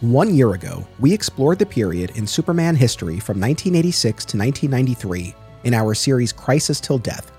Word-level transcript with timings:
One 0.00 0.34
year 0.34 0.54
ago, 0.54 0.86
we 0.98 1.12
explored 1.12 1.58
the 1.58 1.66
period 1.66 2.12
in 2.16 2.26
Superman 2.26 2.74
history 2.74 3.20
from 3.20 3.38
1986 3.38 4.24
to 4.24 4.38
1993 4.38 5.34
in 5.64 5.74
our 5.74 5.92
series 5.92 6.32
Crisis 6.32 6.80
Till 6.80 6.96
Death. 6.96 7.30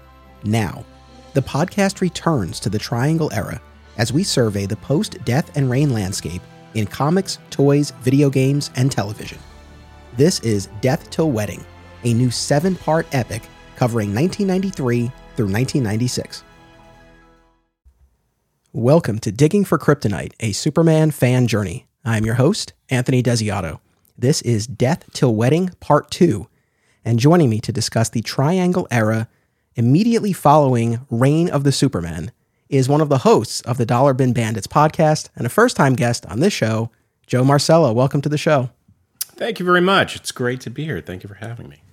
Now, 0.43 0.85
the 1.33 1.41
podcast 1.41 2.01
returns 2.01 2.59
to 2.59 2.69
the 2.69 2.77
Triangle 2.77 3.33
era 3.33 3.59
as 3.97 4.13
we 4.13 4.23
survey 4.23 4.67
the 4.67 4.75
post 4.75 5.17
Death 5.25 5.57
and 5.57 5.71
Reign 5.71 5.91
landscape 5.91 6.43
in 6.75 6.85
comics, 6.85 7.39
toys, 7.49 7.93
video 8.01 8.29
games, 8.29 8.69
and 8.75 8.91
television. 8.91 9.39
This 10.15 10.39
is 10.41 10.69
Death 10.81 11.09
Till 11.09 11.31
Wedding, 11.31 11.65
a 12.03 12.13
new 12.13 12.29
seven 12.29 12.75
part 12.75 13.07
epic 13.11 13.41
covering 13.75 14.13
1993 14.13 15.11
through 15.35 15.51
1996. 15.51 16.43
Welcome 18.71 19.17
to 19.17 19.31
Digging 19.31 19.65
for 19.65 19.79
Kryptonite, 19.79 20.33
a 20.39 20.51
Superman 20.51 21.09
fan 21.09 21.47
journey. 21.47 21.87
I'm 22.03 22.25
your 22.25 22.35
host, 22.35 22.73
Anthony 22.89 23.21
Desiato. 23.21 23.79
This 24.17 24.41
is 24.41 24.65
Death 24.65 25.05
Till 25.13 25.35
Wedding 25.35 25.69
Part 25.79 26.09
2, 26.09 26.47
and 27.05 27.19
joining 27.19 27.47
me 27.47 27.59
to 27.59 27.71
discuss 27.71 28.09
the 28.09 28.23
Triangle 28.23 28.87
era 28.89 29.27
immediately 29.75 30.33
following 30.33 31.05
Reign 31.11 31.47
of 31.47 31.63
the 31.63 31.71
Supermen 31.71 32.31
is 32.69 32.89
one 32.89 33.01
of 33.01 33.09
the 33.09 33.19
hosts 33.19 33.61
of 33.61 33.77
the 33.77 33.85
Dollar 33.85 34.15
Bin 34.15 34.33
Bandits 34.33 34.65
podcast 34.65 35.29
and 35.35 35.45
a 35.45 35.49
first 35.49 35.77
time 35.77 35.93
guest 35.93 36.25
on 36.25 36.39
this 36.39 36.53
show, 36.53 36.89
Joe 37.27 37.43
Marcello. 37.43 37.93
Welcome 37.93 38.21
to 38.21 38.29
the 38.29 38.37
show. 38.37 38.71
Thank 39.19 39.59
you 39.59 39.65
very 39.65 39.81
much. 39.81 40.15
It's 40.15 40.31
great 40.31 40.59
to 40.61 40.71
be 40.71 40.85
here. 40.85 41.01
Thank 41.01 41.21
you 41.21 41.27
for 41.27 41.35
having 41.35 41.69
me. 41.69 41.83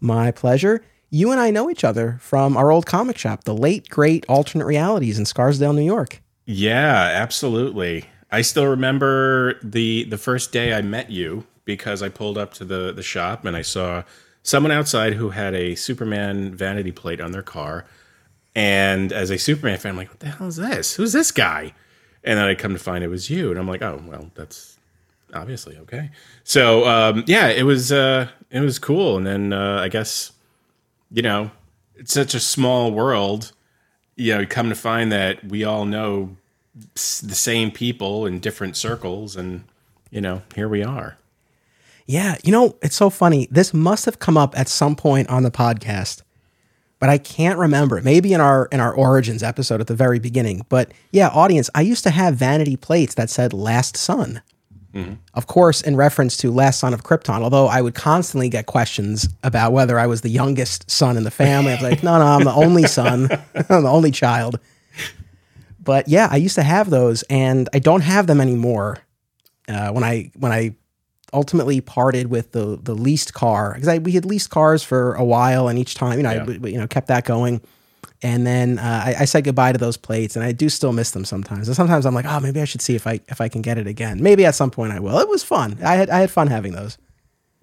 My 0.00 0.30
pleasure. 0.30 0.82
You 1.10 1.30
and 1.30 1.38
I 1.38 1.50
know 1.50 1.68
each 1.68 1.84
other 1.84 2.16
from 2.22 2.56
our 2.56 2.70
old 2.70 2.86
comic 2.86 3.18
shop, 3.18 3.44
the 3.44 3.54
late, 3.54 3.90
great 3.90 4.24
alternate 4.30 4.64
realities 4.64 5.18
in 5.18 5.26
Scarsdale, 5.26 5.74
New 5.74 5.82
York. 5.82 6.22
Yeah, 6.46 6.94
absolutely. 6.94 8.06
I 8.30 8.42
still 8.42 8.66
remember 8.66 9.58
the 9.62 10.04
the 10.04 10.18
first 10.18 10.52
day 10.52 10.74
I 10.74 10.82
met 10.82 11.10
you 11.10 11.46
because 11.64 12.02
I 12.02 12.08
pulled 12.08 12.38
up 12.38 12.52
to 12.54 12.64
the 12.64 12.92
the 12.92 13.02
shop 13.02 13.44
and 13.44 13.56
I 13.56 13.62
saw 13.62 14.04
someone 14.42 14.72
outside 14.72 15.14
who 15.14 15.30
had 15.30 15.54
a 15.54 15.74
Superman 15.74 16.54
vanity 16.54 16.92
plate 16.92 17.20
on 17.20 17.32
their 17.32 17.42
car. 17.42 17.84
And 18.54 19.12
as 19.12 19.30
a 19.30 19.38
Superman 19.38 19.78
fan, 19.78 19.90
I'm 19.90 19.96
like, 19.96 20.08
what 20.08 20.20
the 20.20 20.30
hell 20.30 20.48
is 20.48 20.56
this? 20.56 20.94
Who's 20.94 21.12
this 21.12 21.30
guy? 21.30 21.74
And 22.24 22.38
then 22.38 22.46
I 22.46 22.54
come 22.54 22.72
to 22.72 22.78
find 22.78 23.04
it 23.04 23.08
was 23.08 23.30
you, 23.30 23.50
and 23.50 23.58
I'm 23.58 23.68
like, 23.68 23.82
oh 23.82 24.02
well, 24.06 24.30
that's 24.34 24.78
obviously 25.32 25.76
okay. 25.78 26.10
So 26.44 26.86
um, 26.86 27.24
yeah, 27.26 27.48
it 27.48 27.62
was 27.62 27.92
uh, 27.92 28.28
it 28.50 28.60
was 28.60 28.78
cool. 28.78 29.16
And 29.16 29.26
then 29.26 29.52
uh, 29.52 29.80
I 29.80 29.88
guess 29.88 30.32
you 31.10 31.22
know 31.22 31.50
it's 31.96 32.12
such 32.12 32.34
a 32.34 32.40
small 32.40 32.90
world. 32.90 33.52
You 34.16 34.34
know, 34.34 34.40
you 34.40 34.46
come 34.46 34.68
to 34.68 34.74
find 34.74 35.12
that 35.12 35.44
we 35.44 35.64
all 35.64 35.84
know 35.84 36.36
the 36.94 37.34
same 37.34 37.70
people 37.70 38.26
in 38.26 38.40
different 38.40 38.76
circles 38.76 39.36
and 39.36 39.64
you 40.10 40.20
know 40.20 40.42
here 40.54 40.68
we 40.68 40.82
are. 40.82 41.16
Yeah 42.06 42.36
you 42.42 42.52
know 42.52 42.76
it's 42.82 42.96
so 42.96 43.10
funny. 43.10 43.48
This 43.50 43.74
must 43.74 44.04
have 44.04 44.18
come 44.18 44.36
up 44.36 44.58
at 44.58 44.68
some 44.68 44.96
point 44.96 45.28
on 45.28 45.42
the 45.42 45.50
podcast 45.50 46.22
but 46.98 47.08
i 47.08 47.18
can't 47.18 47.58
remember. 47.58 48.00
Maybe 48.02 48.32
in 48.32 48.40
our 48.40 48.66
in 48.72 48.80
our 48.80 48.92
origins 48.92 49.42
episode 49.42 49.80
at 49.80 49.86
the 49.86 49.94
very 49.94 50.18
beginning. 50.18 50.66
But 50.68 50.92
yeah 51.12 51.28
audience 51.28 51.70
i 51.74 51.80
used 51.80 52.04
to 52.04 52.10
have 52.10 52.34
vanity 52.34 52.76
plates 52.76 53.14
that 53.14 53.30
said 53.30 53.52
last 53.52 53.96
son 53.96 54.42
mm-hmm. 54.94 55.14
of 55.34 55.46
course 55.46 55.80
in 55.80 55.96
reference 55.96 56.36
to 56.38 56.50
last 56.50 56.80
son 56.80 56.94
of 56.94 57.04
krypton 57.04 57.42
although 57.42 57.66
i 57.66 57.80
would 57.80 57.94
constantly 57.94 58.48
get 58.48 58.66
questions 58.66 59.28
about 59.42 59.72
whether 59.72 59.98
i 59.98 60.06
was 60.06 60.22
the 60.22 60.28
youngest 60.28 60.90
son 60.90 61.16
in 61.16 61.24
the 61.24 61.30
family. 61.30 61.72
I 61.72 61.74
was 61.76 61.82
like 61.82 62.02
no 62.02 62.18
no 62.18 62.24
i'm 62.24 62.44
the 62.44 62.52
only 62.52 62.86
son. 62.86 63.28
I'm 63.54 63.82
the 63.82 63.90
only 63.90 64.10
child 64.10 64.58
but 65.88 66.06
yeah, 66.06 66.28
I 66.30 66.36
used 66.36 66.54
to 66.56 66.62
have 66.62 66.90
those, 66.90 67.22
and 67.30 67.66
I 67.72 67.78
don't 67.78 68.02
have 68.02 68.26
them 68.26 68.42
anymore. 68.42 68.98
Uh, 69.66 69.90
when 69.90 70.04
I 70.04 70.30
when 70.36 70.52
I 70.52 70.76
ultimately 71.32 71.80
parted 71.80 72.26
with 72.26 72.52
the 72.52 72.78
the 72.82 72.92
leased 72.92 73.32
car 73.32 73.72
because 73.72 73.88
I 73.88 73.96
we 73.96 74.12
had 74.12 74.26
leased 74.26 74.50
cars 74.50 74.82
for 74.82 75.14
a 75.14 75.24
while, 75.24 75.66
and 75.66 75.78
each 75.78 75.94
time 75.94 76.18
you 76.18 76.24
know 76.24 76.30
yeah. 76.30 76.44
I 76.46 76.66
you 76.66 76.76
know 76.76 76.86
kept 76.86 77.08
that 77.08 77.24
going. 77.24 77.62
And 78.22 78.46
then 78.46 78.78
uh, 78.78 79.02
I, 79.06 79.14
I, 79.20 79.24
said 79.24 79.44
goodbye 79.44 79.72
to 79.72 79.78
those 79.78 79.96
plates, 79.96 80.34
and 80.36 80.44
I 80.44 80.52
do 80.52 80.68
still 80.68 80.92
miss 80.92 81.12
them 81.12 81.24
sometimes. 81.24 81.68
And 81.68 81.76
sometimes 81.76 82.04
I'm 82.04 82.14
like, 82.14 82.26
oh, 82.26 82.40
maybe 82.40 82.60
I 82.60 82.64
should 82.64 82.82
see 82.82 82.94
if 82.94 83.06
I 83.06 83.20
if 83.28 83.40
I 83.40 83.48
can 83.48 83.62
get 83.62 83.78
it 83.78 83.86
again. 83.86 84.22
Maybe 84.22 84.44
at 84.44 84.54
some 84.54 84.70
point 84.70 84.92
I 84.92 85.00
will. 85.00 85.18
It 85.20 85.28
was 85.28 85.42
fun. 85.42 85.78
I 85.82 85.94
had 85.94 86.10
I 86.10 86.18
had 86.18 86.30
fun 86.30 86.48
having 86.48 86.72
those. 86.72 86.98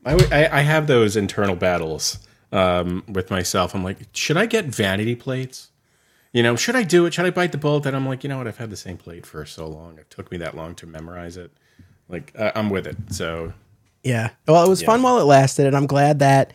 I, 0.03 0.50
I 0.51 0.61
have 0.61 0.88
those 0.88 1.16
internal 1.16 1.55
battles 1.55 2.17
um, 2.51 3.03
with 3.07 3.29
myself. 3.29 3.75
I'm 3.75 3.83
like, 3.83 4.00
should 4.13 4.38
I 4.38 4.47
get 4.47 4.66
vanity 4.66 5.13
plates? 5.13 5.69
You 6.35 6.44
know, 6.44 6.57
should 6.57 6.75
I 6.75 6.84
do 6.84 7.06
it? 7.06 7.13
Should 7.13 7.25
I 7.25 7.29
bite 7.29 7.53
the 7.53 7.57
bullet? 7.57 7.85
And 7.85 7.96
I'm 7.96 8.06
like, 8.06 8.22
you 8.22 8.28
know 8.28 8.38
what? 8.38 8.46
I've 8.46 8.57
had 8.57 8.69
the 8.69 8.75
same 8.75 8.97
plate 8.97 9.25
for 9.25 9.46
so 9.46 9.68
long. 9.68 9.97
It 9.97 10.09
took 10.09 10.29
me 10.31 10.38
that 10.40 10.53
long 10.53 10.75
to 10.75 10.85
memorize 10.85 11.38
it. 11.38 11.50
Like, 12.09 12.34
uh, 12.38 12.51
I'm 12.56 12.69
with 12.69 12.85
it. 12.85 12.97
So, 13.09 13.53
yeah. 14.03 14.31
Well, 14.45 14.66
it 14.66 14.68
was 14.68 14.81
yeah. 14.81 14.88
fun 14.88 15.01
while 15.01 15.18
it 15.18 15.24
lasted, 15.24 15.66
and 15.66 15.78
I'm 15.78 15.88
glad 15.88 16.19
that 16.19 16.51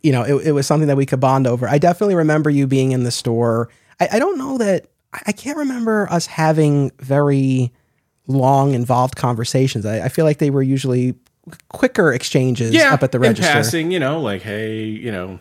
you 0.00 0.12
know 0.12 0.22
it, 0.22 0.46
it, 0.46 0.52
was 0.52 0.68
something 0.68 0.86
that 0.86 0.96
we 0.96 1.06
could 1.06 1.18
bond 1.18 1.48
over. 1.48 1.68
I 1.68 1.78
definitely 1.78 2.14
remember 2.14 2.50
you 2.50 2.68
being 2.68 2.92
in 2.92 3.02
the 3.02 3.10
store. 3.10 3.68
I, 3.98 4.10
I 4.12 4.18
don't 4.20 4.38
know 4.38 4.58
that 4.58 4.86
I 5.12 5.32
can't 5.32 5.58
remember 5.58 6.06
us 6.08 6.26
having 6.26 6.92
very 7.00 7.72
long, 8.28 8.74
involved 8.74 9.16
conversations. 9.16 9.84
I, 9.84 10.04
I 10.04 10.08
feel 10.08 10.24
like 10.24 10.38
they 10.38 10.50
were 10.50 10.62
usually 10.62 11.16
quicker 11.70 12.12
exchanges 12.12 12.72
yeah, 12.72 12.94
up 12.94 13.02
at 13.02 13.10
the 13.10 13.18
register. 13.18 13.52
passing, 13.52 13.90
you 13.90 13.98
know, 13.98 14.20
like, 14.20 14.42
hey, 14.42 14.84
you 14.84 15.10
know, 15.10 15.40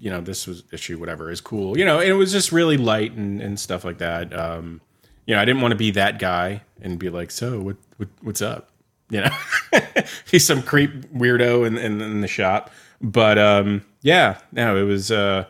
you 0.00 0.10
know 0.10 0.20
this 0.20 0.46
was 0.46 0.64
issue 0.72 0.98
whatever 0.98 1.30
is 1.30 1.40
cool. 1.40 1.78
You 1.78 1.84
know 1.84 2.00
it 2.00 2.12
was 2.12 2.32
just 2.32 2.50
really 2.50 2.76
light 2.76 3.12
and, 3.12 3.40
and 3.40 3.60
stuff 3.60 3.84
like 3.84 3.98
that. 3.98 4.36
Um 4.36 4.80
you 5.26 5.34
know 5.34 5.42
i 5.42 5.44
didn't 5.44 5.60
want 5.60 5.72
to 5.72 5.76
be 5.76 5.92
that 5.92 6.18
guy 6.18 6.62
and 6.80 6.98
be 6.98 7.10
like 7.10 7.30
so 7.30 7.60
what, 7.60 7.76
what 7.98 8.08
what's 8.22 8.42
up? 8.42 8.70
You 9.10 9.22
know? 9.22 9.36
He's 10.30 10.46
some 10.46 10.62
creep 10.62 11.12
weirdo 11.12 11.66
in, 11.66 11.76
in, 11.76 12.00
in 12.00 12.20
the 12.20 12.28
shop. 12.28 12.70
But 13.00 13.38
um 13.38 13.84
yeah 14.02 14.38
no 14.52 14.76
it 14.76 14.84
was 14.84 15.10
uh 15.12 15.44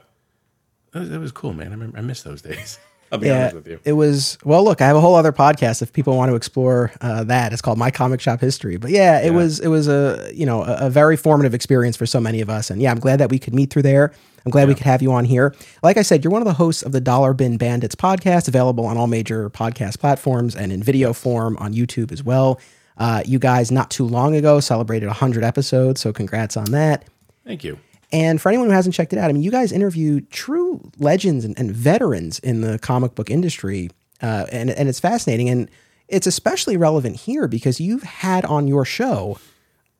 it 0.93 0.99
was, 0.99 1.11
was 1.11 1.33
cool 1.33 1.53
man. 1.53 1.69
I 1.69 1.71
remember 1.71 1.99
i 1.99 2.03
miss 2.03 2.23
those 2.23 2.43
days 2.43 2.79
I'll 3.13 3.19
be 3.19 3.27
yeah, 3.27 3.41
honest 3.41 3.55
with 3.57 3.67
you. 3.67 3.81
It 3.85 3.95
was 3.95 4.39
well. 4.45 4.63
Look, 4.63 4.81
I 4.81 4.87
have 4.87 4.97
a 4.97 5.01
whole 5.01 5.17
other 5.17 5.33
podcast 5.33 5.83
if 5.83 5.93
people 5.93 6.17
want 6.17 6.31
to 6.31 6.37
explore 6.37 6.93
uh, 7.01 7.25
that. 7.25 7.53
It's 7.53 7.61
called 7.61 7.79
My 7.79 7.91
Comic 7.91 8.21
Shop 8.21 8.41
History. 8.41 8.77
But 8.77 8.91
yeah, 8.91 9.21
it 9.21 9.27
yeah. 9.27 9.31
was 9.31 9.59
it 9.59 9.69
was 9.69 9.89
a 9.89 10.31
you 10.33 10.47
know 10.47 10.63
a, 10.63 10.87
a, 10.87 10.91
very 10.91 11.17
formative 11.17 11.53
experience 11.53 11.97
for 11.97 12.07
so 12.07 12.21
many 12.21 12.41
of 12.41 12.49
us. 12.49 12.71
And 12.71 12.81
yeah, 12.81 12.91
I'm 12.91 13.01
glad 13.01 13.19
that 13.19 13.31
we 13.31 13.39
could 13.39 13.55
meet 13.55 13.71
through 13.71 13.83
there. 13.83 14.13
I'm 14.45 14.51
glad 14.51 14.63
yeah. 14.63 14.69
we 14.69 14.75
could 14.75 14.87
have 14.87 15.03
you 15.03 15.13
on 15.13 15.25
here. 15.25 15.55
Like 15.83 15.97
I 15.97 16.03
said, 16.03 16.23
you're 16.23 16.31
one 16.31 16.41
of 16.41 16.47
the 16.47 16.55
hosts 16.55 16.83
of 16.83 16.93
the 16.93 17.01
Dollar 17.01 17.35
Bin 17.35 17.57
Bandits 17.57 17.95
podcast, 17.95 18.47
available 18.47 18.87
on 18.87 18.97
all 18.97 19.09
major 19.09 19.51
podcast 19.51 19.99
platforms 19.99 20.55
and 20.55 20.73
in 20.73 20.83
video 20.83 21.13
form 21.13 21.57
on 21.59 21.75
YouTube 21.75 22.13
as 22.13 22.23
well. 22.23 22.61
Uh, 22.97 23.23
you 23.27 23.39
guys, 23.39 23.73
not 23.73 23.91
too 23.91 24.05
long 24.05 24.37
ago, 24.37 24.61
celebrated 24.61 25.07
100 25.07 25.43
episodes, 25.43 26.01
so 26.01 26.13
congrats 26.13 26.57
on 26.57 26.67
that. 26.67 27.07
Thank 27.45 27.65
you. 27.65 27.79
And 28.13 28.41
for 28.41 28.49
anyone 28.49 28.67
who 28.69 28.73
hasn't 28.73 28.95
checked 28.95 29.13
it 29.13 29.19
out, 29.19 29.31
I 29.31 29.33
mean, 29.33 29.43
you 29.43 29.51
guys 29.51 29.71
interview 29.71 30.21
true 30.21 30.91
legends 30.99 31.45
and, 31.45 31.57
and 31.59 31.71
veterans 31.71 32.41
in 32.41 32.61
the 32.61 32.79
comic 32.79 33.15
book 33.15 33.31
industry, 33.31 33.91
uh, 34.21 34.47
and 34.51 34.71
and 34.71 34.89
it's 34.89 34.99
fascinating, 34.99 35.49
and 35.49 35.71
it's 36.09 36.27
especially 36.27 36.77
relevant 36.77 37.17
here 37.17 37.47
because 37.47 37.81
you've 37.81 38.03
had 38.03 38.45
on 38.45 38.67
your 38.67 38.85
show 38.85 39.39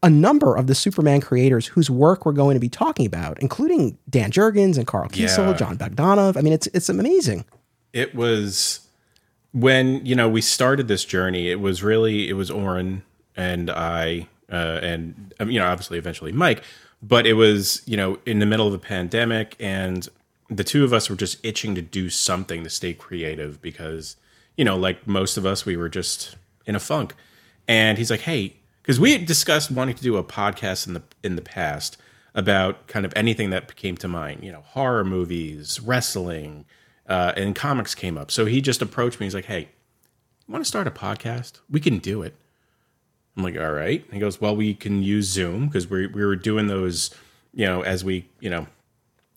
a 0.03 0.11
number 0.11 0.57
of 0.57 0.67
the 0.67 0.75
Superman 0.75 1.21
creators 1.21 1.67
whose 1.67 1.91
work 1.91 2.25
we're 2.25 2.33
going 2.33 2.55
to 2.55 2.61
be 2.61 2.69
talking 2.69 3.07
about, 3.07 3.39
including 3.41 3.99
Dan 4.09 4.31
Jurgens 4.31 4.77
and 4.77 4.87
Karl 4.87 5.09
Kesel, 5.09 5.53
yeah. 5.53 5.57
Jon 5.57 5.79
Bogdanove. 5.79 6.37
I 6.37 6.41
mean, 6.41 6.53
it's 6.53 6.67
it's 6.69 6.89
amazing. 6.89 7.45
It 7.93 8.15
was 8.15 8.81
when 9.53 10.05
you 10.05 10.17
know 10.17 10.29
we 10.29 10.41
started 10.41 10.89
this 10.89 11.05
journey. 11.05 11.51
It 11.51 11.61
was 11.61 11.83
really 11.83 12.29
it 12.29 12.35
was 12.35 12.51
Oren 12.51 13.03
and 13.37 13.71
I, 13.71 14.27
uh, 14.51 14.81
and 14.83 15.35
um, 15.39 15.51
you 15.51 15.61
know 15.61 15.67
obviously 15.67 15.99
eventually 15.99 16.33
Mike 16.33 16.63
but 17.03 17.27
it 17.27 17.35
was 17.35 17.83
you 17.87 17.97
know 17.97 18.19
in 18.27 18.39
the 18.39 18.47
middle 18.47 18.67
of 18.67 18.75
a 18.75 18.79
pandemic 18.79 19.57
and 19.59 20.09
the 20.49 20.65
two 20.65 20.85
of 20.85 20.93
us 20.93 21.09
were 21.09 21.17
just 21.17 21.39
itching 21.45 21.75
to 21.77 21.83
do 21.83 22.11
something 22.11 22.65
to 22.65 22.71
stay 22.71 22.93
creative 22.93 23.63
because 23.63 24.17
you 24.57 24.65
know 24.65 24.77
like 24.77 25.07
most 25.07 25.37
of 25.37 25.47
us 25.47 25.65
we 25.65 25.77
were 25.77 25.89
just 25.89 26.37
in 26.67 26.75
a 26.75 26.81
funk. 26.81 27.15
And 27.69 27.99
he's 27.99 28.11
like 28.11 28.21
hey 28.21 28.57
because 28.83 28.99
we 28.99 29.13
had 29.13 29.27
discussed 29.27 29.71
wanting 29.71 29.95
to 29.95 30.03
do 30.03 30.17
a 30.17 30.25
podcast 30.25 30.87
in 30.87 30.95
the 30.95 31.03
in 31.23 31.37
the 31.37 31.43
past 31.43 31.97
about 32.35 32.87
kind 32.87 33.05
of 33.05 33.13
anything 33.17 33.51
that 33.51 33.75
came 33.75 33.97
to 33.97 34.09
mind 34.09 34.45
you 34.45 34.53
know 34.53 34.61
horror 34.61 35.05
movies 35.05 35.81
wrestling 35.81 36.65
uh, 37.09 37.33
and 37.37 37.57
comics 37.57 37.95
came 37.95 38.17
up. 38.17 38.31
So 38.31 38.47
he 38.47 38.61
just 38.61 38.83
approached 38.83 39.21
me. 39.21 39.27
He's 39.27 39.35
like 39.35 39.47
hey 39.47 39.69
you 40.47 40.53
want 40.53 40.65
to 40.65 40.69
start 40.69 40.89
a 40.89 40.91
podcast? 40.91 41.61
We 41.71 41.79
can 41.79 41.99
do 41.99 42.23
it 42.23 42.35
I'm 43.37 43.43
like, 43.43 43.57
all 43.57 43.73
right. 43.73 44.05
He 44.13 44.19
goes, 44.19 44.41
well, 44.41 44.57
we 44.57 44.75
can 44.75 45.03
use 45.03 45.27
Zoom 45.27 45.67
because 45.67 45.89
we 45.89 46.07
we 46.07 46.25
were 46.25 46.37
doing 46.37 46.67
those, 46.67 47.15
you 47.55 47.67
know, 47.67 47.83
as 47.83 48.05
we, 48.05 48.27
you 48.41 48.51
know, 48.51 48.67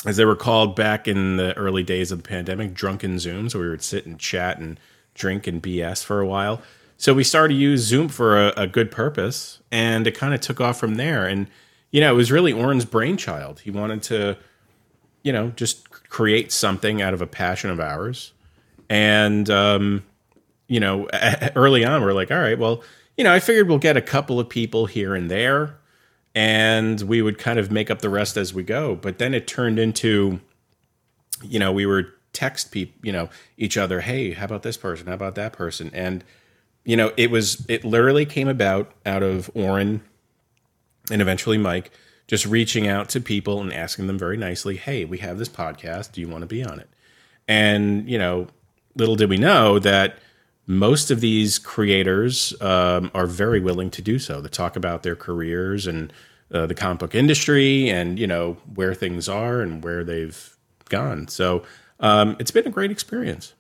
as 0.06 0.18
they 0.18 0.26
were 0.26 0.36
called 0.36 0.76
back 0.76 1.08
in 1.08 1.38
the 1.38 1.56
early 1.56 1.84
days 1.84 2.12
of 2.12 2.22
the 2.22 2.28
pandemic, 2.28 2.74
drunken 2.74 3.20
Zoom. 3.20 3.50
So 3.50 3.60
we 3.60 3.70
would 3.70 3.84
sit 3.84 4.06
and 4.06 4.20
chat 4.20 4.58
and 4.58 4.80
drink 5.14 5.48
and 5.48 5.62
BS 5.62 6.04
for 6.04 6.20
a 6.20 6.26
while. 6.26 6.62
So 6.98 7.14
we 7.14 7.24
started 7.24 7.54
to 7.54 7.60
use 7.60 7.82
Zoom 7.82 8.10
for 8.10 8.48
a, 8.48 8.54
a 8.58 8.68
good 8.68 8.90
purpose, 8.92 9.60
and 9.72 10.08
it 10.08 10.16
kind 10.18 10.34
of 10.34 10.42
took 10.42 10.60
off 10.60 10.80
from 10.80 10.96
there. 10.96 11.26
And 11.26 11.48
you 11.92 12.02
know, 12.02 12.12
it 12.12 12.18
was 12.18 12.32
really 12.32 12.52
Oren's 12.52 12.86
brainchild. 12.86 13.60
He 13.60 13.70
wanted 13.70 14.02
to, 14.04 14.38
you 15.22 15.32
know, 15.32 15.50
just 15.50 15.90
create 16.10 16.52
something 16.52 17.02
out 17.02 17.14
of 17.14 17.22
a 17.22 17.28
passion 17.28 17.70
of 17.70 17.80
ours. 17.80 18.34
And 18.90 19.50
um, 19.50 20.04
you 20.68 20.80
know, 20.80 21.08
early 21.56 21.86
on, 21.86 22.02
we're 22.02 22.14
like, 22.14 22.32
all 22.32 22.40
right, 22.40 22.58
well 22.58 22.84
you 23.18 23.24
know, 23.24 23.34
I 23.34 23.40
figured 23.40 23.68
we'll 23.68 23.78
get 23.78 23.98
a 23.98 24.02
couple 24.02 24.40
of 24.40 24.50
people 24.50 24.86
here 24.86 25.16
and 25.16 25.30
there 25.30 25.78
and 26.36 27.02
we 27.02 27.22
would 27.22 27.38
kind 27.38 27.60
of 27.60 27.72
make 27.72 27.92
up 27.92 28.02
the 28.02 28.10
rest 28.10 28.38
as 28.38 28.54
we 28.54 28.64
go. 28.64 28.96
But 28.96 29.20
then 29.20 29.34
it 29.34 29.48
turned 29.48 29.78
into, 29.78 30.40
you 31.44 31.60
know, 31.60 31.72
we 31.72 31.86
were 31.86 32.14
text 32.34 32.72
people, 32.72 33.00
you 33.04 33.12
know, 33.12 33.30
each 33.58 33.78
other, 33.78 34.02
hey, 34.02 34.32
how 34.32 34.46
about 34.46 34.64
this 34.64 34.78
person? 34.78 35.08
How 35.08 35.14
about 35.14 35.36
that 35.36 35.54
person? 35.54 35.92
And, 35.94 36.24
you 36.84 36.98
know, 36.98 37.14
it 37.16 37.30
was, 37.30 37.66
it 37.70 37.86
literally 37.86 38.26
came 38.26 38.48
about 38.48 38.92
out 39.06 39.22
of 39.22 39.52
Oren 39.54 40.02
and 41.12 41.22
eventually 41.22 41.58
Mike 41.58 41.92
just 42.28 42.46
reaching 42.46 42.88
out 42.88 43.10
to 43.10 43.22
people 43.22 43.62
and 43.62 43.72
asking 43.72 44.08
them 44.08 44.18
very 44.18 44.38
nicely, 44.38 44.78
hey, 44.78 45.06
we 45.06 45.20
have 45.20 45.38
this 45.38 45.50
podcast. 45.50 46.14
Do 46.14 46.22
you 46.22 46.28
want 46.28 46.42
to 46.42 46.48
be 46.48 46.64
on 46.64 46.80
it? 46.80 46.90
And, 47.48 48.10
you 48.10 48.18
know, 48.18 48.48
little 48.96 49.16
did 49.16 49.30
we 49.30 49.38
know 49.38 49.78
that 49.80 50.18
most 50.66 51.12
of 51.12 51.22
these 51.22 51.60
creators 51.60 52.60
um, 52.62 53.12
are 53.14 53.28
very 53.28 53.60
willing 53.60 53.90
to 53.92 54.02
do 54.02 54.20
so 54.20 54.42
to 54.42 54.50
talk 54.50 54.76
about 54.76 55.04
their 55.04 55.16
careers 55.16 55.88
and 55.88 56.14
uh, 56.54 56.66
the 56.66 56.76
comic 56.76 57.00
book 57.00 57.16
industry 57.16 57.90
and 57.90 58.20
you 58.20 58.28
know 58.28 58.58
where 58.76 58.94
things 58.94 59.28
are 59.28 59.62
and 59.62 59.84
where 59.84 60.04
they've 60.04 60.58
gone 60.90 61.28
so 61.28 61.64
um, 62.00 62.36
it's 62.40 62.52
been 62.52 62.68
a 62.68 62.72
great 62.72 62.92
experience 62.92 63.54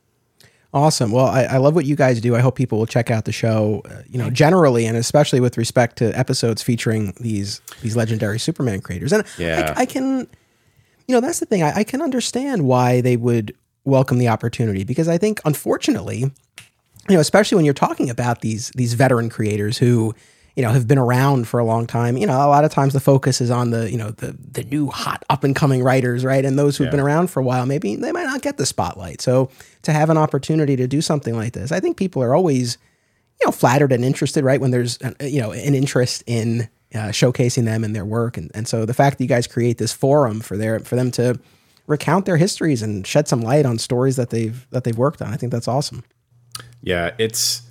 Awesome. 0.73 1.11
Well, 1.11 1.27
I, 1.27 1.43
I, 1.43 1.57
love 1.57 1.75
what 1.75 1.85
you 1.85 1.95
guys 1.95 2.19
do. 2.19 2.35
I 2.35 2.39
hope 2.39 2.55
people 2.55 2.79
will 2.79 2.87
check 2.87 3.11
out 3.11 3.25
the 3.25 3.31
show. 3.31 3.83
Uh, 3.85 4.01
you 4.09 4.17
know, 4.17 4.31
generally, 4.31 4.87
and 4.87 4.97
especially 4.97 5.39
with 5.39 5.55
respect 5.55 5.97
to 5.97 6.17
episodes 6.17 6.63
featuring 6.63 7.13
these 7.19 7.61
these 7.83 7.95
legendary 7.95 8.39
Superman 8.39 8.81
creators. 8.81 9.13
And 9.13 9.23
yeah. 9.37 9.75
I, 9.77 9.81
I 9.81 9.85
can, 9.85 10.27
you 11.07 11.13
know, 11.13 11.19
that's 11.19 11.39
the 11.39 11.45
thing. 11.45 11.61
I, 11.61 11.75
I, 11.75 11.83
can 11.83 12.01
understand 12.01 12.65
why 12.65 13.01
they 13.01 13.17
would 13.17 13.55
welcome 13.83 14.17
the 14.17 14.29
opportunity 14.29 14.83
because 14.83 15.07
I 15.07 15.19
think, 15.19 15.41
unfortunately, 15.45 16.31
you 17.09 17.15
know, 17.15 17.21
especially 17.21 17.57
when 17.57 17.65
you're 17.65 17.73
talking 17.73 18.09
about 18.09 18.41
these 18.41 18.69
these 18.71 18.93
veteran 18.93 19.29
creators 19.29 19.77
who, 19.77 20.13
you 20.55 20.63
know, 20.63 20.69
have 20.69 20.87
been 20.87 20.97
around 20.97 21.47
for 21.47 21.59
a 21.59 21.65
long 21.65 21.85
time. 21.85 22.15
You 22.15 22.25
know, 22.25 22.35
a 22.35 22.47
lot 22.47 22.63
of 22.63 22.71
times 22.71 22.93
the 22.93 22.99
focus 22.99 23.41
is 23.41 23.51
on 23.51 23.71
the 23.71 23.91
you 23.91 23.97
know 23.97 24.11
the 24.11 24.37
the 24.51 24.63
new 24.63 24.87
hot 24.87 25.23
up 25.29 25.43
and 25.43 25.55
coming 25.55 25.83
writers, 25.83 26.23
right? 26.23 26.45
And 26.45 26.57
those 26.57 26.77
who've 26.77 26.85
yeah. 26.85 26.91
been 26.91 26.99
around 26.99 27.27
for 27.27 27.41
a 27.41 27.43
while, 27.43 27.65
maybe 27.65 27.95
they 27.95 28.11
might 28.11 28.25
not 28.25 28.41
get 28.41 28.57
the 28.57 28.65
spotlight. 28.65 29.21
So 29.21 29.49
to 29.81 29.91
have 29.91 30.09
an 30.09 30.17
opportunity 30.17 30.75
to 30.77 30.87
do 30.87 31.01
something 31.01 31.35
like 31.35 31.53
this, 31.53 31.71
I 31.71 31.79
think 31.79 31.97
people 31.97 32.23
are 32.23 32.33
always, 32.33 32.77
you 33.41 33.47
know, 33.47 33.51
flattered 33.51 33.91
and 33.91 34.05
interested, 34.05 34.45
right? 34.45 34.61
When 34.61 34.71
there's 34.71 34.97
an, 34.99 35.15
you 35.21 35.41
know 35.41 35.51
an 35.51 35.75
interest 35.75 36.23
in 36.25 36.69
uh, 36.95 37.09
showcasing 37.09 37.65
them 37.65 37.83
and 37.83 37.93
their 37.93 38.05
work, 38.05 38.37
and 38.37 38.49
and 38.53 38.65
so 38.65 38.85
the 38.85 38.93
fact 38.93 39.17
that 39.17 39.23
you 39.25 39.29
guys 39.29 39.45
create 39.45 39.77
this 39.77 39.91
forum 39.91 40.39
for 40.39 40.55
their 40.55 40.79
for 40.79 40.95
them 40.95 41.11
to 41.11 41.37
recount 41.85 42.25
their 42.25 42.37
histories 42.37 42.81
and 42.81 43.05
shed 43.05 43.27
some 43.27 43.41
light 43.41 43.65
on 43.65 43.77
stories 43.77 44.15
that 44.15 44.29
they've 44.29 44.65
that 44.69 44.85
they've 44.85 44.97
worked 44.97 45.21
on, 45.21 45.33
I 45.33 45.35
think 45.35 45.51
that's 45.51 45.67
awesome. 45.67 46.05
Yeah, 46.83 47.11
it's 47.17 47.63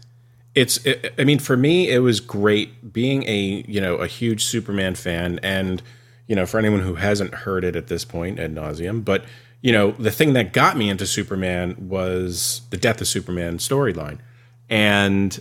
it's 0.55 0.85
it, 0.85 1.15
I 1.19 1.25
mean 1.25 1.39
for 1.39 1.57
me 1.57 1.89
it 1.89 2.01
was 2.01 2.19
great 2.19 2.93
being 2.93 3.23
a, 3.29 3.65
you 3.69 3.81
know, 3.81 3.97
a 3.97 4.07
huge 4.07 4.45
Superman 4.45 4.95
fan 4.97 5.39
and 5.43 5.83
you 6.27 6.35
know, 6.35 6.47
for 6.47 6.59
anyone 6.59 6.81
who 6.81 6.95
hasn't 6.95 7.35
heard 7.35 7.63
it 7.63 7.77
at 7.77 7.89
this 7.89 8.05
point 8.05 8.41
ad 8.41 8.55
nauseum, 8.55 9.05
but 9.05 9.25
you 9.61 9.71
know, 9.71 9.93
the 9.93 10.11
thing 10.11 10.33
that 10.33 10.53
got 10.53 10.77
me 10.77 10.91
into 10.91 11.07
Superman 11.07 11.77
was 11.89 12.63
the 12.71 12.77
Death 12.77 13.01
of 13.01 13.07
Superman 13.07 13.59
storyline. 13.59 14.19
And 14.69 15.39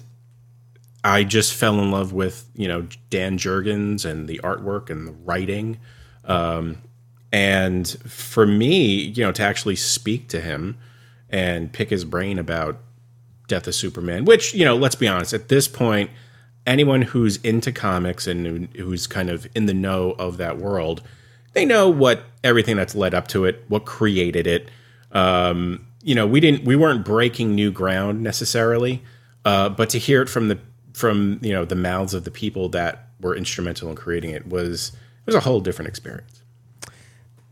I 1.03 1.23
just 1.23 1.53
fell 1.53 1.79
in 1.79 1.89
love 1.89 2.13
with, 2.13 2.45
you 2.53 2.67
know, 2.67 2.87
Dan 3.09 3.37
Jurgens 3.37 4.05
and 4.05 4.27
the 4.27 4.39
artwork 4.43 4.89
and 4.89 5.07
the 5.07 5.13
writing. 5.13 5.79
Um, 6.25 6.77
and 7.31 7.87
for 8.05 8.45
me, 8.45 8.95
you 8.95 9.23
know, 9.23 9.31
to 9.31 9.41
actually 9.41 9.77
speak 9.77 10.27
to 10.29 10.41
him 10.41 10.77
and 11.29 11.73
pick 11.73 11.89
his 11.89 12.05
brain 12.05 12.37
about 12.37 12.77
Death 13.51 13.67
of 13.67 13.75
Superman, 13.75 14.25
which, 14.25 14.53
you 14.53 14.65
know, 14.65 14.75
let's 14.75 14.95
be 14.95 15.07
honest, 15.07 15.33
at 15.33 15.49
this 15.49 15.67
point, 15.67 16.09
anyone 16.65 17.01
who's 17.01 17.37
into 17.37 17.71
comics 17.71 18.25
and 18.27 18.67
who's 18.75 19.07
kind 19.07 19.29
of 19.29 19.47
in 19.53 19.65
the 19.65 19.73
know 19.73 20.11
of 20.17 20.37
that 20.37 20.57
world, 20.57 21.03
they 21.53 21.65
know 21.65 21.89
what 21.89 22.23
everything 22.43 22.77
that's 22.77 22.95
led 22.95 23.13
up 23.13 23.27
to 23.27 23.45
it, 23.45 23.63
what 23.67 23.85
created 23.85 24.47
it. 24.47 24.69
Um, 25.11 25.85
you 26.01 26.15
know, 26.15 26.25
we 26.25 26.39
didn't, 26.39 26.63
we 26.63 26.75
weren't 26.75 27.05
breaking 27.05 27.53
new 27.53 27.71
ground 27.71 28.23
necessarily, 28.23 29.03
uh, 29.43 29.69
but 29.69 29.89
to 29.89 29.99
hear 29.99 30.21
it 30.21 30.29
from 30.29 30.47
the 30.47 30.57
from 30.93 31.39
you 31.41 31.53
know 31.53 31.65
the 31.65 31.75
mouths 31.75 32.13
of 32.13 32.23
the 32.23 32.31
people 32.31 32.69
that 32.69 33.07
were 33.19 33.35
instrumental 33.35 33.89
in 33.89 33.95
creating 33.95 34.31
it 34.31 34.47
was 34.47 34.89
it 34.89 35.25
was 35.25 35.35
a 35.35 35.39
whole 35.39 35.61
different 35.61 35.87
experience 35.87 36.40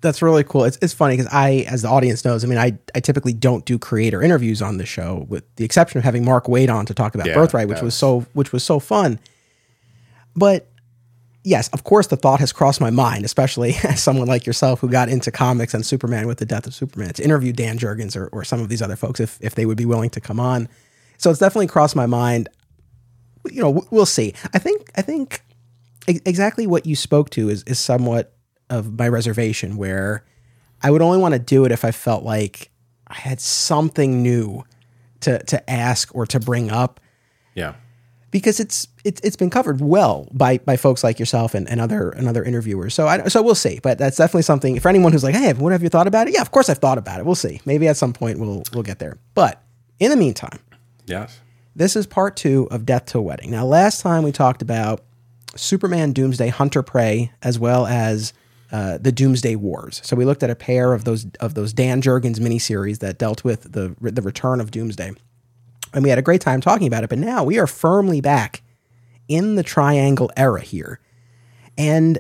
that's 0.01 0.21
really 0.21 0.43
cool. 0.43 0.63
It's 0.63 0.77
it's 0.81 0.93
funny 0.93 1.17
because 1.17 1.31
I, 1.31 1.65
as 1.69 1.81
the 1.81 1.89
audience 1.89 2.23
knows, 2.23 2.43
I 2.43 2.47
mean, 2.47 2.57
I 2.57 2.77
I 2.95 2.99
typically 2.99 3.33
don't 3.33 3.65
do 3.65 3.77
creator 3.77 4.21
interviews 4.21 4.61
on 4.61 4.77
the 4.77 4.85
show, 4.85 5.25
with 5.29 5.43
the 5.55 5.65
exception 5.65 5.97
of 5.97 6.03
having 6.03 6.23
Mark 6.23 6.45
Waid 6.45 6.73
on 6.73 6.85
to 6.85 6.93
talk 6.93 7.15
about 7.15 7.27
yeah, 7.27 7.33
Birthright, 7.33 7.67
which 7.67 7.77
was, 7.77 7.83
was 7.83 7.95
so 7.95 8.21
which 8.33 8.53
was 8.53 8.63
so 8.63 8.79
fun. 8.79 9.19
But 10.35 10.67
yes, 11.43 11.67
of 11.69 11.83
course, 11.83 12.07
the 12.07 12.15
thought 12.15 12.39
has 12.39 12.53
crossed 12.53 12.79
my 12.79 12.89
mind, 12.89 13.25
especially 13.25 13.75
as 13.83 14.01
someone 14.01 14.27
like 14.27 14.45
yourself 14.45 14.79
who 14.79 14.89
got 14.89 15.09
into 15.09 15.31
comics 15.31 15.73
and 15.73 15.85
Superman 15.85 16.27
with 16.27 16.37
the 16.37 16.45
death 16.45 16.65
of 16.65 16.73
Superman, 16.73 17.13
to 17.13 17.23
interview 17.23 17.51
Dan 17.51 17.77
Jurgens 17.77 18.15
or, 18.15 18.27
or 18.27 18.43
some 18.43 18.61
of 18.61 18.69
these 18.69 18.81
other 18.81 18.95
folks 18.95 19.19
if 19.19 19.37
if 19.41 19.55
they 19.55 19.65
would 19.65 19.77
be 19.77 19.85
willing 19.85 20.09
to 20.11 20.21
come 20.21 20.39
on. 20.39 20.69
So 21.17 21.29
it's 21.29 21.39
definitely 21.39 21.67
crossed 21.67 21.95
my 21.95 22.05
mind. 22.05 22.47
You 23.51 23.61
know, 23.61 23.85
we'll 23.91 24.05
see. 24.05 24.33
I 24.53 24.59
think 24.59 24.91
I 24.95 25.01
think 25.01 25.41
exactly 26.07 26.65
what 26.67 26.85
you 26.85 26.95
spoke 26.95 27.29
to 27.31 27.49
is 27.49 27.63
is 27.63 27.79
somewhat 27.79 28.33
of 28.69 28.97
my 28.97 29.07
reservation 29.07 29.77
where 29.77 30.23
I 30.81 30.91
would 30.91 31.01
only 31.01 31.17
want 31.17 31.33
to 31.33 31.39
do 31.39 31.65
it 31.65 31.71
if 31.71 31.83
I 31.83 31.91
felt 31.91 32.23
like 32.23 32.69
I 33.07 33.15
had 33.15 33.41
something 33.41 34.21
new 34.21 34.63
to 35.21 35.39
to 35.43 35.69
ask 35.69 36.13
or 36.15 36.25
to 36.27 36.39
bring 36.39 36.71
up. 36.71 36.99
Yeah. 37.55 37.75
Because 38.31 38.59
it's 38.59 38.87
it's 39.03 39.19
it's 39.21 39.35
been 39.35 39.49
covered 39.49 39.81
well 39.81 40.27
by 40.31 40.59
by 40.59 40.77
folks 40.77 41.03
like 41.03 41.19
yourself 41.19 41.55
and, 41.55 41.67
and 41.67 41.81
other 41.81 42.11
and 42.11 42.27
other 42.27 42.43
interviewers. 42.43 42.93
So 42.93 43.07
I 43.07 43.27
so 43.27 43.41
we'll 43.41 43.55
see. 43.55 43.79
But 43.81 43.97
that's 43.97 44.17
definitely 44.17 44.43
something 44.43 44.79
for 44.79 44.87
anyone 44.87 45.11
who's 45.11 45.23
like, 45.23 45.35
hey, 45.35 45.53
what 45.53 45.71
have 45.71 45.81
you 45.81 45.89
thought 45.89 46.07
about 46.07 46.27
it? 46.27 46.33
Yeah, 46.33 46.41
of 46.41 46.51
course 46.51 46.69
I've 46.69 46.77
thought 46.77 46.97
about 46.99 47.19
it. 47.19 47.25
We'll 47.25 47.35
see. 47.35 47.59
Maybe 47.65 47.87
at 47.87 47.97
some 47.97 48.13
point 48.13 48.39
we'll 48.39 48.63
we'll 48.73 48.83
get 48.83 48.99
there. 48.99 49.17
But 49.33 49.61
in 49.99 50.11
the 50.11 50.17
meantime, 50.17 50.59
yes. 51.05 51.39
This 51.75 51.95
is 51.95 52.05
part 52.05 52.35
two 52.35 52.67
of 52.71 52.85
Death 52.85 53.05
to 53.07 53.19
a 53.19 53.21
Wedding. 53.21 53.51
Now, 53.51 53.65
last 53.65 54.01
time 54.01 54.23
we 54.23 54.31
talked 54.31 54.61
about 54.61 55.01
Superman 55.55 56.11
Doomsday 56.11 56.49
Hunter 56.49 56.83
Prey, 56.83 57.31
as 57.41 57.57
well 57.57 57.85
as 57.87 58.33
uh, 58.71 58.97
the 58.99 59.11
Doomsday 59.11 59.55
Wars. 59.55 60.01
So 60.03 60.15
we 60.15 60.25
looked 60.25 60.43
at 60.43 60.49
a 60.49 60.55
pair 60.55 60.93
of 60.93 61.03
those 61.03 61.25
of 61.39 61.55
those 61.55 61.73
Dan 61.73 62.01
Jurgens 62.01 62.39
miniseries 62.39 62.99
that 62.99 63.17
dealt 63.17 63.43
with 63.43 63.71
the 63.71 63.95
the 63.99 64.21
return 64.21 64.61
of 64.61 64.69
Doomsday, 64.71 65.11
and 65.93 66.03
we 66.03 66.09
had 66.09 66.19
a 66.19 66.23
great 66.23 66.41
time 66.41 66.61
talking 66.61 66.87
about 66.87 67.03
it. 67.03 67.09
But 67.09 67.19
now 67.19 67.43
we 67.43 67.57
are 67.57 67.67
firmly 67.67 68.21
back 68.21 68.61
in 69.27 69.55
the 69.55 69.63
Triangle 69.63 70.31
era 70.37 70.61
here, 70.61 70.99
and 71.77 72.19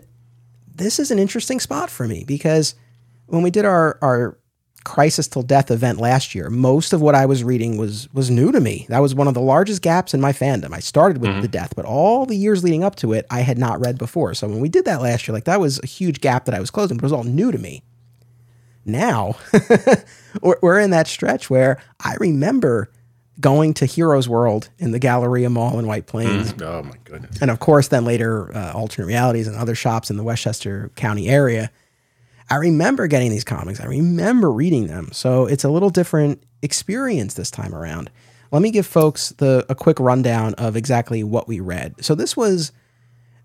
this 0.73 0.97
is 0.97 1.11
an 1.11 1.19
interesting 1.19 1.59
spot 1.59 1.91
for 1.91 2.07
me 2.07 2.23
because 2.25 2.73
when 3.27 3.43
we 3.43 3.51
did 3.51 3.65
our 3.65 3.99
our 4.01 4.38
crisis 4.83 5.27
till 5.27 5.41
death 5.41 5.71
event 5.71 5.99
last 5.99 6.33
year, 6.33 6.49
most 6.49 6.93
of 6.93 7.01
what 7.01 7.15
I 7.15 7.25
was 7.25 7.43
reading 7.43 7.77
was 7.77 8.11
was 8.13 8.29
new 8.29 8.51
to 8.51 8.59
me. 8.59 8.85
That 8.89 8.99
was 8.99 9.13
one 9.13 9.27
of 9.27 9.33
the 9.33 9.41
largest 9.41 9.81
gaps 9.81 10.13
in 10.13 10.21
my 10.21 10.31
fandom. 10.31 10.73
I 10.73 10.79
started 10.79 11.19
with 11.19 11.31
mm-hmm. 11.31 11.41
the 11.41 11.47
death, 11.47 11.73
but 11.75 11.85
all 11.85 12.25
the 12.25 12.35
years 12.35 12.63
leading 12.63 12.83
up 12.83 12.95
to 12.97 13.13
it, 13.13 13.25
I 13.29 13.41
had 13.41 13.57
not 13.57 13.79
read 13.79 13.97
before. 13.97 14.33
So 14.33 14.47
when 14.47 14.59
we 14.59 14.69
did 14.69 14.85
that 14.85 15.01
last 15.01 15.27
year, 15.27 15.33
like 15.33 15.45
that 15.45 15.59
was 15.59 15.79
a 15.83 15.87
huge 15.87 16.21
gap 16.21 16.45
that 16.45 16.55
I 16.55 16.59
was 16.59 16.71
closing, 16.71 16.97
but 16.97 17.03
it 17.03 17.05
was 17.05 17.13
all 17.13 17.23
new 17.23 17.51
to 17.51 17.57
me. 17.57 17.83
Now 18.85 19.35
we're 20.41 20.79
in 20.79 20.91
that 20.91 21.07
stretch 21.07 21.49
where 21.49 21.81
I 21.99 22.15
remember 22.19 22.89
going 23.39 23.73
to 23.75 23.85
Heroes 23.85 24.27
World 24.27 24.69
in 24.79 24.91
the 24.91 24.99
Galleria 24.99 25.49
Mall 25.49 25.79
in 25.79 25.87
White 25.87 26.07
Plains. 26.07 26.53
Mm, 26.53 26.61
oh 26.65 26.83
my 26.83 26.95
goodness! 27.03 27.41
And 27.41 27.51
of 27.51 27.59
course, 27.59 27.89
then 27.89 28.05
later 28.05 28.55
uh, 28.55 28.73
alternate 28.73 29.07
realities 29.07 29.47
and 29.47 29.55
other 29.55 29.75
shops 29.75 30.09
in 30.09 30.17
the 30.17 30.23
Westchester 30.23 30.91
County 30.95 31.29
area 31.29 31.71
I 32.49 32.55
remember 32.55 33.07
getting 33.07 33.29
these 33.29 33.43
comics. 33.43 33.79
I 33.79 33.85
remember 33.85 34.51
reading 34.51 34.87
them. 34.87 35.09
So 35.11 35.45
it's 35.45 35.63
a 35.63 35.69
little 35.69 35.89
different 35.89 36.43
experience 36.61 37.35
this 37.35 37.51
time 37.51 37.75
around. 37.75 38.09
Let 38.51 38.61
me 38.61 38.71
give 38.71 38.87
folks 38.87 39.29
the 39.29 39.65
a 39.69 39.75
quick 39.75 39.99
rundown 39.99 40.55
of 40.55 40.75
exactly 40.75 41.23
what 41.23 41.47
we 41.47 41.59
read. 41.59 42.03
So 42.03 42.15
this 42.15 42.35
was 42.35 42.71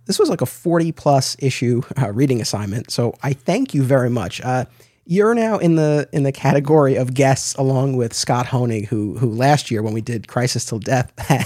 this 0.07 0.19
was 0.19 0.29
like 0.29 0.41
a 0.41 0.47
40 0.47 0.93
plus 0.93 1.37
issue 1.39 1.83
uh, 2.01 2.13
reading 2.13 2.41
assignment. 2.41 2.91
So 2.91 3.15
I 3.23 3.33
thank 3.33 3.75
you 3.75 3.83
very 3.83 4.11
much. 4.11 4.41
Uh, 4.43 4.65
you're 5.07 5.35
now 5.35 5.59
in 5.59 5.77
the 5.77 6.09
in 6.13 6.23
the 6.23 6.33
category 6.33 6.97
of 6.97 7.13
guests 7.13 7.55
along 7.57 7.97
with 7.97 8.15
Scott 8.15 8.47
Honig, 8.47 8.87
who 8.87 9.19
who 9.19 9.31
last 9.31 9.71
year 9.71 9.83
when 9.83 9.93
we 9.93 10.01
did 10.01 10.29
Crisis 10.29 10.65
Till 10.65 10.79
Death 10.79 11.13
had 11.19 11.45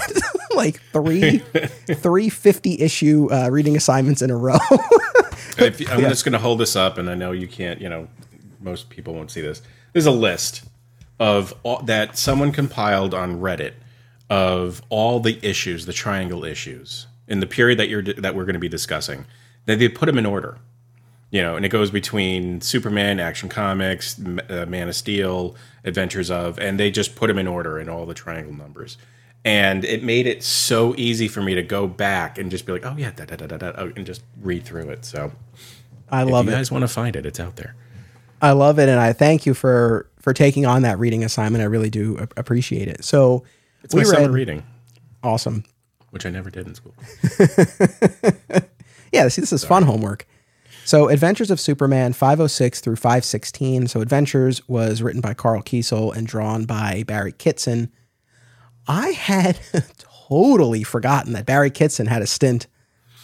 like 0.55 0.81
three 0.93 1.39
three 1.95 2.29
fifty 2.29 2.79
issue 2.79 3.27
uh, 3.31 3.49
reading 3.49 3.75
assignments 3.75 4.21
in 4.21 4.29
a 4.31 4.37
row. 4.37 4.59
if, 5.57 5.91
I'm 5.91 6.01
yeah. 6.01 6.09
just 6.09 6.25
going 6.25 6.33
to 6.33 6.39
hold 6.39 6.59
this 6.59 6.75
up, 6.75 6.97
and 6.97 7.09
I 7.09 7.15
know 7.15 7.31
you 7.31 7.47
can't. 7.47 7.81
You 7.81 7.89
know, 7.89 8.07
most 8.59 8.89
people 8.89 9.13
won't 9.13 9.31
see 9.31 9.41
this. 9.41 9.61
There's 9.93 10.05
a 10.05 10.11
list 10.11 10.63
of 11.19 11.53
all, 11.63 11.81
that 11.83 12.17
someone 12.17 12.51
compiled 12.51 13.13
on 13.13 13.39
Reddit 13.39 13.73
of 14.29 14.81
all 14.89 15.19
the 15.19 15.39
issues, 15.41 15.85
the 15.85 15.93
triangle 15.93 16.43
issues 16.45 17.07
in 17.27 17.39
the 17.39 17.47
period 17.47 17.79
that 17.79 17.89
you're 17.89 18.01
that 18.01 18.35
we're 18.35 18.45
going 18.45 18.53
to 18.53 18.59
be 18.59 18.69
discussing. 18.69 19.25
That 19.65 19.79
they 19.79 19.89
put 19.89 20.05
them 20.05 20.17
in 20.17 20.25
order. 20.25 20.57
You 21.31 21.43
know, 21.43 21.55
and 21.55 21.63
it 21.63 21.69
goes 21.69 21.91
between 21.91 22.59
Superman, 22.61 23.19
Action 23.19 23.49
Comics, 23.49 24.19
uh, 24.49 24.65
Man 24.67 24.87
of 24.87 24.95
Steel, 24.95 25.55
Adventures 25.83 26.31
of, 26.31 26.57
and 26.57 26.79
they 26.79 26.89
just 26.89 27.15
put 27.15 27.27
them 27.27 27.37
in 27.37 27.45
order 27.45 27.77
in 27.79 27.87
all 27.87 28.07
the 28.07 28.15
triangle 28.15 28.51
numbers. 28.53 28.97
And 29.45 29.85
it 29.85 30.03
made 30.03 30.27
it 30.27 30.43
so 30.43 30.93
easy 30.97 31.27
for 31.27 31.41
me 31.41 31.55
to 31.55 31.63
go 31.63 31.87
back 31.87 32.37
and 32.37 32.51
just 32.51 32.65
be 32.65 32.73
like, 32.73 32.85
oh 32.85 32.95
yeah, 32.97 33.11
da, 33.11 33.25
da, 33.25 33.35
da, 33.37 33.47
da, 33.47 33.57
da, 33.57 33.71
oh, 33.77 33.91
and 33.95 34.05
just 34.05 34.21
read 34.41 34.65
through 34.65 34.89
it. 34.89 35.05
So 35.05 35.31
I 36.11 36.23
if 36.23 36.29
love 36.29 36.45
you 36.45 36.51
it. 36.51 36.55
guys 36.55 36.71
want 36.71 36.81
to 36.81 36.87
find 36.89 37.15
it, 37.15 37.25
it's 37.25 37.39
out 37.39 37.55
there. 37.55 37.75
I 38.41 38.51
love 38.51 38.79
it, 38.79 38.87
and 38.89 38.99
I 38.99 39.13
thank 39.13 39.45
you 39.45 39.53
for 39.53 40.09
for 40.19 40.33
taking 40.33 40.65
on 40.65 40.81
that 40.81 40.99
reading 40.99 41.23
assignment. 41.23 41.61
I 41.61 41.65
really 41.65 41.89
do 41.89 42.27
appreciate 42.37 42.87
it. 42.89 43.03
So 43.05 43.43
It's 43.83 43.93
my 43.95 43.99
we 43.99 44.05
summer 44.05 44.27
read 44.27 44.31
reading, 44.31 44.63
awesome. 45.23 45.63
which 46.11 46.25
I 46.25 46.29
never 46.29 46.49
did 46.49 46.67
in 46.67 46.75
school. 46.75 46.93
Yeah, 49.11 49.27
see, 49.29 49.41
this 49.41 49.51
is 49.51 49.63
fun 49.63 49.83
homework. 49.83 50.27
So, 50.85 51.07
Adventures 51.09 51.49
of 51.49 51.59
Superman 51.59 52.13
506 52.13 52.79
through 52.79 52.95
516. 52.97 53.87
So, 53.87 54.01
Adventures 54.01 54.67
was 54.69 55.01
written 55.01 55.19
by 55.21 55.33
Karl 55.33 55.61
Kesel 55.63 56.15
and 56.15 56.27
drawn 56.27 56.65
by 56.65 57.03
Barry 57.07 57.31
Kitson. 57.31 57.91
I 58.89 59.11
had 59.11 59.57
totally 60.27 60.83
forgotten 60.83 61.31
that 61.33 61.45
Barry 61.45 61.69
Kitson 61.69 62.07
had 62.07 62.21
a 62.21 62.27
stint 62.27 62.67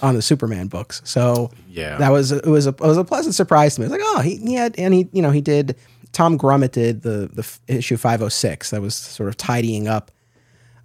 on 0.01 0.15
the 0.15 0.21
Superman 0.21 0.67
books. 0.67 1.01
So, 1.03 1.51
Yeah. 1.67 1.97
that 1.97 2.09
was 2.11 2.31
it 2.31 2.45
was 2.45 2.67
a 2.67 2.69
it 2.69 2.79
was 2.79 2.97
a 2.97 3.03
pleasant 3.03 3.35
surprise 3.35 3.75
to 3.75 3.81
me. 3.81 3.87
I 3.87 3.89
was 3.89 3.99
like, 3.99 4.07
oh, 4.15 4.21
he, 4.21 4.37
he 4.37 4.53
had 4.53 4.75
and 4.77 4.93
he 4.93 5.09
you 5.11 5.21
know 5.21 5.31
he 5.31 5.41
did 5.41 5.75
Tom 6.11 6.37
Grummett 6.37 6.71
did 6.71 7.01
the 7.01 7.29
the 7.33 7.41
f- 7.41 7.59
issue 7.67 7.97
506 7.97 8.69
that 8.69 8.81
was 8.81 8.95
sort 8.95 9.27
of 9.27 9.35
tidying 9.37 9.87
up 9.87 10.11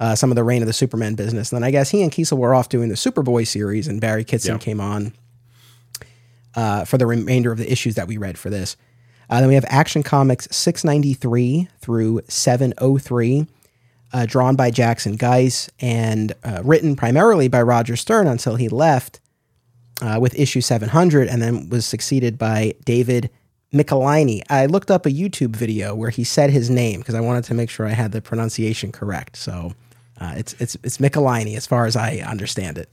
uh, 0.01 0.15
some 0.15 0.31
of 0.31 0.37
the 0.37 0.43
reign 0.45 0.63
of 0.63 0.67
the 0.67 0.73
Superman 0.73 1.15
business. 1.15 1.53
And 1.53 1.59
then 1.63 1.67
I 1.69 1.71
guess 1.71 1.91
he 1.91 2.03
and 2.03 2.11
Kiesel 2.11 2.39
were 2.39 2.55
off 2.55 2.69
doing 2.71 2.89
the 2.89 2.95
Superboy 2.95 3.47
series, 3.47 3.87
and 3.87 4.01
Barry 4.01 4.25
Kitson 4.25 4.55
Yeah. 4.55 4.59
came 4.59 4.81
on 4.81 5.13
uh, 6.55 6.85
for 6.85 6.97
the 6.99 7.07
remainder 7.07 7.53
of 7.53 7.59
the 7.59 7.71
issues 7.71 7.97
that 7.97 8.09
we 8.09 8.17
read 8.17 8.39
for 8.39 8.49
this. 8.51 8.77
Uh, 9.29 9.41
then 9.41 9.49
we 9.49 9.55
have 9.55 9.65
Action 9.69 10.03
Comics 10.03 10.49
693 10.51 11.69
through 11.81 12.21
703, 12.29 13.47
uh, 14.13 14.27
drawn 14.27 14.57
by 14.57 14.71
Jackson 14.71 15.17
Guice 15.17 15.71
and 15.81 16.33
uh, 16.45 16.61
written 16.65 16.97
primarily 16.97 17.49
by 17.49 17.63
Roger 17.63 17.97
Stern 17.97 18.27
until 18.27 18.57
he 18.57 18.69
left 18.69 19.21
uh, 20.03 20.19
with 20.21 20.39
issue 20.39 20.61
700 20.61 21.29
and 21.29 21.41
then 21.41 21.69
was 21.69 21.87
succeeded 21.87 22.39
by 22.39 22.75
David 22.85 23.31
Michelinie. 23.73 24.43
I 24.51 24.67
looked 24.67 24.91
up 24.91 25.07
a 25.07 25.11
YouTube 25.11 25.55
video 25.55 25.95
where 25.95 26.11
he 26.11 26.25
said 26.25 26.51
his 26.51 26.69
name 26.71 27.01
because 27.01 27.15
I 27.15 27.21
wanted 27.21 27.45
to 27.45 27.55
make 27.55 27.71
sure 27.71 27.87
I 27.87 27.91
had 27.91 28.13
the 28.13 28.21
pronunciation 28.21 28.91
correct. 28.91 29.37
So 29.37 29.75
uh, 30.21 30.35
it's 30.37 30.55
it's 30.55 30.77
it's 30.83 30.99
Michelinie 30.99 31.57
as 31.57 31.67
far 31.67 31.87
as 31.87 31.97
I 31.97 32.19
understand 32.19 32.79
it. 32.79 32.89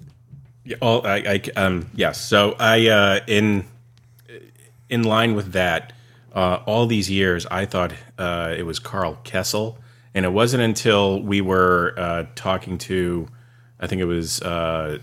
Yeah, 0.64 0.78
all 0.82 1.06
I, 1.06 1.16
I 1.56 1.60
um 1.60 1.90
yes. 1.96 2.22
So 2.22 2.56
I 2.60 2.88
uh 2.88 3.20
in 3.26 3.66
in 4.90 5.04
line 5.04 5.34
with 5.34 5.54
that, 5.54 5.94
uh, 6.34 6.60
all 6.66 6.86
these 6.86 7.10
years 7.10 7.46
I 7.48 7.66
thought 7.66 7.94
it 8.20 8.66
was 8.66 8.78
Carl 8.78 9.18
Kessel, 9.24 9.80
and 10.18 10.26
it 10.26 10.30
wasn't 10.30 10.64
until 10.64 11.22
we 11.22 11.42
were 11.42 11.94
uh, 11.96 12.26
talking 12.34 12.80
to, 12.80 13.28
I 13.80 13.86
think 13.86 14.02
it 14.02 14.06
was 14.06 14.42
uh, 14.42 14.98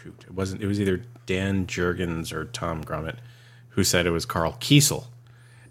shoot, 0.00 0.24
it 0.26 0.32
wasn't. 0.32 0.62
It 0.62 0.66
was 0.66 0.80
either 0.80 1.02
Dan 1.26 1.66
Jurgens 1.66 2.32
or 2.32 2.46
Tom 2.46 2.82
Grummett 2.82 3.16
who 3.68 3.84
said 3.84 4.06
it 4.06 4.10
was 4.10 4.24
Carl 4.24 4.56
Kiesel. 4.58 5.04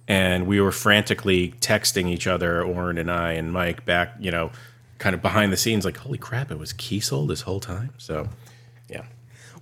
And 0.08 0.46
we 0.46 0.62
were 0.62 0.72
frantically 0.72 1.56
texting 1.60 2.08
each 2.08 2.28
other, 2.28 2.64
Oren 2.64 3.00
and 3.00 3.10
I 3.10 3.32
and 3.32 3.52
Mike, 3.52 3.84
back, 3.84 4.14
you 4.20 4.30
know, 4.30 4.52
kind 5.00 5.16
of 5.16 5.24
behind 5.24 5.52
the 5.52 5.58
scenes, 5.58 5.84
like, 5.84 5.98
holy 5.98 6.20
crap, 6.20 6.52
it 6.52 6.60
was 6.60 6.72
Kiesel 6.72 7.28
this 7.28 7.42
whole 7.42 7.60
time. 7.60 7.96
So, 7.98 8.30
yeah. 8.90 9.06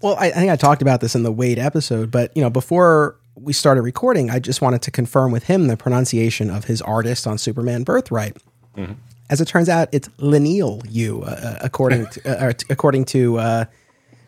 Well, 0.01 0.15
I, 0.15 0.25
I 0.25 0.31
think 0.31 0.51
I 0.51 0.57
talked 0.57 0.81
about 0.81 0.99
this 0.99 1.15
in 1.15 1.23
the 1.23 1.33
Waid 1.33 1.57
episode, 1.57 2.11
but 2.11 2.35
you 2.35 2.41
know, 2.41 2.49
before 2.49 3.15
we 3.35 3.53
started 3.53 3.81
recording, 3.83 4.29
I 4.29 4.39
just 4.39 4.61
wanted 4.61 4.81
to 4.81 4.91
confirm 4.91 5.31
with 5.31 5.43
him 5.43 5.67
the 5.67 5.77
pronunciation 5.77 6.49
of 6.49 6.65
his 6.65 6.81
artist 6.81 7.25
on 7.25 7.37
Superman 7.37 7.83
Birthright. 7.83 8.35
As 9.29 9.41
it 9.41 9.47
turns 9.47 9.69
out, 9.69 9.89
it's 9.91 10.07
Leinil 10.17 10.83
Yu, 10.89 11.21
uh, 11.21 11.59
according 11.61 12.07
to, 12.07 12.45
uh, 12.47 12.53
according 12.69 13.05
to, 13.05 13.37
uh, 13.37 13.65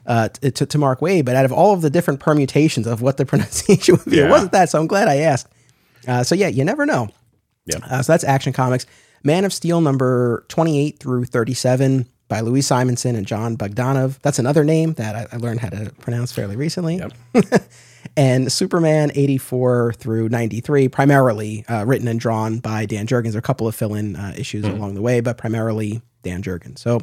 uh, 0.06 0.30
to 0.30 0.66
to 0.66 0.78
Mark 0.78 1.00
Waid. 1.00 1.26
But 1.26 1.36
out 1.36 1.46
of 1.46 1.52
all 1.52 1.74
of 1.74 1.82
the 1.82 1.90
different 1.90 2.20
permutations 2.20 2.86
of 2.86 3.02
what 3.02 3.18
the 3.18 3.26
pronunciation 3.32 3.96
would 3.96 4.06
be, 4.06 4.20
it 4.20 4.30
wasn't 4.30 4.52
that. 4.52 4.70
So 4.70 4.80
I'm 4.80 4.88
glad 4.88 5.08
I 5.08 5.18
asked. 5.18 5.48
Uh, 6.08 6.24
so 6.24 6.36
yeah, 6.36 6.48
you 6.48 6.64
never 6.64 6.86
know. 6.86 7.10
Yeah. 7.66 7.80
Uh, 7.90 8.02
so 8.02 8.14
that's 8.14 8.24
Action 8.24 8.54
Comics. 8.54 8.86
Man 9.24 9.46
of 9.46 9.54
Steel 9.54 9.82
number 9.82 10.46
28 10.50 11.00
through 11.00 11.26
37 11.26 12.08
by 12.28 12.40
Louise 12.40 12.66
Simonson 12.66 13.16
and 13.16 13.28
Jon 13.28 13.58
Bogdanove. 13.58 14.20
That's 14.22 14.40
another 14.40 14.64
name 14.64 14.94
that 14.94 15.16
I, 15.16 15.36
I 15.36 15.38
learned 15.38 15.60
how 15.60 15.70
to 15.70 15.92
pronounce 16.00 16.32
fairly 16.32 16.56
recently. 16.56 16.98
Yep. 16.98 17.14
and 18.18 18.52
Superman 18.52 19.12
84 19.16 19.94
through 19.94 20.30
93, 20.30 20.90
primarily 20.90 21.66
uh, 21.68 21.86
written 21.86 22.08
and 22.08 22.20
drawn 22.20 22.60
by 22.60 22.86
Dan 22.86 23.08
Jurgens. 23.08 23.32
There 23.32 23.38
are 23.38 23.40
a 23.40 23.42
couple 23.42 23.68
of 23.68 23.76
fill 23.76 23.94
in 23.94 24.16
uh, 24.16 24.34
issues 24.38 24.66
along 24.66 24.96
the 24.96 25.02
way, 25.02 25.22
but 25.22 25.38
primarily 25.38 26.02
Dan 26.24 26.44
Jurgens. 26.44 26.80
So 26.80 27.00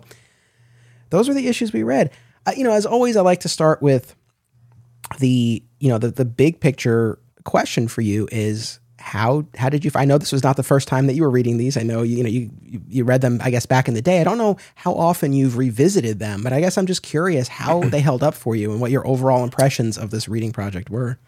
those 1.10 1.28
are 1.28 1.34
the 1.34 1.48
issues 1.48 1.72
we 1.72 1.82
read. 1.82 2.10
Uh, 2.46 2.52
you 2.56 2.64
know, 2.64 2.72
as 2.72 2.86
always, 2.86 3.16
I 3.16 3.22
like 3.22 3.40
to 3.40 3.48
start 3.48 3.82
with 3.82 4.14
the 5.18 5.62
you 5.78 5.88
know 5.88 5.98
the 5.98 6.10
the 6.10 6.24
big 6.24 6.60
picture 6.60 7.18
question 7.44 7.88
for 7.88 8.02
you 8.02 8.28
is 8.30 8.78
how 8.98 9.46
how 9.56 9.68
did 9.68 9.84
you 9.84 9.90
I 9.94 10.04
know 10.04 10.18
this 10.18 10.32
was 10.32 10.42
not 10.42 10.56
the 10.56 10.62
first 10.62 10.88
time 10.88 11.06
that 11.06 11.14
you 11.14 11.22
were 11.22 11.30
reading 11.30 11.56
these. 11.56 11.76
I 11.76 11.82
know 11.82 12.02
you, 12.02 12.16
you 12.18 12.22
know 12.22 12.28
you 12.28 12.50
you- 12.62 12.82
you 12.88 13.04
read 13.04 13.20
them 13.20 13.40
I 13.42 13.50
guess 13.50 13.64
back 13.66 13.88
in 13.88 13.94
the 13.94 14.02
day. 14.02 14.20
I 14.20 14.24
don't 14.24 14.38
know 14.38 14.56
how 14.74 14.92
often 14.94 15.32
you've 15.32 15.56
revisited 15.56 16.18
them 16.18 16.42
but 16.42 16.52
I 16.52 16.60
guess 16.60 16.76
I'm 16.76 16.86
just 16.86 17.02
curious 17.02 17.48
how 17.48 17.80
they 17.88 18.00
held 18.00 18.22
up 18.22 18.34
for 18.34 18.54
you 18.56 18.72
and 18.72 18.80
what 18.80 18.90
your 18.90 19.06
overall 19.06 19.44
impressions 19.44 19.96
of 19.96 20.10
this 20.10 20.28
reading 20.28 20.52
project 20.52 20.90
were. 20.90 21.18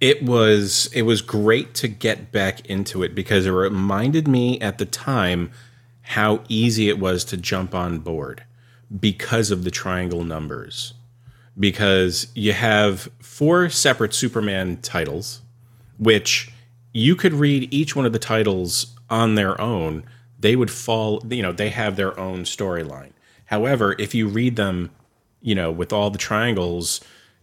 It 0.00 0.22
was 0.22 0.88
it 0.94 1.02
was 1.02 1.20
great 1.20 1.74
to 1.74 1.88
get 1.88 2.32
back 2.32 2.64
into 2.66 3.02
it 3.02 3.14
because 3.14 3.44
it 3.44 3.50
reminded 3.50 4.26
me 4.28 4.58
at 4.60 4.78
the 4.78 4.86
time 4.86 5.50
how 6.02 6.42
easy 6.48 6.88
it 6.88 6.98
was 6.98 7.24
to 7.26 7.36
jump 7.36 7.74
on 7.74 7.98
board 7.98 8.42
because 8.98 9.50
of 9.50 9.64
the 9.64 9.70
triangle 9.70 10.24
numbers. 10.24 10.94
Because 11.58 12.28
you 12.34 12.52
have 12.54 13.08
four 13.20 13.68
separate 13.68 14.14
Superman 14.14 14.78
titles, 14.80 15.42
which 15.98 16.50
you 16.92 17.14
could 17.14 17.32
read 17.32 17.72
each 17.72 17.94
one 17.94 18.06
of 18.06 18.12
the 18.12 18.18
titles 18.18 18.94
on 19.08 19.34
their 19.34 19.60
own. 19.60 20.04
They 20.38 20.56
would 20.56 20.70
fall, 20.70 21.22
you 21.28 21.42
know, 21.42 21.52
they 21.52 21.70
have 21.70 21.96
their 21.96 22.18
own 22.18 22.44
storyline. 22.44 23.12
However, 23.46 23.94
if 23.98 24.14
you 24.14 24.28
read 24.28 24.56
them, 24.56 24.90
you 25.42 25.54
know, 25.54 25.70
with 25.70 25.92
all 25.92 26.10
the 26.10 26.18
triangles 26.18 27.00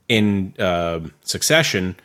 in 0.07 0.53
uh, 0.59 1.01
succession, 1.21 1.95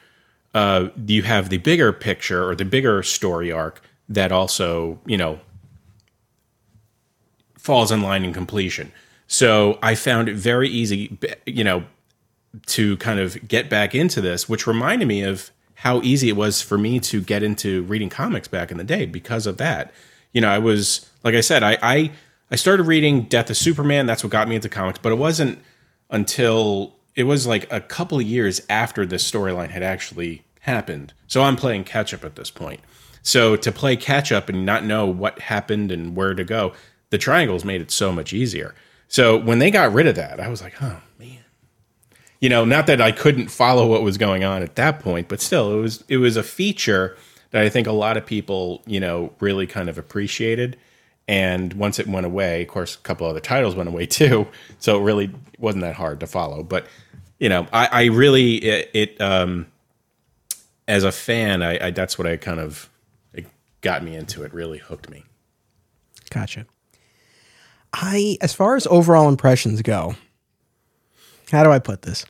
uh, 0.54 0.88
you 1.06 1.22
have 1.22 1.48
the 1.48 1.58
bigger 1.58 1.92
picture 1.92 2.48
or 2.48 2.54
the 2.54 2.64
bigger 2.64 3.02
story 3.02 3.50
arc 3.50 3.82
that 4.08 4.32
also, 4.32 5.00
you 5.06 5.16
know, 5.16 5.40
falls 7.56 7.92
in 7.92 8.02
line 8.02 8.24
in 8.24 8.32
completion. 8.32 8.92
So 9.28 9.78
I 9.82 9.94
found 9.94 10.28
it 10.28 10.36
very 10.36 10.68
easy, 10.68 11.16
you 11.46 11.64
know, 11.64 11.84
to 12.66 12.96
kind 12.98 13.18
of 13.18 13.48
get 13.48 13.70
back 13.70 13.94
into 13.94 14.20
this, 14.20 14.48
which 14.48 14.66
reminded 14.66 15.08
me 15.08 15.22
of 15.22 15.50
how 15.82 16.00
easy 16.02 16.28
it 16.28 16.36
was 16.36 16.62
for 16.62 16.78
me 16.78 17.00
to 17.00 17.20
get 17.20 17.42
into 17.42 17.82
reading 17.82 18.08
comics 18.08 18.46
back 18.46 18.70
in 18.70 18.78
the 18.78 18.84
day 18.84 19.04
because 19.04 19.48
of 19.48 19.56
that. 19.56 19.92
You 20.32 20.40
know, 20.40 20.48
I 20.48 20.58
was 20.58 21.10
like 21.24 21.34
I 21.34 21.40
said, 21.40 21.64
I 21.64 21.76
I, 21.82 22.12
I 22.52 22.54
started 22.54 22.84
reading 22.84 23.22
Death 23.22 23.50
of 23.50 23.56
Superman. 23.56 24.06
That's 24.06 24.22
what 24.22 24.30
got 24.30 24.46
me 24.46 24.54
into 24.54 24.68
comics, 24.68 25.00
but 25.02 25.10
it 25.10 25.16
wasn't 25.16 25.58
until 26.08 26.94
it 27.16 27.24
was 27.24 27.48
like 27.48 27.66
a 27.72 27.80
couple 27.80 28.18
of 28.18 28.24
years 28.24 28.60
after 28.70 29.04
this 29.04 29.28
storyline 29.28 29.70
had 29.70 29.82
actually 29.82 30.44
happened. 30.60 31.14
So 31.26 31.42
I'm 31.42 31.56
playing 31.56 31.82
catch 31.82 32.14
up 32.14 32.24
at 32.24 32.36
this 32.36 32.52
point. 32.52 32.78
So 33.22 33.56
to 33.56 33.72
play 33.72 33.96
catch 33.96 34.30
up 34.30 34.48
and 34.48 34.64
not 34.64 34.84
know 34.84 35.06
what 35.06 35.40
happened 35.40 35.90
and 35.90 36.14
where 36.14 36.34
to 36.34 36.44
go, 36.44 36.74
the 37.10 37.18
triangles 37.18 37.64
made 37.64 37.80
it 37.80 37.90
so 37.90 38.12
much 38.12 38.32
easier. 38.32 38.72
So 39.08 39.36
when 39.36 39.58
they 39.58 39.72
got 39.72 39.92
rid 39.92 40.06
of 40.06 40.14
that, 40.14 40.38
I 40.38 40.46
was 40.46 40.62
like, 40.62 40.80
oh 40.80 41.02
man. 41.18 41.41
You 42.42 42.48
know, 42.48 42.64
not 42.64 42.88
that 42.88 43.00
I 43.00 43.12
couldn't 43.12 43.52
follow 43.52 43.86
what 43.86 44.02
was 44.02 44.18
going 44.18 44.42
on 44.42 44.62
at 44.64 44.74
that 44.74 44.98
point, 44.98 45.28
but 45.28 45.40
still 45.40 45.78
it 45.78 45.80
was 45.80 46.02
it 46.08 46.16
was 46.16 46.36
a 46.36 46.42
feature 46.42 47.16
that 47.52 47.62
I 47.62 47.68
think 47.68 47.86
a 47.86 47.92
lot 47.92 48.16
of 48.16 48.26
people, 48.26 48.82
you 48.84 48.98
know, 48.98 49.32
really 49.38 49.64
kind 49.64 49.88
of 49.88 49.96
appreciated. 49.96 50.76
And 51.28 51.72
once 51.74 52.00
it 52.00 52.08
went 52.08 52.26
away, 52.26 52.62
of 52.62 52.68
course, 52.68 52.96
a 52.96 52.98
couple 52.98 53.28
other 53.28 53.38
titles 53.38 53.76
went 53.76 53.88
away 53.88 54.06
too. 54.20 54.48
So 54.80 54.98
it 54.98 55.04
really 55.04 55.32
wasn't 55.58 55.82
that 55.82 55.94
hard 55.94 56.18
to 56.18 56.26
follow. 56.26 56.64
But 56.64 56.86
you 57.38 57.48
know, 57.48 57.68
I, 57.72 57.86
I 57.86 58.04
really 58.06 58.56
it, 58.56 58.90
it 58.92 59.20
um 59.20 59.68
as 60.88 61.04
a 61.04 61.12
fan, 61.12 61.62
I, 61.62 61.86
I 61.86 61.90
that's 61.92 62.18
what 62.18 62.26
I 62.26 62.36
kind 62.38 62.58
of 62.58 62.90
it 63.32 63.46
got 63.82 64.02
me 64.02 64.16
into 64.16 64.42
it. 64.42 64.52
Really 64.52 64.78
hooked 64.78 65.08
me. 65.08 65.22
Gotcha. 66.30 66.66
I, 67.92 68.38
as 68.40 68.52
far 68.52 68.74
as 68.74 68.86
overall 68.88 69.28
impressions 69.28 69.80
go, 69.82 70.16
how 71.52 71.62
do 71.62 71.70
I 71.70 71.78
put 71.78 72.02
this? 72.02 72.24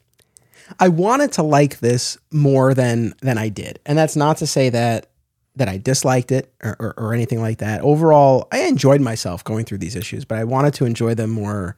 I 0.79 0.89
wanted 0.89 1.33
to 1.33 1.43
like 1.43 1.81
this 1.81 2.19
more 2.31 2.75
than 2.75 3.15
than 3.21 3.39
I 3.39 3.49
did, 3.49 3.79
and 3.87 3.97
that's 3.97 4.17
not 4.17 4.39
to 4.39 4.47
say 4.47 4.71
that 4.71 5.09
that 5.57 5.69
I 5.69 5.77
disliked 5.77 6.33
it 6.33 6.53
or, 6.63 6.77
or, 6.79 6.95
or 6.97 7.15
anything 7.15 7.41
like 7.41 7.59
that. 7.59 7.83
Overall, 7.83 8.49
I 8.51 8.63
enjoyed 8.63 9.01
myself 9.01 9.45
going 9.45 9.67
through 9.67 9.79
these 9.79 9.97
issues, 9.97 10.25
but 10.25 10.39
I 10.39 10.45
wanted 10.45 10.75
to 10.75 10.85
enjoy 10.85 11.15
them 11.15 11.31
more 11.31 11.77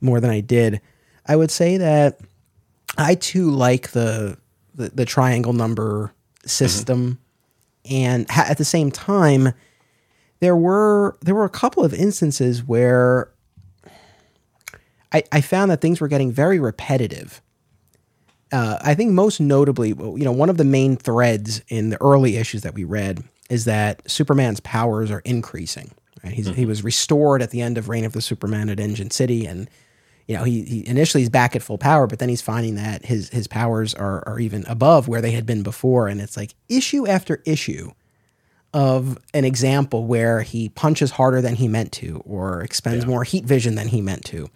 more 0.00 0.20
than 0.20 0.30
I 0.30 0.40
did. 0.40 0.80
I 1.26 1.36
would 1.36 1.50
say 1.50 1.76
that 1.76 2.20
I 2.98 3.14
too 3.14 3.50
like 3.50 3.92
the 3.92 4.36
the, 4.74 4.90
the 4.90 5.04
triangle 5.04 5.52
number 5.52 6.12
system, 6.44 7.18
and 7.88 8.28
ha- 8.30 8.46
at 8.48 8.58
the 8.58 8.64
same 8.64 8.90
time, 8.90 9.52
there 10.40 10.56
were 10.56 11.16
there 11.20 11.34
were 11.34 11.44
a 11.44 11.50
couple 11.50 11.84
of 11.84 11.94
instances 11.94 12.64
where 12.64 13.30
I, 15.12 15.22
I 15.30 15.40
found 15.40 15.70
that 15.70 15.80
things 15.80 16.00
were 16.00 16.08
getting 16.08 16.32
very 16.32 16.58
repetitive. 16.58 17.40
Uh, 18.52 18.78
I 18.82 18.94
think 18.94 19.12
most 19.12 19.40
notably, 19.40 19.88
you 19.88 20.24
know, 20.24 20.32
one 20.32 20.50
of 20.50 20.58
the 20.58 20.64
main 20.64 20.96
threads 20.96 21.62
in 21.68 21.88
the 21.88 22.00
early 22.02 22.36
issues 22.36 22.62
that 22.62 22.74
we 22.74 22.84
read 22.84 23.24
is 23.48 23.64
that 23.64 24.08
Superman's 24.10 24.60
powers 24.60 25.10
are 25.10 25.20
increasing. 25.20 25.90
Right? 26.22 26.32
He's, 26.32 26.46
mm-hmm. 26.46 26.56
He 26.56 26.66
was 26.66 26.84
restored 26.84 27.42
at 27.42 27.50
the 27.50 27.60
end 27.60 27.78
of 27.78 27.88
Reign 27.88 28.04
of 28.04 28.12
the 28.12 28.22
Supermen 28.22 28.68
at 28.68 28.78
Engine 28.78 29.10
City, 29.10 29.46
and 29.46 29.68
you 30.28 30.36
know, 30.36 30.44
he, 30.44 30.62
he, 30.62 30.86
initially 30.86 31.22
he's 31.22 31.30
back 31.30 31.56
at 31.56 31.62
full 31.62 31.78
power, 31.78 32.06
but 32.06 32.18
then 32.18 32.28
he's 32.28 32.42
finding 32.42 32.76
that 32.76 33.04
his 33.04 33.28
his 33.30 33.46
powers 33.48 33.94
are 33.94 34.22
are 34.26 34.38
even 34.38 34.64
above 34.66 35.08
where 35.08 35.20
they 35.20 35.32
had 35.32 35.46
been 35.46 35.62
before, 35.62 36.08
and 36.08 36.20
it's 36.20 36.36
like 36.36 36.54
issue 36.68 37.06
after 37.06 37.42
issue 37.44 37.90
of 38.72 39.18
an 39.34 39.44
example 39.44 40.06
where 40.06 40.42
he 40.42 40.68
punches 40.68 41.10
harder 41.12 41.42
than 41.42 41.56
he 41.56 41.68
meant 41.68 41.92
to, 41.92 42.22
or 42.24 42.62
expends 42.62 43.04
yeah. 43.04 43.10
more 43.10 43.24
heat 43.24 43.44
vision 43.44 43.74
than 43.74 43.88
he 43.88 44.00
meant 44.00 44.24
to, 44.26 44.48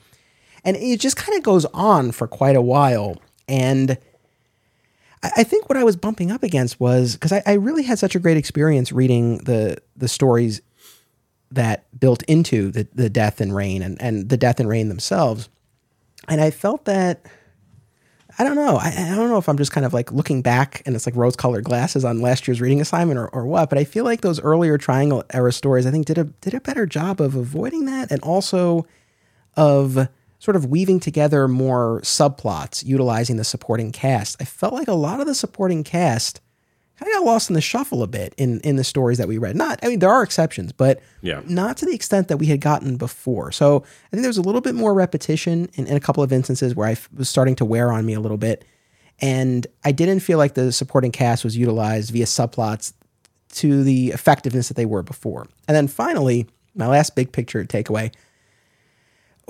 and 0.65 0.77
it 0.77 1.01
just 1.01 1.17
kind 1.17 1.37
of 1.37 1.43
goes 1.43 1.65
on 1.67 2.13
for 2.13 2.29
quite 2.29 2.57
a 2.57 2.63
while, 2.63 3.21
and. 3.49 3.99
I 5.23 5.43
think 5.43 5.69
what 5.69 5.77
I 5.77 5.83
was 5.83 5.97
bumping 5.97 6.31
up 6.31 6.45
against 6.45 6.79
was 6.79 7.15
because 7.15 7.33
I, 7.33 7.43
I 7.47 7.55
really 7.55 7.83
had 7.83 7.99
such 7.99 8.15
a 8.15 8.21
great 8.21 8.37
experience 8.37 8.93
reading 8.93 9.39
the 9.39 9.79
the 9.97 10.07
stories 10.07 10.61
that 11.51 11.87
built 11.99 12.23
into 12.25 12.71
the, 12.71 12.87
the 12.95 13.11
death 13.11 13.41
and 13.41 13.57
reign 13.57 13.83
and, 13.83 14.01
and 14.01 14.29
the 14.29 14.37
death 14.37 14.61
and 14.61 14.69
reign 14.69 14.89
themselves 14.89 15.49
and 16.29 16.41
I 16.41 16.51
felt 16.51 16.85
that 16.87 17.27
I 18.39 18.45
don't 18.45 18.57
know. 18.57 18.77
I, 18.77 18.89
I, 18.89 19.15
don't 19.17 19.31
know 19.31 19.39
if 19.39 19.49
I'm 19.49 19.57
just 19.57 19.73
kind 19.73 19.87
of 19.87 19.95
like 19.95 20.13
looking 20.13 20.43
back 20.43 20.83
and 20.85 20.95
it's 20.95 21.07
like 21.07 21.17
rose 21.17 21.37
colored 21.37 21.65
glasses 21.65 22.05
on 22.05 22.21
last 22.21 22.47
year's 22.47 22.61
reading 22.61 22.83
assignment 22.83 23.19
or, 23.19 23.29
or 23.29 23.47
what, 23.47 23.71
but 23.71 23.79
I 23.79 23.85
feel 23.85 24.05
like 24.05 24.21
those 24.21 24.41
earlier 24.41 24.77
triangle 24.77 25.25
era 25.33 25.53
stories, 25.53 25.87
I 25.87 25.91
think 25.91 26.07
did 26.07 26.19
a, 26.19 26.25
did 26.25 26.53
a 26.53 26.61
better 26.61 26.85
job 26.85 27.21
of 27.21 27.35
avoiding 27.35 27.87
that 27.87 28.11
and 28.11 28.23
also 28.23 28.87
of 29.57 30.09
sort 30.39 30.57
of 30.57 30.67
weaving 30.67 31.01
together 31.01 31.49
more 31.49 32.01
subplots 32.03 32.85
utilizing 32.85 33.37
the 33.37 33.45
supporting 33.45 33.93
cast. 33.93 34.37
I 34.41 34.45
felt 34.45 34.75
like 34.75 34.89
a 34.89 34.95
lot 34.95 35.21
of 35.21 35.27
the 35.27 35.35
supporting 35.35 35.85
cast 35.85 36.41
kind 36.99 37.11
of 37.11 37.19
got 37.19 37.25
lost 37.25 37.51
in 37.51 37.55
the 37.55 37.61
shuffle 37.61 38.03
a 38.03 38.07
bit 38.07 38.35
in 38.37 38.61
in 38.61 38.77
the 38.77 38.85
stories 38.85 39.19
that 39.19 39.29
we 39.29 39.39
read. 39.39 39.57
Not, 39.57 39.79
I 39.83 39.89
mean, 39.89 39.99
there 39.99 40.11
are 40.11 40.23
exceptions, 40.23 40.73
but 40.73 41.01
yeah. 41.21 41.43
not 41.47 41.77
to 41.79 41.87
the 41.87 41.95
extent 41.95 42.29
that 42.29 42.39
we 42.39 42.47
had 42.47 42.61
gotten 42.61 42.97
before. 42.97 43.53
So 43.53 43.79
I 43.79 44.09
think 44.11 44.23
there 44.23 44.29
was 44.29 44.39
a 44.39 44.43
little 44.43 44.61
bit 44.61 44.75
more 44.75 44.95
repetition 44.95 45.69
in, 45.75 45.87
in 45.87 45.97
a 45.97 46.01
couple 46.01 46.23
of 46.23 46.33
instances 46.33 46.75
where 46.75 46.89
I 46.89 46.93
f- 46.93 47.09
was 47.15 47.29
starting 47.29 47.57
to 47.57 47.65
wear 47.65 47.93
on 47.93 48.07
me 48.07 48.15
a 48.15 48.21
little 48.21 48.39
bit, 48.39 48.65
and 49.21 49.67
I 49.85 49.93
didn't 49.93 50.21
feel 50.21 50.39
like 50.39 50.55
the 50.55 50.73
supporting 50.73 51.13
cast 51.13 51.45
was 51.45 51.57
utilized 51.57 52.11
via 52.13 52.25
subplots 52.25 52.93
to 53.55 53.83
the 53.85 54.09
effectiveness 54.09 54.69
that 54.69 54.75
they 54.75 54.87
were 54.87 55.03
before. 55.03 55.47
And 55.69 55.77
then 55.77 55.89
finally, 55.89 56.47
my 56.75 56.87
last 56.87 57.15
big 57.15 57.33
picture 57.33 57.65
takeaway. 57.65 58.13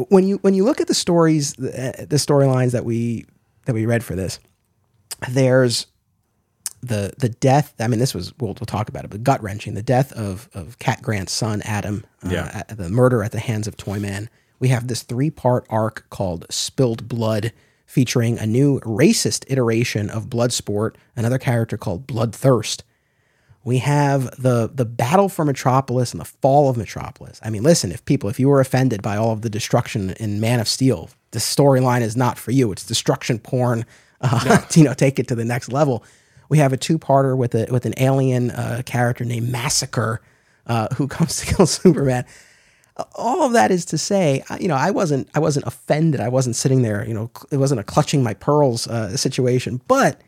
When 0.09 0.27
you 0.27 0.37
when 0.39 0.55
you 0.55 0.65
look 0.65 0.81
at 0.81 0.89
the 0.89 0.95
stories, 0.95 1.55
the, 1.55 2.07
the 2.09 2.17
storylines 2.17 2.73
that 2.73 2.85
we 2.85 3.27
that 3.65 3.75
we 3.75 3.87
read 3.87 4.05
for 4.05 4.15
this, 4.15 4.39
there's 5.29 5.87
the 6.83 7.15
the 7.19 7.29
death. 7.29 7.75
I 7.81 7.89
mean, 7.89 7.99
this 7.99 8.15
was 8.15 8.33
we'll, 8.39 8.49
we'll 8.49 8.67
talk 8.67 8.89
about 8.89 9.05
it, 9.05 9.11
but 9.11 9.23
gut 9.23 9.43
wrenching. 9.43 9.75
The 9.75 9.83
death 9.83 10.13
of 10.13 10.49
of 10.55 10.79
Cat 10.79 11.03
Grant's 11.03 11.33
son 11.33 11.63
Adam. 11.63 12.05
Uh, 12.25 12.31
yeah. 12.31 12.63
the 12.69 12.89
murder 12.89 13.23
at 13.23 13.33
the 13.33 13.41
hands 13.41 13.67
of 13.67 13.77
Toyman. 13.77 14.29
We 14.59 14.69
have 14.69 14.89
this 14.89 15.03
three 15.03 15.31
part 15.31 15.67
arc 15.69 16.07
called 16.11 16.47
Spilled 16.51 17.09
Blood, 17.09 17.53
featuring 17.87 18.39
a 18.39 18.47
new 18.47 18.81
racist 18.81 19.45
iteration 19.49 20.11
of 20.11 20.27
Bloodsport, 20.27 20.97
another 21.15 21.39
character 21.39 21.77
called 21.77 22.07
Bloodthirst. 22.07 22.83
We 23.67 23.79
have 23.79 24.31
the 24.41 24.71
the 24.73 24.85
battle 24.85 25.29
for 25.29 25.45
Metropolis 25.45 26.13
and 26.13 26.21
the 26.21 26.25
fall 26.25 26.71
of 26.71 26.77
Metropolis. 26.77 27.41
I 27.43 27.51
mean, 27.51 27.65
listen, 27.65 27.91
if 27.91 28.05
people, 28.05 28.31
if 28.31 28.39
you 28.39 28.49
were 28.49 28.61
offended 28.61 29.03
by 29.03 29.17
all 29.17 29.33
of 29.33 29.43
the 29.43 29.51
destruction 29.51 30.11
in 30.21 30.39
Man 30.39 30.61
of 30.61 30.69
Steel, 30.69 31.11
the 31.33 31.41
storyline 31.41 32.03
is 32.03 32.17
not 32.17 32.39
for 32.39 32.53
you. 32.53 32.71
It's 32.71 32.87
destruction 32.87 33.41
porn. 33.41 33.85
Uh, 34.21 34.41
no. 34.47 34.65
you 34.81 34.85
know, 34.85 34.95
take 34.95 35.19
it 35.19 35.27
to 35.27 35.35
the 35.35 35.45
next 35.45 35.73
level. 35.73 36.05
We 36.49 36.59
have 36.59 36.73
a 36.73 36.77
two-parter 36.77 37.37
with 37.37 37.57
a 37.57 37.67
with 37.69 37.87
an 37.87 37.95
alien 37.97 38.53
uh, 38.53 38.83
character 38.87 39.25
named 39.25 39.49
Massacre, 39.49 40.23
uh, 40.69 40.87
who 40.95 41.09
comes 41.17 41.39
to 41.39 41.53
kill 41.53 41.67
Superman. 41.67 42.25
All 43.17 43.43
of 43.43 43.53
that 43.55 43.73
is 43.73 43.85
to 43.87 43.99
say, 43.99 44.45
you 44.61 44.69
know, 44.69 44.77
I 44.77 44.93
wasn't 44.93 45.29
I 45.35 45.41
wasn't 45.41 45.67
offended. 45.67 46.21
I 46.21 46.29
wasn't 46.29 46.55
sitting 46.55 46.83
there, 46.83 47.05
you 47.05 47.15
know, 47.15 47.33
it 47.51 47.57
wasn't 47.57 47.81
a 47.81 47.85
clutching 47.85 48.23
my 48.23 48.35
pearls 48.35 48.87
uh, 48.87 49.17
situation. 49.17 49.81
But 49.89 50.21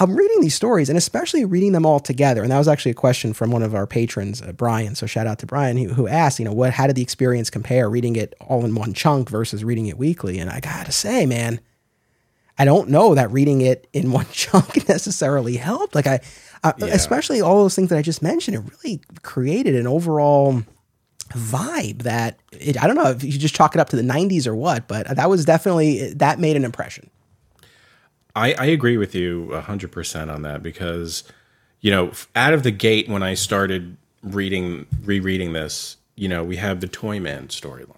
I'm 0.00 0.14
reading 0.14 0.40
these 0.40 0.54
stories, 0.54 0.88
and 0.88 0.96
especially 0.96 1.44
reading 1.44 1.72
them 1.72 1.84
all 1.84 1.98
together. 1.98 2.42
And 2.42 2.52
that 2.52 2.58
was 2.58 2.68
actually 2.68 2.92
a 2.92 2.94
question 2.94 3.32
from 3.32 3.50
one 3.50 3.62
of 3.62 3.74
our 3.74 3.86
patrons, 3.86 4.40
uh, 4.40 4.52
Brian. 4.52 4.94
So 4.94 5.06
shout 5.06 5.26
out 5.26 5.40
to 5.40 5.46
Brian, 5.46 5.76
who, 5.76 5.88
who 5.88 6.06
asked, 6.06 6.38
you 6.38 6.44
know, 6.44 6.52
what 6.52 6.72
how 6.72 6.86
did 6.86 6.96
the 6.96 7.02
experience 7.02 7.50
compare 7.50 7.90
reading 7.90 8.16
it 8.16 8.34
all 8.40 8.64
in 8.64 8.74
one 8.74 8.94
chunk 8.94 9.28
versus 9.28 9.64
reading 9.64 9.86
it 9.86 9.98
weekly? 9.98 10.38
And 10.38 10.50
I 10.50 10.60
gotta 10.60 10.92
say, 10.92 11.26
man 11.26 11.60
I 12.58 12.64
don't 12.64 12.88
know 12.88 13.14
that 13.14 13.30
reading 13.30 13.60
it 13.60 13.86
in 13.92 14.10
one 14.12 14.26
chunk 14.32 14.88
necessarily 14.88 15.56
helped. 15.56 15.94
Like 15.94 16.06
I, 16.06 16.20
uh, 16.64 16.72
yeah. 16.78 16.86
especially 16.86 17.40
all 17.40 17.62
those 17.62 17.74
things 17.74 17.88
that 17.90 17.98
I 17.98 18.02
just 18.02 18.22
mentioned, 18.22 18.56
it 18.56 18.62
really 18.82 19.00
created 19.22 19.76
an 19.76 19.86
overall 19.86 20.62
vibe 21.30 22.02
that 22.02 22.38
it, 22.52 22.82
I 22.82 22.86
don't 22.86 22.96
know 22.96 23.10
if 23.10 23.22
you 23.22 23.32
just 23.32 23.54
chalk 23.54 23.74
it 23.74 23.80
up 23.80 23.90
to 23.90 23.96
the 23.96 24.02
90s 24.02 24.46
or 24.46 24.56
what, 24.56 24.88
but 24.88 25.14
that 25.14 25.30
was 25.30 25.44
definitely 25.44 26.12
that 26.14 26.40
made 26.40 26.56
an 26.56 26.64
impression. 26.64 27.10
I, 28.34 28.54
I 28.54 28.66
agree 28.66 28.96
with 28.96 29.14
you 29.14 29.48
100% 29.52 30.32
on 30.32 30.42
that 30.42 30.62
because, 30.62 31.24
you 31.80 31.90
know, 31.90 32.12
out 32.36 32.52
of 32.52 32.62
the 32.62 32.70
gate 32.70 33.08
when 33.08 33.22
I 33.22 33.34
started 33.34 33.96
reading, 34.22 34.86
rereading 35.04 35.52
this, 35.52 35.96
you 36.14 36.28
know, 36.28 36.44
we 36.44 36.56
have 36.56 36.80
the 36.80 36.88
Toyman 36.88 37.48
storyline. 37.48 37.94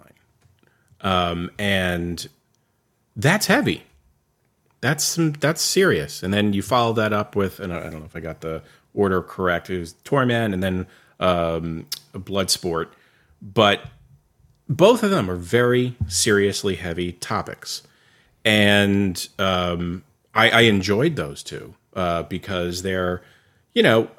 Um, 1.01 1.51
and 1.57 2.27
that's 3.15 3.47
heavy 3.47 3.83
that's 4.81 5.03
some, 5.03 5.33
that's 5.33 5.61
serious. 5.61 6.23
And 6.23 6.33
then 6.33 6.53
you 6.53 6.61
follow 6.61 6.93
that 6.93 7.13
up 7.13 7.35
with, 7.35 7.59
and 7.59 7.71
I 7.71 7.83
don't 7.83 7.99
know 7.99 8.05
if 8.05 8.15
I 8.15 8.19
got 8.19 8.41
the 8.41 8.63
order 8.93 9.21
correct. 9.21 9.69
It 9.69 9.79
was 9.79 9.93
Toyman 10.03 10.53
and 10.53 10.61
then 10.61 10.87
um, 11.19 11.85
Bloodsport, 12.13 12.87
but 13.41 13.85
both 14.67 15.03
of 15.03 15.11
them 15.11 15.29
are 15.29 15.35
very 15.35 15.95
seriously 16.07 16.75
heavy 16.75 17.13
topics, 17.13 17.83
and 18.43 19.27
um, 19.37 20.03
I, 20.33 20.49
I, 20.49 20.61
enjoyed 20.61 21.15
those 21.15 21.43
two 21.43 21.75
uh, 21.95 22.23
because 22.23 22.83
they're, 22.83 23.21
you 23.73 23.83
know, 23.83 24.09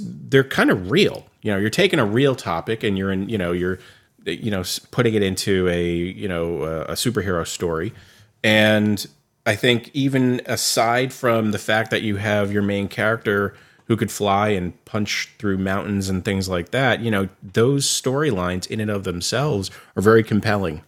they're 0.00 0.44
kind 0.44 0.70
of 0.70 0.90
real. 0.90 1.26
You 1.42 1.52
know, 1.52 1.58
you're 1.58 1.70
taking 1.70 1.98
a 1.98 2.04
real 2.04 2.34
topic 2.34 2.82
and 2.82 2.98
you're 2.98 3.10
in, 3.10 3.28
you 3.28 3.38
know, 3.38 3.52
you're, 3.52 3.78
you 4.24 4.50
know, 4.50 4.62
putting 4.90 5.14
it 5.14 5.22
into 5.22 5.68
a, 5.68 5.90
you 5.90 6.28
know, 6.28 6.62
a 6.62 6.92
superhero 6.92 7.46
story, 7.46 7.94
and 8.42 9.06
I 9.48 9.56
think 9.56 9.90
even 9.94 10.42
aside 10.44 11.10
from 11.12 11.52
the 11.52 11.58
fact 11.58 11.90
that 11.90 12.02
you 12.02 12.16
have 12.16 12.52
your 12.52 12.60
main 12.60 12.86
character 12.86 13.54
who 13.86 13.96
could 13.96 14.12
fly 14.12 14.50
and 14.50 14.84
punch 14.84 15.30
through 15.38 15.56
mountains 15.56 16.10
and 16.10 16.22
things 16.22 16.50
like 16.50 16.70
that, 16.72 17.00
you 17.00 17.10
know, 17.10 17.28
those 17.42 17.86
storylines 17.86 18.66
in 18.66 18.78
and 18.78 18.90
of 18.90 19.04
themselves 19.04 19.70
are 19.96 20.02
very 20.02 20.22
compelling. 20.22 20.82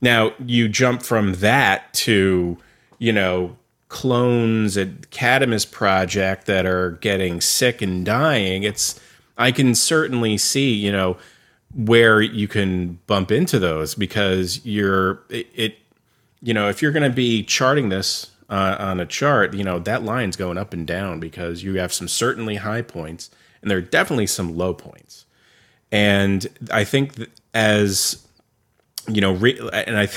Now, 0.00 0.32
you 0.38 0.68
jump 0.68 1.02
from 1.02 1.34
that 1.34 1.92
to, 1.94 2.56
you 2.98 3.12
know, 3.12 3.58
clones 3.92 4.76
at 4.76 5.10
Cadmus 5.10 5.66
Project 5.66 6.46
that 6.46 6.64
are 6.66 6.92
getting 7.02 7.40
sick 7.40 7.82
and 7.82 8.04
dying. 8.04 8.64
It's 8.64 8.98
I 9.36 9.52
can 9.52 9.74
certainly 9.74 10.38
see, 10.38 10.72
you 10.72 10.90
know, 10.90 11.18
where 11.74 12.20
you 12.20 12.48
can 12.48 12.98
bump 13.06 13.30
into 13.30 13.58
those 13.58 13.94
because 13.94 14.64
you're 14.64 15.22
it, 15.28 15.46
it 15.54 15.78
you 16.40 16.54
know, 16.54 16.68
if 16.68 16.82
you're 16.82 16.90
going 16.90 17.08
to 17.08 17.14
be 17.14 17.42
charting 17.44 17.90
this 17.90 18.30
uh, 18.48 18.76
on 18.78 18.98
a 18.98 19.06
chart, 19.06 19.54
you 19.54 19.62
know, 19.62 19.78
that 19.78 20.02
line's 20.02 20.36
going 20.36 20.58
up 20.58 20.72
and 20.72 20.86
down 20.86 21.20
because 21.20 21.62
you 21.62 21.74
have 21.78 21.92
some 21.92 22.08
certainly 22.08 22.56
high 22.56 22.82
points 22.82 23.30
and 23.60 23.70
there 23.70 23.78
are 23.78 23.82
definitely 23.82 24.26
some 24.26 24.56
low 24.56 24.74
points. 24.74 25.26
And 25.92 26.46
I 26.70 26.84
think 26.84 27.14
as, 27.52 28.26
you 29.06 29.20
know, 29.20 29.32
re- 29.32 29.60
and 29.72 29.98
I, 29.98 30.08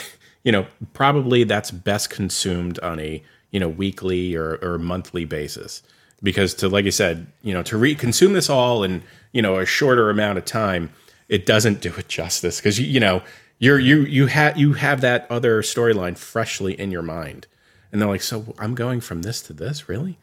you 0.43 0.51
know, 0.53 0.65
probably 0.93 1.43
that's 1.43 1.71
best 1.71 2.09
consumed 2.09 2.79
on 2.79 2.99
a, 2.99 3.21
you 3.55 3.59
know, 3.61 3.69
weekly 3.69 4.35
or, 4.35 4.57
or 4.61 4.77
monthly 4.77 5.23
basis. 5.23 5.81
Because 6.21 6.53
to, 6.55 6.67
like 6.67 6.85
I 6.85 6.89
said, 6.89 7.25
you 7.41 7.53
know, 7.53 7.63
to 7.63 7.77
re- 7.77 7.95
consume 7.95 8.33
this 8.33 8.49
all 8.49 8.83
in, 8.83 9.01
you 9.31 9.41
know, 9.41 9.55
a 9.55 9.65
shorter 9.65 10.09
amount 10.09 10.37
of 10.37 10.43
time, 10.43 10.89
it 11.29 11.45
doesn't 11.45 11.79
do 11.79 11.93
it 11.95 12.09
justice. 12.09 12.59
Because, 12.59 12.77
you, 12.77 12.85
you 12.85 12.99
know, 12.99 13.23
you're 13.59 13.79
you 13.79 14.01
you 14.01 14.27
have 14.27 14.57
you 14.57 14.73
have 14.73 14.99
that 14.99 15.25
other 15.29 15.61
storyline 15.61 16.17
freshly 16.17 16.77
in 16.77 16.91
your 16.91 17.01
mind. 17.01 17.47
And 17.93 18.01
they're 18.01 18.09
like 18.09 18.21
so 18.21 18.53
i'm 18.59 18.75
going 18.75 18.99
from 18.99 19.21
this 19.21 19.41
to 19.43 19.53
this? 19.53 19.87
Really? 19.87 20.17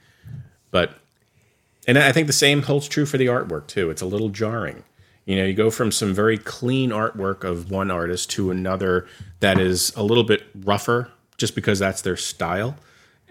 But 0.70 0.92
and 1.88 1.98
i 1.98 2.12
think 2.12 2.26
the 2.26 2.34
same 2.34 2.60
holds 2.60 2.86
true 2.86 3.06
for 3.06 3.16
the 3.16 3.28
artwork 3.28 3.66
too. 3.66 3.88
It's 3.88 4.02
a 4.02 4.06
little 4.06 4.28
jarring. 4.28 4.84
You 5.24 5.36
know 5.36 5.44
you 5.46 5.54
go 5.54 5.70
from 5.70 5.90
some 5.90 6.12
very 6.12 6.36
clean 6.36 6.90
artwork 6.90 7.44
of 7.44 7.70
one 7.70 7.90
artist 7.90 8.28
to 8.32 8.50
another 8.50 9.06
that 9.40 9.58
is 9.58 9.90
a 9.96 10.02
little 10.02 10.24
bit 10.24 10.42
rougher 10.54 11.10
just 11.38 11.54
because 11.54 11.78
that's 11.78 12.02
their 12.02 12.18
style 12.18 12.76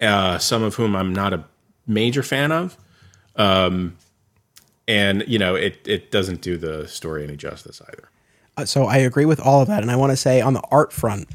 uh, 0.01 0.37
some 0.37 0.63
of 0.63 0.75
whom 0.75 0.95
i'm 0.95 1.13
not 1.13 1.33
a 1.33 1.43
major 1.87 2.23
fan 2.23 2.51
of. 2.51 2.77
Um, 3.35 3.97
and 4.87 5.23
you 5.27 5.39
know 5.39 5.55
it 5.55 5.79
it 5.87 6.11
doesn't 6.11 6.41
do 6.41 6.57
the 6.57 6.87
story 6.87 7.23
any 7.23 7.37
justice 7.37 7.81
either. 7.87 8.09
Uh, 8.57 8.65
so 8.65 8.85
I 8.85 8.97
agree 8.97 9.25
with 9.25 9.39
all 9.39 9.61
of 9.61 9.67
that, 9.67 9.81
and 9.81 9.91
I 9.91 9.95
want 9.95 10.11
to 10.11 10.17
say 10.17 10.41
on 10.41 10.53
the 10.53 10.61
art 10.71 10.91
front, 10.91 11.29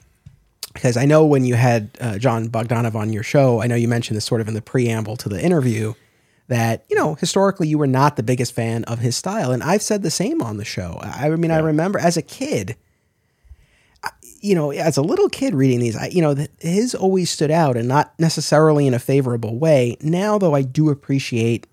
because 0.74 0.96
I 0.96 1.06
know 1.06 1.24
when 1.24 1.44
you 1.44 1.54
had 1.54 1.90
uh, 2.00 2.18
Jon 2.18 2.48
Bogdanove 2.48 2.94
on 2.94 3.12
your 3.12 3.22
show, 3.22 3.62
I 3.62 3.66
know 3.66 3.74
you 3.74 3.88
mentioned 3.88 4.16
this 4.16 4.24
sort 4.24 4.40
of 4.40 4.48
in 4.48 4.54
the 4.54 4.62
preamble 4.62 5.16
to 5.18 5.28
the 5.28 5.42
interview 5.42 5.94
that 6.48 6.84
you 6.88 6.96
know 6.96 7.14
historically 7.14 7.68
you 7.68 7.78
were 7.78 7.86
not 7.86 8.16
the 8.16 8.22
biggest 8.22 8.52
fan 8.52 8.84
of 8.84 8.98
his 8.98 9.16
style, 9.16 9.52
and 9.52 9.62
I've 9.62 9.82
said 9.82 10.02
the 10.02 10.10
same 10.10 10.42
on 10.42 10.58
the 10.58 10.64
show. 10.64 10.98
I, 11.00 11.30
I 11.30 11.36
mean, 11.36 11.50
I 11.50 11.58
remember 11.58 11.98
as 11.98 12.16
a 12.16 12.22
kid, 12.22 12.76
you 14.46 14.54
know, 14.54 14.70
as 14.70 14.96
a 14.96 15.02
little 15.02 15.28
kid 15.28 15.56
reading 15.56 15.80
these, 15.80 15.96
I, 15.96 16.06
you 16.06 16.22
know, 16.22 16.36
his 16.60 16.94
always 16.94 17.30
stood 17.30 17.50
out, 17.50 17.76
and 17.76 17.88
not 17.88 18.14
necessarily 18.20 18.86
in 18.86 18.94
a 18.94 18.98
favorable 19.00 19.58
way. 19.58 19.96
Now, 20.00 20.38
though, 20.38 20.54
I 20.54 20.62
do 20.62 20.88
appreciate 20.88 21.66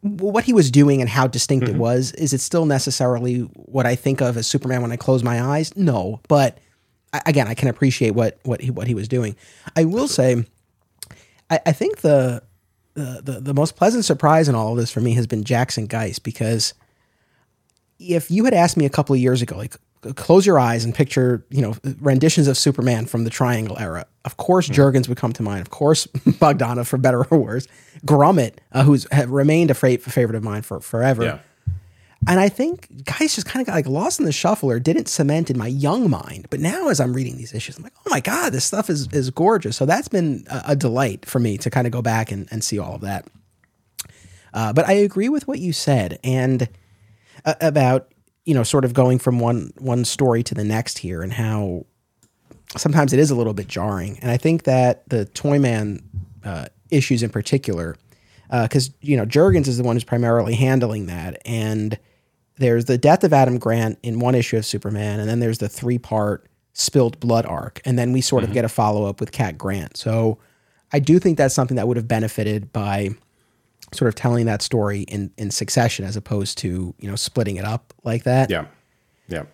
what 0.00 0.44
he 0.44 0.54
was 0.54 0.70
doing 0.70 1.02
and 1.02 1.10
how 1.10 1.26
distinct 1.26 1.68
it 1.68 1.72
mm-hmm. 1.72 1.80
was. 1.80 2.12
Is 2.12 2.32
it 2.32 2.40
still 2.40 2.64
necessarily 2.64 3.40
what 3.40 3.84
I 3.84 3.94
think 3.94 4.22
of 4.22 4.38
as 4.38 4.46
Superman 4.46 4.80
when 4.80 4.90
I 4.90 4.96
close 4.96 5.22
my 5.22 5.42
eyes? 5.42 5.76
No, 5.76 6.22
but 6.28 6.56
I, 7.12 7.20
again, 7.26 7.46
I 7.46 7.52
can 7.52 7.68
appreciate 7.68 8.14
what 8.14 8.38
what 8.44 8.62
he, 8.62 8.70
what 8.70 8.86
he 8.86 8.94
was 8.94 9.06
doing. 9.06 9.36
I 9.76 9.84
will 9.84 10.08
say, 10.08 10.46
I, 11.50 11.60
I 11.66 11.72
think 11.72 11.98
the, 11.98 12.42
the 12.94 13.20
the 13.22 13.40
the 13.40 13.54
most 13.54 13.76
pleasant 13.76 14.06
surprise 14.06 14.48
in 14.48 14.54
all 14.54 14.72
of 14.72 14.78
this 14.78 14.90
for 14.90 15.00
me 15.00 15.12
has 15.12 15.26
been 15.26 15.44
Jackson 15.44 15.86
Guice 15.86 16.18
because 16.18 16.72
if 17.98 18.30
you 18.30 18.46
had 18.46 18.54
asked 18.54 18.78
me 18.78 18.86
a 18.86 18.90
couple 18.90 19.14
of 19.14 19.20
years 19.20 19.42
ago, 19.42 19.58
like 19.58 19.76
close 20.16 20.44
your 20.44 20.58
eyes 20.58 20.84
and 20.84 20.94
picture, 20.94 21.44
you 21.50 21.62
know, 21.62 21.76
renditions 22.00 22.48
of 22.48 22.56
Superman 22.56 23.06
from 23.06 23.24
the 23.24 23.30
Triangle 23.30 23.78
era. 23.78 24.06
Of 24.24 24.36
course, 24.36 24.68
Jurgens 24.68 25.08
would 25.08 25.18
come 25.18 25.32
to 25.34 25.42
mind. 25.42 25.60
Of 25.60 25.70
course, 25.70 26.06
Bogdanove, 26.26 26.86
for 26.86 26.98
better 26.98 27.24
or 27.24 27.38
worse. 27.38 27.66
Grummett, 28.04 28.54
uh, 28.72 28.82
who's 28.82 29.06
have 29.12 29.30
remained 29.30 29.70
a 29.70 29.74
fra- 29.74 29.98
favorite 29.98 30.36
of 30.36 30.42
mine 30.42 30.62
for 30.62 30.80
forever. 30.80 31.24
Yeah. 31.24 31.38
And 32.28 32.38
I 32.38 32.48
think 32.48 33.04
Guice 33.04 33.34
just 33.34 33.48
kind 33.48 33.60
of 33.60 33.66
got 33.66 33.74
like 33.74 33.86
lost 33.86 34.20
in 34.20 34.26
the 34.26 34.32
shuffle 34.32 34.70
or 34.70 34.78
didn't 34.78 35.08
cement 35.08 35.50
in 35.50 35.58
my 35.58 35.66
young 35.66 36.08
mind. 36.08 36.46
But 36.50 36.60
now, 36.60 36.88
as 36.88 37.00
I'm 37.00 37.14
reading 37.14 37.36
these 37.36 37.52
issues, 37.52 37.76
I'm 37.76 37.82
like, 37.82 37.94
oh 37.98 38.10
my 38.10 38.20
god, 38.20 38.52
this 38.52 38.64
stuff 38.64 38.88
is 38.88 39.08
is 39.12 39.30
gorgeous. 39.30 39.76
So 39.76 39.86
that's 39.86 40.08
been 40.08 40.44
a, 40.48 40.62
a 40.68 40.76
delight 40.76 41.26
for 41.26 41.40
me 41.40 41.58
to 41.58 41.70
kind 41.70 41.86
of 41.86 41.92
go 41.92 42.00
back 42.00 42.30
and, 42.30 42.46
and 42.52 42.62
see 42.62 42.78
all 42.78 42.94
of 42.94 43.00
that. 43.00 43.26
Uh, 44.54 44.72
but 44.72 44.86
I 44.86 44.92
agree 44.92 45.28
with 45.28 45.48
what 45.48 45.58
you 45.58 45.72
said 45.72 46.18
and 46.22 46.68
uh, 47.44 47.54
about 47.60 48.11
you 48.44 48.54
know 48.54 48.62
sort 48.62 48.84
of 48.84 48.92
going 48.94 49.18
from 49.18 49.38
one 49.38 49.72
one 49.78 50.04
story 50.04 50.42
to 50.42 50.54
the 50.54 50.64
next 50.64 50.98
here 50.98 51.22
and 51.22 51.32
how 51.32 51.86
sometimes 52.76 53.12
it 53.12 53.18
is 53.18 53.30
a 53.30 53.34
little 53.34 53.54
bit 53.54 53.68
jarring. 53.68 54.18
And 54.22 54.30
I 54.30 54.36
think 54.36 54.64
that 54.64 55.08
the 55.08 55.26
Toyman 55.26 56.02
uh, 56.44 56.66
issues 56.90 57.22
in 57.22 57.30
particular, 57.30 57.96
because 58.50 58.90
you 59.00 59.16
know 59.16 59.26
Jurgens 59.26 59.68
is 59.68 59.76
the 59.76 59.84
one 59.84 59.96
who's 59.96 60.04
primarily 60.04 60.54
handling 60.54 61.06
that, 61.06 61.40
and 61.44 61.98
there's 62.56 62.86
the 62.86 62.98
death 62.98 63.24
of 63.24 63.32
Adam 63.32 63.58
Grant 63.58 63.98
in 64.02 64.20
one 64.20 64.34
issue 64.34 64.56
of 64.56 64.66
Superman, 64.66 65.20
and 65.20 65.28
then 65.28 65.40
there's 65.40 65.58
the 65.58 65.68
three 65.68 65.98
part 65.98 66.46
spilled 66.74 67.20
blood 67.20 67.46
arc, 67.46 67.80
and 67.84 67.98
then 67.98 68.12
we 68.12 68.20
sort 68.20 68.44
of 68.44 68.52
get 68.52 68.64
a 68.64 68.68
follow 68.68 69.04
up 69.04 69.20
with 69.20 69.32
Cat 69.32 69.58
Grant. 69.58 69.96
So 69.96 70.38
I 70.92 70.98
do 70.98 71.18
think 71.18 71.38
that's 71.38 71.54
something 71.54 71.76
that 71.76 71.88
would 71.88 71.96
have 71.96 72.08
benefited 72.08 72.72
by 72.72 73.10
sort 73.94 74.08
of 74.08 74.14
telling 74.14 74.46
that 74.46 74.62
story 74.62 75.02
in 75.02 75.30
in 75.38 75.50
succession 75.50 76.04
as 76.04 76.16
opposed 76.16 76.58
to 76.58 76.94
you 76.98 77.08
know 77.08 77.16
splitting 77.16 77.56
it 77.56 77.64
up 77.64 77.92
like 78.04 78.24
that. 78.24 78.50
Yeah. 78.50 78.66
Yeah. 79.28 79.44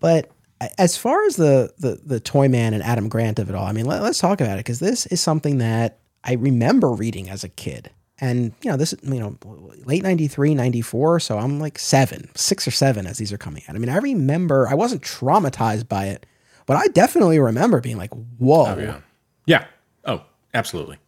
But 0.00 0.30
as 0.76 0.96
far 0.96 1.24
as 1.24 1.36
the 1.36 1.72
the 1.78 2.00
the 2.04 2.20
Toy 2.20 2.48
Man 2.48 2.74
and 2.74 2.82
Adam 2.82 3.08
Grant 3.08 3.38
of 3.38 3.48
it 3.48 3.54
all, 3.54 3.66
I 3.66 3.72
mean, 3.72 3.86
let, 3.86 4.02
us 4.02 4.18
talk 4.18 4.40
about 4.40 4.54
it 4.58 4.64
because 4.64 4.80
this 4.80 5.06
is 5.06 5.20
something 5.20 5.58
that 5.58 5.98
I 6.24 6.34
remember 6.34 6.90
reading 6.90 7.30
as 7.30 7.44
a 7.44 7.48
kid. 7.48 7.90
And 8.20 8.52
you 8.62 8.70
know, 8.70 8.76
this 8.76 8.94
you 9.02 9.20
know 9.20 9.38
late 9.84 10.02
93, 10.02 10.54
94, 10.54 11.20
so 11.20 11.38
I'm 11.38 11.60
like 11.60 11.78
7, 11.78 12.28
6 12.34 12.66
or 12.66 12.70
7 12.72 13.06
as 13.06 13.18
these 13.18 13.32
are 13.32 13.38
coming 13.38 13.62
out. 13.68 13.76
I 13.76 13.78
mean, 13.78 13.88
I 13.88 13.98
remember 13.98 14.66
I 14.68 14.74
wasn't 14.74 15.02
traumatized 15.02 15.88
by 15.88 16.06
it, 16.06 16.26
but 16.66 16.76
I 16.76 16.88
definitely 16.88 17.38
remember 17.38 17.80
being 17.80 17.96
like, 17.96 18.12
oh, 18.12 18.26
"Whoa." 18.38 18.76
Yeah. 18.76 19.00
Yeah. 19.46 19.64
Oh, 20.04 20.22
absolutely. 20.52 20.98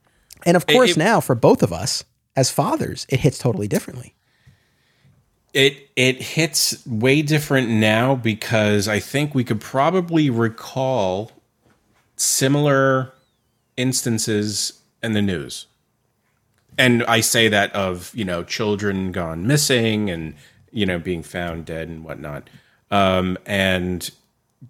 And 0.46 0.56
of 0.56 0.66
course 0.66 0.92
it- 0.92 0.98
now 0.98 1.20
for 1.20 1.34
both 1.34 1.62
of 1.64 1.72
us 1.72 2.04
as 2.36 2.50
fathers, 2.50 3.06
it 3.08 3.20
hits 3.20 3.38
totally 3.38 3.68
differently. 3.68 4.14
It 5.52 5.90
it 5.96 6.22
hits 6.22 6.86
way 6.86 7.22
different 7.22 7.68
now 7.68 8.14
because 8.14 8.86
I 8.86 9.00
think 9.00 9.34
we 9.34 9.42
could 9.42 9.60
probably 9.60 10.30
recall 10.30 11.32
similar 12.16 13.12
instances 13.76 14.80
in 15.02 15.12
the 15.12 15.22
news. 15.22 15.66
And 16.78 17.02
I 17.04 17.20
say 17.20 17.48
that 17.48 17.74
of, 17.74 18.12
you 18.14 18.24
know, 18.24 18.44
children 18.44 19.12
gone 19.12 19.46
missing 19.46 20.08
and, 20.08 20.34
you 20.70 20.86
know, 20.86 20.98
being 20.98 21.22
found 21.22 21.66
dead 21.66 21.88
and 21.88 22.04
whatnot. 22.04 22.48
Um, 22.90 23.36
and 23.44 24.08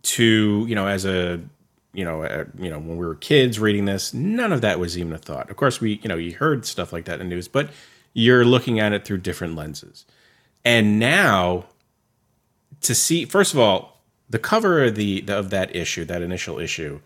to, 0.02 0.64
you 0.68 0.74
know, 0.74 0.86
as 0.86 1.04
a, 1.04 1.40
you 1.92 2.04
know, 2.04 2.22
uh, 2.22 2.44
you 2.58 2.70
know, 2.70 2.78
when 2.78 2.96
we 2.96 3.06
were 3.06 3.16
kids 3.16 3.58
reading 3.58 3.84
this, 3.84 4.14
none 4.14 4.52
of 4.52 4.60
that 4.60 4.78
was 4.78 4.96
even 4.96 5.12
a 5.12 5.18
thought. 5.18 5.50
Of 5.50 5.56
course, 5.56 5.80
we, 5.80 6.00
you 6.02 6.08
know, 6.08 6.16
you 6.16 6.34
heard 6.34 6.64
stuff 6.66 6.92
like 6.92 7.04
that 7.06 7.20
in 7.20 7.28
the 7.28 7.34
news, 7.34 7.48
but 7.48 7.70
you're 8.12 8.44
looking 8.44 8.78
at 8.80 8.92
it 8.92 9.04
through 9.04 9.18
different 9.18 9.56
lenses. 9.56 10.04
And 10.64 10.98
now 10.98 11.66
to 12.82 12.94
see, 12.94 13.24
first 13.24 13.52
of 13.52 13.58
all, 13.60 14.00
the 14.28 14.38
cover 14.38 14.84
of 14.84 14.94
the 14.94 15.24
of 15.28 15.50
that 15.50 15.74
issue, 15.74 16.04
that 16.04 16.22
initial 16.22 16.58
issue, 16.58 17.00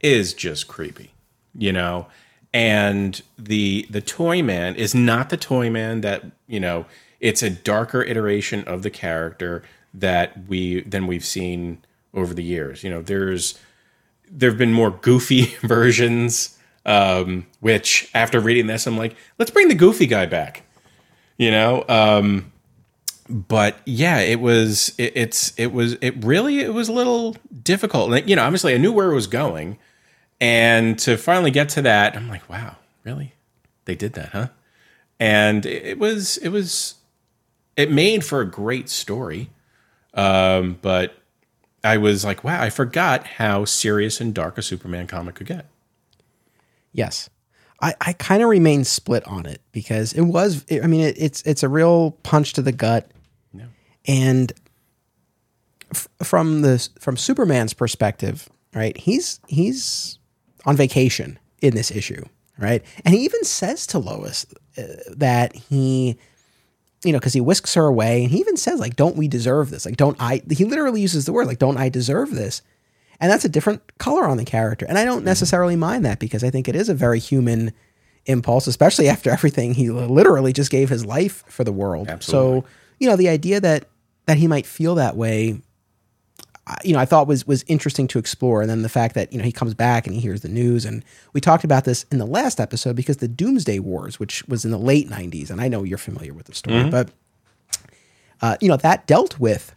is 0.00 0.34
just 0.34 0.68
creepy, 0.68 1.12
you 1.56 1.72
know. 1.72 2.08
And 2.52 3.20
the 3.38 3.86
the 3.90 4.00
Toy 4.00 4.42
Man 4.42 4.74
is 4.74 4.94
not 4.94 5.30
the 5.30 5.36
Toy 5.36 5.70
Man 5.70 6.00
that 6.02 6.24
you 6.46 6.60
know. 6.60 6.86
It's 7.20 7.42
a 7.42 7.48
darker 7.48 8.02
iteration 8.02 8.64
of 8.64 8.82
the 8.82 8.90
character 8.90 9.62
that 9.94 10.46
we 10.48 10.82
than 10.82 11.06
we've 11.06 11.24
seen 11.24 11.78
over 12.12 12.34
the 12.34 12.42
years. 12.42 12.82
You 12.84 12.90
know, 12.90 13.02
there's 13.02 13.58
there 14.30 14.50
have 14.50 14.58
been 14.58 14.72
more 14.72 14.90
goofy 14.90 15.44
versions. 15.62 16.58
Um, 16.86 17.46
which 17.60 18.10
after 18.14 18.40
reading 18.40 18.66
this, 18.66 18.86
I'm 18.86 18.98
like, 18.98 19.16
let's 19.38 19.50
bring 19.50 19.68
the 19.68 19.74
goofy 19.74 20.06
guy 20.06 20.26
back. 20.26 20.64
You 21.38 21.50
know, 21.50 21.82
um, 21.88 22.52
but 23.28 23.78
yeah, 23.86 24.18
it 24.18 24.40
was 24.40 24.94
it, 24.98 25.12
it's 25.14 25.54
it 25.56 25.72
was 25.72 25.94
it 26.00 26.24
really 26.24 26.60
it 26.60 26.74
was 26.74 26.88
a 26.88 26.92
little 26.92 27.36
difficult. 27.62 28.10
Like, 28.10 28.28
you 28.28 28.36
know, 28.36 28.44
obviously 28.44 28.74
I 28.74 28.78
knew 28.78 28.92
where 28.92 29.10
it 29.10 29.14
was 29.14 29.26
going, 29.26 29.78
and 30.40 30.98
to 31.00 31.16
finally 31.16 31.50
get 31.50 31.70
to 31.70 31.82
that, 31.82 32.16
I'm 32.16 32.28
like, 32.28 32.48
wow, 32.48 32.76
really? 33.04 33.34
They 33.86 33.94
did 33.94 34.12
that, 34.14 34.30
huh? 34.30 34.48
And 35.18 35.64
it, 35.64 35.86
it 35.86 35.98
was 35.98 36.36
it 36.38 36.50
was 36.50 36.96
it 37.76 37.90
made 37.90 38.24
for 38.24 38.40
a 38.40 38.46
great 38.46 38.88
story, 38.88 39.50
um, 40.12 40.78
but 40.82 41.14
I 41.84 41.98
was 41.98 42.24
like, 42.24 42.42
wow, 42.42 42.60
I 42.60 42.70
forgot 42.70 43.26
how 43.26 43.64
serious 43.64 44.20
and 44.20 44.34
dark 44.34 44.56
a 44.56 44.62
Superman 44.62 45.06
comic 45.06 45.36
could 45.36 45.46
get. 45.46 45.66
Yes. 46.92 47.28
I, 47.82 47.94
I 48.00 48.12
kind 48.14 48.42
of 48.42 48.48
remain 48.48 48.84
split 48.84 49.26
on 49.26 49.44
it 49.46 49.60
because 49.70 50.12
it 50.14 50.22
was, 50.22 50.64
I 50.70 50.86
mean, 50.86 51.02
it, 51.02 51.16
it's, 51.18 51.42
it's 51.42 51.62
a 51.62 51.68
real 51.68 52.12
punch 52.22 52.54
to 52.54 52.62
the 52.62 52.72
gut. 52.72 53.10
Yeah. 53.52 53.66
And 54.06 54.52
f- 55.90 56.08
from 56.22 56.62
the, 56.62 56.88
from 57.00 57.16
Superman's 57.16 57.74
perspective, 57.74 58.48
right, 58.74 58.96
he's, 58.96 59.40
he's 59.46 60.18
on 60.64 60.76
vacation 60.76 61.38
in 61.60 61.74
this 61.74 61.90
issue, 61.90 62.24
right? 62.58 62.82
And 63.04 63.14
he 63.14 63.24
even 63.24 63.44
says 63.44 63.86
to 63.88 63.98
Lois 63.98 64.46
uh, 64.78 64.82
that 65.10 65.54
he, 65.54 66.16
you 67.04 67.12
know, 67.12 67.18
because 67.18 67.32
he 67.32 67.40
whisks 67.40 67.74
her 67.74 67.86
away 67.86 68.22
and 68.22 68.30
he 68.30 68.38
even 68.38 68.56
says, 68.56 68.80
like, 68.80 68.96
don't 68.96 69.16
we 69.16 69.28
deserve 69.28 69.70
this? 69.70 69.84
Like, 69.84 69.96
don't 69.96 70.16
I, 70.20 70.42
he 70.50 70.64
literally 70.64 71.00
uses 71.00 71.26
the 71.26 71.32
word, 71.32 71.46
like, 71.46 71.58
don't 71.58 71.76
I 71.76 71.88
deserve 71.88 72.30
this? 72.30 72.62
And 73.20 73.30
that's 73.30 73.44
a 73.44 73.48
different 73.48 73.82
color 73.98 74.24
on 74.24 74.36
the 74.36 74.44
character. 74.44 74.86
And 74.88 74.98
I 74.98 75.04
don't 75.04 75.18
mm-hmm. 75.18 75.26
necessarily 75.26 75.76
mind 75.76 76.04
that 76.04 76.18
because 76.18 76.42
I 76.42 76.50
think 76.50 76.68
it 76.68 76.76
is 76.76 76.88
a 76.88 76.94
very 76.94 77.18
human 77.18 77.72
impulse, 78.26 78.66
especially 78.66 79.08
after 79.08 79.30
everything 79.32 79.74
he 79.74 79.90
literally 79.90 80.52
just 80.52 80.70
gave 80.70 80.88
his 80.88 81.04
life 81.04 81.44
for 81.48 81.64
the 81.64 81.72
world. 81.72 82.08
Absolutely. 82.08 82.60
So, 82.60 82.66
you 82.98 83.08
know, 83.08 83.16
the 83.16 83.28
idea 83.28 83.60
that 83.60 83.86
that 84.26 84.38
he 84.38 84.46
might 84.46 84.64
feel 84.64 84.94
that 84.94 85.16
way, 85.16 85.60
you 86.82 86.92
know, 86.92 86.98
I 86.98 87.04
thought 87.04 87.26
was 87.26 87.46
was 87.46 87.64
interesting 87.68 88.08
to 88.08 88.18
explore. 88.18 88.60
And 88.60 88.70
then 88.70 88.82
the 88.82 88.88
fact 88.88 89.14
that, 89.14 89.32
you 89.32 89.38
know, 89.38 89.44
he 89.44 89.52
comes 89.52 89.74
back 89.74 90.06
and 90.06 90.14
he 90.14 90.20
hears 90.20 90.40
the 90.40 90.48
news. 90.48 90.84
And 90.84 91.04
we 91.32 91.40
talked 91.40 91.64
about 91.64 91.84
this 91.84 92.04
in 92.10 92.18
the 92.18 92.26
last 92.26 92.60
episode 92.60 92.96
because 92.96 93.18
the 93.18 93.28
Doomsday 93.28 93.78
Wars, 93.78 94.18
which 94.18 94.46
was 94.48 94.64
in 94.64 94.70
the 94.70 94.78
late 94.78 95.08
90s, 95.08 95.50
and 95.50 95.60
I 95.60 95.68
know 95.68 95.82
you're 95.82 95.98
familiar 95.98 96.32
with 96.32 96.46
the 96.46 96.54
story, 96.54 96.88
but 96.90 97.10
uh, 98.40 98.56
you 98.60 98.68
know, 98.68 98.76
that 98.78 99.06
dealt 99.06 99.38
with 99.38 99.74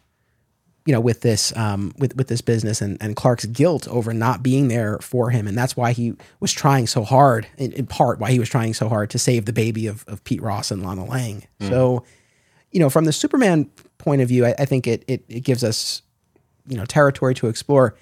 you 0.88 0.92
know, 0.92 1.00
with 1.00 1.20
this 1.20 1.54
um, 1.54 1.92
with 1.98 2.16
with 2.16 2.28
this 2.28 2.40
business 2.40 2.80
and, 2.80 2.96
and 3.02 3.14
Clark's 3.14 3.44
guilt 3.44 3.86
over 3.88 4.14
not 4.14 4.42
being 4.42 4.68
there 4.68 4.96
for 5.00 5.28
him, 5.28 5.46
and 5.46 5.54
that's 5.54 5.76
why 5.76 5.92
he 5.92 6.14
was 6.40 6.50
trying 6.50 6.86
so 6.86 7.04
hard, 7.04 7.46
in, 7.58 7.72
in 7.72 7.86
part, 7.86 8.18
why 8.18 8.30
he 8.30 8.38
was 8.38 8.48
trying 8.48 8.72
so 8.72 8.88
hard 8.88 9.10
to 9.10 9.18
save 9.18 9.44
the 9.44 9.52
baby 9.52 9.86
of, 9.86 10.02
of 10.08 10.24
Pete 10.24 10.40
Ross 10.40 10.70
and 10.70 10.82
Lana 10.82 11.04
Lang. 11.04 11.46
So, 11.60 12.04
you 12.72 12.80
know, 12.80 12.88
from 12.88 13.04
the 13.04 13.12
Superman 13.12 13.70
point 13.98 14.22
of 14.22 14.28
view, 14.28 14.46
I, 14.46 14.54
I 14.58 14.64
think 14.64 14.86
it, 14.86 15.04
it 15.06 15.24
it 15.28 15.40
gives 15.40 15.62
us, 15.62 16.00
you 16.68 16.76
know, 16.76 16.84
territory 16.84 17.34
to 17.36 17.48
explore. 17.48 17.96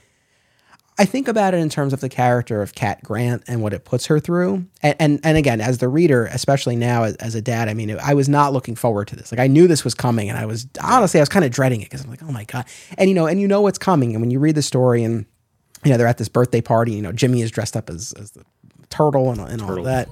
I 0.99 1.05
think 1.05 1.29
about 1.29 1.53
it 1.53 1.59
in 1.59 1.69
terms 1.69 1.93
of 1.93 2.01
the 2.01 2.09
character 2.09 2.63
of 2.63 2.75
Cat 2.75 3.03
Grant 3.03 3.43
and 3.47 3.61
what 3.61 3.75
it 3.75 3.85
puts 3.85 4.07
her 4.07 4.19
through. 4.19 4.65
And 4.83 4.97
and, 4.99 5.21
and 5.25 5.37
again, 5.37 5.61
as 5.61 5.79
the 5.79 5.89
reader, 5.89 6.25
especially 6.27 6.75
now 6.75 7.03
as, 7.03 7.17
as 7.17 7.35
a 7.35 7.43
dad, 7.43 7.69
I 7.69 7.75
mean, 7.75 7.99
I 8.03 8.15
was 8.15 8.29
not 8.31 8.55
looking 8.55 8.75
forward 8.75 9.09
to 9.09 9.17
this. 9.17 9.31
Like 9.31 9.41
I 9.41 9.47
knew 9.47 9.67
this 9.69 9.85
was 9.85 9.95
coming, 9.95 10.31
and 10.31 10.39
I 10.39 10.47
was 10.47 10.67
honestly, 10.83 11.21
I 11.21 11.23
was 11.23 11.29
kind 11.29 11.45
of 11.45 11.51
dreading 11.51 11.83
it 11.83 11.91
because 11.91 12.03
I'm 12.03 12.11
like, 12.11 12.23
oh 12.23 12.33
my 12.33 12.45
god. 12.45 12.65
And 12.97 13.11
you 13.11 13.15
know, 13.15 13.27
and 13.27 13.41
you 13.41 13.47
know 13.47 13.61
what's 13.61 13.79
coming, 13.79 14.13
and 14.13 14.23
when 14.23 14.31
you 14.31 14.39
read 14.39 14.55
the 14.55 14.63
story 14.63 15.05
and 15.05 15.27
you 15.85 15.93
know, 15.93 15.99
they're 15.99 16.07
at 16.07 16.19
this 16.19 16.29
birthday 16.29 16.61
party. 16.61 16.93
You 16.93 17.03
know, 17.03 17.13
Jimmy 17.13 17.43
is 17.43 17.51
dressed 17.51 17.77
up 17.77 17.89
as, 17.89 18.13
as 18.15 18.33
the 18.33 18.45
turtle 18.91 19.31
and, 19.31 19.41
and 19.41 19.63
all 19.63 19.79
of 19.79 19.85
that. 19.85 20.09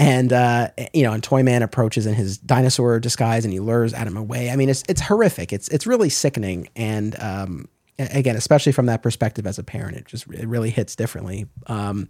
And 0.00 0.32
uh, 0.32 0.70
you 0.94 1.02
know, 1.02 1.12
and 1.12 1.22
Toyman 1.22 1.62
approaches 1.62 2.06
in 2.06 2.14
his 2.14 2.38
dinosaur 2.38 2.98
disguise 2.98 3.44
and 3.44 3.52
he 3.52 3.60
lures 3.60 3.92
Adam 3.92 4.16
away. 4.16 4.48
I 4.48 4.56
mean, 4.56 4.70
it's 4.70 4.82
it's 4.88 5.02
horrific. 5.02 5.52
It's 5.52 5.68
it's 5.68 5.86
really 5.86 6.08
sickening. 6.08 6.70
And 6.74 7.20
um, 7.20 7.68
again, 7.98 8.34
especially 8.34 8.72
from 8.72 8.86
that 8.86 9.02
perspective 9.02 9.46
as 9.46 9.58
a 9.58 9.62
parent, 9.62 9.98
it 9.98 10.06
just 10.06 10.26
it 10.28 10.48
really 10.48 10.70
hits 10.70 10.96
differently. 10.96 11.48
Um, 11.66 12.08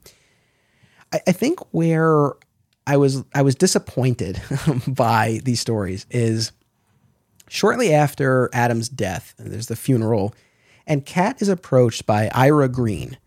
I, 1.12 1.20
I 1.26 1.32
think 1.32 1.58
where 1.72 2.30
I 2.86 2.96
was 2.96 3.24
I 3.34 3.42
was 3.42 3.56
disappointed 3.56 4.40
by 4.86 5.40
these 5.42 5.58
stories 5.58 6.06
is 6.10 6.52
shortly 7.48 7.92
after 7.92 8.50
Adam's 8.52 8.88
death. 8.88 9.34
There's 9.36 9.66
the 9.66 9.74
funeral, 9.74 10.32
and 10.86 11.04
Cat 11.04 11.42
is 11.42 11.48
approached 11.48 12.06
by 12.06 12.30
Ira 12.34 12.68
Green, 12.68 13.18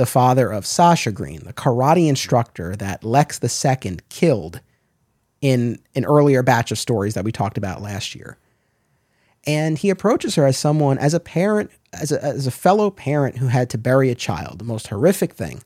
the 0.00 0.06
father 0.06 0.50
of 0.50 0.64
Sasha 0.64 1.12
Green, 1.12 1.44
the 1.44 1.52
karate 1.52 2.08
instructor 2.08 2.74
that 2.76 3.04
Lex 3.04 3.38
II 3.44 3.98
killed 4.08 4.60
in 5.42 5.78
an 5.94 6.06
earlier 6.06 6.42
batch 6.42 6.72
of 6.72 6.78
stories 6.78 7.12
that 7.12 7.22
we 7.22 7.30
talked 7.30 7.58
about 7.58 7.82
last 7.82 8.14
year. 8.14 8.38
And 9.46 9.76
he 9.76 9.90
approaches 9.90 10.36
her 10.36 10.46
as 10.46 10.56
someone, 10.56 10.96
as 10.96 11.12
a 11.12 11.20
parent, 11.20 11.70
as 11.92 12.12
a, 12.12 12.24
as 12.24 12.46
a 12.46 12.50
fellow 12.50 12.90
parent 12.90 13.36
who 13.36 13.48
had 13.48 13.68
to 13.70 13.78
bury 13.78 14.08
a 14.08 14.14
child, 14.14 14.58
the 14.58 14.64
most 14.64 14.86
horrific 14.86 15.34
thing. 15.34 15.62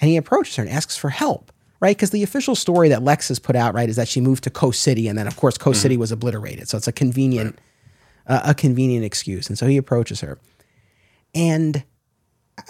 And 0.00 0.08
he 0.08 0.16
approaches 0.16 0.54
her 0.54 0.62
and 0.62 0.70
asks 0.70 0.96
for 0.96 1.10
help, 1.10 1.50
right? 1.80 1.96
Because 1.96 2.10
the 2.10 2.22
official 2.22 2.54
story 2.54 2.88
that 2.90 3.02
Lex 3.02 3.26
has 3.26 3.40
put 3.40 3.56
out, 3.56 3.74
right, 3.74 3.88
is 3.88 3.96
that 3.96 4.06
she 4.06 4.20
moved 4.20 4.44
to 4.44 4.50
Coast 4.50 4.82
City, 4.82 5.08
and 5.08 5.18
then 5.18 5.26
of 5.26 5.36
course 5.36 5.58
Coast 5.58 5.82
City 5.82 5.96
was 5.96 6.12
obliterated. 6.12 6.68
So 6.68 6.76
it's 6.76 6.86
a 6.86 6.92
convenient, 6.92 7.58
uh, 8.28 8.42
a 8.44 8.54
convenient 8.54 9.04
excuse. 9.04 9.48
And 9.48 9.58
so 9.58 9.66
he 9.66 9.76
approaches 9.76 10.20
her, 10.20 10.38
and 11.34 11.82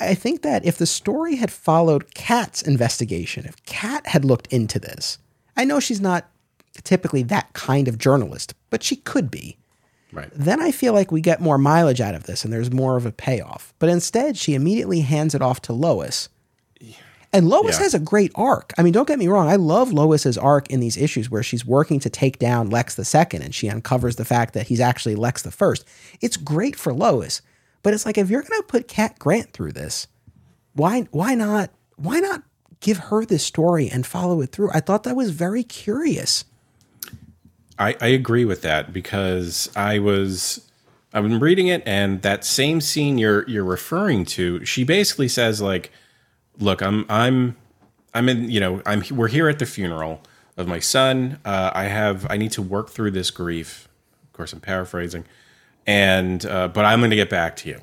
I 0.01 0.15
think 0.15 0.43
that 0.43 0.65
if 0.65 0.77
the 0.79 0.87
story 0.87 1.37
had 1.37 1.51
followed 1.51 2.15
Cat's 2.15 2.63
investigation, 2.63 3.45
if 3.47 3.63
Cat 3.65 4.07
had 4.09 4.25
looked 4.25 4.47
into 4.53 4.79
this, 4.79 5.19
I 5.57 5.65
know 5.65 5.81
she's 5.81 6.01
not 6.01 6.29
typically 6.85 7.23
that 7.25 7.53
kind 7.55 7.89
of 7.89 7.99
journalist, 7.99 8.55
but 8.71 8.83
she 8.83 8.97
could 8.97 9.31
be. 9.31 9.57
Right. 10.13 10.31
Then 10.33 10.61
I 10.63 10.71
feel 10.71 10.93
like 10.95 11.13
we 11.13 11.21
get 11.21 11.41
more 11.41 11.59
mileage 11.59 12.01
out 12.01 12.15
of 12.15 12.25
this 12.25 12.45
and 12.45 12.53
there's 12.53 12.73
more 12.73 12.97
of 12.97 13.05
a 13.05 13.13
payoff. 13.13 13.75
But 13.79 13.89
instead, 13.91 14.37
she 14.37 14.55
immediately 14.55 15.01
hands 15.01 15.35
it 15.35 15.43
off 15.43 15.61
to 15.63 15.73
Lois. 15.73 16.29
And 17.31 17.47
Lois 17.47 17.77
Yeah. 17.77 17.83
has 17.83 17.93
a 17.95 17.99
great 17.99 18.33
arc. 18.35 18.73
I 18.79 18.83
mean, 18.83 18.95
don't 18.95 19.07
get 19.07 19.19
me 19.19 19.29
wrong. 19.29 19.49
I 19.49 19.57
love 19.57 19.93
Lois's 19.93 20.39
arc 20.39 20.71
in 20.71 20.81
these 20.81 20.97
issues 20.97 21.31
where 21.31 21.43
she's 21.43 21.67
working 21.67 22.01
to 22.01 22.09
take 22.09 22.39
down 22.39 22.71
Lex 22.71 22.95
the 22.95 23.05
second 23.05 23.43
and 23.43 23.55
she 23.55 23.69
uncovers 23.69 24.17
the 24.17 24.25
fact 24.25 24.55
that 24.55 24.69
he's 24.69 24.81
actually 24.81 25.15
Lex 25.15 25.43
the 25.43 25.51
first. 25.51 25.85
It's 26.23 26.39
great 26.39 26.75
for 26.75 26.95
Lois. 26.95 27.43
But 27.83 27.95
it's 27.95 28.07
like 28.07 28.19
if 28.19 28.31
you're 28.31 28.43
going 28.43 28.61
to 28.61 28.67
put 28.67 28.89
Cat 28.89 29.19
Grant 29.19 29.53
through 29.53 29.73
this, 29.73 30.07
why 30.75 31.03
why 31.11 31.35
not 31.35 31.71
why 31.97 32.21
not 32.21 32.43
give 32.81 32.99
her 32.99 33.25
this 33.25 33.45
story 33.45 33.89
and 33.89 34.07
follow 34.07 34.41
it 34.41 34.53
through? 34.53 34.71
I 34.73 34.81
thought 34.81 35.05
that 35.05 35.17
was 35.17 35.31
very 35.31 35.63
curious. 35.63 36.45
I, 37.79 37.97
I 38.01 38.09
agree 38.09 38.45
with 38.45 38.63
that 38.63 38.93
because 38.93 39.71
I 39.77 39.99
was 40.01 40.69
I've 41.13 41.23
been 41.23 41.41
reading 41.41 41.69
it 41.69 41.83
and 41.87 42.23
that 42.23 42.45
same 42.45 42.81
scene 42.81 43.19
you're 43.19 43.49
you're 43.49 43.65
referring 43.65 44.25
to, 44.27 44.65
she 44.65 44.85
basically 44.85 45.29
says 45.29 45.61
like, 45.61 45.91
"Look, 46.59 46.83
I'm 46.83 47.07
I'm 47.09 47.57
I'm 48.15 48.29
in 48.29 48.51
you 48.51 48.61
know 48.61 48.83
I'm 48.85 49.03
we're 49.11 49.29
here 49.29 49.49
at 49.49 49.59
the 49.59 49.67
funeral 49.67 50.23
of 50.57 50.67
my 50.67 50.81
son. 50.81 51.39
Uh, 51.45 51.71
I 51.73 51.85
have 51.85 52.27
I 52.29 52.37
need 52.37 52.53
to 52.53 52.63
work 52.63 52.91
through 52.91 53.13
this 53.13 53.31
grief. 53.31 53.89
Of 54.25 54.33
course, 54.33 54.53
I'm 54.53 54.61
paraphrasing, 54.61 55.25
and 55.89 56.47
uh, 56.47 56.69
but 56.69 56.85
I'm 56.85 57.01
going 57.01 57.11
to 57.11 57.17
get 57.17 57.31
back 57.31 57.57
to 57.57 57.69
you, 57.69 57.81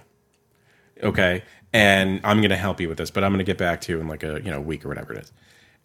okay? 1.03 1.43
And 1.73 2.21
I'm 2.23 2.37
going 2.37 2.51
to 2.51 2.55
help 2.55 2.79
you 2.79 2.87
with 2.87 2.97
this, 2.97 3.11
but 3.11 3.25
I'm 3.25 3.31
going 3.31 3.39
to 3.39 3.43
get 3.43 3.57
back 3.57 3.81
to 3.81 3.91
you 3.91 3.99
in 3.99 4.07
like 4.07 4.23
a 4.23 4.41
you 4.43 4.51
know 4.51 4.61
week 4.61 4.85
or 4.85 4.87
whatever 4.87 5.13
it 5.13 5.23
is, 5.23 5.33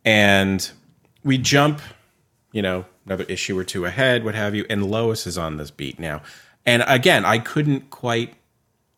and 0.04 0.70
we 1.24 1.36
jump 1.36 1.80
you 2.52 2.62
know, 2.62 2.84
another 3.06 3.24
issue 3.24 3.56
or 3.58 3.64
two 3.64 3.84
ahead, 3.84 4.24
what 4.24 4.34
have 4.34 4.54
you. 4.54 4.66
And 4.68 4.90
Lois 4.90 5.26
is 5.26 5.38
on 5.38 5.56
this 5.56 5.70
beat 5.70 5.98
now. 5.98 6.22
And 6.66 6.84
again, 6.86 7.24
I 7.24 7.38
couldn't 7.38 7.90
quite, 7.90 8.34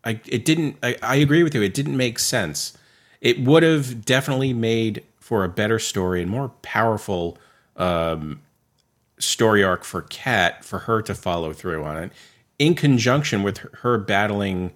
I 0.05 0.21
it 0.27 0.45
didn't. 0.45 0.77
I, 0.83 0.97
I 1.03 1.17
agree 1.17 1.43
with 1.43 1.55
you. 1.55 1.63
It 1.63 1.75
didn't 1.75 1.97
make 1.97 2.19
sense. 2.19 2.77
It 3.21 3.41
would 3.41 3.63
have 3.63 4.05
definitely 4.05 4.53
made 4.53 5.05
for 5.21 5.45
a 5.45 5.49
better 5.49 5.79
story 5.79 6.21
and 6.21 6.31
more 6.31 6.49
powerful 6.63 7.39
um, 7.77 8.41
story 9.19 9.63
arc 9.63 9.85
for 9.85 10.03
Cat 10.03 10.65
for 10.65 10.81
her 10.81 11.03
to 11.03 11.15
follow 11.15 11.53
through 11.53 11.85
on 11.85 11.99
it, 11.99 12.13
in 12.59 12.75
conjunction 12.75 13.43
with 13.43 13.59
her, 13.83 13.99
battling 13.99 14.73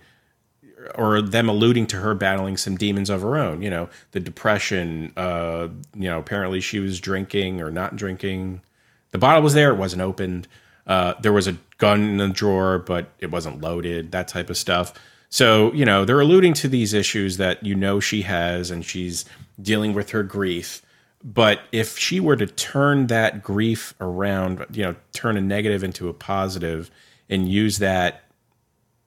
or 0.94 1.20
them 1.20 1.48
alluding 1.48 1.86
to 1.88 1.96
her 1.96 2.14
battling 2.14 2.56
some 2.56 2.76
demons 2.76 3.10
of 3.10 3.22
her 3.22 3.36
own. 3.36 3.62
You 3.62 3.70
know, 3.70 3.88
the 4.12 4.20
depression. 4.20 5.12
Uh, 5.16 5.68
you 5.94 6.08
know, 6.08 6.18
apparently 6.18 6.60
she 6.60 6.80
was 6.80 7.00
drinking 7.00 7.60
or 7.60 7.70
not 7.70 7.96
drinking. 7.96 8.62
The 9.10 9.18
bottle 9.18 9.42
was 9.42 9.54
there; 9.54 9.70
it 9.70 9.76
wasn't 9.76 10.02
opened. 10.02 10.48
Uh, 10.86 11.14
there 11.20 11.32
was 11.32 11.48
a 11.48 11.56
gun 11.78 12.02
in 12.02 12.16
the 12.18 12.28
drawer, 12.28 12.78
but 12.78 13.10
it 13.18 13.30
wasn't 13.30 13.60
loaded. 13.60 14.12
That 14.12 14.28
type 14.28 14.50
of 14.50 14.56
stuff. 14.56 14.92
So 15.28 15.72
you 15.72 15.84
know, 15.84 16.04
they're 16.04 16.20
alluding 16.20 16.54
to 16.54 16.68
these 16.68 16.94
issues 16.94 17.36
that 17.36 17.62
you 17.64 17.74
know 17.74 18.00
she 18.00 18.22
has, 18.22 18.70
and 18.70 18.84
she's 18.84 19.24
dealing 19.60 19.92
with 19.94 20.10
her 20.10 20.22
grief. 20.22 20.82
But 21.24 21.60
if 21.72 21.98
she 21.98 22.20
were 22.20 22.36
to 22.36 22.46
turn 22.46 23.08
that 23.08 23.42
grief 23.42 23.94
around, 24.00 24.64
you 24.70 24.84
know, 24.84 24.96
turn 25.12 25.36
a 25.36 25.40
negative 25.40 25.82
into 25.82 26.08
a 26.08 26.14
positive, 26.14 26.90
and 27.28 27.48
use 27.48 27.78
that 27.78 28.22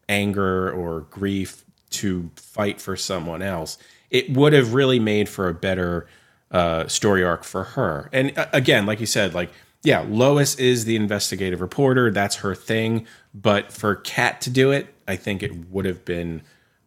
anger 0.07 0.71
or 0.71 1.01
grief 1.01 1.63
to 1.91 2.29
fight 2.35 2.81
for 2.81 2.95
someone 2.95 3.41
else, 3.41 3.77
it 4.09 4.35
would 4.35 4.53
have 4.53 4.73
really 4.73 4.99
made 4.99 5.29
for 5.29 5.47
a 5.47 5.53
better 5.53 6.07
uh, 6.51 6.87
story 6.87 7.23
arc 7.23 7.43
for 7.43 7.63
her. 7.63 8.09
And 8.11 8.37
uh, 8.37 8.47
again, 8.53 8.85
like 8.85 8.99
you 8.99 9.05
said, 9.05 9.33
like 9.33 9.51
yeah, 9.83 10.05
Lois 10.07 10.55
is 10.55 10.85
the 10.85 10.95
investigative 10.95 11.61
reporter; 11.61 12.11
that's 12.11 12.37
her 12.37 12.53
thing. 12.53 13.07
But 13.33 13.71
for 13.71 13.95
Cat 13.95 14.41
to 14.41 14.49
do 14.49 14.71
it, 14.71 14.93
I 15.07 15.15
think 15.15 15.41
it 15.41 15.69
would 15.69 15.85
have 15.85 16.03
been 16.03 16.41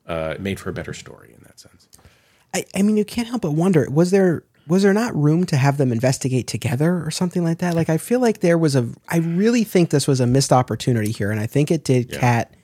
uh, 0.06 0.34
made 0.38 0.60
for 0.60 0.68
a 0.68 0.72
better 0.72 0.92
story 0.92 1.32
in 1.32 1.42
that 1.44 1.58
sense. 1.58 1.88
I, 2.54 2.64
I 2.74 2.82
mean, 2.82 2.96
you 2.98 3.04
can't 3.04 3.28
help 3.28 3.42
but 3.42 3.52
wonder 3.52 3.88
was 3.90 4.10
there 4.10 4.44
was 4.72 4.82
there 4.82 4.92
not 4.94 5.14
room 5.14 5.44
to 5.46 5.56
have 5.56 5.76
them 5.76 5.92
investigate 5.92 6.46
together 6.46 7.02
or 7.04 7.10
something 7.10 7.44
like 7.44 7.58
that? 7.58 7.74
Like, 7.74 7.88
I 7.88 7.98
feel 7.98 8.20
like 8.20 8.40
there 8.40 8.58
was 8.58 8.74
a. 8.74 8.88
I 9.08 9.18
really 9.18 9.64
think 9.64 9.90
this 9.90 10.06
was 10.08 10.18
a 10.20 10.26
missed 10.26 10.52
opportunity 10.52 11.12
here, 11.12 11.30
and 11.30 11.38
I 11.40 11.46
think 11.46 11.70
it 11.70 11.84
did 11.84 12.10
Cat 12.18 12.54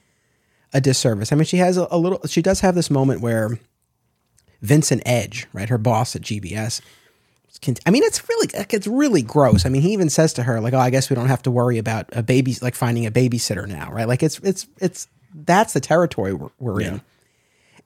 a 0.73 0.81
disservice. 0.81 1.33
I 1.33 1.37
mean, 1.37 1.44
she 1.44 1.59
has 1.59 1.77
a, 1.77 1.87
a 1.90 1.99
little. 1.99 2.21
She 2.27 2.42
does 2.42 2.61
have 2.61 2.75
this 2.75 2.90
moment 2.90 3.21
where 3.21 3.59
Vincent 4.62 5.03
Edge, 5.07 5.47
right, 5.53 5.68
her 5.68 5.79
boss 5.79 6.16
at 6.16 6.23
GBS. 6.23 6.81
can- 7.61 7.77
I 7.87 7.90
mean, 7.90 8.03
it's 8.03 8.29
really 8.29 8.49
it's 8.55 8.87
really 8.87 9.23
gross. 9.23 9.66
I 9.66 9.68
mean, 9.68 9.83
he 9.83 9.92
even 9.92 10.11
says 10.11 10.33
to 10.35 10.42
her 10.44 10.61
like, 10.61 10.75
"Oh, 10.75 10.79
I 10.79 10.90
guess 10.90 11.11
we 11.11 11.16
don't 11.16 11.29
have 11.29 11.42
to 11.42 11.51
worry 11.51 11.79
about 11.79 12.07
a 12.12 12.23
baby 12.23 12.57
like 12.62 12.75
finding 12.75 13.07
a 13.07 13.11
babysitter 13.11 13.66
now, 13.68 13.92
right?" 13.92 14.09
Like 14.09 14.23
it's 14.23 14.38
it's 14.40 14.66
it's 14.79 15.09
that's 15.35 15.75
the 15.75 15.81
territory 15.81 16.33
we're, 16.33 16.51
we're 16.59 16.81
in 16.81 17.03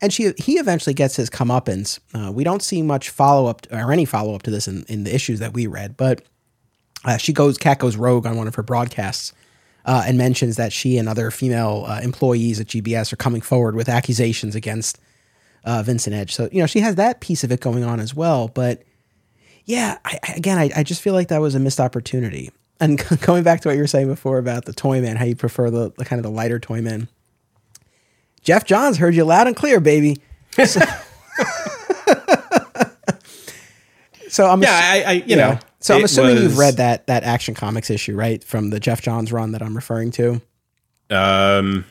and 0.02 0.12
she 0.12 0.32
he 0.36 0.58
eventually 0.58 0.92
gets 0.92 1.16
his 1.16 1.30
comeuppance. 1.30 2.00
Uh, 2.12 2.30
we 2.30 2.44
don't 2.44 2.62
see 2.62 2.82
much 2.82 3.08
follow 3.08 3.48
up 3.48 3.66
or 3.70 3.92
any 3.92 4.04
follow 4.04 4.34
up 4.34 4.42
to 4.42 4.50
this 4.50 4.68
in, 4.68 4.84
in 4.88 5.04
the 5.04 5.14
issues 5.14 5.38
that 5.38 5.54
we 5.54 5.66
read, 5.66 5.96
but 5.96 6.22
uh, 7.04 7.16
she 7.16 7.32
goes 7.32 7.56
Cat 7.56 7.78
goes 7.78 7.96
rogue 7.96 8.26
on 8.26 8.36
one 8.36 8.48
of 8.48 8.56
her 8.56 8.62
broadcasts 8.62 9.32
uh, 9.86 10.04
and 10.06 10.18
mentions 10.18 10.56
that 10.56 10.72
she 10.72 10.98
and 10.98 11.08
other 11.08 11.30
female 11.30 11.84
uh, 11.86 12.00
employees 12.02 12.60
at 12.60 12.66
GBS 12.66 13.12
are 13.12 13.16
coming 13.16 13.40
forward 13.40 13.76
with 13.76 13.88
accusations 13.88 14.54
against 14.54 14.98
uh, 15.64 15.82
Vincent 15.82 16.14
Edge. 16.14 16.34
So 16.34 16.48
you 16.52 16.60
know 16.60 16.66
she 16.66 16.80
has 16.80 16.96
that 16.96 17.20
piece 17.20 17.44
of 17.44 17.52
it 17.52 17.60
going 17.60 17.84
on 17.84 18.00
as 18.00 18.14
well. 18.14 18.48
But 18.48 18.82
yeah, 19.64 19.98
I, 20.04 20.18
again, 20.36 20.58
I, 20.58 20.70
I 20.76 20.82
just 20.82 21.00
feel 21.00 21.14
like 21.14 21.28
that 21.28 21.40
was 21.40 21.54
a 21.54 21.60
missed 21.60 21.78
opportunity. 21.80 22.50
And 22.80 23.00
going 23.20 23.44
back 23.44 23.60
to 23.60 23.68
what 23.68 23.74
you 23.74 23.82
were 23.82 23.86
saying 23.86 24.08
before 24.08 24.38
about 24.38 24.64
the 24.64 24.72
toy 24.72 25.00
man, 25.00 25.14
how 25.14 25.24
you 25.24 25.36
prefer 25.36 25.70
the, 25.70 25.92
the 25.96 26.04
kind 26.04 26.18
of 26.18 26.24
the 26.24 26.30
lighter 26.30 26.58
toy 26.58 26.82
man. 26.82 27.06
Geoff 28.42 28.64
Johns 28.64 28.98
heard 28.98 29.14
you 29.14 29.24
loud 29.24 29.46
and 29.46 29.56
clear, 29.56 29.80
baby. 29.80 30.18
So, 30.66 30.80
so 34.28 34.46
I'm 34.46 34.62
Yeah, 34.62 34.70
I, 34.72 35.02
I 35.06 35.12
you 35.12 35.22
yeah. 35.26 35.36
know. 35.36 35.58
So 35.80 35.96
I'm 35.96 36.04
assuming 36.04 36.36
you've 36.42 36.58
read 36.58 36.76
that 36.76 37.06
that 37.08 37.24
Action 37.24 37.54
Comics 37.54 37.90
issue, 37.90 38.14
right, 38.14 38.42
from 38.42 38.70
the 38.70 38.78
Geoff 38.78 39.02
Johns 39.02 39.32
run 39.32 39.52
that 39.52 39.62
I'm 39.62 39.74
referring 39.74 40.10
to. 40.12 40.40
Um, 41.10 41.84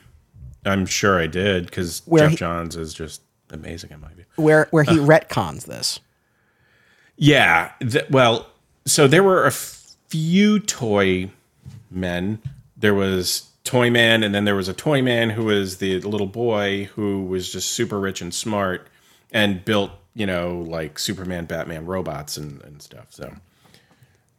I'm 0.66 0.86
sure 0.86 1.20
I 1.20 1.28
did 1.28 1.66
because 1.66 2.00
Geoff 2.02 2.32
he- 2.32 2.36
Johns 2.38 2.76
is 2.78 2.94
just 2.94 3.22
amazing 3.50 3.92
in 3.92 4.00
my 4.00 4.14
view. 4.14 4.24
where 4.38 4.68
where 4.72 4.84
he 4.84 4.98
retcons 4.98 5.66
this. 5.66 6.00
Yeah. 7.18 7.72
th- 7.82 8.10
well, 8.10 8.48
so 8.86 9.08
there 9.08 9.24
were 9.24 9.46
a 9.46 9.52
few 9.52 10.60
toy 10.60 11.30
men. 11.92 12.42
There 12.78 12.96
was 12.96 13.50
Toy 13.64 13.90
Man, 13.92 14.24
and 14.24 14.34
then 14.34 14.46
there 14.46 14.56
was 14.56 14.68
a 14.68 14.74
Toy 14.74 15.02
Man 15.02 15.30
who 15.30 15.46
was 15.46 15.78
the 15.78 16.00
little 16.02 16.28
boy 16.28 16.86
who 16.96 17.24
was 17.26 17.52
just 17.52 17.72
super 17.72 18.00
rich 18.00 18.22
and 18.22 18.34
smart 18.34 18.88
and 19.32 19.64
built, 19.64 19.92
you 20.16 20.26
know, 20.26 20.60
like 20.68 20.98
Superman, 21.00 21.46
Batman 21.46 21.86
robots 21.86 22.38
and, 22.38 22.62
and 22.64 22.82
stuff. 22.82 23.08
So, 23.10 23.34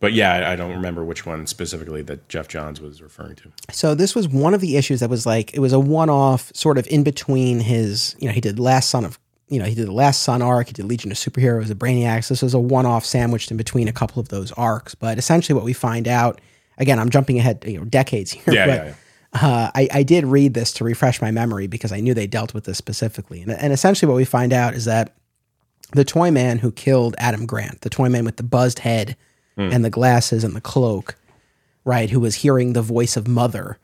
but 0.01 0.13
yeah, 0.13 0.33
I- 0.35 0.53
I 0.53 0.57
don't 0.57 0.73
remember 0.73 1.05
which 1.05 1.25
one 1.25 1.47
specifically 1.47 2.03
that 2.03 2.29
Geoff 2.29 2.49
Johns 2.49 2.81
was 2.81 3.01
referring 3.01 3.37
to. 3.37 3.53
So 3.71 3.95
this 3.95 4.15
was 4.15 4.29
one 4.29 4.55
of 4.55 4.61
the 4.61 4.77
issues 4.77 5.01
that 5.01 5.09
was 5.09 5.25
like 5.25 5.55
it 5.55 5.61
was 5.61 5.73
a 5.73 5.81
one 5.81 6.11
off, 6.11 6.51
sort 6.55 6.77
of 6.77 6.87
in 6.89 7.05
between 7.05 7.61
his. 7.61 8.17
You 8.19 8.27
know, 8.27 8.33
he 8.35 8.41
did 8.41 8.59
Last 8.59 8.91
Son 8.91 9.05
of 9.05 9.19
you 9.49 9.59
know, 9.59 9.67
he 9.67 9.75
did 9.75 9.87
the 9.87 9.93
Last 9.93 10.23
Son 10.23 10.41
arc, 10.41 10.69
he 10.69 10.73
did 10.73 10.87
Legion 10.87 11.11
of 11.13 11.19
Superheroes, 11.19 11.69
the 11.69 11.75
Brainiacs. 11.75 12.29
This 12.29 12.41
was 12.41 12.55
a 12.55 12.59
one 12.59 12.87
off 12.87 13.05
sandwiched 13.05 13.51
in 13.51 13.59
between 13.59 13.87
a 13.87 13.93
couple 13.93 14.19
of 14.19 14.29
those 14.31 14.51
arcs. 14.53 14.95
But 14.95 15.19
essentially, 15.19 15.55
what 15.55 15.65
we 15.65 15.75
find 15.75 16.09
out 16.09 16.41
again, 16.79 16.99
I'm 16.99 17.11
jumping 17.11 17.39
ahead, 17.39 17.63
you 17.67 17.79
know, 17.79 17.85
decades 17.85 18.33
here. 18.33 18.43
Yeah, 18.55 18.67
but, 18.67 18.75
yeah, 18.75 18.85
yeah. 18.87 18.95
Uh, 19.33 19.71
I, 19.75 19.89
I 19.93 20.03
did 20.03 20.27
read 20.27 20.55
this 20.55 20.73
to 20.75 20.85
refresh 20.85 21.23
my 21.23 21.31
memory 21.31 21.67
because 21.67 21.93
I 21.93 22.01
knew 22.01 22.13
they 22.13 22.27
dealt 22.27 22.53
with 22.53 22.65
this 22.65 22.79
specifically. 22.79 23.41
And, 23.43 23.53
and 23.53 23.73
essentially, 23.73 24.09
what 24.09 24.17
we 24.17 24.25
find 24.25 24.53
out 24.53 24.75
is 24.75 24.85
that 24.85 25.15
the 25.93 26.05
toy 26.05 26.31
man 26.31 26.59
who 26.59 26.71
killed 26.73 27.15
Adam 27.19 27.47
Grant, 27.47 27.81
the 27.81 27.91
toy 27.91 28.09
man 28.09 28.25
with 28.25 28.37
the 28.37 28.43
buzzed 28.43 28.81
head 28.81 29.17
and 29.57 29.85
the 29.85 29.91
glasses 29.91 30.45
and 30.45 30.57
the 30.57 30.61
cloak, 30.61 31.17
right, 31.85 32.11
who 32.11 32.21
was 32.21 32.37
hearing 32.37 32.73
the 32.73 32.83
voice 32.83 33.17
of 33.17 33.29
Mother, 33.29 33.79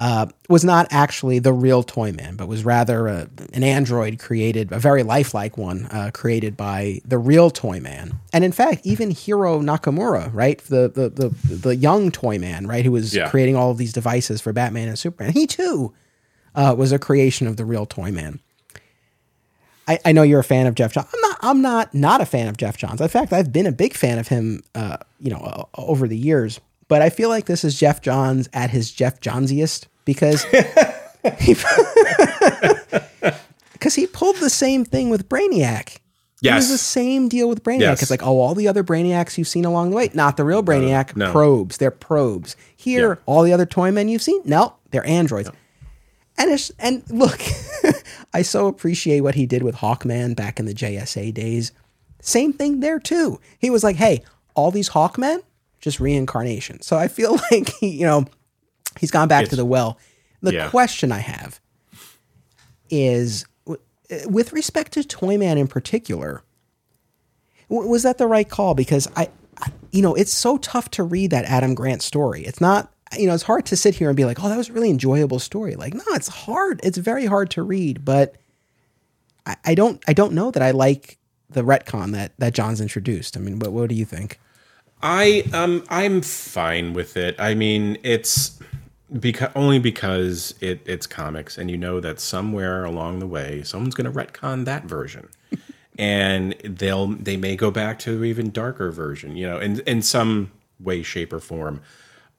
uh, 0.00 0.26
was 0.48 0.64
not 0.64 0.86
actually 0.90 1.38
the 1.38 1.52
real 1.52 1.82
toy 1.82 2.10
man, 2.10 2.34
but 2.34 2.48
was 2.48 2.64
rather 2.64 3.06
a, 3.06 3.28
an 3.52 3.62
android 3.62 4.18
created, 4.18 4.72
a 4.72 4.78
very 4.78 5.02
lifelike 5.02 5.58
one, 5.58 5.84
uh, 5.90 6.10
created 6.14 6.56
by 6.56 7.00
the 7.04 7.18
real 7.18 7.50
toy 7.50 7.78
man. 7.80 8.18
And 8.32 8.42
in 8.42 8.50
fact, 8.52 8.80
even 8.84 9.10
Hiro 9.10 9.60
Okamura, 9.60 10.30
right, 10.32 10.58
the 10.58 10.88
the 10.88 11.10
the, 11.10 11.54
the 11.54 11.76
young 11.76 12.10
toy 12.10 12.38
man, 12.38 12.66
right, 12.66 12.84
who 12.84 12.92
was 12.92 13.14
Yeah. 13.14 13.28
creating 13.28 13.56
all 13.56 13.70
of 13.70 13.76
these 13.76 13.92
devices 13.92 14.40
for 14.40 14.52
Batman 14.54 14.88
and 14.88 14.98
Superman, 14.98 15.32
he 15.34 15.46
too 15.46 15.92
uh, 16.54 16.74
was 16.76 16.92
a 16.92 16.98
creation 16.98 17.46
of 17.46 17.56
the 17.58 17.64
real 17.66 17.84
toy 17.86 18.10
man. 18.10 18.40
I, 19.86 19.98
I 20.04 20.12
know 20.12 20.22
you're 20.22 20.40
a 20.40 20.44
fan 20.44 20.66
of 20.66 20.74
Geoff 20.74 20.92
Johns. 20.92 21.08
I'm 21.12 21.20
not. 21.20 21.36
I'm 21.42 21.62
not 21.62 21.94
not 21.94 22.20
a 22.20 22.26
fan 22.26 22.48
of 22.48 22.56
Geoff 22.56 22.76
Johns. 22.76 23.00
In 23.00 23.08
fact, 23.08 23.32
I've 23.32 23.52
been 23.52 23.66
a 23.66 23.72
big 23.72 23.94
fan 23.94 24.18
of 24.18 24.28
him. 24.28 24.62
Uh, 24.74 24.96
you 25.18 25.30
know, 25.30 25.38
uh, 25.38 25.64
over 25.74 26.08
the 26.08 26.16
years. 26.16 26.58
But 26.88 27.02
I 27.02 27.10
feel 27.10 27.28
like 27.28 27.46
this 27.46 27.62
is 27.64 27.78
Geoff 27.78 28.00
Johns 28.00 28.48
at 28.52 28.70
his 28.70 28.90
Geoff 28.90 29.20
Johnsiest 29.20 29.86
because 30.04 30.42
he 31.38 31.54
because 33.72 33.94
he 33.94 34.06
pulled 34.06 34.36
the 34.36 34.50
same 34.50 34.84
thing 34.84 35.10
with 35.10 35.28
Brainiac. 35.28 35.98
It 36.42 36.54
was 36.54 36.70
the 36.70 36.78
same 36.78 37.28
deal 37.28 37.50
with 37.50 37.62
Brainiac. 37.62 37.80
Yes. 37.80 38.00
It's 38.02 38.10
like, 38.10 38.22
oh, 38.22 38.38
all 38.40 38.54
the 38.54 38.66
other 38.66 38.82
Brainiacs 38.82 39.36
you've 39.36 39.46
seen 39.48 39.66
along 39.66 39.90
the 39.90 39.96
way, 39.96 40.10
not 40.14 40.38
the 40.38 40.44
real 40.44 40.62
Brainiac. 40.62 41.14
no. 41.14 41.30
Probes. 41.32 41.76
They're 41.76 41.90
probes. 41.90 42.56
Here, 42.76 43.10
Yeah. 43.10 43.14
all 43.26 43.42
the 43.42 43.52
other 43.52 43.66
toy 43.66 43.90
men 43.90 44.08
you've 44.08 44.22
seen, 44.22 44.40
no, 44.46 44.74
they're 44.90 45.06
androids. 45.06 45.50
And 46.38 46.50
it's, 46.50 46.70
and 46.78 47.02
look, 47.10 47.38
I 48.32 48.40
so 48.40 48.66
appreciate 48.68 49.20
what 49.20 49.34
he 49.34 49.44
did 49.44 49.62
with 49.62 49.74
Hawkman 49.76 50.34
back 50.34 50.58
in 50.58 50.64
the 50.64 50.72
JSA 50.72 51.34
days. 51.34 51.72
Same 52.22 52.54
thing 52.54 52.80
there 52.80 52.98
too. 52.98 53.38
He 53.58 53.68
was 53.68 53.84
like, 53.84 53.96
hey, 53.96 54.22
all 54.54 54.70
these 54.70 54.88
Hawkmen, 54.90 55.42
just 55.82 56.00
reincarnation. 56.00 56.80
So 56.80 56.96
I 56.96 57.08
feel 57.08 57.38
like 57.50 57.68
he, 57.80 57.88
you 57.88 58.06
know, 58.06 58.24
he's 58.98 59.10
gone 59.10 59.28
back 59.28 59.48
to 59.48 59.56
the 59.56 59.64
well. 59.64 59.98
The 60.42 60.54
Yeah. 60.54 60.70
question 60.70 61.12
I 61.12 61.18
have 61.18 61.60
is 62.88 63.44
with 64.26 64.52
respect 64.52 64.92
to 64.92 65.04
Toyman 65.04 65.56
in 65.58 65.68
particular, 65.68 66.42
was 67.68 68.02
that 68.02 68.18
the 68.18 68.26
right 68.26 68.48
call? 68.48 68.74
Because 68.74 69.06
I, 69.16 69.28
I, 69.58 69.70
you 69.92 70.02
know, 70.02 70.14
it's 70.14 70.32
so 70.32 70.56
tough 70.58 70.90
to 70.92 71.02
read 71.04 71.30
that 71.30 71.44
Adam 71.44 71.74
Grant 71.74 72.02
story. 72.02 72.42
It's 72.44 72.60
not, 72.60 72.92
you 73.16 73.26
know, 73.26 73.34
it's 73.34 73.44
hard 73.44 73.66
to 73.66 73.76
sit 73.76 73.94
here 73.94 74.08
and 74.08 74.16
be 74.16 74.24
like, 74.24 74.42
oh, 74.42 74.48
that 74.48 74.56
was 74.56 74.68
a 74.70 74.72
really 74.72 74.90
enjoyable 74.90 75.38
story. 75.38 75.76
Like, 75.76 75.94
no, 75.94 76.02
it's 76.08 76.28
hard. 76.28 76.80
It's 76.82 76.98
very 76.98 77.26
hard 77.26 77.50
to 77.50 77.62
read, 77.62 78.04
but 78.04 78.34
I, 79.46 79.56
I 79.64 79.74
don't, 79.74 80.02
I 80.08 80.12
don't 80.12 80.32
know 80.32 80.50
that 80.50 80.62
I 80.62 80.72
like 80.72 81.18
the 81.48 81.62
retcon 81.62 82.12
that 82.12 82.32
that 82.38 82.54
Johns 82.54 82.80
introduced. 82.80 83.36
I 83.36 83.40
mean, 83.40 83.58
what, 83.58 83.72
what 83.72 83.88
do 83.88 83.94
you 83.94 84.04
think? 84.04 84.38
I 85.02 85.44
um 85.52 85.84
I'm 85.88 86.22
fine 86.22 86.92
with 86.92 87.16
it. 87.16 87.34
I 87.38 87.54
mean, 87.54 87.98
it's 88.02 88.58
because 89.18 89.50
only 89.54 89.78
because 89.78 90.54
it 90.60 90.82
it's 90.86 91.06
comics, 91.06 91.58
and 91.58 91.70
you 91.70 91.76
know 91.76 92.00
that 92.00 92.20
somewhere 92.20 92.84
along 92.84 93.18
the 93.18 93.26
way, 93.26 93.62
someone's 93.62 93.94
going 93.94 94.10
to 94.10 94.16
retcon 94.16 94.64
that 94.66 94.84
version, 94.84 95.28
and 95.98 96.54
they'll 96.64 97.08
they 97.08 97.36
may 97.36 97.56
go 97.56 97.70
back 97.70 97.98
to 98.00 98.24
even 98.24 98.50
darker 98.50 98.90
version, 98.90 99.36
you 99.36 99.46
know, 99.46 99.58
in 99.58 99.80
in 99.80 100.02
some 100.02 100.52
way, 100.78 101.02
shape, 101.02 101.32
or 101.32 101.40
form. 101.40 101.80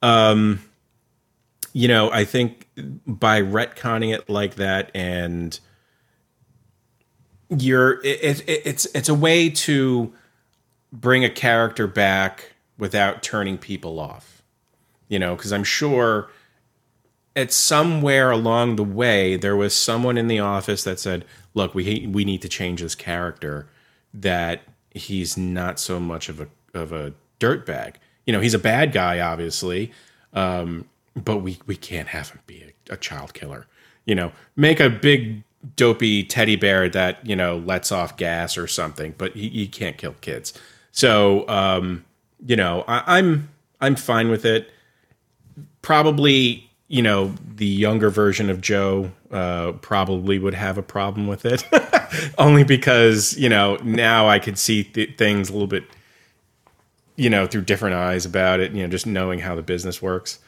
Um, 0.00 0.60
you 1.72 1.88
know, 1.88 2.10
I 2.10 2.24
think 2.24 2.68
by 3.06 3.40
retconning 3.40 4.14
it 4.14 4.28
like 4.28 4.56
that 4.56 4.90
and 4.94 5.58
you're 7.48 8.00
it, 8.04 8.40
it, 8.48 8.62
it's 8.64 8.86
it's 8.94 9.08
a 9.08 9.14
way 9.14 9.50
to 9.50 10.12
bring 10.92 11.24
a 11.24 11.30
character 11.30 11.86
back 11.86 12.52
without 12.78 13.22
turning 13.22 13.58
people 13.58 14.00
off. 14.00 14.42
You 15.08 15.18
know, 15.18 15.36
because 15.36 15.52
I'm 15.52 15.64
sure 15.64 16.30
at 17.34 17.52
somewhere 17.52 18.30
along 18.30 18.76
the 18.76 18.84
way 18.84 19.36
there 19.36 19.56
was 19.56 19.74
someone 19.74 20.18
in 20.18 20.28
the 20.28 20.38
office 20.38 20.84
that 20.84 21.00
said, 21.00 21.24
"Look, 21.54 21.74
we 21.74 22.06
we 22.06 22.24
need 22.24 22.42
to 22.42 22.48
change 22.48 22.82
this 22.82 22.94
character 22.94 23.68
that 24.14 24.62
he's 24.90 25.36
not 25.36 25.80
so 25.80 25.98
much 25.98 26.28
of 26.28 26.40
a 26.40 26.48
of 26.74 26.92
a 26.92 27.14
dirtbag. 27.40 27.94
You 28.26 28.32
know, 28.32 28.40
he's 28.40 28.54
a 28.54 28.58
bad 28.58 28.92
guy, 28.92 29.20
obviously, 29.20 29.92
um, 30.32 30.88
but 31.14 31.38
we 31.38 31.58
we 31.66 31.76
can't 31.76 32.08
have 32.08 32.30
him 32.30 32.40
be 32.46 32.74
a, 32.88 32.94
a 32.94 32.96
child 32.96 33.34
killer. 33.34 33.66
You 34.04 34.14
know, 34.14 34.32
make 34.56 34.80
a 34.80 34.90
big 34.90 35.42
dopey 35.76 36.24
teddy 36.24 36.56
bear 36.56 36.88
that 36.88 37.24
you 37.26 37.36
know 37.36 37.58
lets 37.58 37.92
off 37.92 38.16
gas 38.16 38.56
or 38.56 38.66
something, 38.66 39.14
but 39.18 39.32
he, 39.32 39.48
he 39.48 39.66
can't 39.66 39.96
kill 39.96 40.14
kids. 40.20 40.52
So, 40.92 41.48
um, 41.48 42.04
you 42.46 42.56
know, 42.56 42.84
I, 42.86 43.18
I'm 43.18 43.48
I'm 43.80 43.96
fine 43.96 44.30
with 44.30 44.44
it. 44.44 44.70
Probably, 45.80 46.70
you 46.92 47.00
know, 47.00 47.32
the 47.56 47.64
younger 47.64 48.10
version 48.10 48.50
of 48.50 48.60
Joe 48.60 49.10
uh, 49.30 49.72
probably 49.80 50.38
would 50.38 50.52
have 50.52 50.76
a 50.76 50.82
problem 50.82 51.26
with 51.26 51.46
it, 51.46 51.64
only 52.38 52.64
because 52.64 53.34
you 53.38 53.48
know 53.48 53.76
now 53.76 54.28
I 54.28 54.38
could 54.38 54.58
see 54.58 54.84
th- 54.84 55.16
things 55.16 55.48
a 55.48 55.54
little 55.54 55.66
bit, 55.66 55.84
you 57.16 57.30
know, 57.30 57.46
through 57.46 57.62
different 57.62 57.94
eyes 57.94 58.26
about 58.26 58.60
it. 58.60 58.72
You 58.72 58.82
know, 58.82 58.90
just 58.90 59.06
knowing 59.06 59.38
how 59.38 59.54
the 59.54 59.62
business 59.62 60.02
works. 60.02 60.38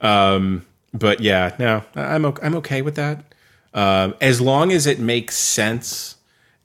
Um, 0.00 0.66
but 0.92 1.20
yeah, 1.20 1.54
no, 1.60 1.84
I'm 1.94 2.24
o- 2.24 2.36
I'm 2.42 2.56
okay 2.56 2.82
with 2.82 2.96
that. 2.96 3.24
Um, 3.72 4.16
as 4.20 4.40
long 4.40 4.72
as 4.72 4.88
it 4.88 4.98
makes 4.98 5.36
sense, 5.36 6.16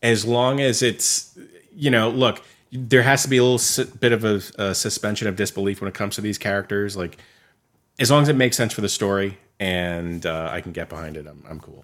as 0.02 0.26
long 0.26 0.60
as 0.60 0.82
it's 0.82 1.38
you 1.76 1.91
know, 1.91 2.10
look, 2.10 2.41
there 2.71 3.04
has 3.04 3.21
to 3.21 3.30
be 3.30 3.38
a 3.38 3.43
little 3.43 3.86
bit 4.00 4.13
of 4.13 4.26
a, 4.26 4.41
a 4.58 4.73
suspension 4.73 5.28
of 5.28 5.36
disbelief 5.36 5.80
when 5.80 5.88
it 5.88 5.93
comes 5.93 6.15
to 6.15 6.21
these 6.21 6.39
characters. 6.39 6.97
Like, 6.97 7.19
as 8.00 8.12
long 8.12 8.22
as 8.24 8.30
it 8.30 8.36
makes 8.36 8.56
sense 8.58 8.74
for 8.74 8.82
the 8.82 8.90
story 8.90 9.38
and 9.60 10.26
uh, 10.26 10.50
I 10.52 10.62
can 10.62 10.72
get 10.72 10.90
behind 10.90 11.18
it, 11.18 11.26
I'm 11.28 11.44
I'm 11.50 11.60
cool. 11.60 11.84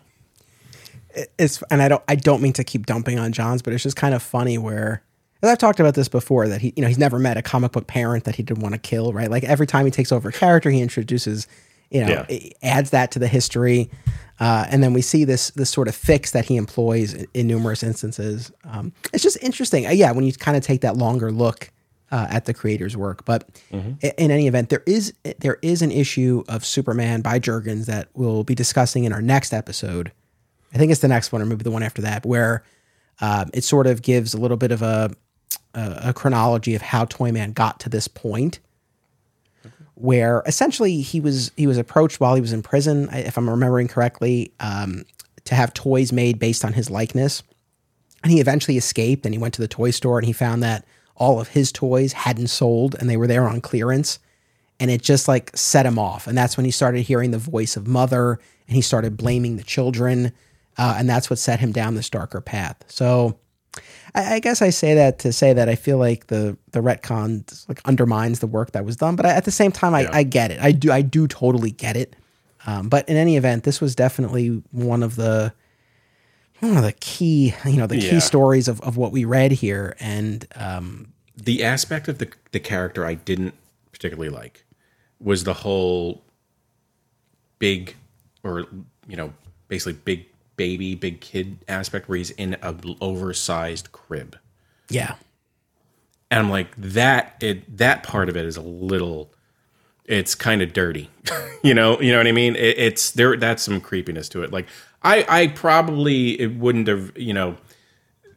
it's 1.38 1.62
and 1.70 1.82
I 1.82 1.88
don't 1.88 2.04
I 2.08 2.16
don't 2.16 2.42
mean 2.42 2.54
to 2.54 2.64
keep 2.64 2.86
dumping 2.86 3.20
on 3.20 3.32
Johns, 3.32 3.62
but 3.62 3.74
it's 3.74 3.84
just 3.84 3.96
kind 3.96 4.14
of 4.16 4.22
funny 4.24 4.58
where 4.58 5.04
and 5.42 5.52
I've 5.52 5.58
talked 5.58 5.80
about 5.80 5.94
this 5.96 6.08
before 6.08 6.48
that 6.48 6.62
he 6.62 6.74
you 6.76 6.82
know 6.82 6.88
he's 6.88 6.98
never 6.98 7.20
met 7.20 7.38
a 7.38 7.42
comic 7.42 7.72
book 7.72 7.88
parent 7.88 8.24
that 8.26 8.36
he 8.36 8.44
didn't 8.44 8.64
want 8.64 8.74
to 8.74 8.80
kill, 8.80 9.14
right? 9.14 9.30
Like 9.30 9.44
every 9.44 9.68
time 9.68 9.86
he 9.86 9.92
takes 9.92 10.12
over 10.12 10.30
a 10.30 10.32
character, 10.34 10.70
he 10.70 10.82
introduces 10.82 11.48
you 11.92 12.02
know 12.06 12.26
Yeah. 12.30 12.50
adds 12.64 12.90
that 12.92 13.12
to 13.12 13.20
the 13.20 13.28
history, 13.28 13.90
uh, 14.40 14.66
and 14.70 14.82
then 14.82 14.94
we 14.94 15.02
see 15.02 15.26
this 15.26 15.52
this 15.52 15.70
sort 15.70 15.88
of 15.88 15.96
fix 15.96 16.32
that 16.32 16.46
he 16.46 16.56
employs 16.58 17.14
in, 17.14 17.28
in 17.34 17.48
numerous 17.48 17.84
instances. 17.84 18.52
Um, 18.64 18.94
it's 19.14 19.22
just 19.24 19.38
interesting, 19.44 19.86
uh, 19.86 19.92
yeah, 19.92 20.12
when 20.12 20.26
you 20.26 20.34
kind 20.34 20.58
of 20.58 20.64
take 20.64 20.82
that 20.82 20.98
longer 20.98 21.32
look. 21.32 21.70
Uh, 22.14 22.28
at 22.30 22.46
the 22.46 22.54
creator's 22.54 22.96
work, 22.96 23.26
but 23.26 23.50
i- 23.74 24.14
in 24.20 24.30
any 24.30 24.46
event, 24.46 24.70
there 24.70 24.84
is 24.86 25.14
there 25.40 25.58
is 25.64 25.82
an 25.82 25.90
issue 25.92 26.44
of 26.48 26.64
Superman 26.64 27.22
by 27.22 27.40
Jurgens 27.40 27.88
that 27.88 28.10
we'll 28.14 28.44
be 28.44 28.54
discussing 28.54 29.06
in 29.06 29.12
our 29.12 29.22
next 29.22 29.52
episode. 29.52 30.12
I 30.76 30.78
think 30.78 30.92
it's 30.92 31.02
the 31.02 31.08
next 31.08 31.32
one, 31.32 31.42
or 31.42 31.46
maybe 31.48 31.64
the 31.64 31.72
one 31.72 31.82
after 31.82 32.04
that, 32.04 32.24
where 32.24 32.64
um, 33.20 33.50
it 33.52 33.64
sort 33.64 33.88
of 33.88 34.04
gives 34.04 34.36
a 34.36 34.38
little 34.38 34.58
bit 34.58 34.72
of 34.72 34.84
a, 34.84 35.10
a 35.74 36.10
a 36.10 36.14
chronology 36.14 36.76
of 36.76 36.84
how 36.84 37.06
Toyman 37.06 37.54
got 37.54 37.80
to 37.80 37.90
this 37.90 38.08
point, 38.08 38.60
where 39.96 40.44
essentially 40.46 41.02
he 41.02 41.20
was 41.20 41.52
he 41.56 41.66
was 41.68 41.78
approached 41.80 42.20
while 42.20 42.36
he 42.36 42.42
was 42.42 42.54
in 42.54 42.62
prison, 42.62 43.10
if 43.12 43.38
I'm 43.38 43.50
remembering 43.50 43.88
correctly, 43.88 44.52
um, 44.60 45.06
to 45.46 45.56
have 45.56 45.74
toys 45.74 46.12
made 46.12 46.38
based 46.38 46.64
on 46.64 46.74
his 46.74 46.90
likeness, 46.92 47.42
and 48.24 48.32
he 48.32 48.40
eventually 48.40 48.78
escaped 48.78 49.26
and 49.26 49.34
he 49.34 49.40
went 49.40 49.54
to 49.56 49.62
the 49.62 49.68
toy 49.68 49.92
store 49.92 50.20
and 50.20 50.28
he 50.28 50.34
found 50.34 50.62
that 50.64 50.86
all 51.16 51.40
of 51.40 51.50
his 51.50 51.72
toys 51.72 52.14
hadn't 52.14 52.48
sold 52.48 52.96
and 52.96 53.10
they 53.10 53.18
were 53.18 53.28
there 53.28 53.48
on 53.48 53.62
clearance. 53.62 54.20
And 54.80 54.90
it 54.90 55.02
just 55.02 55.28
like 55.28 55.56
set 55.56 55.86
him 55.86 56.00
off. 56.00 56.28
And 56.28 56.38
that's 56.38 56.58
when 56.58 56.66
he 56.66 56.72
started 56.72 57.02
hearing 57.02 57.32
the 57.32 57.38
voice 57.38 57.78
of 57.78 57.88
mother 57.88 58.40
and 58.68 58.76
he 58.76 58.82
started 58.82 59.16
blaming 59.16 59.56
the 59.56 59.64
children 59.64 60.34
uh, 60.78 60.96
and 60.98 61.08
that's 61.10 61.30
what 61.30 61.40
set 61.40 61.60
him 61.60 61.72
down 61.72 61.96
this 61.96 62.10
darker 62.10 62.42
path. 62.42 62.84
So 62.88 63.38
I, 64.16 64.36
I 64.36 64.40
guess 64.40 64.62
i 64.62 64.70
say 64.70 64.94
that 64.96 65.20
to 65.20 65.34
say 65.34 65.54
that 65.54 65.68
i 65.68 65.76
feel 65.76 65.98
like 65.98 66.28
the 66.28 66.58
the 66.72 66.80
retcon 66.80 67.68
like 67.68 67.82
undermines 67.86 68.40
the 68.40 68.48
work 68.48 68.72
that 68.72 68.86
was 68.86 68.96
done. 68.96 69.16
But 69.16 69.26
I, 69.26 69.30
at 69.30 69.46
the 69.46 69.52
same 69.52 69.72
time 69.72 69.94
I, 69.94 70.08
I 70.12 70.24
get 70.24 70.52
it. 70.52 70.60
I 70.60 70.72
do 70.72 70.92
i 70.92 71.02
do 71.02 71.28
totally 71.28 71.72
get 71.72 71.96
it. 71.96 72.16
Um, 72.66 72.88
but 72.90 73.08
in 73.10 73.18
any 73.18 73.38
event 73.38 73.64
this 73.64 73.82
was 73.82 73.96
definitely 73.96 74.62
one 74.72 75.04
of 75.04 75.16
the 75.16 75.54
one 76.70 76.78
of 76.78 76.84
the 76.84 76.94
key 76.94 77.54
you 77.66 77.78
know 77.78 77.88
the 77.88 78.00
key 78.00 78.14
Yeah. 78.14 78.20
stories 78.20 78.68
of, 78.68 78.80
of 78.82 78.98
what 78.98 79.12
we 79.12 79.26
read 79.26 79.52
here 79.52 79.96
and 80.00 80.46
um, 80.56 81.14
The 81.36 81.64
aspect 81.64 82.08
of 82.08 82.18
the 82.20 82.30
the 82.52 82.60
character 82.60 83.06
I 83.06 83.16
didn't 83.16 83.54
particularly 83.92 84.30
like 84.30 84.66
was 85.20 85.44
the 85.46 85.54
whole 85.54 86.24
big, 87.60 87.96
or 88.44 88.66
you 89.08 89.16
know, 89.16 89.34
basically 89.68 89.94
big 89.94 90.26
baby, 90.58 90.96
big 90.96 91.22
kid 91.22 91.58
aspect 91.68 92.08
where 92.10 92.18
he's 92.18 92.32
in 92.32 92.58
a 92.62 92.76
oversized 93.02 93.92
crib. 93.92 94.38
Yeah. 94.90 95.16
And 96.30 96.40
I'm 96.40 96.50
like, 96.50 96.76
that 96.78 97.38
it 97.42 97.78
that 97.78 98.04
part 98.04 98.28
of 98.30 98.36
it 98.36 98.46
is 98.46 98.58
a 98.58 98.62
little 98.62 99.32
it's 100.06 100.36
kind 100.36 100.62
of 100.62 100.74
dirty. 100.74 101.10
you 101.64 101.74
know, 101.74 102.00
you 102.02 102.12
know 102.12 102.18
what 102.18 102.28
I 102.28 102.34
mean? 102.34 102.56
It, 102.56 102.78
it's 102.78 103.12
there 103.12 103.38
that's 103.38 103.64
some 103.64 103.80
creepiness 103.80 104.28
to 104.30 104.44
it. 104.44 104.52
Like 104.52 104.68
I 105.04 105.26
I 105.28 105.48
probably 105.48 106.40
it 106.40 106.56
wouldn't 106.56 106.88
have, 106.88 107.18
you 107.18 107.34
know, 107.34 107.58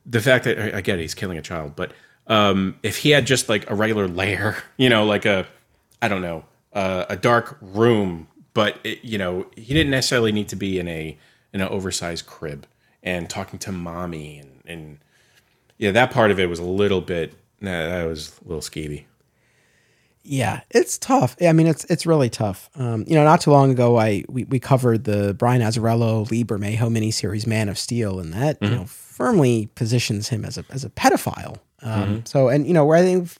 the 0.05 0.21
fact 0.21 0.45
that 0.45 0.75
I 0.75 0.81
get 0.81 0.99
it, 0.99 1.03
he's 1.03 1.15
killing 1.15 1.39
a 1.39 1.43
child, 1.43 1.77
but 1.77 1.93
um 2.27 2.77
if 2.83 2.99
he 2.99 3.11
had 3.11 3.27
just 3.27 3.49
like 3.49 3.71
a 3.71 3.75
regular 3.75 4.09
lair, 4.09 4.57
you 4.77 4.89
know, 4.89 5.05
like 5.05 5.25
a 5.25 5.47
I 6.03 6.09
don't 6.09 6.23
know, 6.23 6.45
uh, 6.73 7.07
a 7.09 7.17
dark 7.17 7.57
room, 7.61 8.29
but 8.53 8.79
it, 8.85 9.03
you 9.03 9.19
know, 9.19 9.47
he 9.57 9.73
didn't 9.73 9.91
necessarily 9.91 10.33
need 10.33 10.49
to 10.49 10.57
be 10.57 10.79
in 10.79 10.89
a 10.89 11.17
in 11.53 11.61
an 11.61 11.69
oversized 11.69 12.27
crib 12.27 12.67
and 13.03 13.31
talking 13.31 13.59
to 13.61 13.73
mommy 13.73 14.39
and 14.39 14.63
and 14.67 14.99
yeah, 15.79 15.91
that 15.91 16.11
part 16.11 16.31
of 16.31 16.41
it 16.41 16.49
was 16.49 16.59
a 16.59 16.65
little 16.65 17.01
bit 17.01 17.35
nah, 17.61 17.89
that 17.89 18.05
was 18.05 18.39
a 18.45 18.49
little 18.49 18.63
skeevy. 18.63 19.05
Yeah, 20.29 20.61
it's 20.71 20.99
tough. 20.99 21.37
I 21.41 21.53
mean, 21.53 21.67
it's 21.69 21.85
it's 21.85 22.05
really 22.05 22.29
tough. 22.29 22.69
Um, 22.75 23.05
you 23.07 23.15
know, 23.15 23.25
not 23.25 23.41
too 23.41 23.53
long 23.53 23.71
ago, 23.71 23.97
I 23.97 24.25
we, 24.29 24.45
we 24.45 24.59
covered 24.59 25.05
the 25.05 25.35
Brian 25.35 25.63
Azzarello 25.63 26.29
Lee 26.31 26.45
Bermejo 26.45 26.91
miniseries 26.91 27.47
Man 27.47 27.69
of 27.69 27.79
Steel, 27.79 28.19
and 28.19 28.33
that 28.33 28.59
you 28.61 28.71
know 28.71 28.85
firmly 28.87 29.69
positions 29.75 30.29
him 30.29 30.45
as 30.45 30.59
a 30.59 30.65
as 30.71 30.85
a 30.85 30.91
pedophile. 30.91 31.59
Um, 31.83 32.25
So, 32.27 32.49
and 32.49 32.67
you 32.67 32.75
know, 32.75 32.85
where 32.85 32.99
I 32.99 33.03
think 33.03 33.31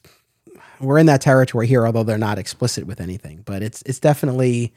we're 0.81 0.99
in 0.99 1.07
that 1.07 1.21
territory 1.21 1.67
here, 1.67 1.87
although 1.87 2.05
they're 2.05 2.19
not 2.19 2.39
explicit 2.39 2.87
with 2.87 3.01
anything, 3.01 3.43
but 3.45 3.63
it's 3.63 3.83
it's 3.83 3.99
definitely 3.99 4.73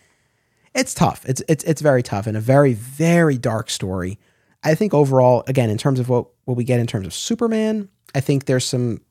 it's 0.73 0.93
tough. 0.93 1.23
It's 1.27 1.43
it's 1.47 1.63
it's 1.63 1.81
very 1.81 2.01
tough 2.01 2.25
and 2.25 2.35
a 2.35 2.41
very 2.41 2.73
very 2.73 3.37
dark 3.37 3.69
story. 3.69 4.17
I 4.63 4.75
think 4.75 4.93
overall, 4.93 5.43
again, 5.47 5.69
in 5.69 5.77
terms 5.77 5.99
of 5.99 6.09
what 6.09 6.25
what 6.45 6.57
we 6.57 6.63
get 6.63 6.79
in 6.79 6.87
terms 6.87 7.05
of 7.05 7.13
Superman, 7.13 7.89
I 8.15 8.19
think 8.19 8.45
there's 8.45 8.65
some 8.65 9.01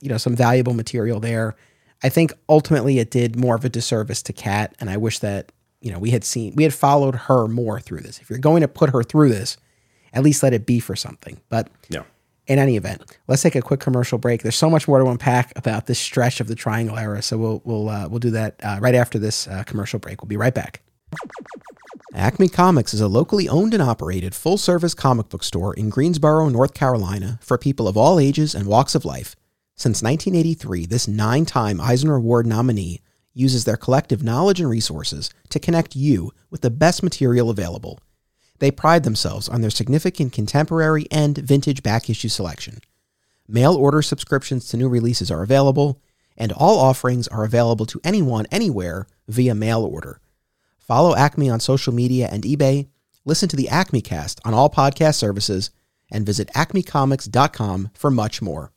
you 0.00 0.08
know 0.10 0.18
some 0.18 0.36
valuable 0.36 0.74
material 0.74 1.18
there. 1.18 1.54
I 2.02 2.08
think 2.08 2.32
ultimately 2.48 2.98
it 2.98 3.10
did 3.10 3.36
more 3.36 3.54
of 3.54 3.64
a 3.64 3.68
disservice 3.68 4.22
to 4.24 4.32
Cat, 4.32 4.74
and 4.80 4.90
I 4.90 4.96
wish 4.96 5.18
that 5.20 5.52
you 5.80 5.92
know 5.92 5.98
we 5.98 6.10
had 6.10 6.24
seen 6.24 6.54
we 6.56 6.62
had 6.64 6.74
followed 6.74 7.14
her 7.14 7.46
more 7.48 7.80
through 7.80 8.00
this. 8.00 8.18
If 8.20 8.30
you're 8.30 8.38
going 8.38 8.62
to 8.62 8.68
put 8.68 8.90
her 8.90 9.02
through 9.02 9.28
this, 9.30 9.56
at 10.12 10.22
least 10.22 10.42
let 10.42 10.52
it 10.52 10.66
be 10.66 10.80
for 10.80 10.96
something. 10.96 11.40
But 11.48 11.68
No. 11.90 12.04
in 12.46 12.58
any 12.58 12.76
event, 12.76 13.02
let's 13.28 13.42
take 13.42 13.54
a 13.54 13.62
quick 13.62 13.80
commercial 13.80 14.18
break. 14.18 14.42
There's 14.42 14.56
so 14.56 14.68
much 14.70 14.86
more 14.88 14.98
to 14.98 15.06
unpack 15.06 15.52
about 15.56 15.86
this 15.86 15.98
stretch 15.98 16.40
of 16.40 16.48
the 16.48 16.54
Triangle 16.54 16.98
era, 16.98 17.22
so 17.22 17.38
we'll 17.38 17.62
we'll 17.64 17.88
uh, 17.88 18.08
we'll 18.08 18.20
do 18.20 18.30
that 18.30 18.56
uh, 18.62 18.78
right 18.80 18.94
after 18.94 19.18
this 19.18 19.46
uh, 19.48 19.62
commercial 19.64 19.98
break. 19.98 20.22
We'll 20.22 20.28
be 20.28 20.36
right 20.36 20.54
back. 20.54 20.82
Acme 22.14 22.48
Comics 22.48 22.92
is 22.92 23.00
a 23.00 23.08
locally 23.08 23.48
owned 23.48 23.72
and 23.72 23.82
operated 23.82 24.34
full 24.34 24.58
service 24.58 24.92
comic 24.94 25.28
book 25.30 25.42
store 25.42 25.72
in 25.74 25.88
Greensboro, 25.88 26.48
North 26.48 26.74
Carolina 26.74 27.38
for 27.42 27.56
people 27.56 27.88
of 27.88 27.96
all 27.96 28.18
ages 28.20 28.54
and 28.54 28.66
walks 28.66 28.94
of 28.94 29.04
life. 29.04 29.34
Since 29.74 30.02
1983, 30.02 30.86
this 30.86 31.08
nine 31.08 31.44
time 31.44 31.80
Eisner 31.80 32.14
Award 32.14 32.46
nominee 32.46 33.00
uses 33.34 33.64
their 33.64 33.76
collective 33.76 34.22
knowledge 34.22 34.60
and 34.60 34.68
resources 34.68 35.30
to 35.48 35.58
connect 35.58 35.96
you 35.96 36.32
with 36.50 36.60
the 36.60 36.70
best 36.70 37.02
material 37.02 37.50
available. 37.50 37.98
They 38.58 38.70
pride 38.70 39.02
themselves 39.04 39.48
on 39.48 39.60
their 39.60 39.70
significant 39.70 40.32
contemporary 40.32 41.06
and 41.10 41.36
vintage 41.36 41.82
back 41.82 42.08
issue 42.08 42.28
selection. 42.28 42.78
Mail 43.48 43.74
order 43.74 44.02
subscriptions 44.02 44.68
to 44.68 44.76
new 44.76 44.88
releases 44.88 45.30
are 45.30 45.42
available, 45.42 46.00
and 46.36 46.52
all 46.52 46.78
offerings 46.78 47.26
are 47.28 47.44
available 47.44 47.86
to 47.86 48.00
anyone 48.04 48.46
anywhere 48.50 49.06
via 49.26 49.54
mail 49.54 49.82
order. 49.82 50.20
Follow 50.78 51.16
Acme 51.16 51.50
on 51.50 51.60
social 51.60 51.92
media 51.92 52.28
and 52.30 52.44
eBay, 52.44 52.88
listen 53.24 53.48
to 53.48 53.56
the 53.56 53.68
Acme 53.68 54.00
Cast 54.00 54.40
on 54.44 54.54
all 54.54 54.70
podcast 54.70 55.16
services, 55.16 55.70
and 56.10 56.26
visit 56.26 56.48
acmecomics.com 56.54 57.90
for 57.94 58.10
much 58.10 58.42
more. 58.42 58.72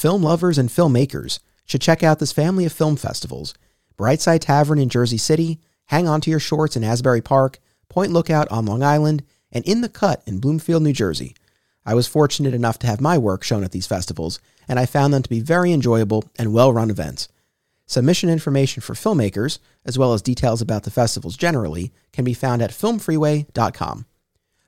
Film 0.00 0.22
lovers 0.22 0.56
and 0.56 0.70
filmmakers 0.70 1.40
should 1.66 1.82
check 1.82 2.02
out 2.02 2.20
this 2.20 2.32
family 2.32 2.64
of 2.64 2.72
film 2.72 2.96
festivals 2.96 3.52
Brightside 3.98 4.40
Tavern 4.40 4.78
in 4.78 4.88
Jersey 4.88 5.18
City, 5.18 5.60
Hang 5.88 6.08
On 6.08 6.22
to 6.22 6.30
Your 6.30 6.40
Shorts 6.40 6.74
in 6.74 6.82
Asbury 6.82 7.20
Park, 7.20 7.58
Point 7.90 8.10
Lookout 8.10 8.50
on 8.50 8.64
Long 8.64 8.82
Island, 8.82 9.22
and 9.52 9.62
In 9.66 9.82
the 9.82 9.90
Cut 9.90 10.22
in 10.24 10.40
Bloomfield, 10.40 10.82
New 10.82 10.94
Jersey. 10.94 11.36
I 11.84 11.92
was 11.92 12.06
fortunate 12.06 12.54
enough 12.54 12.78
to 12.78 12.86
have 12.86 13.02
my 13.02 13.18
work 13.18 13.44
shown 13.44 13.62
at 13.62 13.72
these 13.72 13.86
festivals, 13.86 14.40
and 14.66 14.78
I 14.78 14.86
found 14.86 15.12
them 15.12 15.22
to 15.22 15.28
be 15.28 15.40
very 15.40 15.70
enjoyable 15.70 16.24
and 16.38 16.54
well 16.54 16.72
run 16.72 16.88
events. 16.88 17.28
Submission 17.84 18.30
information 18.30 18.80
for 18.80 18.94
filmmakers, 18.94 19.58
as 19.84 19.98
well 19.98 20.14
as 20.14 20.22
details 20.22 20.62
about 20.62 20.84
the 20.84 20.90
festivals 20.90 21.36
generally, 21.36 21.92
can 22.14 22.24
be 22.24 22.32
found 22.32 22.62
at 22.62 22.70
filmfreeway.com. 22.70 24.06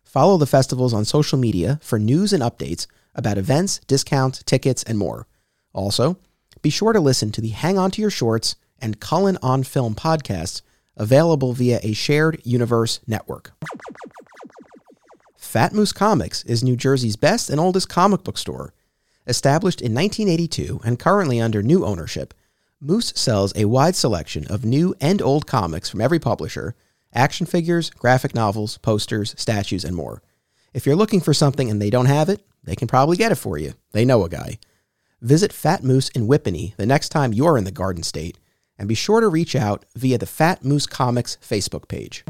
Follow 0.04 0.36
the 0.36 0.44
festivals 0.44 0.92
on 0.92 1.06
social 1.06 1.38
media 1.38 1.80
for 1.82 1.98
news 1.98 2.34
and 2.34 2.42
updates 2.42 2.86
about 3.14 3.38
events, 3.38 3.80
discounts, 3.86 4.42
tickets, 4.42 4.82
and 4.82 4.98
more. 4.98 5.26
Also, 5.72 6.18
be 6.62 6.70
sure 6.70 6.92
to 6.92 7.00
listen 7.00 7.32
to 7.32 7.40
the 7.40 7.48
Hang 7.48 7.78
On 7.78 7.90
to 7.90 8.00
Your 8.00 8.10
Shorts 8.10 8.56
and 8.80 9.00
Cullen 9.00 9.38
on 9.42 9.62
Film 9.62 9.94
podcasts 9.94 10.62
available 10.96 11.52
via 11.52 11.80
a 11.82 11.92
shared 11.92 12.40
universe 12.44 13.00
network. 13.06 13.52
Fat 15.36 15.72
Moose 15.72 15.92
Comics 15.92 16.44
is 16.44 16.62
New 16.62 16.76
Jersey's 16.76 17.16
best 17.16 17.50
and 17.50 17.60
oldest 17.60 17.88
comic 17.88 18.24
book 18.24 18.38
store. 18.38 18.72
Established 19.26 19.80
in 19.80 19.94
1982 19.94 20.80
and 20.84 20.98
currently 20.98 21.40
under 21.40 21.62
new 21.62 21.84
ownership, 21.84 22.34
Moose 22.80 23.12
sells 23.14 23.52
a 23.54 23.66
wide 23.66 23.94
selection 23.94 24.46
of 24.48 24.64
new 24.64 24.94
and 25.00 25.22
old 25.22 25.46
comics 25.46 25.88
from 25.88 26.00
every 26.00 26.18
publisher, 26.18 26.74
action 27.14 27.46
figures, 27.46 27.90
graphic 27.90 28.34
novels, 28.34 28.78
posters, 28.78 29.34
statues, 29.38 29.84
and 29.84 29.94
more. 29.94 30.22
If 30.74 30.86
you're 30.86 30.96
looking 30.96 31.20
for 31.20 31.34
something 31.34 31.70
and 31.70 31.80
they 31.80 31.90
don't 31.90 32.06
have 32.06 32.28
it, 32.28 32.44
they 32.64 32.76
can 32.76 32.88
probably 32.88 33.16
get 33.16 33.32
it 33.32 33.36
for 33.36 33.58
you. 33.58 33.74
They 33.92 34.04
know 34.04 34.24
a 34.24 34.28
guy. 34.28 34.58
Visit 35.20 35.52
Fat 35.52 35.84
Moose 35.84 36.08
in 36.10 36.26
Whippany 36.26 36.74
the 36.76 36.86
next 36.86 37.10
time 37.10 37.32
you're 37.32 37.58
in 37.58 37.64
the 37.64 37.70
Garden 37.70 38.02
State, 38.02 38.38
and 38.78 38.88
be 38.88 38.94
sure 38.94 39.20
to 39.20 39.28
reach 39.28 39.54
out 39.54 39.84
via 39.94 40.18
the 40.18 40.26
Fat 40.26 40.64
Moose 40.64 40.86
Comics 40.86 41.38
Facebook 41.40 41.88
page. 41.88 42.24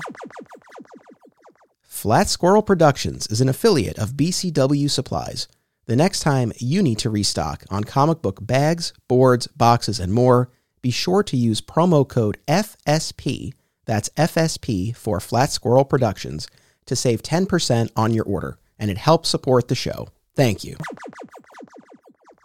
Flat 1.81 2.29
Squirrel 2.29 2.63
Productions 2.63 3.27
is 3.29 3.41
an 3.41 3.49
affiliate 3.49 3.99
of 3.99 4.15
BCW 4.15 4.91
Supplies. 4.91 5.49
The 5.87 5.97
next 5.97 6.21
time 6.21 6.53
you 6.59 6.83
need 6.83 6.99
to 6.99 7.11
restock 7.11 7.65
on 7.71 7.85
comic 7.85 8.23
book 8.23 8.39
bags, 8.45 8.93
boards, 9.09 9.47
boxes, 9.47 10.01
and 10.01 10.13
more, 10.13 10.51
be 10.81 10.91
sure 10.91 11.23
to 11.23 11.37
use 11.37 11.61
promo 11.61 12.07
code 12.07 12.39
FSP, 12.47 13.53
that's 13.85 14.09
FSP 14.11 14.95
for 14.97 15.21
Flat 15.21 15.51
Squirrel 15.51 15.85
Productions, 15.85 16.49
to 16.87 16.97
save 16.97 17.23
10% 17.23 17.91
on 17.97 18.13
your 18.13 18.25
order, 18.25 18.59
and 18.79 18.91
it 18.91 18.99
helps 18.99 19.29
support 19.29 19.69
the 19.69 19.75
show. 19.75 20.09
Thank 20.35 20.65
you. 20.65 20.77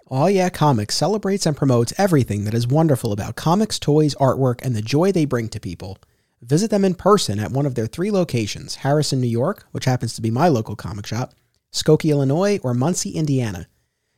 Aw 0.10 0.28
Yeah 0.28 0.50
Comics 0.50 0.96
celebrates 0.96 1.46
and 1.46 1.56
promotes 1.56 1.94
everything 1.98 2.46
that 2.46 2.54
is 2.54 2.68
wonderful 2.68 3.12
about 3.12 3.36
comics, 3.36 3.78
toys, 3.78 4.16
artwork, 4.16 4.62
and 4.62 4.76
the 4.76 4.82
joy 4.82 5.12
they 5.12 5.26
bring 5.26 5.50
to 5.50 5.60
people. 5.60 5.98
Visit 6.42 6.70
them 6.70 6.86
in 6.86 6.96
person 6.96 7.40
at 7.40 7.52
one 7.52 7.66
of 7.66 7.76
their 7.76 7.88
three 7.88 8.12
locations 8.12 8.76
Harrison, 8.76 9.20
New 9.20 9.28
York, 9.28 9.66
which 9.72 9.86
happens 9.86 10.16
to 10.16 10.22
be 10.22 10.32
my 10.32 10.48
local 10.48 10.76
comic 10.76 11.06
shop, 11.06 11.34
Skokie, 11.74 12.12
Illinois, 12.12 12.60
or 12.64 12.74
Muncie, 12.74 13.12
Indiana. 13.12 13.68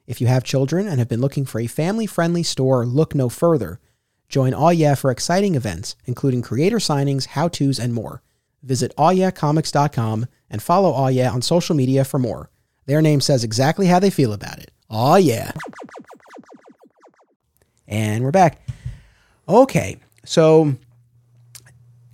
If 0.05 0.19
you 0.21 0.27
have 0.27 0.43
children 0.43 0.87
and 0.87 0.99
have 0.99 1.07
been 1.07 1.21
looking 1.21 1.45
for 1.45 1.59
a 1.59 1.67
family 1.67 2.05
friendly 2.05 2.43
store, 2.43 2.85
look 2.85 3.15
no 3.15 3.29
further. 3.29 3.79
Join 4.27 4.53
Aw 4.53 4.69
Yeah 4.69 4.95
for 4.95 5.11
exciting 5.11 5.55
events, 5.55 5.95
including 6.05 6.41
creator 6.41 6.77
signings, 6.77 7.27
how 7.27 7.47
to's, 7.47 7.79
and 7.79 7.93
more. 7.93 8.21
Visit 8.61 8.95
awyeahcomics.com 8.95 10.27
and 10.49 10.61
follow 10.61 10.91
Aw 10.91 11.07
Yeah 11.07 11.31
on 11.31 11.41
social 11.41 11.75
media 11.75 12.03
for 12.03 12.19
more. 12.19 12.49
Their 12.89 13.03
name 13.03 13.21
says 13.21 13.43
exactly 13.43 13.85
how 13.85 13.99
they 13.99 14.09
feel 14.09 14.33
about 14.33 14.57
it. 14.57 14.71
Aw 14.89 15.17
Yeah. 15.17 15.51
And 17.87 18.23
we're 18.23 18.31
back. 18.31 18.67
Okay, 19.47 19.97
so 20.25 20.73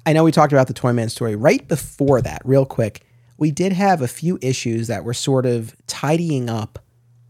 I 0.06 0.12
know 0.12 0.26
we 0.26 0.34
talked 0.34 0.52
about 0.52 0.68
the 0.68 0.74
Toyman 0.74 1.10
story. 1.10 1.38
Right 1.38 1.66
before 1.66 2.22
that, 2.24 2.42
real 2.44 2.66
quick, 2.66 3.06
we 3.38 3.52
did 3.52 3.72
have 3.72 4.02
a 4.02 4.08
few 4.10 4.38
issues 4.42 4.88
that 4.88 5.06
were 5.06 5.14
sort 5.14 5.46
of 5.46 5.74
tidying 5.88 6.50
up 6.50 6.80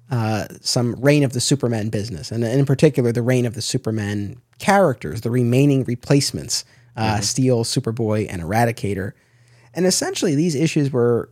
uh, 0.10 0.46
some 0.62 0.96
Reign 0.96 1.24
of 1.24 1.34
the 1.34 1.40
Supermen 1.40 1.90
business, 1.90 2.32
and 2.32 2.44
in 2.44 2.66
particular, 2.66 3.12
the 3.12 3.22
Reign 3.22 3.46
of 3.46 3.54
the 3.54 3.62
Supermen 3.62 4.42
characters, 4.58 5.22
the 5.22 5.30
remaining 5.30 5.84
replacements, 5.84 6.66
uh, 6.98 7.20
Steel, 7.20 7.64
Superboy, 7.64 8.26
and 8.28 8.42
Eradicator. 8.42 9.12
And 9.76 9.86
essentially, 9.86 10.34
these 10.34 10.56
issues 10.56 10.92
were 10.92 11.30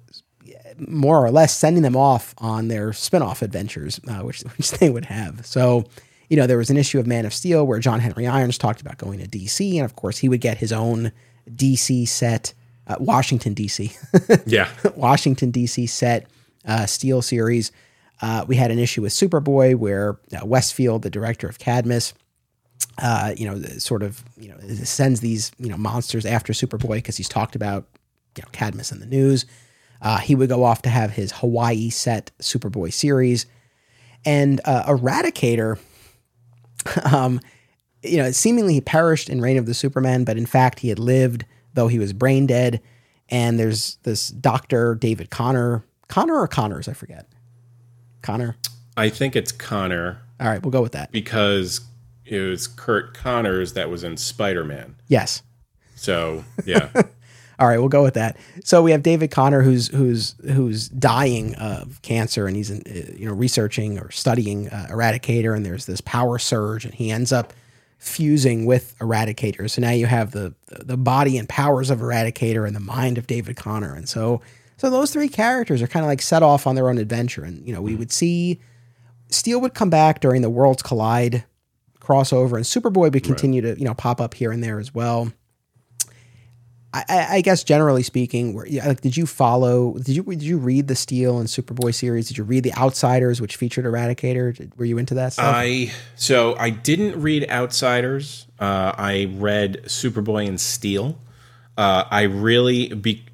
more 0.78 1.24
or 1.24 1.32
less 1.32 1.55
sending 1.55 1.84
them 1.84 1.95
off 1.95 2.34
on 2.38 2.67
their 2.67 2.93
spin-off 2.93 3.41
adventures, 3.41 3.99
uh, 4.07 4.19
which, 4.19 4.41
which 4.57 4.71
they 4.71 4.89
would 4.89 5.05
have. 5.05 5.45
So, 5.45 5.86
you 6.30 6.38
know, 6.38 6.47
there 6.47 6.57
was 6.57 6.69
an 6.69 6.78
issue 6.78 6.99
of 6.99 7.07
Man 7.07 7.26
of 7.26 7.34
Steel 7.34 7.65
where 7.65 7.80
John 7.80 7.99
Henry 7.99 8.28
Irons 8.28 8.57
talked 8.57 8.82
about 8.82 8.97
going 8.97 9.19
to 9.19 9.28
DC, 9.28 9.76
and 9.76 9.86
of 9.86 9.95
course, 9.95 10.17
he 10.19 10.30
would 10.30 10.41
get 10.41 10.57
his 10.57 10.71
own 10.71 11.11
DC 11.49 12.07
set, 12.07 12.53
uh, 12.88 12.95
Washington 12.99 13.53
DC, 13.53 13.95
Yeah. 14.45 14.69
Washington 14.95 15.51
DC 15.51 15.89
set 15.89 16.28
uh, 16.65 16.86
Steel 16.86 17.21
series. 17.21 17.71
Uh, 18.21 18.45
we 18.47 18.55
had 18.55 18.71
an 18.71 18.80
issue 18.80 19.01
with 19.01 19.11
Superboy 19.11 19.76
where 19.76 20.17
uh, 20.34 20.45
Westfield, 20.45 21.01
the 21.01 21.09
director 21.09 21.47
of 21.47 21.59
Cadmus, 21.59 22.13
uh, 23.01 23.34
you 23.36 23.45
know, 23.45 23.61
sort 23.78 24.03
of, 24.03 24.24
you 24.38 24.49
know, 24.49 24.57
sends 24.84 25.19
these, 25.19 25.51
you 25.57 25.67
know, 25.67 25.78
monsters 25.78 26.26
after 26.26 26.53
Superboy 26.53 26.95
because 26.95 27.17
he's 27.17 27.28
talked 27.30 27.55
about 27.55 27.86
you 28.38 28.43
know, 28.43 28.49
Cadmus 28.51 28.91
in 28.91 28.99
the 28.99 29.05
news. 29.05 29.45
Uh, 30.04 30.18
he 30.18 30.36
would 30.36 30.49
go 30.49 30.64
off 30.64 30.82
to 30.82 30.89
have 30.89 31.12
his 31.12 31.32
Hawaii 31.32 31.89
set 31.89 32.32
Superboy 32.39 32.91
series. 32.91 33.45
And 34.26 34.60
uh, 34.66 34.84
Eradicator, 34.84 35.80
um, 37.12 37.39
you 38.04 38.18
know, 38.18 38.32
seemingly 38.32 38.74
he 38.74 38.82
perished 38.82 39.30
in 39.30 39.39
Reign 39.39 39.58
of 39.58 39.66
the 39.66 39.74
Supermen, 39.74 40.26
but 40.26 40.38
in 40.38 40.45
fact 40.45 40.82
he 40.82 40.89
had 40.89 40.99
lived, 40.99 41.45
though 41.74 41.88
he 41.88 41.99
was 41.99 42.12
brain 42.12 42.45
dead. 42.45 42.82
And 43.30 43.58
there's 43.58 43.95
this 44.04 44.28
doctor, 44.28 44.93
David 44.93 45.30
Connor. 45.30 45.86
Connor 46.10 46.36
or 46.36 46.47
Connors, 46.49 46.89
I 46.89 46.93
forget. 46.93 47.28
Connor. 48.22 48.58
I 48.97 49.10
think 49.10 49.38
it's 49.38 49.54
Connor. 49.54 50.22
All 50.39 50.47
right, 50.47 50.62
we'll 50.62 50.72
go 50.72 50.82
with 50.82 50.91
that. 50.91 51.12
Because 51.12 51.80
it 52.26 52.39
was 52.39 52.68
Curt 52.68 53.14
Connors 53.14 53.74
that 53.74 53.89
was 53.89 54.04
in 54.04 54.18
Spider 54.18 54.66
Man. 54.66 54.95
Yes. 55.08 55.43
So 55.95 56.43
yeah. 56.66 56.89
All 57.64 57.70
right, 57.70 57.80
we'll 57.80 57.88
go 57.88 58.03
with 58.03 58.16
that. 58.16 58.36
So 58.66 58.84
we 58.84 58.91
have 58.91 59.03
David 59.03 59.32
Connor, 59.32 59.61
who's 59.61 59.88
who's 59.88 60.36
who's 60.43 60.89
dying 60.89 61.55
of 61.55 62.01
cancer, 62.01 62.45
and 62.45 62.57
he's 62.57 62.70
in, 62.70 62.84
uh, 62.86 63.16
you 63.16 63.26
know 63.26 63.32
researching 63.32 63.97
or 63.97 64.11
studying 64.11 64.68
uh, 64.68 64.88
Eradicator, 64.89 65.55
and 65.55 65.66
there's 65.66 65.86
this 65.86 66.01
power 66.01 66.38
surge, 66.38 66.84
and 66.84 66.93
he 66.93 67.09
ends 67.09 67.32
up 67.32 67.53
fusing 67.99 68.66
with 68.66 68.99
Eradicator. 68.99 69.70
So 69.70 69.82
now 69.82 69.91
you 69.91 70.07
have 70.07 70.32
the 70.32 70.53
the 70.68 70.97
body 70.97 71.38
and 71.38 71.47
powers 71.47 71.89
of 71.89 71.99
Eradicator 71.99 72.68
and 72.68 72.76
the 72.76 72.82
mind 72.82 73.18
of 73.18 73.28
David 73.28 73.55
Connor, 73.55 73.95
and 73.95 74.09
so 74.09 74.41
so 74.76 74.89
those 74.89 75.14
three 75.14 75.30
characters 75.30 75.82
are 75.82 75.88
kind 75.88 76.03
of 76.03 76.09
like 76.09 76.22
set 76.22 76.43
off 76.43 76.68
on 76.68 76.76
their 76.76 76.89
own 76.89 76.97
adventure, 76.97 77.45
and 77.45 77.66
you 77.66 77.74
know 77.74 77.82
we 77.82 77.95
would 77.95 78.11
see 78.11 78.59
Steel 79.30 79.61
would 79.61 79.74
come 79.74 79.89
back 79.89 80.20
during 80.20 80.41
the 80.41 80.49
Worlds 80.49 80.84
Collide 80.84 81.45
crossover, 82.01 82.57
and 82.57 82.66
Superboy 82.66 83.14
would 83.14 83.24
continue 83.24 83.66
right. 83.66 83.76
to 83.76 83.80
you 83.80 83.86
know 83.86 83.93
pop 83.93 84.20
up 84.20 84.34
here 84.34 84.51
and 84.51 84.61
there 84.61 84.82
as 84.82 84.93
well. 84.93 85.32
I, 86.93 87.27
I, 87.31 87.41
guess 87.41 87.63
generally 87.63 88.03
speaking, 88.03 88.53
where, 88.53 88.67
like, 88.85 89.01
did 89.01 89.17
you 89.17 89.25
follow? 89.25 89.93
Did 89.97 90.15
you 90.15 90.23
did 90.23 90.43
you 90.43 90.59
read 90.59 90.87
the 90.87 90.95
Steel 90.95 91.39
and 91.39 91.47
Superboy 91.47 91.93
series? 91.93 92.27
Did 92.27 92.37
you 92.37 92.43
read 92.43 92.63
the 92.63 92.73
Outsiders, 92.75 93.41
which 93.41 93.55
featured 93.55 93.85
Eradicator? 93.85 94.55
Did, 94.55 94.77
were 94.77 94.85
you 94.85 94.99
into 94.99 95.15
that 95.15 95.33
stuff? 95.33 95.45
I 95.47 95.91
so 96.15 96.55
I 96.55 96.69
didn't 96.69 97.19
read 97.19 97.49
Outsiders. 97.49 98.45
Uh, 98.59 98.93
I 98.95 99.27
read 99.33 99.81
Superboy 99.85 100.47
and 100.47 100.61
Steel. 100.61 101.17
Uh, 101.75 102.03
I 102.11 102.23
really 102.23 102.89
be, 102.89 103.25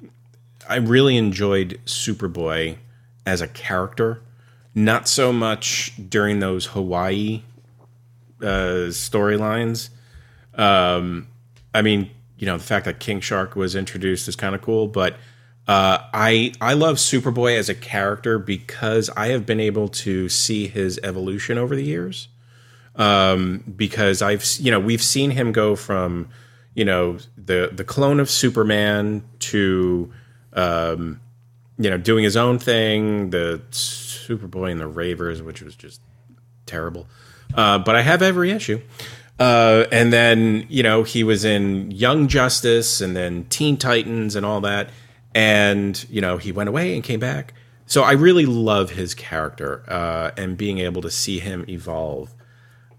I 0.66 0.76
really 0.76 1.18
enjoyed 1.18 1.78
Superboy 1.84 2.76
as 3.26 3.42
a 3.42 3.48
character. 3.48 4.22
Not 4.74 5.06
so 5.06 5.32
much 5.34 5.92
during 6.08 6.40
those 6.40 6.66
Hawaii 6.66 7.42
uh, 8.40 8.88
storylines. 8.88 9.90
Um, 10.54 11.28
I 11.74 11.82
mean, 11.82 12.10
you 12.40 12.46
know, 12.46 12.56
the 12.56 12.64
fact 12.64 12.86
that 12.86 12.98
King 12.98 13.20
Shark 13.20 13.54
was 13.54 13.76
introduced 13.76 14.26
is 14.26 14.34
kind 14.34 14.54
of 14.54 14.62
cool, 14.62 14.88
but 14.88 15.16
uh, 15.68 15.98
I 16.14 16.52
I 16.58 16.72
love 16.72 16.96
Superboy 16.96 17.58
as 17.58 17.68
a 17.68 17.74
character 17.74 18.38
because 18.38 19.10
I 19.10 19.28
have 19.28 19.44
been 19.44 19.60
able 19.60 19.88
to 19.88 20.30
see 20.30 20.66
his 20.66 20.98
evolution 21.02 21.58
over 21.58 21.76
the 21.76 21.84
years. 21.84 22.28
Um, 22.96 23.62
because 23.76 24.22
I've 24.22 24.44
you 24.58 24.70
know 24.70 24.80
we've 24.80 25.02
seen 25.02 25.30
him 25.30 25.52
go 25.52 25.76
from 25.76 26.30
you 26.74 26.86
know 26.86 27.18
the 27.36 27.70
the 27.72 27.84
clone 27.84 28.18
of 28.20 28.30
Superman 28.30 29.22
to 29.40 30.10
um, 30.54 31.20
you 31.78 31.90
know 31.90 31.98
doing 31.98 32.24
his 32.24 32.38
own 32.38 32.58
thing, 32.58 33.30
the 33.30 33.60
Superboy 33.70 34.72
and 34.72 34.80
the 34.80 34.88
Ravers, 34.88 35.42
which 35.42 35.60
was 35.60 35.76
just 35.76 36.00
terrible. 36.64 37.06
Uh, 37.54 37.78
but 37.78 37.96
I 37.96 38.00
have 38.00 38.22
every 38.22 38.50
issue. 38.50 38.80
Uh, 39.40 39.86
and 39.90 40.12
then 40.12 40.66
you 40.68 40.82
know 40.82 41.02
he 41.02 41.24
was 41.24 41.46
in 41.46 41.90
Young 41.90 42.28
Justice 42.28 43.00
and 43.00 43.16
then 43.16 43.46
Teen 43.46 43.78
Titans 43.78 44.36
and 44.36 44.44
all 44.44 44.60
that, 44.60 44.90
and 45.34 46.04
you 46.10 46.20
know 46.20 46.36
he 46.36 46.52
went 46.52 46.68
away 46.68 46.94
and 46.94 47.02
came 47.02 47.20
back. 47.20 47.54
So 47.86 48.02
I 48.02 48.12
really 48.12 48.46
love 48.46 48.90
his 48.90 49.14
character 49.14 49.82
uh, 49.88 50.30
and 50.36 50.56
being 50.58 50.78
able 50.78 51.02
to 51.02 51.10
see 51.10 51.40
him 51.40 51.64
evolve. 51.68 52.32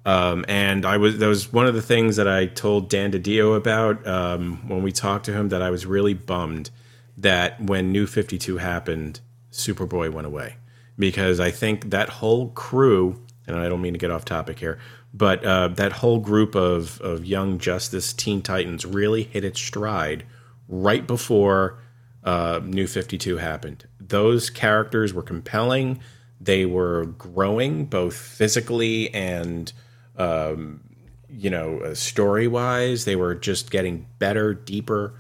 Um, 0.04 0.44
and 0.48 0.84
I 0.84 0.98
was 0.98 1.20
that 1.20 1.28
was 1.28 1.54
one 1.54 1.68
of 1.68 1.76
the 1.76 1.82
things 1.82 2.16
that 2.16 2.28
I 2.28 2.48
told 2.48 2.90
Dan 2.90 3.12
DiDio 3.12 3.56
about 3.56 4.06
um, 4.08 4.68
when 4.68 4.82
we 4.82 4.92
talked 4.92 5.26
to 5.26 5.34
him 5.34 5.50
that 5.50 5.62
I 5.62 5.70
was 5.70 5.86
really 5.86 6.16
bummed 6.16 6.72
that 7.18 7.62
when 7.62 7.92
New 7.92 8.08
Fifty 8.08 8.40
Two 8.40 8.58
happened, 8.58 9.20
Superboy 9.52 10.12
went 10.12 10.26
away 10.26 10.56
because 10.98 11.40
I 11.40 11.52
think 11.52 11.92
that 11.92 12.10
whole 12.10 12.50
crew 12.50 13.22
and 13.48 13.56
I 13.56 13.70
don't 13.70 13.82
mean 13.82 13.94
to 13.94 14.00
get 14.00 14.12
off 14.12 14.26
topic 14.26 14.60
here, 14.60 14.80
but 15.14 15.44
uh, 15.44 15.70
that 15.70 15.92
whole 15.94 16.20
group 16.20 16.56
of 16.56 17.00
of 17.02 17.26
young 17.26 17.60
Justice 17.60 18.14
Teen 18.14 18.42
Titans 18.42 18.86
really 18.86 19.24
hit 19.24 19.44
its 19.44 19.60
stride 19.60 20.26
right 20.68 21.06
before 21.06 21.80
uh, 22.24 22.62
New 22.64 22.88
Fifty 22.88 23.18
Two 23.18 23.38
happened. 23.38 23.86
Those 24.00 24.50
characters 24.50 25.14
were 25.14 25.24
compelling. 25.24 26.00
They 26.40 26.66
were 26.66 27.06
growing 27.06 27.86
both 27.86 28.16
physically 28.16 29.14
and 29.14 29.72
um, 30.18 30.82
you 31.30 31.50
know 31.50 31.80
uh, 31.80 31.96
story 31.96 32.48
wise. 32.48 33.06
They 33.06 33.16
were 33.16 33.36
just 33.36 33.70
getting 33.70 34.08
better, 34.20 34.54
deeper. 34.54 35.14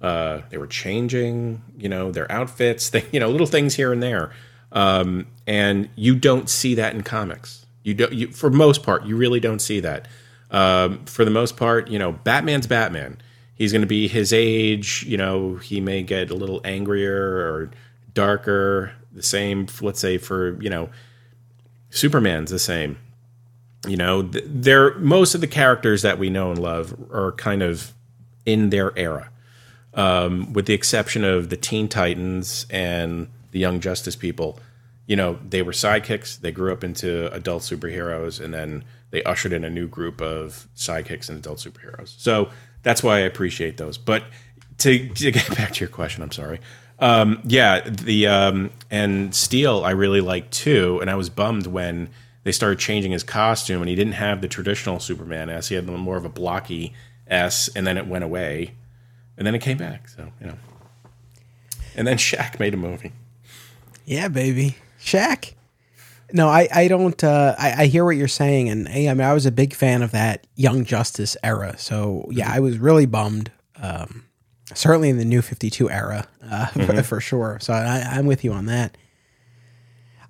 Uh, 0.00 0.42
they 0.50 0.58
were 0.58 0.66
changing, 0.66 1.62
you 1.78 1.88
know, 1.88 2.12
their 2.12 2.30
outfits, 2.30 2.90
they, 2.90 3.06
you 3.12 3.18
know, 3.18 3.30
little 3.30 3.46
things 3.46 3.74
here 3.74 3.92
and 3.92 4.02
there. 4.02 4.30
Um, 4.70 5.26
and 5.46 5.88
you 5.96 6.14
don't 6.14 6.50
see 6.50 6.74
that 6.74 6.94
in 6.94 7.02
comics 7.02 7.65
you 7.86 7.94
don't. 7.94 8.12
You, 8.12 8.26
for 8.32 8.50
most 8.50 8.82
part, 8.82 9.06
you 9.06 9.16
really 9.16 9.38
don't 9.38 9.60
see 9.60 9.78
that. 9.78 10.08
Um, 10.50 11.04
for 11.04 11.24
the 11.24 11.30
most 11.30 11.56
part, 11.56 11.88
you 11.88 12.00
know, 12.00 12.12
Batman's 12.12 12.66
Batman. 12.66 13.18
He's 13.54 13.70
going 13.72 13.82
to 13.82 13.86
be 13.86 14.08
his 14.08 14.32
age. 14.32 15.04
You 15.06 15.16
know, 15.16 15.54
he 15.54 15.80
may 15.80 16.02
get 16.02 16.30
a 16.30 16.34
little 16.34 16.60
angrier 16.64 17.16
or 17.16 17.70
darker. 18.12 18.92
The 19.12 19.22
same, 19.22 19.68
let's 19.80 20.00
say, 20.00 20.18
for 20.18 20.60
you 20.60 20.68
know, 20.68 20.90
Superman's 21.90 22.50
the 22.50 22.58
same. 22.58 22.98
You 23.86 23.96
know, 23.96 24.22
they're 24.22 24.98
most 24.98 25.36
of 25.36 25.40
the 25.40 25.46
characters 25.46 26.02
that 26.02 26.18
we 26.18 26.28
know 26.28 26.50
and 26.50 26.60
love 26.60 26.92
are 27.12 27.32
kind 27.32 27.62
of 27.62 27.94
in 28.44 28.70
their 28.70 28.98
era, 28.98 29.30
um, 29.94 30.52
with 30.54 30.66
the 30.66 30.74
exception 30.74 31.22
of 31.22 31.50
the 31.50 31.56
Teen 31.56 31.86
Titans 31.86 32.66
and 32.68 33.28
the 33.52 33.60
Young 33.60 33.78
Justice 33.78 34.16
people 34.16 34.58
you 35.06 35.16
know, 35.16 35.38
they 35.48 35.62
were 35.62 35.72
sidekicks. 35.72 36.40
They 36.40 36.52
grew 36.52 36.72
up 36.72 36.82
into 36.82 37.32
adult 37.32 37.62
superheroes, 37.62 38.42
and 38.42 38.52
then 38.52 38.84
they 39.10 39.22
ushered 39.22 39.52
in 39.52 39.64
a 39.64 39.70
new 39.70 39.86
group 39.86 40.20
of 40.20 40.68
sidekicks 40.76 41.28
and 41.28 41.38
adult 41.38 41.58
superheroes. 41.58 42.18
So 42.18 42.50
that's 42.82 43.02
why 43.02 43.16
I 43.16 43.20
appreciate 43.20 43.76
those. 43.76 43.98
But 43.98 44.24
to, 44.78 45.08
to 45.08 45.30
get 45.30 45.48
back 45.56 45.72
to 45.74 45.80
your 45.80 45.88
question, 45.88 46.22
I'm 46.22 46.32
sorry. 46.32 46.60
Um, 46.98 47.40
yeah, 47.44 47.80
the 47.80 48.26
um, 48.26 48.70
and 48.90 49.34
Steel 49.34 49.84
I 49.84 49.90
really 49.90 50.20
liked 50.20 50.52
too, 50.52 50.98
and 51.00 51.10
I 51.10 51.14
was 51.14 51.28
bummed 51.28 51.66
when 51.66 52.08
they 52.44 52.52
started 52.52 52.78
changing 52.78 53.12
his 53.12 53.22
costume, 53.22 53.82
and 53.82 53.88
he 53.88 53.94
didn't 53.94 54.14
have 54.14 54.40
the 54.40 54.48
traditional 54.48 54.98
Superman 54.98 55.50
S. 55.50 55.68
He 55.68 55.74
had 55.74 55.86
more 55.86 56.16
of 56.16 56.24
a 56.24 56.30
blocky 56.30 56.94
S, 57.26 57.68
and 57.76 57.86
then 57.86 57.98
it 57.98 58.06
went 58.06 58.24
away, 58.24 58.72
and 59.36 59.46
then 59.46 59.54
it 59.54 59.60
came 59.60 59.76
back. 59.76 60.08
So 60.08 60.32
you 60.40 60.46
know, 60.46 60.56
and 61.94 62.06
then 62.06 62.16
Shaq 62.16 62.58
made 62.58 62.72
a 62.72 62.78
movie. 62.78 63.12
Yeah, 64.06 64.28
baby. 64.28 64.76
Shaq. 65.06 65.54
No, 66.32 66.48
I, 66.48 66.68
I 66.74 66.88
don't. 66.88 67.22
Uh, 67.22 67.54
I, 67.56 67.84
I 67.84 67.86
hear 67.86 68.04
what 68.04 68.16
you're 68.16 68.26
saying, 68.26 68.68
and 68.68 68.88
I 68.88 69.14
mean, 69.14 69.20
I 69.20 69.32
was 69.32 69.46
a 69.46 69.52
big 69.52 69.72
fan 69.72 70.02
of 70.02 70.10
that 70.10 70.46
Young 70.56 70.84
Justice 70.84 71.36
era. 71.44 71.78
So 71.78 72.26
yeah, 72.30 72.50
I 72.52 72.58
was 72.58 72.78
really 72.78 73.06
bummed. 73.06 73.52
Um, 73.80 74.24
certainly 74.74 75.08
in 75.08 75.18
the 75.18 75.24
New 75.24 75.40
Fifty 75.40 75.70
Two 75.70 75.88
era, 75.88 76.26
uh, 76.42 76.66
mm-hmm. 76.74 77.02
for 77.02 77.20
sure. 77.20 77.58
So 77.60 77.72
I, 77.72 78.00
I'm 78.10 78.26
with 78.26 78.42
you 78.42 78.52
on 78.52 78.66
that. 78.66 78.96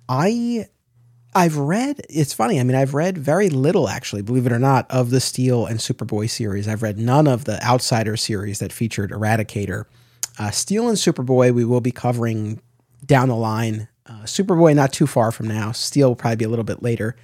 I 0.07 0.67
I've 1.33 1.57
read. 1.57 2.01
It's 2.09 2.33
funny. 2.33 2.59
I 2.59 2.63
mean, 2.63 2.75
I've 2.75 2.93
read 2.93 3.17
very 3.17 3.49
little, 3.49 3.89
actually, 3.89 4.21
believe 4.21 4.45
it 4.45 4.51
or 4.51 4.59
not, 4.59 4.89
of 4.91 5.09
the 5.09 5.19
Steel 5.19 5.65
and 5.65 5.79
Superboy 5.79 6.29
series. 6.29 6.67
I've 6.67 6.83
read 6.83 6.99
none 6.99 7.27
of 7.27 7.45
the 7.45 7.63
Outsider 7.63 8.17
series 8.17 8.59
that 8.59 8.71
featured 8.71 9.09
Eradicator. 9.09 9.85
Uh, 10.37 10.51
Steel 10.51 10.87
and 10.87 10.97
Superboy, 10.97 11.53
we 11.53 11.65
will 11.65 11.81
be 11.81 11.91
covering 11.91 12.61
down 13.03 13.29
the 13.29 13.35
line 13.35 13.87
uh, 14.07 14.23
Superboy, 14.23 14.75
not 14.75 14.93
too 14.93 15.07
far 15.07 15.31
from 15.31 15.47
now. 15.47 15.71
Steel 15.71 16.09
will 16.09 16.15
probably 16.15 16.37
be 16.37 16.45
a 16.45 16.49
little 16.49 16.65
bit 16.65 16.81
later. 16.81 17.15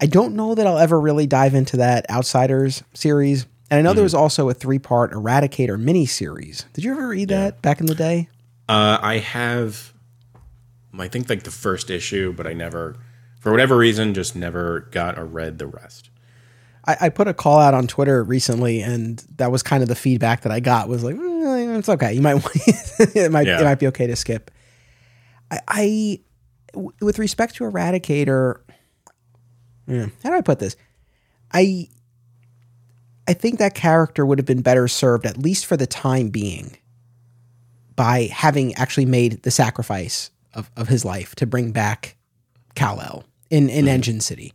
I 0.00 0.06
don't 0.06 0.34
know 0.34 0.54
that 0.54 0.66
I'll 0.66 0.78
ever 0.78 0.98
really 0.98 1.26
dive 1.26 1.54
into 1.54 1.76
that 1.78 2.08
Outsiders 2.10 2.82
series. 2.94 3.46
And 3.70 3.78
I 3.78 3.82
know 3.82 3.90
mm-hmm. 3.90 3.96
there 3.96 4.04
was 4.04 4.14
also 4.14 4.48
a 4.48 4.54
three 4.54 4.78
part 4.78 5.12
Eradicator 5.12 5.78
mini 5.78 6.06
series. 6.06 6.64
Did 6.72 6.84
you 6.84 6.92
ever 6.92 7.08
read 7.08 7.30
yeah. 7.30 7.38
that 7.38 7.62
back 7.62 7.80
in 7.80 7.86
the 7.86 7.94
day? 7.94 8.28
Uh, 8.68 8.98
I 9.00 9.18
have, 9.18 9.92
I 10.98 11.08
think 11.08 11.28
like 11.28 11.42
the 11.42 11.50
first 11.50 11.90
issue, 11.90 12.32
but 12.32 12.46
I 12.46 12.52
never, 12.52 12.96
for 13.40 13.52
whatever 13.52 13.76
reason, 13.76 14.14
just 14.14 14.34
never 14.34 14.88
got 14.90 15.18
or 15.18 15.26
read 15.26 15.58
the 15.58 15.66
rest. 15.66 16.10
I, 16.86 16.96
I 17.02 17.08
put 17.10 17.28
a 17.28 17.34
call 17.34 17.58
out 17.58 17.74
on 17.74 17.86
Twitter 17.86 18.24
recently, 18.24 18.80
and 18.80 19.22
that 19.36 19.52
was 19.52 19.62
kind 19.62 19.82
of 19.82 19.88
the 19.88 19.94
feedback 19.94 20.42
that 20.42 20.52
I 20.52 20.60
got 20.60 20.88
was 20.88 21.04
like, 21.04 21.16
eh, 21.16 21.78
it's 21.78 21.88
okay. 21.88 22.12
You 22.14 22.22
might, 22.22 22.42
it 23.14 23.30
might, 23.30 23.46
yeah. 23.46 23.60
it 23.60 23.64
might 23.64 23.78
be 23.78 23.86
okay 23.88 24.06
to 24.06 24.16
skip. 24.16 24.50
I, 25.50 25.60
I 25.68 26.20
with 26.74 27.18
respect 27.18 27.56
to 27.56 27.64
Eradicator, 27.64 28.60
yeah, 29.86 30.06
how 30.22 30.30
do 30.30 30.36
I 30.36 30.40
put 30.40 30.58
this? 30.58 30.76
I 31.52 31.88
I 33.26 33.34
think 33.34 33.58
that 33.58 33.74
character 33.74 34.26
would 34.26 34.38
have 34.38 34.46
been 34.46 34.62
better 34.62 34.88
served, 34.88 35.26
at 35.26 35.38
least 35.38 35.66
for 35.66 35.76
the 35.76 35.86
time 35.86 36.30
being, 36.30 36.76
by 37.94 38.28
having 38.32 38.74
actually 38.74 39.06
made 39.06 39.42
the 39.42 39.50
sacrifice 39.50 40.30
of, 40.52 40.70
of 40.76 40.88
his 40.88 41.04
life 41.04 41.34
to 41.36 41.46
bring 41.46 41.70
back 41.70 42.16
Kal-El 42.74 43.24
in, 43.50 43.68
in 43.68 43.86
Engine 43.86 44.20
City. 44.20 44.52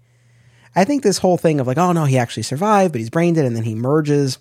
I 0.76 0.84
think 0.84 1.04
this 1.04 1.20
whole 1.20 1.38
thing 1.38 1.62
of 1.62 1.68
like, 1.68 1.78
oh 1.78 1.94
no, 1.94 2.04
he 2.04 2.18
actually 2.18 2.44
survived, 2.44 2.92
but 2.92 3.00
he's 3.00 3.10
brained 3.10 3.38
it 3.38 3.46
and 3.46 3.56
then 3.56 3.64
he 3.64 3.76
merges. 3.76 4.40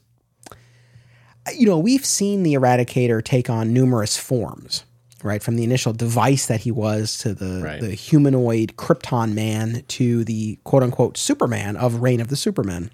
You 1.55 1.66
know, 1.66 1.78
we've 1.78 2.05
seen 2.05 2.42
the 2.42 2.55
Eradicator 2.55 3.22
take 3.22 3.48
on 3.48 3.72
numerous 3.72 4.16
forms, 4.16 4.84
right? 5.24 5.42
From 5.42 5.56
the 5.56 5.64
initial 5.64 5.92
device 5.92 6.46
that 6.46 6.60
he 6.60 6.70
was 6.70 7.18
to 7.18 7.34
the, 7.34 7.62
Right. 7.62 7.80
the 7.80 7.90
humanoid 7.90 8.74
Krypton 8.76 9.32
man 9.32 9.82
to 9.88 10.24
the 10.24 10.58
quote 10.64 10.82
unquote 10.82 11.16
Superman 11.16 11.76
of 11.76 12.02
Reign 12.02 12.20
of 12.20 12.28
the 12.28 12.36
Supermen. 12.36 12.90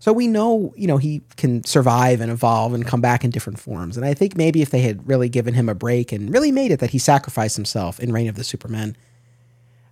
So 0.00 0.12
we 0.12 0.26
know, 0.26 0.74
you 0.76 0.86
know, 0.86 0.98
he 0.98 1.22
can 1.36 1.64
survive 1.64 2.20
and 2.20 2.30
evolve 2.30 2.74
and 2.74 2.86
come 2.86 3.00
back 3.00 3.24
in 3.24 3.30
different 3.30 3.58
forms. 3.58 3.96
And 3.96 4.04
I 4.04 4.12
think 4.12 4.36
maybe 4.36 4.60
if 4.60 4.68
they 4.70 4.80
had 4.80 5.08
really 5.08 5.30
given 5.30 5.54
him 5.54 5.68
a 5.68 5.74
break 5.74 6.12
and 6.12 6.30
really 6.32 6.52
made 6.52 6.72
it 6.72 6.80
that 6.80 6.90
he 6.90 6.98
sacrificed 6.98 7.56
himself 7.56 7.98
in 8.00 8.12
Reign 8.12 8.28
of 8.28 8.34
the 8.36 8.44
Supermen, 8.44 8.96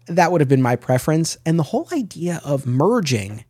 that 0.08 0.30
would 0.30 0.40
have 0.42 0.48
been 0.48 0.60
my 0.60 0.76
preference. 0.76 1.38
And 1.46 1.58
the 1.58 1.62
whole 1.62 1.88
idea 1.94 2.42
of 2.44 2.66
merging, 2.66 3.44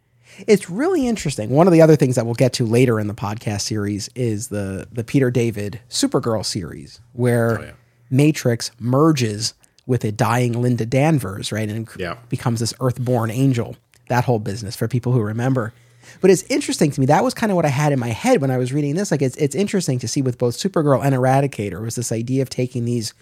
it's 0.47 0.69
really 0.71 1.07
interesting. 1.07 1.51
One 1.51 1.67
of 1.67 1.73
the 1.73 1.83
other 1.83 1.97
things 1.97 2.17
that 2.17 2.25
we'll 2.25 2.35
get 2.35 2.53
to 2.55 2.65
later 2.67 2.99
in 3.01 3.07
the 3.07 3.15
podcast 3.15 3.63
series 3.63 4.09
is 4.15 4.49
the 4.49 4.87
the 4.93 5.05
Peter 5.05 5.31
David 5.31 5.81
Supergirl 5.89 6.45
series, 6.45 7.01
where 7.13 7.59
Oh, 7.59 7.63
yeah. 7.63 7.71
Matrix 8.11 8.71
merges 8.79 9.55
with 9.87 10.05
a 10.05 10.13
dying 10.13 10.61
Linda 10.63 10.87
Danvers, 10.87 11.51
right, 11.53 11.69
and 11.69 11.89
Yeah. 11.97 12.17
becomes 12.29 12.61
this 12.61 12.73
Earthborn 12.81 13.31
angel. 13.31 13.77
That 14.09 14.25
whole 14.25 14.39
business 14.39 14.77
for 14.77 14.89
people 14.89 15.13
who 15.13 15.21
remember. 15.21 15.73
But 16.21 16.31
it's 16.31 16.43
interesting 16.45 16.91
to 16.91 17.01
me. 17.01 17.07
That 17.07 17.25
was 17.25 17.33
kind 17.35 17.51
of 17.53 17.57
what 17.57 17.65
I 17.65 17.69
had 17.71 17.93
in 17.93 17.99
my 17.99 18.09
head 18.11 18.41
when 18.41 18.51
I 18.51 18.59
was 18.59 18.73
reading 18.73 18.95
this. 18.97 19.11
Like 19.11 19.23
it's 19.23 19.37
it's 19.37 19.55
interesting 19.55 19.99
to 20.01 20.09
see 20.09 20.21
with 20.23 20.37
both 20.39 20.57
Supergirl 20.57 21.03
and 21.05 21.15
Eradicator 21.15 21.81
was 21.81 21.95
this 21.95 22.11
idea 22.13 22.43
of 22.43 22.51
taking 22.51 22.85
these 22.85 23.15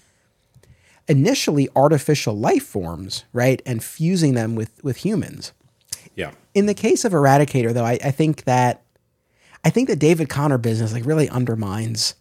initially 1.09 1.69
artificial 1.77 2.37
life 2.37 2.65
forms, 2.65 3.25
right, 3.33 3.61
and 3.67 3.83
fusing 3.83 4.35
them 4.35 4.55
with 4.55 4.83
with 4.83 4.99
humans. 4.99 5.53
Yeah. 6.55 6.61
In 6.61 6.67
the 6.67 6.75
case 6.75 7.05
of 7.05 7.13
Eradicator, 7.13 7.73
though, 7.73 7.85
I, 7.85 7.99
I 8.05 8.11
think 8.11 8.45
that 8.45 8.83
I 9.65 9.71
think 9.71 9.89
the 9.89 9.97
David 9.97 10.29
Connor 10.29 10.59
business 10.59 10.93
like 10.93 11.05
really 11.07 11.29
undermines 11.29 12.15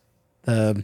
the 0.43 0.83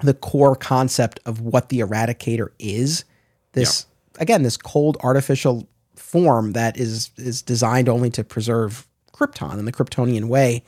the 0.00 0.14
core 0.14 0.54
concept 0.54 1.18
of 1.26 1.40
what 1.40 1.70
the 1.70 1.80
Eradicator 1.80 2.48
is. 2.58 3.04
This 3.52 3.86
again, 4.20 4.42
this 4.42 4.56
cold 4.56 4.96
artificial 5.02 5.68
form 5.96 6.52
that 6.52 6.78
is 6.78 7.10
is 7.16 7.42
designed 7.42 7.88
only 7.88 8.10
to 8.10 8.22
preserve 8.24 8.86
Krypton 9.12 9.58
in 9.58 9.64
the 9.64 9.72
Kryptonian 9.72 10.26
way. 10.26 10.62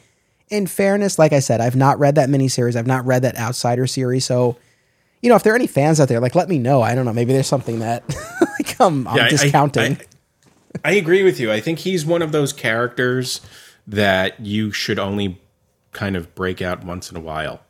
In 0.49 0.67
fairness, 0.67 1.17
like 1.17 1.33
I 1.33 1.39
said, 1.39 1.61
I've 1.61 1.77
not 1.77 1.99
read 2.01 2.17
that 2.17 2.29
miniseries. 2.29 2.75
I've 2.75 2.87
not 2.89 3.07
read 3.07 3.23
that 3.23 3.39
Outsider 3.39 3.87
series. 3.87 4.25
So, 4.25 4.57
you 5.23 5.29
know, 5.29 5.37
if 5.37 5.45
there 5.45 5.53
are 5.53 5.57
any 5.57 5.69
fans 5.69 6.01
out 6.01 6.09
there, 6.09 6.19
like 6.19 6.35
let 6.35 6.49
me 6.49 6.59
know. 6.59 6.83
I 6.83 6.97
don't 6.97 7.05
know. 7.05 7.13
Maybe 7.13 7.33
there's 7.33 7.47
something 7.47 7.79
that 7.79 8.03
like 8.59 8.75
I'm, 8.81 9.07
I'm 9.07 9.17
Yeah, 9.17 9.23
I- 9.23 9.27
I- 9.27 9.31
discounting. 9.31 9.97
I, 9.97 10.01
I 10.01 10.05
agree 10.85 11.23
with 11.23 11.41
you. 11.41 11.51
I 11.51 11.61
think 11.61 11.81
he's 11.81 12.05
one 12.07 12.23
of 12.23 12.33
those 12.33 12.53
characters 12.53 13.41
that 13.87 14.41
you 14.41 14.71
should 14.71 14.99
only 14.99 15.41
kind 15.93 16.17
of 16.17 16.35
break 16.35 16.63
out 16.63 16.85
once 16.85 17.11
in 17.11 17.17
a 17.17 17.21
while. 17.21 17.61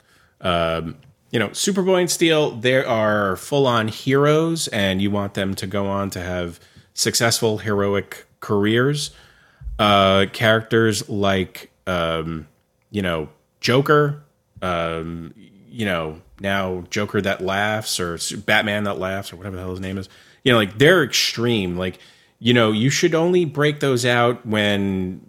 Um, 0.41 0.97
you 1.31 1.39
know, 1.39 1.49
Superboy 1.49 2.01
and 2.01 2.11
Steel, 2.11 2.51
there 2.53 2.87
are 2.87 3.37
full 3.37 3.67
on 3.67 3.89
heroes, 3.89 4.69
and 4.69 5.01
you 5.01 5.11
want 5.11 5.35
them 5.35 5.55
to 5.55 5.67
go 5.67 5.87
on 5.87 6.11
to 6.11 6.21
have 6.21 6.59
successful, 6.95 7.59
heroic 7.59 8.27
careers. 8.41 9.13
Uh, 9.79 10.27
characters 10.33 11.09
like, 11.09 11.71
um, 11.87 12.47
you 12.91 13.01
know, 13.01 13.29
Joker, 13.61 14.23
um, 14.61 15.33
you 15.37 15.87
know, 15.87 16.21
now 16.41 16.85
Joker 16.91 17.21
that 17.23 17.41
laughs 17.41 17.99
or 18.01 18.19
Batman 18.39 18.85
that 18.85 18.99
laughs 18.99 19.33
or 19.33 19.37
whatever 19.37 19.57
the 19.57 19.63
hell 19.63 19.71
his 19.71 19.81
name 19.81 19.97
is. 19.97 20.09
You 20.43 20.53
know, 20.53 20.59
like 20.59 20.79
they're 20.79 21.05
extreme. 21.05 21.77
Like, 21.77 21.99
you 22.41 22.53
know, 22.53 22.73
you 22.73 22.91
should 22.91 23.15
only 23.15 23.45
break 23.45 23.81
those 23.81 24.05
out 24.05 24.45
when, 24.45 25.21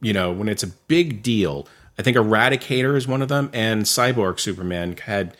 you 0.00 0.12
know, 0.12 0.30
when 0.32 0.48
it's 0.48 0.62
a 0.62 0.66
big 0.68 1.22
deal. 1.22 1.66
I 1.98 2.02
think 2.02 2.16
Eradicator 2.16 2.94
is 2.96 3.08
one 3.08 3.22
of 3.22 3.28
them, 3.28 3.50
and 3.52 3.84
Cyborg 3.84 4.38
Superman 4.38 4.96
had 4.96 5.36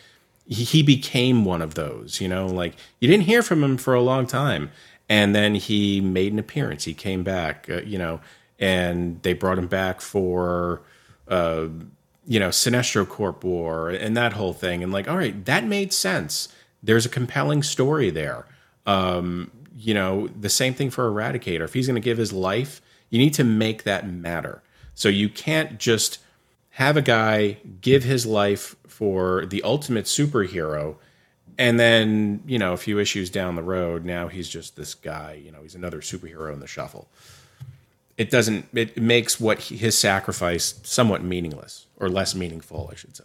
he, 0.47 0.83
became 0.83 1.45
one 1.45 1.61
of 1.61 1.75
those. 1.75 2.21
You 2.21 2.29
know, 2.29 2.47
like 2.47 2.75
you 3.01 3.09
didn't 3.09 3.25
hear 3.25 3.43
from 3.43 3.63
him 3.63 3.77
for 3.77 3.95
a 3.95 4.01
long 4.01 4.27
time, 4.27 4.71
and 5.09 5.35
then 5.35 5.55
he 5.55 6.01
made 6.01 6.33
an 6.33 6.39
appearance. 6.39 6.85
He 6.85 6.95
came 6.95 7.23
back. 7.23 7.67
Uh, 7.69 7.83
you 7.83 7.99
know, 7.99 8.21
and 8.59 9.23
they 9.23 9.35
brought 9.35 9.59
him 9.59 9.69
back 9.69 10.01
for 10.01 10.83
uh, 11.29 11.69
you 12.29 12.39
know, 12.39 12.49
Sinestro 12.51 13.09
Corps 13.09 13.37
War 13.43 13.89
and 13.89 14.17
that 14.17 14.35
whole 14.35 14.53
thing. 14.53 14.83
And 14.83 14.93
like, 14.93 15.09
all 15.09 15.17
right, 15.17 15.45
that 15.47 15.65
made 15.65 15.93
sense. 15.93 16.49
There's 16.83 17.07
a 17.07 17.09
compelling 17.09 17.63
story 17.63 18.11
there. 18.11 18.47
Um, 18.87 19.51
you 19.79 19.95
know, 19.95 20.29
the 20.29 20.49
same 20.49 20.75
thing 20.75 20.91
for 20.91 21.11
Eradicator. 21.11 21.63
If 21.63 21.75
he's 21.75 21.87
going 21.87 22.01
to 22.01 22.05
give 22.05 22.19
his 22.19 22.33
life, 22.33 22.81
you 23.11 23.19
need 23.19 23.35
to 23.35 23.45
make 23.45 23.85
that 23.85 24.09
matter. 24.09 24.63
So 24.95 25.09
you 25.09 25.29
can't 25.29 25.79
just 25.79 26.19
have 26.71 26.97
a 26.97 27.03
guy 27.03 27.59
give 27.81 28.05
his 28.05 28.27
life 28.27 28.77
for 28.87 29.47
the 29.47 29.63
ultimate 29.63 30.07
superhero 30.07 30.97
and 31.57 31.79
then, 31.81 32.43
you 32.47 32.59
know, 32.59 32.73
a 32.73 32.77
few 32.77 33.01
issues 33.01 33.31
down 33.31 33.57
the 33.57 33.65
road, 33.65 34.05
now 34.05 34.29
he's 34.29 34.49
just 34.49 34.77
this 34.77 34.95
guy, 34.95 35.41
you 35.45 35.51
know, 35.51 35.63
he's 35.63 35.75
another 35.75 36.01
superhero 36.01 36.53
in 36.53 36.61
the 36.61 36.69
shuffle 36.69 37.09
it 38.19 38.31
doesn't 38.31 38.67
it 38.75 39.01
makes 39.01 39.41
what 39.41 39.61
he, 39.61 39.77
his 39.77 39.97
sacrifice 39.97 40.81
somewhat 40.83 41.23
meaningless 41.23 41.87
or 41.97 42.11
less 42.11 42.35
meaningful 42.35 42.91
i 42.93 42.97
should 42.97 43.17
say 43.17 43.25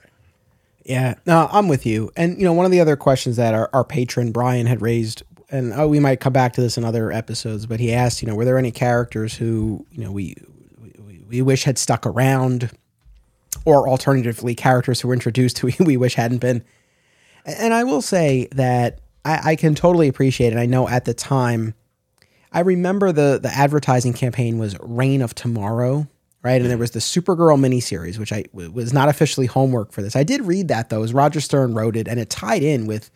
Yeah, 0.86 1.16
no, 1.26 1.48
I'm 1.50 1.70
with 1.70 1.86
you. 1.86 2.12
And 2.18 2.38
you 2.38 2.44
know, 2.44 2.52
one 2.52 2.66
of 2.66 2.72
the 2.72 2.82
other 2.82 2.98
questions 2.98 3.38
that 3.38 3.54
our, 3.54 3.70
our 3.72 3.86
patron 3.86 4.34
Brian 4.34 4.68
had 4.68 4.82
raised, 4.82 5.24
and 5.54 5.72
oh, 5.74 5.88
we 5.88 6.00
might 6.00 6.20
come 6.20 6.34
back 6.34 6.54
to 6.54 6.62
this 6.62 6.78
in 6.80 6.84
other 6.84 7.12
episodes, 7.12 7.68
but 7.68 7.80
he 7.80 7.94
asked, 7.94 8.24
you 8.24 8.28
know, 8.28 8.34
were 8.34 8.44
there 8.44 8.58
any 8.58 8.72
characters 8.72 9.36
who 9.36 9.86
you 9.92 10.04
know 10.04 10.12
we 10.12 10.36
we, 10.98 11.24
we 11.30 11.42
wish 11.44 11.64
had 11.64 11.78
stuck 11.78 12.08
around, 12.08 12.72
or 13.64 13.88
alternatively, 13.88 14.56
characters 14.56 15.00
who 15.00 15.08
were 15.08 15.14
introduced 15.14 15.60
who 15.60 15.72
we 15.86 15.96
wish 15.96 16.16
hadn't 16.16 16.40
been? 16.40 16.64
And 17.46 17.74
I 17.74 17.84
will 17.84 18.02
say 18.02 18.48
that 18.54 19.00
I, 19.24 19.52
I 19.52 19.56
can 19.56 19.76
totally 19.76 20.08
appreciate 20.08 20.54
it. 20.54 20.60
I 20.60 20.66
know 20.66 20.90
at 20.90 21.06
the 21.06 21.14
time, 21.14 21.76
I 22.52 22.62
remember 22.62 23.12
the 23.12 23.40
the 23.42 23.50
advertising 23.50 24.14
campaign 24.14 24.58
was 24.58 24.76
Reign 24.82 25.22
of 25.22 25.36
Tomorrow, 25.36 26.08
right? 26.42 26.62
And 26.62 26.70
there 26.72 26.80
was 26.80 26.92
the 26.92 27.00
Supergirl 27.00 27.60
miniseries, 27.60 28.18
which 28.18 28.34
I 28.34 28.46
was 28.54 28.92
not 28.92 29.08
officially 29.08 29.46
homework 29.46 29.92
for 29.92 30.02
this. 30.02 30.16
I 30.16 30.24
did 30.24 30.42
read 30.42 30.68
that 30.70 30.90
though, 30.90 31.04
as 31.04 31.14
Roger 31.14 31.42
Stern 31.42 31.76
wrote 31.76 31.96
it, 31.96 32.08
and 32.08 32.20
it 32.20 32.32
tied 32.32 32.64
in 32.64 32.88
with 32.88 33.12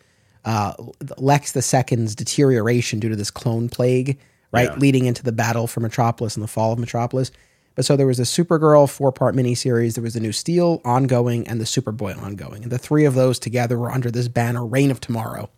uh, 0.48 0.72
Lex 1.18 1.52
the 1.52 1.60
Second's 1.60 2.14
deterioration 2.14 2.98
due 3.00 3.10
to 3.10 3.16
this 3.16 3.30
clone 3.30 3.68
plague, 3.68 4.18
right, 4.50 4.70
Yeah. 4.70 4.76
leading 4.78 5.04
into 5.04 5.22
the 5.22 5.30
battle 5.32 5.66
for 5.66 5.80
Metropolis 5.80 6.36
and 6.36 6.42
the 6.42 6.48
fall 6.48 6.72
of 6.72 6.78
Metropolis. 6.78 7.30
But 7.74 7.84
so 7.84 7.96
there 7.96 8.06
was 8.06 8.18
a 8.18 8.22
Supergirl 8.22 8.88
four 8.90 9.12
part 9.12 9.36
miniseries, 9.36 9.94
there 9.94 10.02
was 10.02 10.14
the 10.14 10.20
new 10.20 10.32
Steel 10.32 10.80
ongoing, 10.84 11.46
and 11.46 11.60
the 11.60 11.64
Superboy 11.66 12.20
ongoing, 12.20 12.62
and 12.62 12.72
the 12.72 12.78
three 12.78 13.04
of 13.04 13.14
those 13.14 13.38
together 13.38 13.78
were 13.78 13.92
under 13.92 14.10
this 14.10 14.26
banner, 14.28 14.64
Reign 14.66 14.90
of 14.90 15.00
Tomorrow. 15.00 15.50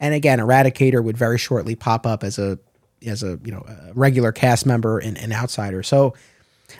And 0.00 0.12
again, 0.12 0.40
Eradicator 0.40 1.02
would 1.02 1.16
very 1.16 1.38
shortly 1.38 1.76
pop 1.76 2.04
up 2.06 2.24
as 2.24 2.38
a 2.38 2.58
as 3.06 3.22
a 3.22 3.38
you 3.44 3.52
know 3.52 3.64
a 3.68 3.92
regular 3.94 4.32
cast 4.32 4.66
member 4.66 4.98
and 4.98 5.16
an 5.18 5.32
outsider. 5.32 5.82
So 5.84 6.14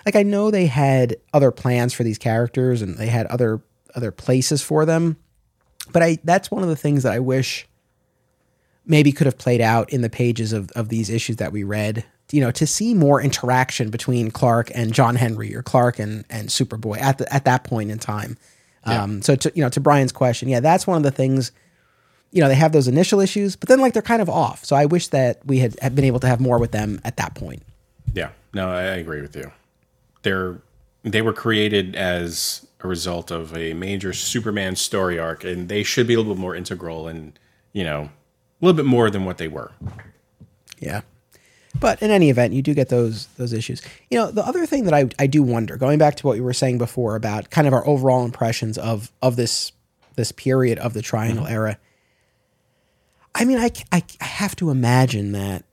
like 0.05 0.17
I 0.17 0.25
know 0.25 0.51
they 0.51 0.67
had 0.67 1.17
other 1.33 1.53
plans 1.53 1.95
for 1.95 2.03
these 2.03 2.19
characters 2.19 2.83
and 2.83 2.97
they 2.99 3.07
had 3.07 3.27
other 3.27 3.63
other 3.95 4.11
places 4.11 4.63
for 4.63 4.85
them. 4.85 5.17
But 5.93 6.03
I 6.03 6.19
that's 6.25 6.51
one 6.51 6.63
of 6.63 6.69
the 6.69 6.77
things 6.77 7.03
that 7.03 7.13
I 7.13 7.21
wish 7.21 7.67
maybe 8.85 9.13
could 9.13 9.27
have 9.27 9.39
played 9.39 9.61
out 9.61 9.91
in 9.93 10.03
the 10.03 10.11
pages 10.11 10.53
of, 10.53 10.71
of 10.73 10.89
these 10.89 11.11
issues 11.11 11.37
that 11.37 11.53
we 11.53 11.65
read. 11.65 12.05
You 12.33 12.41
know, 12.41 12.51
to 12.53 12.67
see 12.67 12.93
more 12.93 13.21
interaction 13.21 13.91
between 13.91 14.31
Clark 14.33 14.71
and 14.75 14.93
John 14.93 15.15
Henry 15.15 15.55
or 15.55 15.63
Clark 15.63 16.01
and, 16.01 16.25
and 16.29 16.49
Superboy 16.49 16.99
at 16.99 17.19
the, 17.19 17.33
at 17.33 17.45
that 17.45 17.63
point 17.63 17.91
in 17.91 17.99
time. 17.99 18.37
Um, 18.85 19.23
so 19.23 19.37
to 19.37 19.53
you 19.55 19.63
know, 19.63 19.69
to 19.71 19.81
Brian's 19.81 20.13
question, 20.13 20.49
yeah, 20.49 20.61
that's 20.61 20.87
one 20.87 20.97
of 20.97 21.03
the 21.03 21.11
things 21.11 21.53
you 22.33 22.43
know, 22.43 22.49
they 22.49 22.55
have 22.55 22.73
those 22.73 22.89
initial 22.89 23.21
issues, 23.21 23.57
but 23.57 23.69
then 23.69 23.81
like 23.81 23.93
they're 23.93 24.03
kind 24.03 24.21
of 24.21 24.29
off. 24.29 24.65
So 24.65 24.77
I 24.77 24.87
wish 24.87 25.09
that 25.09 25.45
we 25.47 25.59
had, 25.61 25.79
had 25.81 25.95
been 25.95 26.05
able 26.05 26.21
to 26.21 26.27
have 26.27 26.41
more 26.41 26.59
with 26.59 26.73
them 26.73 27.01
at 27.05 27.17
that 27.17 27.35
point. 27.35 27.63
yeah 28.13 28.31
no 28.55 28.71
i, 28.71 28.81
I 28.81 28.97
agree 28.97 29.21
with 29.21 29.37
you 29.37 29.53
they're 30.23 30.57
they 31.03 31.23
were 31.23 31.33
created 31.33 31.95
as 31.95 32.66
a 32.81 32.89
result 32.89 33.31
of 33.31 33.57
a 33.57 33.73
major 33.73 34.13
superman 34.13 34.77
story 34.77 35.19
arc 35.19 35.45
and 35.45 35.69
they 35.69 35.83
should 35.83 36.07
be 36.07 36.15
a 36.15 36.19
little 36.19 36.35
bit 36.35 36.41
more 36.41 36.55
integral 36.55 37.09
and 37.09 37.39
you 37.73 37.83
know 37.83 38.03
a 38.61 38.65
little 38.65 38.77
bit 38.77 38.87
more 38.87 39.11
than 39.11 39.25
what 39.25 39.39
they 39.39 39.49
were 39.49 39.73
Yeah. 40.79 41.03
But 41.79 42.01
in 42.01 42.11
any 42.11 42.31
event, 42.31 42.55
you 42.55 42.63
do 42.63 42.75
get 42.75 42.89
those 42.89 43.27
those 43.37 43.53
issues. 43.53 43.83
You 44.11 44.19
know, 44.19 44.31
the 44.31 44.47
other 44.47 44.67
thing 44.67 44.85
that 44.85 44.95
I, 44.95 45.09
I 45.19 45.27
do 45.27 45.43
wonder, 45.43 45.77
going 45.77 45.99
back 45.99 46.17
to 46.17 46.27
what 46.27 46.37
you 46.37 46.43
were 46.43 46.55
saying 46.55 46.79
before 46.79 47.17
about 47.17 47.51
kind 47.51 47.67
of 47.67 47.75
our 47.75 47.87
overall 47.87 48.25
impressions 48.25 48.79
of 48.79 49.13
of 49.21 49.37
this 49.37 49.73
this 50.15 50.33
period 50.33 50.79
of 50.79 50.95
the 50.95 51.03
Triangle 51.03 51.45
mm-hmm. 51.45 51.53
era. 51.53 51.79
I 53.35 53.45
mean, 53.45 53.59
I, 53.59 53.71
I, 53.93 54.03
I 54.21 54.25
have 54.25 54.57
to 54.57 54.71
imagine 54.71 55.33
that 55.33 55.65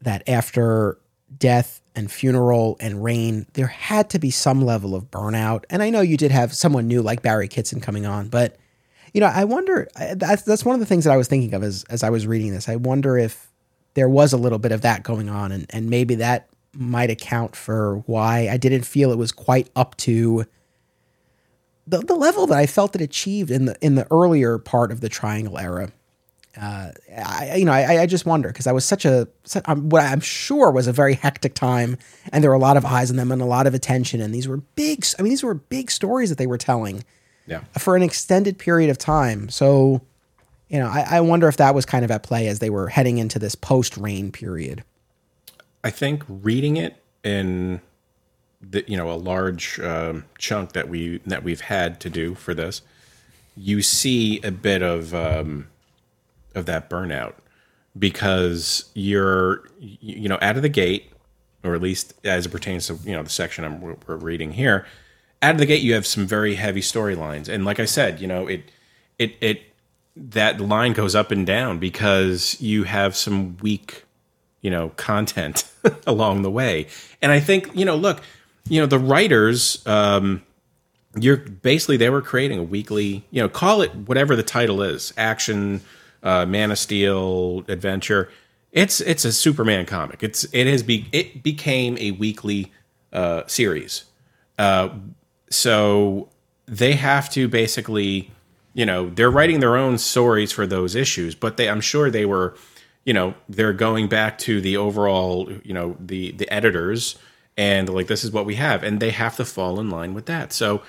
that 0.00 0.28
after 0.28 0.98
death 1.38 1.80
and 1.94 2.10
funeral 2.10 2.76
and 2.80 3.04
reign, 3.04 3.46
there 3.52 3.66
had 3.66 4.08
to 4.10 4.18
be 4.18 4.30
some 4.30 4.64
level 4.64 4.94
of 4.94 5.10
burnout. 5.10 5.64
And 5.70 5.82
I 5.82 5.90
know 5.90 6.00
you 6.00 6.16
did 6.16 6.30
have 6.30 6.54
someone 6.54 6.86
new 6.86 7.02
like 7.02 7.22
Barry 7.22 7.48
Kitson 7.48 7.80
coming 7.80 8.06
on, 8.06 8.28
but 8.28 8.56
You 9.12 9.20
know, 9.20 9.26
I 9.26 9.44
wonder. 9.44 9.88
That's 10.16 10.42
that's 10.42 10.64
one 10.64 10.74
of 10.74 10.80
the 10.80 10.86
things 10.86 11.04
that 11.04 11.12
I 11.12 11.16
was 11.18 11.28
thinking 11.28 11.52
of 11.54 11.62
as 11.62 11.84
as 11.90 12.02
I 12.02 12.10
was 12.10 12.26
reading 12.26 12.52
this. 12.52 12.68
I 12.68 12.76
wonder 12.76 13.18
if 13.18 13.50
there 13.94 14.08
was 14.08 14.32
a 14.32 14.38
little 14.38 14.58
bit 14.58 14.72
of 14.72 14.80
that 14.82 15.02
going 15.02 15.28
on, 15.28 15.52
and 15.52 15.66
and 15.70 15.90
maybe 15.90 16.14
that 16.16 16.48
might 16.74 17.10
account 17.10 17.54
for 17.54 17.98
why 18.06 18.48
I 18.50 18.56
didn't 18.56 18.84
feel 18.84 19.12
it 19.12 19.18
was 19.18 19.30
quite 19.32 19.68
up 19.76 19.96
to 19.98 20.46
the, 21.86 21.98
the 21.98 22.14
level 22.14 22.46
that 22.46 22.56
I 22.56 22.66
felt 22.66 22.94
it 22.94 23.02
achieved 23.02 23.50
in 23.50 23.66
the 23.66 23.76
in 23.82 23.96
the 23.96 24.06
earlier 24.10 24.56
part 24.58 24.90
of 24.92 25.00
the 25.00 25.10
Triangle 25.10 25.58
era. 25.58 25.92
Uh, 26.60 26.90
I, 27.16 27.54
you 27.56 27.64
know, 27.64 27.72
I, 27.72 28.02
I 28.02 28.06
just 28.06 28.26
wonder 28.26 28.48
because 28.48 28.66
I 28.66 28.72
was 28.72 28.84
such 28.84 29.04
a 29.06 29.26
um, 29.64 29.88
what 29.88 30.02
I'm 30.02 30.20
sure 30.20 30.70
was 30.70 30.86
a 30.86 30.92
very 30.92 31.14
hectic 31.14 31.54
time, 31.54 31.96
and 32.30 32.44
there 32.44 32.50
were 32.50 32.56
a 32.56 32.60
lot 32.60 32.76
of 32.76 32.84
eyes 32.84 33.10
on 33.10 33.16
them 33.16 33.32
and 33.32 33.40
a 33.40 33.46
lot 33.46 33.66
of 33.66 33.72
attention, 33.74 34.20
and 34.20 34.34
these 34.34 34.46
were 34.46 34.58
big. 34.58 35.04
I 35.18 35.22
mean, 35.22 35.30
these 35.30 35.42
were 35.42 35.54
big 35.54 35.90
stories 35.90 36.28
that 36.28 36.36
they 36.36 36.46
were 36.46 36.58
telling, 36.58 37.04
Yeah. 37.46 37.60
for 37.78 37.96
an 37.96 38.02
extended 38.02 38.58
period 38.58 38.90
of 38.90 38.98
time. 38.98 39.48
So, 39.48 40.02
you 40.68 40.78
know, 40.78 40.88
I, 40.88 41.06
I 41.10 41.20
wonder 41.22 41.48
if 41.48 41.56
that 41.56 41.74
was 41.74 41.86
kind 41.86 42.04
of 42.04 42.10
at 42.10 42.22
play 42.22 42.46
as 42.48 42.58
they 42.58 42.70
were 42.70 42.88
heading 42.88 43.16
into 43.16 43.38
this 43.38 43.54
post 43.54 43.96
reign 43.96 44.30
period. 44.30 44.84
I 45.82 45.90
think 45.90 46.22
reading 46.28 46.76
it 46.76 46.96
in 47.24 47.80
the 48.60 48.84
you 48.86 48.96
know 48.96 49.10
a 49.10 49.16
large 49.16 49.80
um, 49.80 50.24
chunk 50.38 50.72
that 50.72 50.88
we 50.88 51.18
that 51.26 51.42
we've 51.42 51.62
had 51.62 51.98
to 52.00 52.10
do 52.10 52.34
for 52.34 52.52
this, 52.52 52.82
you 53.56 53.80
see 53.80 54.38
a 54.42 54.50
bit 54.50 54.82
of 54.82 55.14
um, 55.14 55.66
of 56.54 56.66
that 56.66 56.90
burnout 56.90 57.34
because 57.98 58.90
you're 58.94 59.64
you 59.80 60.28
know 60.28 60.38
out 60.40 60.56
of 60.56 60.62
the 60.62 60.68
gate, 60.68 61.10
or 61.64 61.74
at 61.74 61.82
least 61.82 62.14
as 62.24 62.46
it 62.46 62.50
pertains 62.50 62.86
to 62.86 62.94
you 63.04 63.12
know 63.12 63.22
the 63.22 63.30
section 63.30 63.64
I'm 63.64 63.80
we're 63.80 64.16
reading 64.16 64.52
here. 64.52 64.86
Out 65.40 65.52
of 65.56 65.58
the 65.58 65.66
gate, 65.66 65.82
you 65.82 65.94
have 65.94 66.06
some 66.06 66.26
very 66.26 66.54
heavy 66.54 66.80
storylines, 66.80 67.48
and 67.48 67.64
like 67.64 67.80
I 67.80 67.84
said, 67.84 68.20
you 68.20 68.26
know 68.26 68.46
it 68.46 68.70
it 69.18 69.36
it 69.40 69.62
that 70.16 70.60
line 70.60 70.92
goes 70.92 71.14
up 71.14 71.30
and 71.30 71.46
down 71.46 71.78
because 71.78 72.60
you 72.60 72.84
have 72.84 73.16
some 73.16 73.56
weak 73.58 74.04
you 74.60 74.70
know 74.70 74.90
content 74.90 75.70
along 76.06 76.42
the 76.42 76.50
way 76.50 76.86
and 77.20 77.32
i 77.32 77.40
think 77.40 77.74
you 77.74 77.84
know 77.84 77.96
look 77.96 78.22
you 78.68 78.80
know 78.80 78.86
the 78.86 78.98
writers 78.98 79.84
um 79.86 80.42
you're 81.16 81.36
basically 81.36 81.96
they 81.96 82.10
were 82.10 82.22
creating 82.22 82.58
a 82.58 82.62
weekly 82.62 83.24
you 83.30 83.42
know 83.42 83.48
call 83.48 83.82
it 83.82 83.94
whatever 83.94 84.36
the 84.36 84.42
title 84.42 84.82
is 84.82 85.12
action 85.16 85.80
uh 86.22 86.46
man 86.46 86.70
of 86.70 86.78
steel 86.78 87.64
adventure. 87.68 88.30
It's 88.72 89.00
it's 89.00 89.24
a 89.24 89.32
superman 89.32 89.86
comic. 89.86 90.22
It's 90.22 90.44
it 90.52 90.66
has 90.66 90.82
be 90.82 91.08
it 91.12 91.42
became 91.42 91.96
a 91.98 92.12
weekly 92.12 92.72
uh 93.12 93.42
series. 93.46 94.04
Uh 94.58 94.90
so 95.50 96.28
they 96.66 96.94
have 96.94 97.28
to 97.30 97.48
basically 97.48 98.30
you 98.74 98.86
know 98.86 99.10
they're 99.10 99.30
writing 99.30 99.60
their 99.60 99.76
own 99.76 99.98
stories 99.98 100.50
for 100.50 100.66
those 100.66 100.94
issues 100.94 101.34
but 101.34 101.58
they 101.58 101.68
i'm 101.68 101.80
sure 101.80 102.08
they 102.10 102.24
were 102.24 102.54
you 103.04 103.12
know 103.12 103.34
they're 103.48 103.72
going 103.72 104.08
back 104.08 104.38
to 104.38 104.60
the 104.60 104.76
overall 104.76 105.50
you 105.62 105.74
know 105.74 105.96
the 106.00 106.32
the 106.32 106.50
editors 106.50 107.18
and 107.56 107.88
like 107.88 108.06
this 108.06 108.24
is 108.24 108.30
what 108.30 108.46
we 108.46 108.54
have 108.54 108.82
and 108.82 109.00
they 109.00 109.10
have 109.10 109.36
to 109.36 109.44
fall 109.44 109.78
in 109.78 109.90
line 109.90 110.14
with 110.14 110.26
that. 110.26 110.52
So 110.52 110.82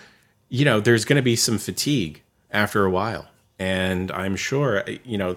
you 0.50 0.66
know 0.66 0.80
there's 0.80 1.06
going 1.06 1.18
to 1.18 1.24
be 1.24 1.36
some 1.36 1.58
fatigue 1.58 2.22
after 2.52 2.86
a 2.86 2.90
while 2.90 3.28
and 3.64 4.11
i'm 4.11 4.36
sure 4.36 4.84
you 5.03 5.18
know 5.18 5.36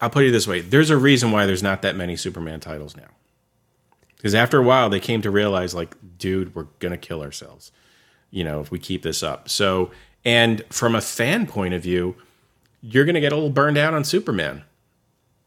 i'll 0.00 0.10
put 0.10 0.24
it 0.24 0.30
this 0.30 0.46
way. 0.46 0.60
There's 0.60 0.90
a 0.90 0.96
reason 0.96 1.32
why 1.32 1.46
there's 1.46 1.62
not 1.62 1.82
that 1.82 1.96
many 1.96 2.16
superman 2.16 2.60
titles 2.60 2.96
now. 2.96 3.08
Because 4.16 4.34
after 4.34 4.58
a 4.58 4.62
while 4.62 4.88
they 4.88 5.00
came 5.00 5.22
to 5.22 5.30
realize 5.30 5.74
like 5.74 5.96
dude 6.18 6.54
we're 6.54 6.66
to 6.92 6.96
kill 6.96 7.22
ourselves 7.22 7.72
you 8.30 8.44
know 8.44 8.60
if 8.60 8.70
we 8.70 8.78
keep 8.78 9.02
this 9.02 9.22
up. 9.22 9.48
So 9.48 9.90
and 10.24 10.62
from 10.70 10.94
a 10.94 11.00
fan 11.00 11.46
point 11.46 11.74
of 11.74 11.82
view 11.82 12.16
you're 12.80 13.04
to 13.14 13.20
get 13.20 13.32
a 13.32 13.36
little 13.36 13.50
burned 13.50 13.78
out 13.78 13.94
on 13.94 14.04
superman. 14.04 14.62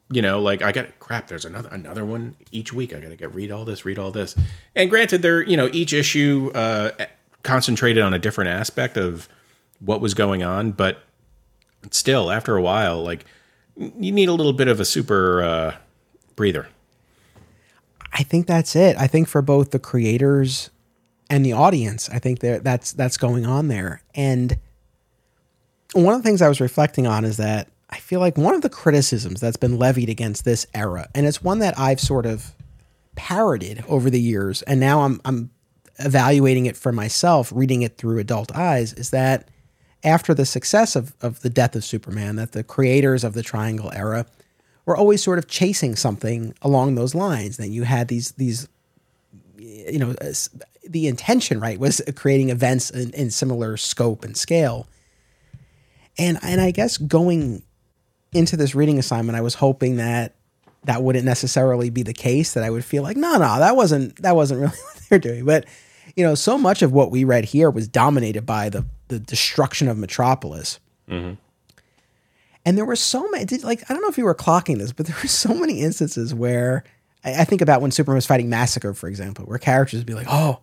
You 0.09 0.22
know 0.22 0.39
like 0.39 0.61
i 0.61 0.72
got 0.72 0.99
crap 0.99 1.28
there's 1.28 1.45
another 1.45 1.70
another 1.72 2.05
one 2.05 2.36
each 2.51 2.74
week. 2.74 2.93
I 2.93 2.99
gotta 2.99 3.16
get 3.16 3.34
read 3.34 3.51
all 3.51 3.66
this 3.66 3.86
read 3.86 3.99
all 3.99 4.11
this. 4.11 4.36
And 4.76 4.89
granted 4.89 5.22
they're 5.22 5.43
you 5.43 5.57
know 5.57 5.70
each 5.72 5.93
issue 5.93 6.51
uh 6.53 6.91
concentrated 7.43 8.03
on 8.03 8.13
a 8.13 8.20
different 8.20 8.49
aspect 8.49 8.97
of 8.97 9.30
what 9.80 10.01
was 10.01 10.13
going 10.16 10.41
on 10.41 10.72
but 10.72 11.05
still 11.92 12.32
after 12.32 12.56
a 12.56 12.62
while 12.62 13.04
like 13.04 13.26
you 13.76 14.12
need 14.12 14.30
a 14.30 14.34
little 14.34 14.54
bit 14.54 14.68
of 14.68 14.80
a 14.80 14.86
super 14.86 15.42
uh 15.44 15.76
breather 16.36 16.68
I 18.16 18.24
think 18.24 18.48
that's 18.48 18.78
it. 18.78 18.96
I 18.98 19.08
think 19.08 19.28
for 19.28 19.42
both 19.42 19.72
the 19.72 19.80
creators 19.80 20.70
and 21.30 21.46
the 21.46 21.52
audience, 21.52 22.10
I 22.10 22.20
think 22.20 22.40
that 22.40 22.64
that's 22.64 22.94
that's 22.94 23.18
going 23.18 23.46
on 23.46 23.68
there. 23.68 24.02
And 24.16 24.58
one 25.92 26.16
of 26.16 26.24
the 26.24 26.28
things 26.28 26.42
I 26.42 26.48
was 26.48 26.62
reflecting 26.62 27.06
on 27.08 27.26
is 27.26 27.36
that 27.38 27.68
I 27.90 27.98
feel 27.98 28.22
like 28.22 28.38
one 28.38 28.56
of 28.56 28.62
the 28.62 28.70
criticisms 28.70 29.42
that's 29.42 29.58
been 29.58 29.78
levied 29.78 30.08
against 30.08 30.46
this 30.46 30.66
era, 30.74 31.10
and 31.14 31.26
it's 31.26 31.44
one 31.44 31.60
that 31.60 31.78
I've 31.78 32.00
sort 32.00 32.26
of 32.26 32.56
parroted 33.16 33.84
over 33.90 34.10
the 34.10 34.20
years, 34.20 34.62
and 34.62 34.80
now 34.80 35.02
I'm 35.02 35.20
I'm 35.26 35.52
evaluating 36.00 36.68
it 36.68 36.78
for 36.78 36.94
myself, 36.94 37.52
reading 37.54 37.82
it 37.82 37.98
through 37.98 38.20
adult 38.20 38.56
eyes, 38.56 38.94
is 38.94 39.10
that 39.10 39.50
after 40.06 40.34
the 40.34 40.45
success 40.45 40.95
of, 40.95 41.14
of 41.22 41.41
the 41.41 41.49
death 41.49 41.76
of 41.76 41.84
Superman, 41.84 42.36
that 42.38 42.51
the 42.51 42.64
creators 42.64 43.24
of 43.24 43.34
the 43.34 43.43
Triangle 43.43 43.91
era 43.93 44.26
were 44.86 44.95
always 44.95 45.22
sort 45.22 45.39
of 45.39 45.47
chasing 45.47 45.95
something 45.95 46.53
along 46.62 46.95
those 46.95 47.16
lines. 47.16 47.58
That 47.58 47.70
you 47.70 47.84
had 47.84 48.08
these 48.08 48.32
these 48.34 48.70
you 49.58 49.99
know 49.99 50.12
uh, 50.22 50.34
the 50.88 51.08
intention 51.08 51.60
right 51.60 51.80
was 51.80 52.01
creating 52.16 52.49
events 52.49 52.91
in, 52.91 53.12
in 53.12 53.32
similar 53.32 53.78
scope 53.78 54.24
and 54.24 54.38
scale. 54.38 54.88
And 56.18 56.38
and 56.43 56.62
I 56.62 56.72
guess 56.72 56.97
going 56.97 57.64
into 58.32 58.56
this 58.56 58.76
reading 58.76 58.99
assignment, 58.99 59.38
I 59.38 59.41
was 59.41 59.56
hoping 59.56 59.97
that 59.97 60.36
that 60.84 61.01
wouldn't 61.01 61.26
necessarily 61.26 61.89
be 61.89 62.03
the 62.03 62.14
case. 62.14 62.53
That 62.53 62.64
I 62.64 62.70
would 62.70 62.86
feel 62.86 63.01
like, 63.01 63.18
no, 63.18 63.34
no, 63.34 63.60
that 63.60 63.76
wasn't 63.76 64.22
that 64.22 64.36
wasn't 64.36 64.62
really 64.62 64.78
what 64.93 65.03
they're 65.10 65.20
doing. 65.20 65.45
But 65.45 65.66
you 66.16 66.24
know, 66.24 66.36
so 66.36 66.58
much 66.58 66.82
of 66.84 66.93
what 66.93 67.10
we 67.12 67.24
read 67.24 67.45
here 67.45 67.72
was 67.72 67.88
dominated 67.88 68.45
by 68.45 68.70
the 68.70 68.86
the 69.08 69.20
destruction 69.20 69.88
of 69.88 69.97
Metropolis. 69.97 70.80
And 71.08 71.38
there 72.78 72.86
were 72.86 72.95
so 72.95 73.30
many, 73.30 73.45
did, 73.45 73.64
like, 73.64 73.84
I 73.89 73.93
don't 73.93 74.01
know 74.01 74.10
if 74.10 74.18
you 74.18 74.26
were 74.26 74.34
clocking 74.34 74.80
this, 74.80 74.91
but 74.91 75.06
there 75.06 75.16
were 75.22 75.28
so 75.45 75.53
many 75.53 75.82
instances 75.82 76.34
where 76.34 76.84
I, 77.24 77.41
I 77.41 77.43
think 77.43 77.62
about 77.62 77.82
when 77.82 77.91
Superman 77.91 78.16
was 78.16 78.26
fighting 78.26 78.49
Massacre, 78.49 78.93
for 78.93 79.08
example, 79.08 79.45
where 79.45 79.60
characters 79.60 79.99
would 79.99 80.08
be 80.08 80.16
like, 80.16 80.28
oh, 80.30 80.60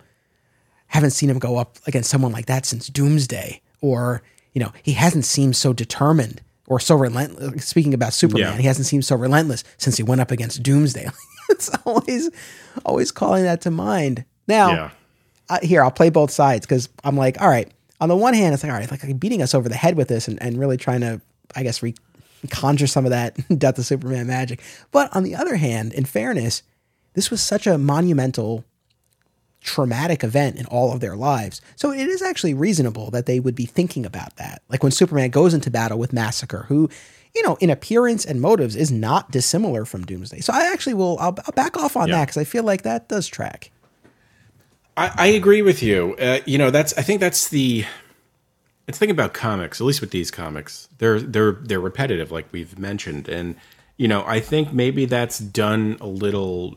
haven't 0.89 1.13
seen 1.13 1.31
him 1.31 1.39
go 1.39 1.57
up 1.57 1.79
against 1.87 2.11
someone 2.11 2.33
like 2.33 2.47
that 2.47 2.67
since 2.67 2.89
Doomsday. 2.89 3.61
Or, 3.81 4.23
you 4.53 4.61
know, 4.61 4.73
he 4.83 4.93
hasn't 4.93 5.25
seemed 5.25 5.57
so 5.57 5.73
determined 5.73 6.41
or 6.67 6.81
so 6.81 6.97
relentless. 6.97 7.65
Speaking 7.67 7.95
about 7.95 8.13
Superman, 8.13 8.53
Yeah. 8.53 8.57
he 8.59 8.67
hasn't 8.67 8.87
seemed 8.87 9.05
so 9.05 9.15
relentless 9.17 9.63
since 9.79 9.97
he 9.97 10.03
went 10.03 10.21
up 10.21 10.31
against 10.33 10.63
Doomsday. 10.63 11.09
it's 11.51 11.71
always, 11.87 12.31
always 12.85 13.13
calling 13.13 13.45
that 13.45 13.61
to 13.63 13.71
mind. 13.71 14.25
Now, 14.49 14.71
yeah 14.73 14.91
uh, 15.49 15.59
here 15.63 15.83
I'll 15.83 15.91
play 15.91 16.09
both 16.09 16.31
sides 16.31 16.65
because 16.67 16.89
I'm 17.05 17.17
like, 17.17 17.41
all 17.41 17.49
right. 17.49 17.71
On 18.03 18.09
the 18.09 18.17
one 18.17 18.35
hand, 18.35 18.53
it's 18.53 18.63
like, 18.65 18.73
all 18.73 18.79
right, 18.79 18.91
like 18.91 19.21
beating 19.21 19.41
us 19.43 19.55
over 19.55 19.69
the 19.69 19.77
head 19.77 19.97
with 19.97 20.09
this 20.09 20.27
and, 20.29 20.41
and 20.43 20.59
really 20.59 20.77
trying 20.77 21.01
to, 21.03 21.21
I 21.55 21.63
guess, 21.63 21.83
re- 21.83 21.95
conjure 22.51 22.87
some 22.89 23.05
of 23.05 23.11
that 23.11 23.37
Death 23.59 23.79
of 23.79 23.87
Superman 23.87 24.27
magic. 24.27 24.61
But 24.91 25.15
on 25.15 25.23
the 25.23 25.37
other 25.37 25.55
hand, 25.57 25.93
in 25.93 26.05
fairness, 26.05 26.63
this 27.15 27.31
was 27.31 27.41
such 27.41 27.67
a 27.67 27.79
monumental, 27.79 28.65
traumatic 29.61 30.25
event 30.25 30.57
in 30.57 30.67
all 30.67 30.93
of 30.93 30.99
their 31.01 31.15
lives. 31.15 31.61
So 31.77 31.93
it 31.93 32.09
is 32.09 32.23
actually 32.23 32.55
reasonable 32.55 33.11
that 33.13 33.27
they 33.27 33.39
would 33.39 33.55
be 33.55 33.67
thinking 33.67 34.05
about 34.05 34.37
that. 34.37 34.63
Like 34.69 34.83
when 34.83 34.91
Superman 34.93 35.31
goes 35.31 35.55
into 35.55 35.71
battle 35.71 35.99
with 35.99 36.13
Massacre, 36.13 36.65
who, 36.69 36.91
you 37.35 37.43
know, 37.45 37.57
in 37.61 37.71
appearance 37.71 38.25
and 38.25 38.41
motives 38.41 38.75
is 38.75 38.91
not 38.91 39.31
dissimilar 39.31 39.85
from 39.85 40.05
Doomsday. 40.05 40.41
So 40.41 40.53
I 40.53 40.73
actually 40.73 40.95
will, 40.95 41.17
I'll, 41.21 41.37
I'll 41.47 41.53
back 41.55 41.77
off 41.77 41.97
on 41.97 42.09
Yeah. 42.09 42.17
that 42.17 42.25
because 42.27 42.39
I 42.39 42.45
feel 42.45 42.65
like 42.65 42.83
that 42.83 43.09
does 43.09 43.29
track. 43.29 43.71
I, 44.97 45.13
I 45.17 45.27
agree 45.29 45.63
with 45.63 45.83
you. 45.83 46.15
Uh, 46.17 46.41
you 46.45 46.59
know, 46.59 46.71
that's 46.71 46.97
I 46.99 47.03
think 47.03 47.21
that's 47.21 47.49
the 47.49 47.85
it's 48.87 48.99
thing 48.99 49.11
about 49.11 49.33
comics, 49.33 49.81
at 49.81 49.87
least 49.87 50.01
with 50.01 50.11
these 50.11 50.31
comics. 50.31 50.89
They're 50.99 51.21
they're 51.21 51.53
they're 51.53 51.81
repetitive, 51.81 52.31
like 52.31 52.47
we've 52.53 52.79
mentioned, 52.79 53.29
and 53.29 53.57
you 53.97 54.09
know, 54.09 54.25
I 54.27 54.41
think 54.41 54.73
maybe 54.73 55.05
that's 55.05 55.39
done 55.39 55.97
a 56.01 56.07
little. 56.07 56.77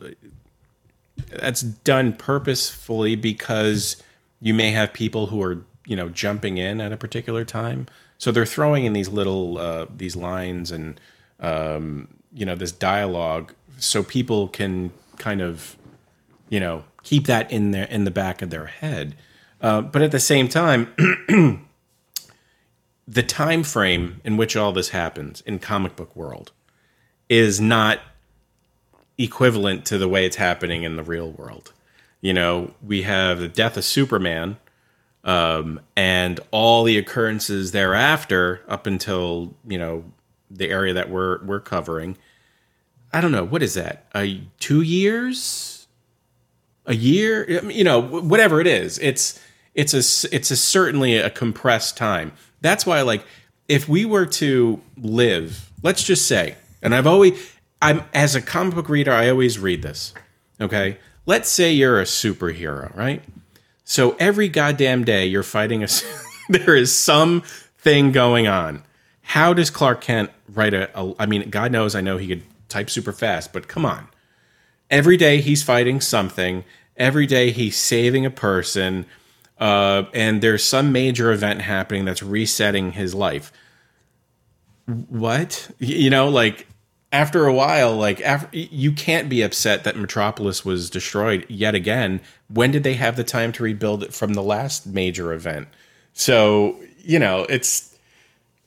That's 1.30 1.61
done 1.61 2.13
purposefully 2.13 3.16
because 3.16 4.01
you 4.41 4.53
may 4.53 4.72
have 4.72 4.93
people 4.93 5.28
who 5.28 5.41
are 5.41 5.63
you 5.86 5.95
know 5.95 6.09
jumping 6.09 6.57
in 6.57 6.82
at 6.82 6.91
a 6.91 6.97
particular 6.97 7.43
time, 7.43 7.88
so 8.18 8.32
they're 8.32 8.45
throwing 8.45 8.86
in 8.86 8.93
these 8.93 9.09
little 9.09 9.57
uh, 9.57 9.86
these 9.95 10.16
lines 10.16 10.72
and 10.72 10.99
um, 11.39 12.07
you 12.34 12.45
know 12.45 12.55
this 12.55 12.72
dialogue, 12.72 13.53
so 13.78 14.03
people 14.03 14.47
can 14.47 14.91
kind 15.18 15.41
of 15.41 15.76
you 16.49 16.59
know 16.59 16.84
keep 17.06 17.28
that 17.28 17.49
in 17.51 17.72
there 17.72 17.86
in 17.86 18.03
the 18.03 18.12
back 18.12 18.41
of 18.41 18.49
their 18.49 18.66
head 18.66 19.16
uh, 19.62 19.80
but 19.82 20.01
at 20.01 20.12
the 20.12 20.20
same 20.20 20.49
time 20.49 20.93
the 23.08 23.24
time 23.24 23.64
frame 23.64 24.20
in 24.26 24.36
which 24.36 24.58
all 24.58 24.74
this 24.74 24.89
happens 24.89 25.41
in 25.41 25.58
comic 25.60 25.95
book 25.95 26.14
world 26.16 26.51
is 27.30 27.62
not 27.62 27.99
equivalent 29.18 29.86
to 29.86 29.97
the 29.97 30.10
way 30.10 30.26
it's 30.26 30.36
happening 30.36 30.84
in 30.84 30.97
the 30.97 31.03
real 31.03 31.32
world 31.32 31.72
you 32.20 32.34
know 32.34 32.74
we 32.86 33.03
have 33.03 33.39
the 33.39 33.47
death 33.47 33.78
of 33.78 33.86
superman 33.86 34.58
um, 35.26 35.82
and 35.97 36.39
all 36.51 36.84
the 36.84 36.97
occurrences 36.97 37.72
thereafter, 37.72 38.62
up 38.68 38.86
until 38.86 39.56
you 39.68 39.78
know 39.78 40.06
the 40.51 40.70
area 40.70 40.93
that 40.93 41.10
we're 41.10 41.43
we're 41.43 41.60
covering. 41.60 42.18
I 43.12 43.22
don't 43.22 43.32
know 43.32 43.43
what 43.43 43.64
is 43.64 43.74
that. 43.74 44.06
A 44.16 44.41
two 44.60 44.82
years, 44.82 45.74
a 46.86 46.95
year, 46.95 47.49
you 47.69 47.83
know, 47.83 47.99
whatever 47.99 48.61
it 48.61 48.67
is. 48.67 48.99
It's 48.99 49.39
it's 49.73 49.93
a 49.93 50.36
it's 50.36 50.51
a 50.51 50.55
certainly 50.55 51.17
a 51.17 51.29
compressed 51.29 51.97
time. 51.97 52.31
That's 52.61 52.86
why, 52.86 53.01
like, 53.01 53.25
if 53.67 53.89
we 53.89 54.05
were 54.05 54.25
to 54.25 54.81
live, 54.97 55.71
let's 55.83 56.03
just 56.03 56.27
say, 56.27 56.55
and 56.81 56.95
I've 56.95 57.07
always, 57.07 57.55
I'm 57.81 58.03
as 58.13 58.36
a 58.36 58.41
comic 58.41 58.75
book 58.75 58.89
reader, 58.89 59.11
I 59.11 59.29
always 59.29 59.59
read 59.59 59.81
this. 59.81 60.13
Okay, 60.61 60.97
let's 61.25 61.49
say 61.49 61.71
you're 61.73 61.99
a 61.99 62.05
superhero, 62.05 62.95
right? 62.95 63.21
So 63.83 64.15
every 64.19 64.47
goddamn 64.47 65.03
day 65.03 65.25
you're 65.25 65.43
fighting 65.43 65.83
a, 65.83 65.88
there 66.49 66.75
is 66.75 66.95
some 66.95 67.41
thing 67.77 68.11
going 68.11 68.47
on. 68.47 68.83
How 69.21 69.53
does 69.53 69.69
Clark 69.69 70.01
Kent 70.01 70.31
write 70.49 70.73
a, 70.73 70.89
a? 70.99 71.13
I 71.19 71.25
mean, 71.25 71.49
God 71.49 71.71
knows, 71.71 71.95
I 71.95 72.01
know 72.01 72.17
he 72.17 72.27
could 72.27 72.43
type 72.69 72.89
super 72.89 73.11
fast, 73.11 73.53
but 73.53 73.67
come 73.67 73.86
on. 73.86 74.07
Every 74.89 75.17
day 75.17 75.41
he's 75.41 75.63
fighting 75.63 76.01
something. 76.01 76.63
Every 76.97 77.25
day 77.25 77.51
he's 77.51 77.77
saving 77.77 78.25
a 78.25 78.31
person 78.31 79.05
uh, 79.57 80.03
and 80.13 80.41
there's 80.41 80.63
some 80.63 80.91
major 80.91 81.31
event 81.31 81.61
happening 81.61 82.05
that's 82.05 82.21
resetting 82.21 82.91
his 82.93 83.15
life. 83.15 83.51
What 84.86 85.71
you 85.79 86.09
know, 86.09 86.27
like 86.27 86.67
after 87.11 87.47
a 87.47 87.53
while, 87.53 87.95
like 87.95 88.21
after 88.21 88.49
you 88.55 88.91
can't 88.91 89.29
be 89.29 89.41
upset 89.41 89.83
that 89.86 89.95
Metropolis 89.95 90.65
was 90.65 90.89
destroyed 90.89 91.45
yet 91.49 91.73
again. 91.73 92.21
When 92.49 92.71
did 92.71 92.83
they 92.83 92.95
have 92.95 93.15
the 93.15 93.23
time 93.23 93.51
to 93.53 93.63
rebuild 93.63 94.03
it 94.03 94.13
from 94.13 94.33
the 94.33 94.43
last 94.43 94.86
major 94.86 95.33
event? 95.33 95.69
So 96.13 96.79
you 96.99 97.17
know, 97.17 97.45
it's 97.49 97.97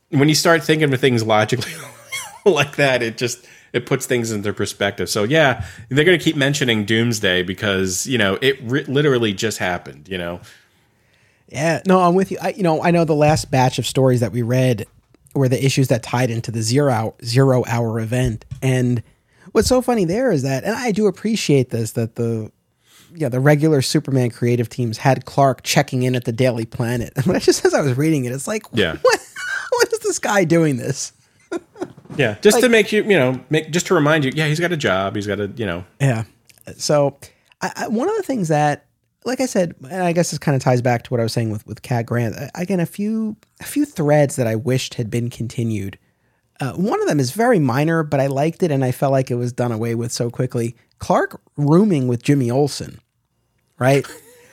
when 0.08 0.28
you 0.28 0.34
start 0.34 0.64
thinking 0.64 0.92
of 0.92 1.00
things 1.00 1.22
logically 1.22 1.72
like 2.46 2.76
that, 2.76 3.02
it 3.02 3.18
just 3.18 3.46
it 3.72 3.86
puts 3.86 4.06
things 4.06 4.30
into 4.30 4.52
perspective. 4.52 5.08
So 5.08 5.24
yeah, 5.24 5.64
they're 5.88 6.04
going 6.04 6.18
to 6.18 6.24
keep 6.24 6.36
mentioning 6.36 6.84
Doomsday 6.84 7.42
because 7.42 8.06
you 8.06 8.18
know 8.18 8.38
it 8.40 8.58
ri- 8.62 8.84
literally 8.84 9.32
just 9.32 9.58
happened. 9.58 10.08
You 10.08 10.18
know, 10.18 10.40
yeah, 11.48 11.82
no, 11.86 12.00
I'm 12.00 12.14
with 12.14 12.30
you. 12.30 12.38
I, 12.40 12.50
you 12.50 12.62
know, 12.62 12.82
I 12.82 12.90
know 12.90 13.04
the 13.04 13.14
last 13.14 13.50
batch 13.50 13.78
of 13.78 13.86
stories 13.86 14.20
that 14.20 14.32
we 14.32 14.42
read 14.42 14.86
were 15.34 15.48
the 15.48 15.64
issues 15.64 15.88
that 15.88 16.02
tied 16.02 16.30
into 16.30 16.50
the 16.50 16.62
zero 16.62 16.92
hour, 16.92 17.14
zero 17.24 17.64
hour 17.66 18.00
event. 18.00 18.44
And 18.60 19.02
what's 19.52 19.68
so 19.68 19.80
funny 19.80 20.04
there 20.04 20.30
is 20.30 20.42
that, 20.42 20.64
and 20.64 20.74
I 20.74 20.92
do 20.92 21.06
appreciate 21.06 21.70
this, 21.70 21.92
that 21.92 22.16
the 22.16 22.50
yeah 23.14 23.30
the 23.30 23.40
regular 23.40 23.80
Superman 23.80 24.30
creative 24.30 24.68
teams 24.68 24.98
had 24.98 25.24
Clark 25.24 25.62
checking 25.62 26.02
in 26.02 26.14
at 26.14 26.24
the 26.24 26.32
Daily 26.32 26.66
Planet. 26.66 27.12
And 27.26 27.40
just 27.40 27.64
as 27.64 27.72
I 27.72 27.80
was 27.80 27.96
reading 27.96 28.26
it, 28.26 28.32
it's 28.32 28.46
like, 28.46 28.64
yeah, 28.72 28.96
what, 29.00 29.20
what 29.70 29.92
is 29.92 30.00
this 30.00 30.18
guy 30.18 30.44
doing 30.44 30.76
this? 30.76 31.12
yeah, 32.16 32.36
just 32.40 32.56
like, 32.56 32.62
to 32.62 32.68
make 32.68 32.92
you, 32.92 33.02
you 33.02 33.18
know, 33.18 33.40
make 33.50 33.70
just 33.70 33.86
to 33.88 33.94
remind 33.94 34.24
you, 34.24 34.32
yeah, 34.34 34.46
he's 34.46 34.60
got 34.60 34.72
a 34.72 34.76
job, 34.76 35.14
he's 35.14 35.26
got 35.26 35.40
a, 35.40 35.48
you 35.56 35.66
know, 35.66 35.84
yeah. 36.00 36.24
So 36.76 37.18
I, 37.60 37.72
I, 37.76 37.88
one 37.88 38.08
of 38.08 38.16
the 38.16 38.22
things 38.22 38.48
that 38.48 38.88
like 39.24 39.40
I 39.40 39.46
said, 39.46 39.74
and 39.90 40.02
I 40.02 40.12
guess 40.12 40.30
this 40.30 40.38
kind 40.38 40.56
of 40.56 40.62
ties 40.62 40.80
back 40.80 41.02
to 41.04 41.10
what 41.10 41.20
I 41.20 41.22
was 41.22 41.32
saying 41.32 41.50
with 41.50 41.66
with 41.66 41.82
Cat 41.82 42.06
Grant. 42.06 42.34
Again, 42.54 42.80
a 42.80 42.86
few 42.86 43.36
a 43.60 43.64
few 43.64 43.84
threads 43.84 44.36
that 44.36 44.46
I 44.46 44.56
wished 44.56 44.94
had 44.94 45.10
been 45.10 45.30
continued. 45.30 45.98
Uh, 46.60 46.72
one 46.72 47.00
of 47.00 47.06
them 47.06 47.20
is 47.20 47.30
very 47.30 47.58
minor, 47.58 48.02
but 48.02 48.18
I 48.20 48.26
liked 48.26 48.62
it, 48.62 48.70
and 48.72 48.84
I 48.84 48.90
felt 48.90 49.12
like 49.12 49.30
it 49.30 49.36
was 49.36 49.52
done 49.52 49.70
away 49.70 49.94
with 49.94 50.10
so 50.10 50.30
quickly. 50.30 50.74
Clark 50.98 51.40
rooming 51.56 52.08
with 52.08 52.22
Jimmy 52.22 52.50
Olsen, 52.50 53.00
right? 53.78 54.04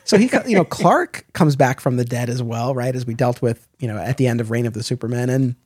So 0.04 0.16
he, 0.16 0.30
you 0.46 0.54
know, 0.54 0.64
Clark 0.64 1.26
comes 1.32 1.56
back 1.56 1.80
from 1.80 1.96
the 1.96 2.04
dead 2.04 2.30
as 2.30 2.40
well, 2.40 2.76
right? 2.76 2.94
As 2.94 3.06
we 3.06 3.14
dealt 3.14 3.42
with, 3.42 3.66
you 3.80 3.88
know, 3.88 3.98
at 3.98 4.18
the 4.18 4.28
end 4.28 4.40
of 4.40 4.52
Reign 4.52 4.66
of 4.66 4.72
the 4.72 4.84
Supermen, 4.84 5.28
and 5.28 5.56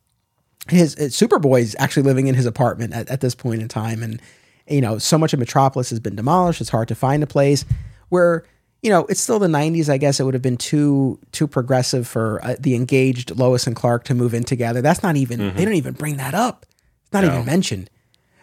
his, 0.68 0.94
his 0.94 1.20
is 1.20 1.76
actually 1.78 2.02
living 2.02 2.26
in 2.26 2.34
his 2.34 2.46
apartment 2.46 2.92
at, 2.92 3.08
at 3.08 3.20
this 3.20 3.34
point 3.34 3.62
in 3.62 3.68
time, 3.68 4.02
and 4.02 4.20
you 4.68 4.80
know, 4.80 4.98
so 4.98 5.18
much 5.18 5.32
of 5.32 5.38
Metropolis 5.38 5.90
has 5.90 6.00
been 6.00 6.16
demolished; 6.16 6.60
it's 6.60 6.70
hard 6.70 6.88
to 6.88 6.94
find 6.94 7.22
a 7.22 7.26
place 7.26 7.64
where 8.08 8.44
you 8.82 8.88
know, 8.88 9.04
it's 9.06 9.20
still 9.20 9.38
the 9.38 9.46
90s. 9.46 9.88
I 9.88 9.98
guess 9.98 10.20
it 10.20 10.24
would 10.24 10.34
have 10.34 10.42
been 10.42 10.56
too 10.56 11.18
too 11.32 11.46
progressive 11.46 12.06
for 12.06 12.40
uh, 12.44 12.56
the 12.58 12.74
engaged 12.74 13.36
Lois 13.36 13.66
and 13.66 13.76
Clark 13.76 14.04
to 14.04 14.14
move 14.14 14.32
in 14.34 14.44
together. 14.44 14.80
That's 14.80 15.02
not 15.02 15.16
even 15.16 15.40
mm-hmm. 15.40 15.56
they 15.56 15.64
don't 15.64 15.74
even 15.74 15.94
bring 15.94 16.16
that 16.16 16.34
up. 16.34 16.66
It's 17.02 17.12
not 17.12 17.24
no. 17.24 17.32
even 17.32 17.46
mentioned. 17.46 17.90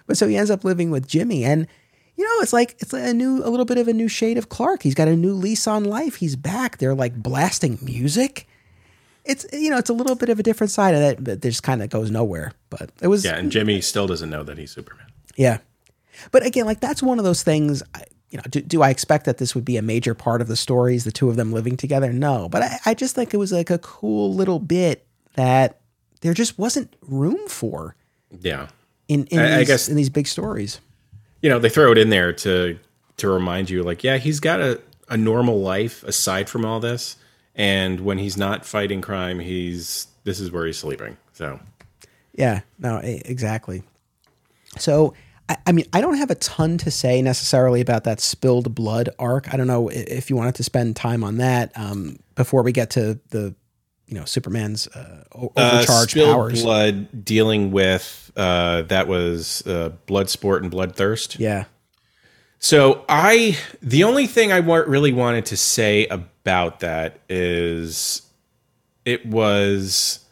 But 0.06 0.18
so 0.18 0.28
he 0.28 0.38
ends 0.38 0.52
up 0.52 0.64
living 0.64 0.92
with 0.92 1.08
Jimmy, 1.08 1.44
and 1.44 1.68
you 2.16 2.24
know, 2.24 2.42
it's 2.42 2.54
like 2.54 2.76
it's 2.80 2.94
a 2.94 3.14
new 3.14 3.44
a 3.44 3.50
little 3.50 3.66
bit 3.66 3.78
of 3.78 3.88
a 3.88 3.94
new 3.94 4.08
shade 4.08 4.38
of 4.38 4.50
Clark. 4.50 4.84
He's 4.84 4.96
got 4.96 5.08
a 5.08 5.16
new 5.16 5.34
lease 5.34 5.68
on 5.68 5.84
life. 5.84 6.16
He's 6.16 6.36
back. 6.36 6.78
They're 6.78 6.96
like 6.96 7.22
blasting 7.22 7.80
music. 7.82 8.48
It's 9.28 9.46
you 9.52 9.70
know, 9.70 9.78
it's 9.78 9.90
a 9.90 9.94
little 9.94 10.16
bit 10.16 10.30
of 10.30 10.40
a 10.40 10.44
different 10.44 10.72
side 10.72 10.94
of 10.94 11.02
that, 11.02 11.24
but 11.24 11.42
just 11.42 11.64
kind 11.64 11.84
of 11.84 11.90
goes 11.90 12.10
nowhere. 12.10 12.54
But 12.70 12.92
it 13.02 13.08
was 13.08 13.26
yeah, 13.26 13.36
and 13.36 13.52
Jimmy 13.52 13.82
still 13.82 14.08
doesn't 14.08 14.30
know 14.30 14.44
that 14.44 14.58
he's 14.58 14.72
Superman. 14.72 15.08
Yeah, 15.36 15.60
but 16.32 16.46
again, 16.46 16.66
like 16.66 16.80
that's 16.80 17.04
one 17.04 17.20
of 17.20 17.26
those 17.26 17.44
things. 17.44 17.84
I, 17.94 18.04
you 18.30 18.38
know, 18.38 18.44
do, 18.50 18.62
do 18.62 18.82
I 18.82 18.90
expect 18.90 19.26
that 19.26 19.38
this 19.38 19.56
would 19.56 19.66
be 19.66 19.78
a 19.78 19.82
major 19.82 20.14
part 20.14 20.42
of 20.42 20.48
the 20.48 20.56
stories, 20.56 21.04
the 21.04 21.12
two 21.12 21.30
of 21.30 21.36
them 21.36 21.52
living 21.54 21.78
together? 21.78 22.12
No, 22.12 22.50
but 22.50 22.62
I, 22.62 22.80
I 22.88 22.94
just 22.94 23.16
think 23.16 23.34
it 23.34 23.38
was 23.38 23.52
like 23.52 23.70
a 23.70 23.78
cool 23.78 24.34
little 24.34 24.60
bit 24.60 25.06
that 25.36 25.80
there 26.22 26.34
just 26.34 26.58
wasn't 26.58 26.94
room 27.02 27.48
for. 27.48 27.96
Yeah. 28.42 28.68
In, 29.08 29.26
in 29.28 29.40
I, 29.40 29.48
these, 29.48 29.56
I 29.56 29.64
guess 29.64 29.90
in 29.90 29.96
these 29.96 30.10
big 30.10 30.28
stories. 30.28 30.82
You 31.42 31.50
know, 31.50 31.60
they 31.60 31.70
throw 31.70 31.92
it 31.92 31.98
in 31.98 32.10
there 32.10 32.34
to 32.34 32.78
to 33.18 33.28
remind 33.30 33.70
you, 33.70 33.82
like, 33.82 34.04
yeah, 34.04 34.18
he's 34.18 34.40
got 34.40 34.60
a, 34.60 34.80
a 35.10 35.18
normal 35.18 35.60
life 35.60 36.04
aside 36.04 36.50
from 36.50 36.66
all 36.66 36.80
this. 36.80 37.18
And 37.58 38.02
when 38.02 38.20
he's 38.20 38.38
not 38.38 38.66
fighting 38.66 39.02
crime, 39.02 39.40
he's 39.40 40.08
this 40.24 40.40
is 40.40 40.52
where 40.52 40.66
he's 40.66 40.78
sleeping. 40.78 41.18
So 41.34 41.60
Yeah, 42.34 42.62
no, 42.80 42.98
exactly. 42.98 43.84
So 44.78 45.16
I, 45.50 45.58
I 45.66 45.72
mean, 45.72 45.86
I 45.94 46.02
don't 46.02 46.18
have 46.18 46.30
a 46.30 46.36
ton 46.36 46.78
to 46.80 46.92
say 46.92 47.22
necessarily 47.22 47.82
about 47.82 48.04
that 48.04 48.20
spilled 48.20 48.74
blood 48.76 49.10
arc. 49.18 49.54
I 49.54 49.58
don't 49.58 49.68
know 49.68 49.90
if 49.90 50.30
you 50.30 50.36
wanted 50.36 50.56
to 50.56 50.64
spend 50.64 50.96
time 50.96 51.24
on 51.24 51.38
that 51.38 51.72
um, 51.76 52.20
before 52.36 52.64
we 52.64 52.72
get 52.72 52.92
to 52.92 53.20
the, 53.30 53.56
you 54.08 54.18
know, 54.18 54.26
Superman's 54.26 54.88
uh, 54.88 55.24
uh 55.34 55.48
overcharged 55.56 56.18
uh, 56.18 56.26
powers. 56.26 56.64
Blood 56.64 57.26
dealing 57.26 57.72
with 57.72 58.32
uh, 58.36 58.84
that 58.84 59.08
was 59.08 59.66
uh, 59.66 59.90
blood 60.06 60.30
sport 60.30 60.64
and 60.64 60.72
bloodthirst. 60.72 61.40
Yeah. 61.40 61.66
So 62.60 63.06
I, 63.08 63.58
the 63.82 64.04
only 64.04 64.28
thing 64.28 64.52
I 64.52 64.58
really 64.58 65.14
wanted 65.14 65.46
to 65.48 65.58
say 65.58 66.08
about 66.08 66.80
that 66.80 67.20
is, 67.30 68.24
it 69.06 69.26
was, 69.26 70.26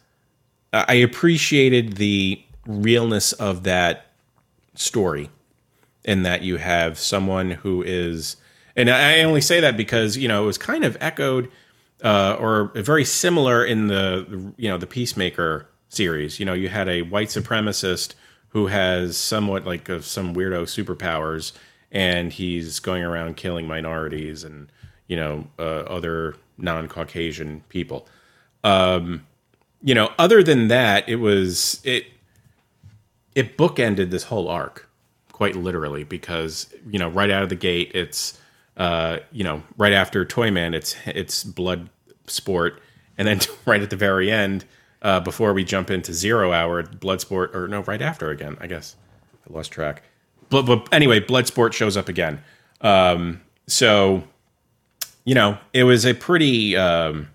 I 0.72 0.94
appreciated 0.94 1.94
the 1.96 2.42
realness 2.66 3.32
of 3.34 3.62
that 3.62 4.06
story 4.74 5.30
in 6.04 6.24
that 6.24 6.42
you 6.42 6.56
have 6.56 6.98
someone 6.98 7.50
who 7.52 7.82
is 7.82 8.36
and 8.76 8.90
I 8.90 9.22
only 9.22 9.40
say 9.40 9.60
that 9.60 9.76
because 9.76 10.18
you 10.18 10.28
know 10.28 10.42
it 10.42 10.46
was 10.46 10.58
kind 10.58 10.84
of 10.84 10.98
echoed 11.00 11.50
uh, 12.04 12.36
or 12.38 12.70
very 12.74 13.04
similar 13.04 13.64
in 13.64 13.86
the 13.86 14.52
you 14.56 14.68
know 14.68 14.76
the 14.76 14.86
Peacemaker 14.86 15.66
series. 15.88 16.38
You 16.38 16.46
know, 16.46 16.52
you 16.52 16.68
had 16.68 16.88
a 16.88 17.02
white 17.02 17.28
supremacist 17.28 18.14
who 18.50 18.66
has 18.66 19.16
somewhat 19.16 19.64
like 19.64 19.88
uh, 19.88 20.00
some 20.00 20.34
weirdo 20.34 20.64
superpowers, 20.64 21.52
and 21.96 22.30
he's 22.30 22.78
going 22.78 23.02
around 23.02 23.38
killing 23.38 23.66
minorities 23.66 24.44
and 24.44 24.70
you 25.06 25.16
know 25.16 25.46
uh, 25.58 25.62
other 25.88 26.36
non-Caucasian 26.58 27.62
people. 27.70 28.06
Um, 28.62 29.26
you 29.82 29.94
know, 29.94 30.12
other 30.18 30.42
than 30.42 30.68
that, 30.68 31.08
it 31.08 31.16
was 31.16 31.80
it 31.84 32.04
it 33.34 33.56
bookended 33.56 34.10
this 34.10 34.24
whole 34.24 34.48
arc 34.48 34.88
quite 35.32 35.56
literally 35.56 36.04
because 36.04 36.68
you 36.90 36.98
know 36.98 37.08
right 37.08 37.30
out 37.30 37.42
of 37.42 37.48
the 37.48 37.56
gate 37.56 37.90
it's 37.94 38.38
uh, 38.76 39.18
you 39.32 39.42
know 39.42 39.62
right 39.78 39.94
after 39.94 40.22
Toyman 40.26 40.74
it's 40.74 40.94
it's 41.06 41.44
blood 41.44 41.88
sport. 42.26 42.80
And 43.16 43.26
then 43.26 43.40
right 43.64 43.80
at 43.80 43.88
the 43.88 43.96
very 43.96 44.30
end 44.30 44.66
uh, 45.00 45.20
before 45.20 45.54
we 45.54 45.64
jump 45.64 45.90
into 45.90 46.12
zero 46.12 46.52
hour 46.52 46.82
blood 46.82 47.22
sport 47.22 47.56
or 47.56 47.68
no 47.68 47.80
right 47.84 48.02
after 48.02 48.28
again 48.28 48.58
I 48.60 48.66
guess. 48.66 48.96
I 49.48 49.54
lost 49.54 49.72
track 49.72 50.02
but, 50.50 50.62
but 50.62 50.88
anyway 50.92 51.20
blood 51.20 51.46
sport 51.46 51.74
shows 51.74 51.96
up 51.96 52.08
again 52.08 52.42
um, 52.80 53.40
so 53.66 54.22
you 55.24 55.34
know 55.34 55.58
it 55.72 55.84
was 55.84 56.04
a 56.04 56.14
pretty 56.14 56.76
um, 56.76 57.28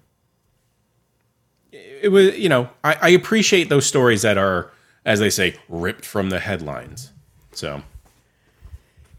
it 1.71 2.11
was 2.11 2.37
you 2.37 2.49
know 2.49 2.69
I, 2.83 2.97
I 3.01 3.09
appreciate 3.09 3.69
those 3.69 3.85
stories 3.85 4.21
that 4.21 4.37
are 4.37 4.71
as 5.05 5.19
they 5.19 5.29
say, 5.29 5.55
ripped 5.67 6.05
from 6.05 6.29
the 6.29 6.39
headlines. 6.39 7.11
So, 7.53 7.81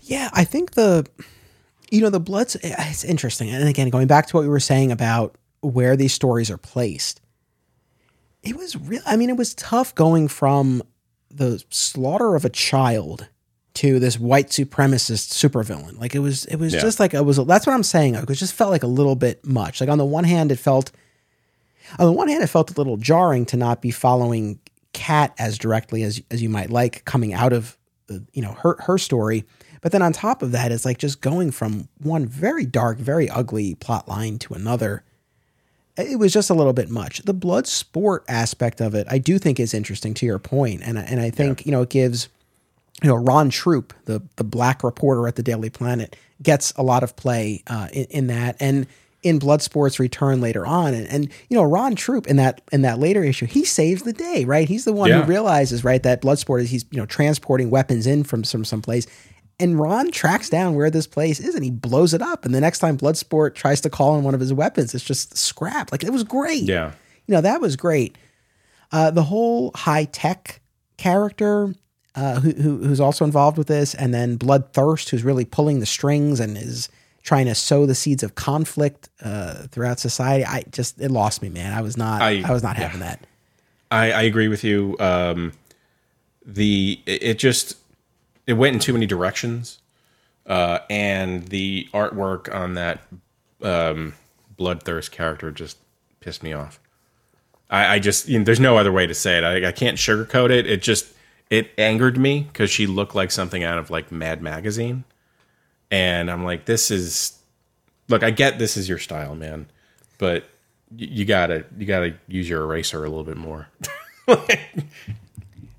yeah, 0.00 0.30
I 0.32 0.44
think 0.44 0.72
the, 0.72 1.06
you 1.90 2.00
know, 2.00 2.10
the 2.10 2.20
Bloods, 2.20 2.56
it's 2.62 3.04
interesting. 3.04 3.50
And 3.50 3.68
again, 3.68 3.90
going 3.90 4.06
back 4.06 4.26
to 4.28 4.36
what 4.36 4.42
we 4.42 4.48
were 4.48 4.60
saying 4.60 4.92
about 4.92 5.36
where 5.60 5.96
these 5.96 6.12
stories 6.12 6.50
are 6.50 6.58
placed, 6.58 7.20
it 8.42 8.56
was 8.56 8.76
real. 8.76 9.02
I 9.06 9.16
mean, 9.16 9.30
it 9.30 9.36
was 9.36 9.54
tough 9.54 9.94
going 9.94 10.28
from 10.28 10.82
the 11.30 11.62
slaughter 11.70 12.34
of 12.34 12.44
a 12.44 12.50
child 12.50 13.28
to 13.74 13.98
this 13.98 14.18
white 14.18 14.48
supremacist 14.48 15.32
supervillain. 15.32 15.98
Like 15.98 16.14
it 16.14 16.20
was, 16.20 16.44
it 16.46 16.56
was 16.56 16.74
yeah. 16.74 16.80
just 16.80 17.00
like 17.00 17.14
it 17.14 17.24
was. 17.24 17.38
That's 17.38 17.66
what 17.66 17.72
I'm 17.72 17.82
saying. 17.82 18.14
It 18.14 18.28
just 18.32 18.54
felt 18.54 18.70
like 18.70 18.82
a 18.82 18.88
little 18.88 19.16
bit 19.16 19.44
much. 19.46 19.80
Like 19.80 19.90
on 19.90 19.98
the 19.98 20.04
one 20.04 20.24
hand, 20.24 20.52
it 20.52 20.56
felt 20.56 20.92
On 21.98 22.06
the 22.06 22.12
one 22.12 22.28
hand, 22.28 22.42
it 22.42 22.48
felt 22.48 22.70
a 22.70 22.74
little 22.74 22.96
jarring 22.96 23.44
to 23.46 23.56
not 23.56 23.82
be 23.82 23.90
following 23.90 24.58
Cat 24.92 25.34
as 25.38 25.56
directly 25.56 26.02
as 26.02 26.20
as 26.30 26.42
you 26.42 26.50
might 26.50 26.70
like 26.70 27.04
coming 27.06 27.32
out 27.32 27.52
of 27.54 27.78
uh, 28.10 28.18
you 28.34 28.42
know 28.42 28.52
her 28.52 28.76
her 28.80 28.98
story. 28.98 29.44
But 29.80 29.90
then 29.90 30.02
on 30.02 30.12
top 30.12 30.42
of 30.42 30.52
that, 30.52 30.70
it's 30.70 30.84
like 30.84 30.98
just 30.98 31.20
going 31.20 31.50
from 31.50 31.88
one 31.98 32.26
very 32.26 32.66
dark, 32.66 32.98
very 32.98 33.28
ugly 33.28 33.74
plot 33.74 34.06
line 34.06 34.38
to 34.40 34.54
another. 34.54 35.02
It 35.96 36.18
was 36.18 36.32
just 36.32 36.50
a 36.50 36.54
little 36.54 36.72
bit 36.72 36.88
much. 36.88 37.22
The 37.22 37.34
blood 37.34 37.66
sport 37.66 38.24
aspect 38.28 38.80
of 38.80 38.94
it, 38.94 39.06
I 39.10 39.18
do 39.18 39.38
think 39.38 39.58
is 39.58 39.74
interesting 39.74 40.14
to 40.14 40.26
your 40.26 40.38
point, 40.38 40.82
and 40.84 40.98
and 40.98 41.20
I 41.20 41.30
think 41.30 41.60
yeah. 41.60 41.64
you 41.66 41.72
know 41.72 41.82
it 41.82 41.90
gives 41.90 42.28
you 43.02 43.08
know 43.08 43.16
Ron 43.16 43.50
Troupe, 43.50 43.92
the 44.04 44.22
the 44.36 44.44
black 44.44 44.84
reporter 44.84 45.26
at 45.28 45.36
the 45.36 45.42
Daily 45.42 45.70
Planet, 45.70 46.16
gets 46.42 46.72
a 46.76 46.82
lot 46.82 47.02
of 47.02 47.16
play 47.16 47.62
uh, 47.66 47.88
in, 47.92 48.04
in 48.04 48.26
that, 48.28 48.56
and 48.60 48.86
in 49.22 49.38
Bloodsport's 49.38 50.00
return 50.00 50.40
later 50.40 50.66
on. 50.66 50.94
And, 50.94 51.06
and 51.06 51.24
you 51.48 51.56
know, 51.56 51.62
Ron 51.62 51.94
Troupe 51.94 52.26
in 52.26 52.36
that 52.36 52.60
in 52.72 52.82
that 52.82 52.98
later 52.98 53.22
issue, 53.22 53.46
he 53.46 53.64
saves 53.64 54.02
the 54.02 54.12
day, 54.12 54.44
right? 54.44 54.68
He's 54.68 54.84
the 54.84 54.92
one 54.92 55.10
yeah. 55.10 55.22
who 55.22 55.28
realizes, 55.28 55.84
right, 55.84 56.02
that 56.02 56.22
Bloodsport 56.22 56.62
is 56.62 56.70
he's 56.70 56.84
you 56.90 56.98
know 56.98 57.06
transporting 57.06 57.70
weapons 57.70 58.06
in 58.06 58.24
from 58.24 58.44
some 58.44 58.64
some 58.64 58.82
place. 58.82 59.06
And 59.60 59.78
Ron 59.78 60.10
tracks 60.10 60.50
down 60.50 60.74
where 60.74 60.90
this 60.90 61.06
place 61.06 61.38
is 61.38 61.54
and 61.54 61.62
he 61.62 61.70
blows 61.70 62.14
it 62.14 62.22
up. 62.22 62.44
And 62.44 62.52
the 62.52 62.60
next 62.60 62.80
time 62.80 62.98
Bloodsport 62.98 63.54
tries 63.54 63.80
to 63.82 63.90
call 63.90 64.18
in 64.18 64.24
one 64.24 64.34
of 64.34 64.40
his 64.40 64.52
weapons, 64.52 64.92
it's 64.94 65.04
just 65.04 65.36
scrap. 65.36 65.92
Like 65.92 66.02
it 66.02 66.10
was 66.10 66.24
great. 66.24 66.64
Yeah. 66.64 66.92
You 67.26 67.34
know, 67.34 67.40
that 67.42 67.60
was 67.60 67.76
great. 67.76 68.18
Uh, 68.90 69.10
the 69.12 69.22
whole 69.22 69.70
high 69.74 70.06
tech 70.06 70.60
character 70.96 71.74
uh, 72.14 72.40
who, 72.40 72.50
who, 72.50 72.76
who's 72.78 73.00
also 73.00 73.24
involved 73.24 73.58
with 73.58 73.68
this, 73.68 73.94
and 73.94 74.12
then 74.12 74.38
Bloodthirst, 74.38 75.08
who's 75.10 75.24
really 75.24 75.44
pulling 75.44 75.80
the 75.80 75.86
strings 75.86 76.40
and 76.40 76.56
is 76.56 76.88
trying 77.22 77.46
to 77.46 77.54
sow 77.54 77.86
the 77.86 77.94
seeds 77.94 78.22
of 78.22 78.34
conflict 78.34 79.08
uh, 79.22 79.66
throughout 79.68 79.98
society. 79.98 80.44
I 80.44 80.64
just 80.70 81.00
it 81.00 81.10
lost 81.10 81.42
me, 81.42 81.48
man. 81.48 81.72
I 81.72 81.80
was 81.80 81.96
not 81.96 82.20
I, 82.20 82.42
I 82.44 82.52
was 82.52 82.62
not 82.62 82.76
yeah. 82.76 82.84
having 82.84 83.00
that. 83.00 83.26
I, 83.90 84.12
I 84.12 84.22
agree 84.22 84.48
with 84.48 84.64
you. 84.64 84.96
Um, 84.98 85.52
the 86.44 87.00
it, 87.06 87.22
it 87.22 87.38
just 87.38 87.76
it 88.46 88.54
went 88.54 88.74
in 88.74 88.80
too 88.80 88.92
many 88.92 89.06
directions, 89.06 89.78
uh, 90.46 90.80
and 90.90 91.48
the 91.48 91.88
artwork 91.94 92.52
on 92.52 92.74
that 92.74 93.00
um, 93.62 94.14
bloodthirst 94.58 95.10
character 95.12 95.50
just 95.50 95.78
pissed 96.20 96.42
me 96.42 96.52
off. 96.52 96.80
I, 97.70 97.94
I 97.94 97.98
just 97.98 98.28
you 98.28 98.38
know, 98.38 98.44
there's 98.44 98.60
no 98.60 98.76
other 98.76 98.92
way 98.92 99.06
to 99.06 99.14
say 99.14 99.38
it. 99.38 99.44
I, 99.44 99.68
I 99.68 99.72
can't 99.72 99.96
sugarcoat 99.96 100.50
it. 100.50 100.66
It 100.66 100.82
just 100.82 101.06
it 101.52 101.70
angered 101.76 102.16
me 102.16 102.40
because 102.40 102.70
she 102.70 102.86
looked 102.86 103.14
like 103.14 103.30
something 103.30 103.62
out 103.62 103.76
of 103.76 103.90
like 103.90 104.10
Mad 104.10 104.40
Magazine 104.40 105.04
and 105.90 106.30
I'm 106.30 106.42
like, 106.42 106.64
this 106.64 106.90
is 106.90 107.38
look, 108.08 108.24
I 108.24 108.30
get 108.30 108.58
this 108.58 108.78
is 108.78 108.88
your 108.88 108.98
style, 108.98 109.34
man, 109.34 109.66
but 110.16 110.44
you 110.96 111.26
gotta 111.26 111.66
you 111.76 111.84
gotta 111.84 112.14
use 112.26 112.48
your 112.48 112.62
eraser 112.62 113.04
a 113.04 113.08
little 113.08 113.24
bit 113.24 113.36
more. 113.36 113.68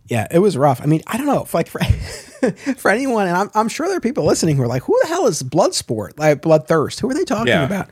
yeah, 0.08 0.28
it 0.30 0.38
was 0.38 0.56
rough. 0.56 0.80
I 0.82 0.86
mean, 0.86 1.02
I 1.08 1.18
don't 1.18 1.26
know, 1.26 1.42
if 1.42 1.56
like 1.56 1.68
for 1.68 1.80
for 2.78 2.92
anyone, 2.92 3.28
and 3.28 3.36
I'm 3.36 3.50
I'm 3.56 3.68
sure 3.68 3.88
there 3.88 3.98
are 3.98 4.02
people 4.02 4.24
listening 4.24 4.56
who 4.56 4.62
are 4.62 4.68
like, 4.68 4.84
who 4.84 4.96
the 5.02 5.08
hell 5.08 5.26
is 5.26 5.42
Bloodsport, 5.42 6.20
like 6.20 6.44
Bloodthirst? 6.44 7.00
Who 7.00 7.10
are 7.10 7.16
they 7.16 7.26
talking 7.26 7.48
yeah. 7.48 7.66
about? 7.66 7.90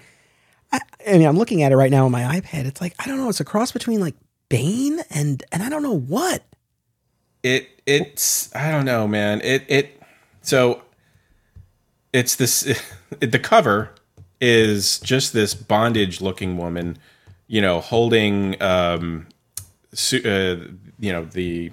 I, 0.72 0.80
I 1.08 1.18
mean, 1.18 1.28
I'm 1.28 1.38
looking 1.38 1.64
at 1.64 1.72
it 1.72 1.76
right 1.76 1.92
now 1.92 2.06
on 2.06 2.12
my 2.12 2.40
iPad. 2.40 2.66
It's 2.66 2.80
like 2.80 2.94
I 3.00 3.08
don't 3.08 3.18
know. 3.18 3.30
It's 3.30 3.40
a 3.40 3.46
cross 3.46 3.72
between 3.72 4.00
like 4.00 4.16
Bane 4.48 5.00
and 5.10 5.44
and 5.52 5.64
I 5.64 5.70
don't 5.70 5.82
know 5.82 5.98
what. 5.98 6.44
It 7.44 7.70
it's 7.86 8.54
I 8.56 8.72
don't 8.72 8.86
know, 8.86 9.08
man. 9.08 9.42
It 9.42 9.64
it 9.68 10.02
so 10.42 10.82
it's 12.14 12.36
this 12.36 12.80
the 13.20 13.40
cover 13.40 13.92
is 14.40 15.00
just 15.00 15.34
this 15.34 15.54
bondage 15.54 16.20
looking 16.22 16.58
woman, 16.58 16.98
you 17.48 17.62
know, 17.62 17.80
holding 17.80 18.62
um, 18.62 19.28
uh, 20.14 20.56
you 21.00 21.12
know 21.12 21.26
the 21.26 21.72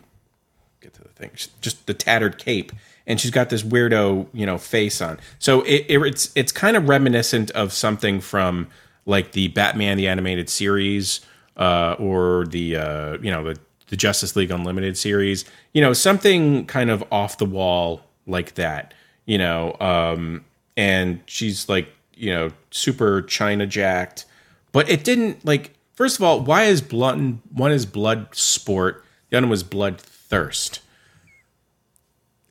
get 0.80 0.94
to 0.94 1.02
the 1.02 1.08
thing, 1.08 1.30
just 1.60 1.86
the 1.86 1.94
tattered 1.94 2.38
cape, 2.38 2.72
and 3.06 3.20
she's 3.20 3.30
got 3.30 3.50
this 3.50 3.62
weirdo 3.62 4.26
you 4.32 4.46
know 4.46 4.58
face 4.58 5.00
on. 5.00 5.18
So 5.38 5.62
it, 5.62 5.86
it, 5.88 6.00
it's 6.02 6.30
it's 6.34 6.52
kind 6.52 6.76
of 6.76 6.88
reminiscent 6.88 7.50
of 7.52 7.72
something 7.72 8.20
from 8.20 8.68
like 9.06 9.32
the 9.32 9.48
Batman 9.48 9.96
the 9.96 10.08
animated 10.08 10.48
series 10.50 11.20
uh, 11.56 11.96
or 11.98 12.46
the 12.46 12.76
uh, 12.76 13.18
you 13.20 13.30
know 13.30 13.44
the 13.44 13.58
the 13.88 13.96
Justice 13.96 14.36
League 14.36 14.50
Unlimited 14.50 14.96
series. 14.96 15.44
You 15.72 15.80
know, 15.80 15.92
something 15.92 16.66
kind 16.66 16.90
of 16.90 17.04
off 17.10 17.38
the 17.38 17.46
wall 17.46 18.02
like 18.26 18.54
that 18.54 18.94
you 19.28 19.36
know, 19.36 19.76
um, 19.78 20.42
and 20.74 21.20
she's 21.26 21.68
like, 21.68 21.92
you 22.14 22.32
know, 22.32 22.50
super 22.70 23.20
China 23.22 23.66
jacked. 23.66 24.24
But 24.72 24.88
it 24.88 25.04
didn't 25.04 25.44
like. 25.44 25.74
First 25.92 26.16
of 26.18 26.24
all, 26.24 26.40
why 26.40 26.64
is 26.64 26.80
blood? 26.80 27.38
One 27.52 27.70
is 27.70 27.84
blood 27.84 28.28
sport. 28.34 29.04
The 29.28 29.36
other 29.36 29.46
was 29.46 29.62
blood 29.62 30.00
thirst. 30.00 30.80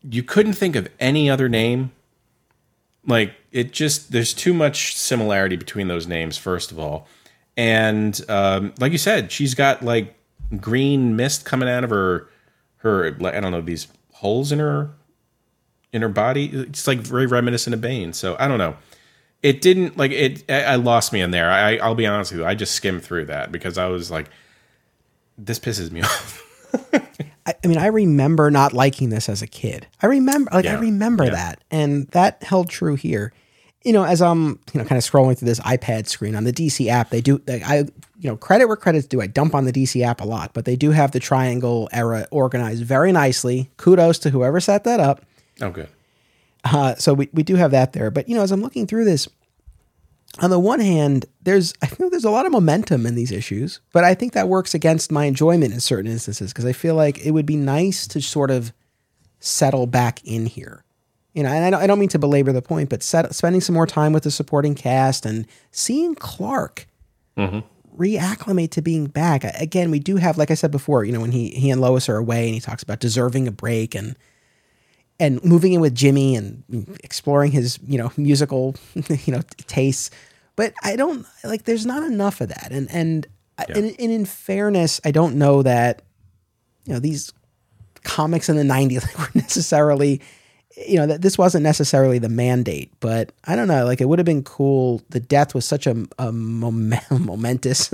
You 0.07 0.21
couldn't 0.21 0.53
think 0.53 0.75
of 0.75 0.87
any 0.99 1.29
other 1.29 1.49
name. 1.49 1.91
Like 3.07 3.33
it 3.51 3.71
just 3.71 4.11
there's 4.11 4.33
too 4.33 4.53
much 4.53 4.95
similarity 4.95 5.55
between 5.55 5.87
those 5.87 6.05
names. 6.05 6.37
First 6.37 6.71
of 6.71 6.77
all, 6.77 7.07
and 7.55 8.21
um, 8.29 8.71
like 8.79 8.91
you 8.91 8.99
said, 8.99 9.31
she's 9.31 9.55
got 9.55 9.83
like 9.83 10.13
green 10.59 11.15
mist 11.15 11.45
coming 11.45 11.67
out 11.67 11.83
of 11.83 11.89
her 11.89 12.29
her 12.77 13.15
I 13.21 13.39
don't 13.39 13.51
know 13.51 13.61
these 13.61 13.87
holes 14.13 14.51
in 14.51 14.59
her 14.59 14.91
in 15.93 16.01
her 16.01 16.09
body. 16.09 16.47
It's 16.47 16.87
like 16.87 16.99
very 16.99 17.25
reminiscent 17.25 17.73
of 17.73 17.81
Bane. 17.81 18.13
So 18.13 18.35
I 18.39 18.47
don't 18.47 18.57
know. 18.57 18.75
It 19.43 19.61
didn't 19.61 19.97
like 19.97 20.11
it. 20.11 20.49
I 20.49 20.75
lost 20.75 21.13
me 21.13 21.21
in 21.21 21.31
there. 21.31 21.51
I, 21.51 21.77
I'll 21.77 21.95
be 21.95 22.07
honest 22.07 22.31
with 22.31 22.41
you. 22.41 22.45
I 22.45 22.55
just 22.55 22.73
skimmed 22.73 23.03
through 23.03 23.25
that 23.25 23.51
because 23.51 23.77
I 23.77 23.87
was 23.87 24.09
like, 24.09 24.29
this 25.37 25.59
pisses 25.59 25.91
me 25.91 26.01
off. 26.03 26.43
I, 27.45 27.55
I, 27.63 27.67
mean, 27.67 27.77
I 27.77 27.87
remember 27.87 28.49
not 28.49 28.73
liking 28.73 29.09
this 29.09 29.29
as 29.29 29.41
a 29.41 29.47
kid. 29.47 29.87
I 30.01 30.07
remember, 30.07 30.49
like, 30.51 30.65
yeah. 30.65 30.75
I 30.75 30.79
remember 30.79 31.25
yeah. 31.25 31.31
that, 31.31 31.63
and 31.69 32.07
that 32.09 32.43
held 32.43 32.69
true 32.69 32.95
here. 32.95 33.31
You 33.87 33.93
know, 33.93 34.03
as 34.03 34.21
I'm, 34.21 34.59
you 34.73 34.81
know, 34.81 34.83
kind 34.83 34.97
of 34.97 35.03
scrolling 35.03 35.37
through 35.37 35.47
this 35.47 35.61
iPad 35.61 36.07
screen 36.07 36.35
on 36.35 36.43
the 36.43 36.51
DC 36.51 36.87
app, 36.89 37.09
they 37.09 37.21
do. 37.21 37.37
They, 37.39 37.63
I, 37.63 37.85
you 38.19 38.29
know, 38.29 38.35
credit 38.35 38.65
where 38.65 38.75
credit's 38.75 39.07
due. 39.07 39.21
I 39.21 39.27
dump 39.27 39.55
on 39.55 39.65
the 39.65 39.71
DC 39.71 40.03
app 40.03 40.21
a 40.21 40.25
lot, 40.25 40.53
but 40.53 40.65
they 40.65 40.75
do 40.75 40.91
have 40.91 41.11
the 41.11 41.19
triangle 41.19 41.87
era 41.93 42.27
organized 42.31 42.83
very 42.83 43.11
nicely. 43.11 43.69
Kudos 43.77 44.19
to 44.19 44.29
whoever 44.29 44.59
set 44.59 44.83
that 44.83 44.99
up. 44.99 45.25
Oh, 45.61 45.69
good. 45.69 45.87
Uh, 46.63 46.95
so 46.95 47.13
we, 47.13 47.29
we 47.31 47.43
do 47.43 47.55
have 47.55 47.71
that 47.71 47.93
there. 47.93 48.11
But, 48.11 48.27
you 48.27 48.35
know, 48.35 48.41
as 48.41 48.51
I'm 48.51 48.61
looking 48.61 48.87
through 48.87 49.05
this, 49.05 49.29
on 50.39 50.49
the 50.49 50.59
one 50.59 50.79
hand, 50.79 51.25
there's 51.43 51.73
I 51.81 51.87
feel 51.87 52.09
there's 52.09 52.25
a 52.25 52.31
lot 52.31 52.45
of 52.45 52.51
momentum 52.51 53.05
in 53.05 53.15
these 53.15 53.31
issues, 53.31 53.79
but 53.93 54.03
I 54.03 54.13
think 54.13 54.33
that 54.33 54.47
works 54.47 54.73
against 54.73 55.11
my 55.11 55.25
enjoyment 55.25 55.73
in 55.73 55.79
certain 55.79 56.11
instances 56.11 56.51
because 56.51 56.65
I 56.65 56.73
feel 56.73 56.95
like 56.95 57.25
it 57.25 57.31
would 57.31 57.45
be 57.45 57.55
nice 57.55 58.07
to 58.07 58.21
sort 58.21 58.51
of 58.51 58.73
settle 59.39 59.87
back 59.87 60.23
in 60.25 60.45
here. 60.45 60.83
You 61.37 61.43
know, 61.43 61.49
and 61.49 61.63
I 61.63 61.69
don't, 61.69 61.81
I 61.83 61.85
don't 61.85 61.99
mean 61.99 62.09
to 62.09 62.17
belabor 62.17 62.51
the 62.51 62.63
point, 62.63 62.89
but 62.89 63.03
set, 63.03 63.35
spending 63.35 63.61
some 63.61 63.75
more 63.75 63.85
time 63.85 64.11
with 64.11 64.23
the 64.23 64.31
supporting 64.31 64.73
cast 64.73 65.23
and 65.23 65.45
seeing 65.69 66.15
Clark 66.15 66.87
mm-hmm. 67.37 67.59
reacclimate 67.95 68.71
to 68.71 68.81
being 68.81 69.05
back. 69.05 69.43
Again, 69.43 69.91
we 69.91 69.99
do 69.99 70.15
have, 70.15 70.39
like 70.39 70.49
I 70.49 70.55
said 70.55 70.71
before, 70.71 71.05
you 71.05 71.11
know, 71.11 71.21
when 71.21 71.31
he 71.31 71.51
he 71.51 71.69
and 71.69 71.79
Lois 71.79 72.09
are 72.09 72.17
away 72.17 72.45
and 72.45 72.55
he 72.55 72.59
talks 72.59 72.81
about 72.81 72.99
deserving 72.99 73.47
a 73.47 73.51
break 73.51 73.93
and 73.93 74.17
and 75.19 75.43
moving 75.43 75.73
in 75.73 75.79
with 75.79 75.93
Jimmy 75.93 76.35
and 76.35 76.97
exploring 77.03 77.51
his, 77.51 77.77
you 77.85 77.99
know, 77.99 78.11
musical, 78.17 78.73
you 78.95 79.31
know, 79.31 79.41
tastes. 79.67 80.09
But 80.55 80.73
I 80.81 80.95
don't 80.95 81.23
like. 81.43 81.65
There's 81.65 81.85
not 81.85 82.01
enough 82.01 82.41
of 82.41 82.49
that, 82.49 82.69
and 82.71 82.89
and, 82.89 83.27
yeah. 83.59 83.77
and, 83.77 83.95
and 83.99 84.11
in 84.11 84.25
fairness, 84.25 84.99
I 85.05 85.11
don't 85.11 85.35
know 85.35 85.61
that, 85.61 86.01
you 86.85 86.93
know, 86.93 86.99
these 86.99 87.31
comics 88.03 88.49
in 88.49 88.55
the 88.55 88.63
'90s 88.63 89.03
like, 89.03 89.19
were 89.19 89.39
necessarily, 89.39 90.19
you 90.85 90.97
know, 90.97 91.07
that 91.07 91.21
this 91.21 91.37
wasn't 91.37 91.63
necessarily 91.63 92.19
the 92.19 92.29
mandate. 92.29 92.91
But 92.99 93.31
I 93.45 93.55
don't 93.55 93.67
know. 93.67 93.85
Like, 93.85 94.01
it 94.01 94.05
would 94.05 94.19
have 94.19 94.25
been 94.25 94.43
cool. 94.43 95.01
The 95.09 95.19
death 95.19 95.55
was 95.55 95.65
such 95.65 95.87
a, 95.87 96.05
a 96.19 96.31
momentous 96.31 97.91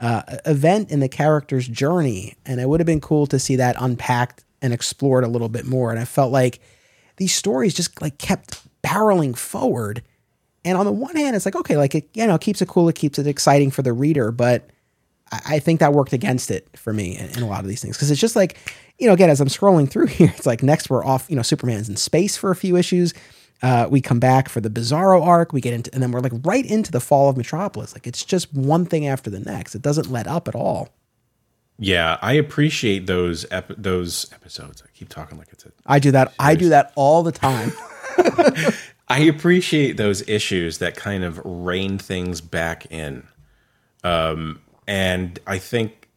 uh, 0.00 0.22
event 0.44 0.90
in 0.90 1.00
the 1.00 1.08
character's 1.08 1.68
journey, 1.68 2.36
and 2.44 2.60
it 2.60 2.68
would 2.68 2.80
have 2.80 2.86
been 2.86 3.00
cool 3.00 3.26
to 3.28 3.38
see 3.38 3.56
that 3.56 3.76
unpacked 3.78 4.44
and 4.60 4.72
explored 4.72 5.24
a 5.24 5.28
little 5.28 5.48
bit 5.48 5.66
more. 5.66 5.90
And 5.90 6.00
I 6.00 6.04
felt 6.04 6.32
like 6.32 6.60
these 7.16 7.34
stories 7.34 7.74
just 7.74 8.00
like 8.02 8.18
kept 8.18 8.60
barreling 8.82 9.36
forward. 9.36 10.02
And 10.64 10.76
on 10.76 10.86
the 10.86 10.92
one 10.92 11.14
hand, 11.14 11.36
it's 11.36 11.44
like, 11.44 11.56
okay, 11.56 11.76
like 11.76 11.94
it, 11.94 12.08
you 12.14 12.26
know, 12.26 12.38
keeps 12.38 12.60
it 12.60 12.68
cool, 12.68 12.88
it 12.88 12.96
keeps 12.96 13.18
it 13.18 13.26
exciting 13.26 13.70
for 13.70 13.82
the 13.82 13.92
reader, 13.92 14.32
but 14.32 14.68
I, 15.32 15.58
think 15.58 15.80
that 15.80 15.92
worked 15.92 16.12
against 16.12 16.50
it 16.50 16.68
for 16.76 16.92
me 16.92 17.16
in, 17.16 17.26
in 17.30 17.42
a 17.42 17.46
lot 17.46 17.60
of 17.60 17.68
these 17.68 17.82
things. 17.82 17.96
Cause 17.96 18.10
it's 18.10 18.20
just 18.20 18.36
like, 18.36 18.56
you 18.98 19.06
know, 19.06 19.12
again, 19.12 19.28
as 19.28 19.40
I'm 19.40 19.48
scrolling 19.48 19.88
through 19.88 20.06
here, 20.06 20.32
it's 20.36 20.46
like 20.46 20.62
next 20.62 20.88
we're 20.88 21.04
off, 21.04 21.28
you 21.28 21.36
know, 21.36 21.42
Superman's 21.42 21.88
in 21.88 21.96
space 21.96 22.36
for 22.36 22.50
a 22.50 22.56
few 22.56 22.76
issues. 22.76 23.12
Uh, 23.62 23.88
we 23.90 24.00
come 24.00 24.20
back 24.20 24.48
for 24.48 24.60
the 24.60 24.68
Bizarro 24.68 25.24
arc. 25.24 25.52
We 25.52 25.60
get 25.60 25.72
into, 25.72 25.92
and 25.94 26.02
then 26.02 26.12
we're 26.12 26.20
like 26.20 26.32
right 26.44 26.64
into 26.64 26.92
the 26.92 27.00
fall 27.00 27.30
of 27.30 27.36
Metropolis. 27.36 27.94
Like 27.94 28.06
it's 28.06 28.22
just 28.24 28.52
one 28.52 28.84
thing 28.84 29.06
after 29.06 29.30
the 29.30 29.40
next. 29.40 29.74
It 29.74 29.80
doesn't 29.80 30.10
let 30.10 30.26
up 30.26 30.46
at 30.46 30.54
all. 30.54 30.90
Yeah, 31.78 32.18
I 32.22 32.34
appreciate 32.34 33.06
those 33.06 33.46
ep- 33.50 33.72
those 33.76 34.30
episodes. 34.32 34.82
I 34.82 34.90
keep 34.94 35.08
talking 35.08 35.38
like 35.38 35.48
it's 35.52 35.64
a. 35.64 35.72
I 35.86 35.98
do 35.98 36.10
that. 36.10 36.34
I 36.38 36.54
do 36.54 36.68
that 36.70 36.92
all 36.96 37.22
the 37.22 37.32
time. 37.32 37.72
I 39.08 39.20
appreciate 39.20 39.96
those 39.96 40.26
issues 40.28 40.78
that 40.78 40.96
kind 40.96 41.22
of 41.22 41.40
rein 41.44 41.98
things 41.98 42.40
back 42.40 42.86
in. 42.90 43.26
Um, 44.04 44.60
and 44.86 45.38
I 45.46 45.58
think 45.58 46.08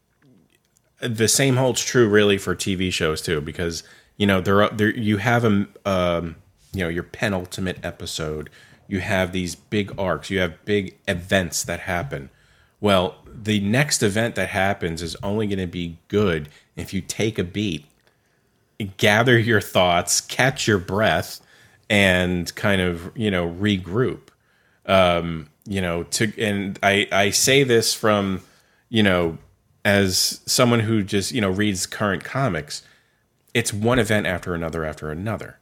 the 1.00 1.28
same 1.28 1.56
holds 1.56 1.84
true 1.84 2.08
really 2.08 2.38
for 2.38 2.56
TV 2.56 2.92
shows 2.92 3.22
too, 3.22 3.42
because 3.42 3.84
you 4.18 4.28
know 4.28 4.42
there 4.42 4.62
are 4.62 4.70
there 4.70 4.96
you 4.96 5.18
have 5.18 5.46
a 5.46 5.68
um, 5.86 6.36
you 6.74 6.84
know 6.84 6.90
your 6.90 7.04
penultimate 7.04 7.84
episode, 7.84 8.50
you 8.88 9.00
have 9.00 9.32
these 9.32 9.56
big 9.56 9.94
arcs, 9.98 10.30
you 10.30 10.40
have 10.40 10.64
big 10.66 10.98
events 11.08 11.64
that 11.64 11.82
happen. 11.82 12.30
Well, 12.82 13.16
the 13.26 13.60
next 13.60 14.02
event 14.04 14.36
that 14.36 14.50
happens 14.50 15.02
is 15.02 15.16
only 15.22 15.48
going 15.48 15.60
to 15.60 15.68
be 15.68 15.98
good 16.08 16.50
if 16.78 16.94
you 16.94 17.02
take 17.02 17.38
a 17.38 17.44
beat, 17.44 17.86
gather 18.98 19.38
your 19.38 19.60
thoughts, 19.60 20.22
catch 20.22 20.68
your 20.68 20.78
breath, 20.78 21.42
and 21.90 22.54
kind 22.56 22.82
of 22.82 23.12
you 23.16 23.32
know 23.32 23.50
regroup. 23.50 24.30
Um, 24.86 25.50
you 25.66 25.82
know, 25.82 26.04
to 26.04 26.34
and 26.38 26.78
I 26.84 27.08
I 27.12 27.30
say 27.30 27.64
this 27.64 27.94
from 27.94 28.42
you 28.90 29.04
know 29.04 29.38
as 29.86 30.42
someone 30.46 30.82
who 30.82 31.04
just 31.04 31.32
you 31.32 31.42
know 31.42 31.50
reads 31.50 31.86
current 31.86 32.24
comics. 32.24 32.84
It's 33.54 33.74
one 33.74 33.98
event 33.98 34.28
after 34.28 34.54
another 34.54 34.86
after 34.86 35.12
another, 35.12 35.60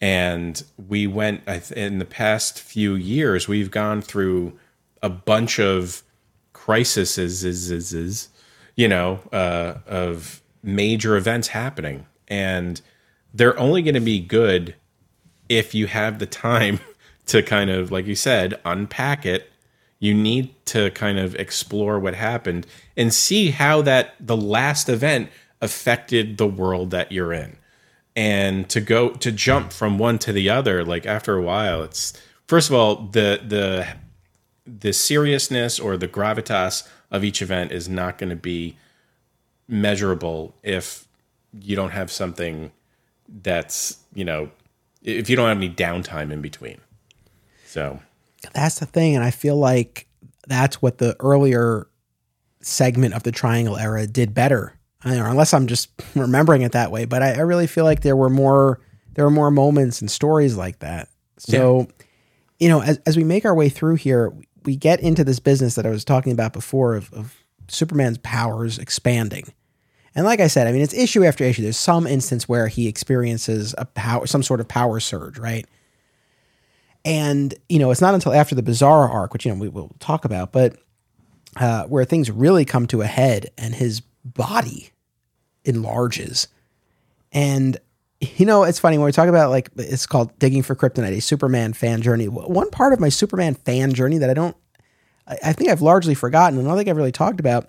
and 0.00 0.62
we 0.88 1.06
went 1.06 1.42
in 1.72 1.98
the 1.98 2.04
past 2.04 2.60
few 2.60 2.94
years. 2.94 3.48
We've 3.48 3.70
gone 3.70 4.02
through 4.02 4.58
a 5.02 5.08
bunch 5.08 5.58
of 5.58 6.02
crises, 6.52 7.18
is, 7.18 7.44
is, 7.44 7.92
is, 7.92 8.28
you 8.74 8.88
know, 8.88 9.20
uh, 9.32 9.74
of 9.86 10.40
major 10.62 11.16
events 11.16 11.48
happening, 11.48 12.06
and 12.26 12.80
they're 13.34 13.58
only 13.58 13.82
going 13.82 13.94
to 13.94 14.00
be 14.00 14.18
good 14.18 14.74
if 15.50 15.74
you 15.74 15.86
have 15.86 16.18
the 16.18 16.26
time 16.26 16.80
to 17.26 17.42
kind 17.42 17.68
of, 17.68 17.92
like 17.92 18.06
you 18.06 18.14
said, 18.14 18.58
unpack 18.64 19.26
it. 19.26 19.50
You 19.98 20.14
need 20.14 20.54
to 20.66 20.90
kind 20.90 21.18
of 21.18 21.34
explore 21.36 21.98
what 21.98 22.14
happened 22.14 22.66
and 22.96 23.12
see 23.12 23.50
how 23.50 23.82
that 23.82 24.14
the 24.20 24.36
last 24.36 24.88
event 24.88 25.30
affected 25.60 26.36
the 26.36 26.46
world 26.46 26.90
that 26.90 27.10
you're 27.10 27.32
in. 27.32 27.56
And 28.16 28.68
to 28.68 28.80
go 28.80 29.10
to 29.10 29.32
jump 29.32 29.72
from 29.72 29.98
one 29.98 30.18
to 30.20 30.32
the 30.32 30.50
other, 30.50 30.84
like 30.84 31.06
after 31.06 31.36
a 31.36 31.42
while, 31.42 31.82
it's 31.82 32.12
first 32.46 32.68
of 32.68 32.74
all 32.74 32.96
the 32.96 33.40
the 33.46 33.88
the 34.66 34.92
seriousness 34.92 35.78
or 35.78 35.96
the 35.96 36.08
gravitas 36.08 36.86
of 37.10 37.24
each 37.24 37.42
event 37.42 37.72
is 37.72 37.88
not 37.88 38.18
going 38.18 38.30
to 38.30 38.36
be 38.36 38.76
measurable 39.68 40.54
if 40.62 41.06
you 41.60 41.76
don't 41.76 41.90
have 41.90 42.10
something 42.10 42.72
that's 43.42 43.98
you 44.14 44.24
know 44.24 44.50
if 45.02 45.30
you 45.30 45.36
don't 45.36 45.48
have 45.48 45.56
any 45.56 45.70
downtime 45.70 46.30
in 46.30 46.42
between 46.42 46.78
so 47.64 48.00
that's 48.52 48.78
the 48.78 48.86
thing 48.86 49.14
and 49.14 49.24
i 49.24 49.30
feel 49.30 49.56
like 49.56 50.06
that's 50.46 50.82
what 50.82 50.98
the 50.98 51.16
earlier 51.20 51.88
segment 52.60 53.14
of 53.14 53.22
the 53.22 53.32
triangle 53.32 53.76
era 53.76 54.06
did 54.06 54.34
better 54.34 54.78
know, 55.04 55.24
unless 55.26 55.54
i'm 55.54 55.66
just 55.66 55.90
remembering 56.14 56.62
it 56.62 56.72
that 56.72 56.90
way 56.90 57.04
but 57.04 57.22
I, 57.22 57.34
I, 57.34 57.40
really 57.40 57.66
feel 57.66 57.84
like 57.84 58.00
there 58.00 58.16
were 58.16 58.30
more 58.30 58.80
there 59.14 59.24
were 59.24 59.30
more 59.30 59.50
moments 59.50 60.00
and 60.00 60.10
stories 60.10 60.56
like 60.56 60.80
that 60.80 61.08
so 61.38 61.80
yeah. 61.80 62.04
you 62.60 62.68
know 62.68 62.82
as, 62.82 62.98
as 63.06 63.16
we 63.16 63.24
make 63.24 63.44
our 63.44 63.54
way 63.54 63.68
through 63.68 63.96
here 63.96 64.32
we 64.64 64.76
get 64.76 65.00
into 65.00 65.24
this 65.24 65.40
business 65.40 65.74
that 65.74 65.86
i 65.86 65.90
was 65.90 66.04
talking 66.04 66.32
about 66.32 66.52
before 66.52 66.94
of, 66.94 67.12
of 67.12 67.36
superman's 67.68 68.18
powers 68.18 68.78
expanding 68.78 69.52
and 70.14 70.24
like 70.24 70.40
I 70.40 70.46
said, 70.46 70.66
I 70.66 70.72
mean, 70.72 70.82
it's 70.82 70.94
issue 70.94 71.24
after 71.24 71.44
issue. 71.44 71.62
There's 71.62 71.76
some 71.76 72.06
instance 72.06 72.48
where 72.48 72.68
he 72.68 72.86
experiences 72.86 73.74
a 73.76 73.84
power, 73.84 74.26
some 74.26 74.42
sort 74.42 74.60
of 74.60 74.68
power 74.68 75.00
surge, 75.00 75.38
right? 75.38 75.66
And 77.04 77.54
you 77.68 77.78
know, 77.78 77.90
it's 77.90 78.00
not 78.00 78.14
until 78.14 78.32
after 78.32 78.54
the 78.54 78.62
Bizarro 78.62 79.10
arc, 79.10 79.32
which 79.32 79.44
you 79.44 79.52
know 79.52 79.60
we 79.60 79.68
will 79.68 79.94
talk 79.98 80.24
about, 80.24 80.52
but 80.52 80.76
uh, 81.56 81.84
where 81.84 82.04
things 82.04 82.30
really 82.30 82.64
come 82.64 82.86
to 82.88 83.02
a 83.02 83.06
head, 83.06 83.50
and 83.58 83.74
his 83.74 84.00
body 84.00 84.90
enlarges. 85.64 86.48
And 87.32 87.76
you 88.20 88.46
know, 88.46 88.64
it's 88.64 88.78
funny 88.78 88.96
when 88.96 89.06
we 89.06 89.12
talk 89.12 89.28
about 89.28 89.50
like 89.50 89.70
it's 89.76 90.06
called 90.06 90.36
digging 90.38 90.62
for 90.62 90.74
kryptonite, 90.74 91.16
a 91.16 91.20
Superman 91.20 91.74
fan 91.74 92.00
journey. 92.00 92.26
One 92.28 92.70
part 92.70 92.92
of 92.92 93.00
my 93.00 93.10
Superman 93.10 93.54
fan 93.54 93.92
journey 93.92 94.18
that 94.18 94.30
I 94.30 94.34
don't, 94.34 94.56
I 95.26 95.52
think 95.52 95.70
I've 95.70 95.82
largely 95.82 96.14
forgotten, 96.14 96.58
and 96.58 96.66
I 96.66 96.70
don't 96.70 96.78
think 96.78 96.88
I've 96.88 96.96
really 96.96 97.12
talked 97.12 97.40
about 97.40 97.68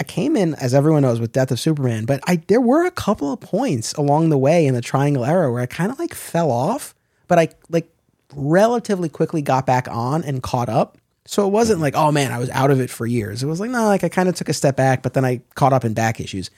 I 0.00 0.02
came 0.02 0.34
in, 0.34 0.54
as 0.54 0.72
everyone 0.72 1.02
knows, 1.02 1.20
with 1.20 1.32
Death 1.32 1.50
of 1.50 1.60
Superman, 1.60 2.06
but 2.06 2.20
I 2.26 2.36
there 2.48 2.60
were 2.60 2.86
a 2.86 2.90
couple 2.90 3.34
of 3.34 3.40
points 3.40 3.92
along 3.92 4.30
the 4.30 4.38
way 4.38 4.66
in 4.66 4.72
the 4.72 4.80
Triangle 4.80 5.26
era 5.26 5.52
where 5.52 5.60
I 5.60 5.66
kind 5.66 5.92
of 5.92 5.98
like 5.98 6.14
fell 6.14 6.50
off, 6.50 6.94
but 7.28 7.38
I 7.38 7.50
like 7.68 7.92
relatively 8.34 9.08
quickly 9.08 9.42
got 9.42 9.66
back 9.66 9.88
on 9.88 10.24
and 10.24 10.42
caught 10.42 10.68
up. 10.68 10.98
So 11.26 11.46
it 11.46 11.50
wasn't 11.50 11.80
like, 11.80 11.94
oh 11.94 12.10
man, 12.10 12.32
I 12.32 12.38
was 12.38 12.50
out 12.50 12.70
of 12.70 12.80
it 12.80 12.90
for 12.90 13.06
years. 13.06 13.42
It 13.42 13.46
was 13.46 13.60
like, 13.60 13.70
no, 13.70 13.86
like 13.86 14.04
I 14.04 14.08
kind 14.08 14.28
of 14.28 14.34
took 14.34 14.48
a 14.48 14.54
step 14.54 14.76
back, 14.76 15.02
but 15.02 15.14
then 15.14 15.24
I 15.24 15.42
caught 15.54 15.72
up 15.72 15.84
in 15.84 15.94
back 15.94 16.20
issues. 16.20 16.50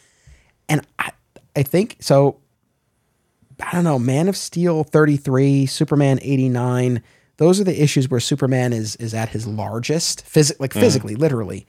And 0.68 0.87
I, 0.99 1.11
I 1.57 1.62
think 1.62 1.97
so. 2.01 2.39
I 3.61 3.70
don't 3.73 3.85
know, 3.85 3.99
Man 3.99 4.29
of 4.29 4.37
Steel 4.37 4.83
33, 4.83 5.66
Superman 5.66 6.18
89. 6.23 7.03
Those 7.37 7.61
are 7.61 7.64
the 7.64 7.83
issues 7.83 8.09
where 8.09 8.20
Superman 8.20 8.73
is 8.73 8.97
is 8.97 9.14
at 9.14 9.29
his 9.29 9.47
largest, 9.47 10.25
phys- 10.25 10.59
like 10.59 10.73
mm. 10.73 10.81
physically, 10.81 11.14
literally. 11.14 11.66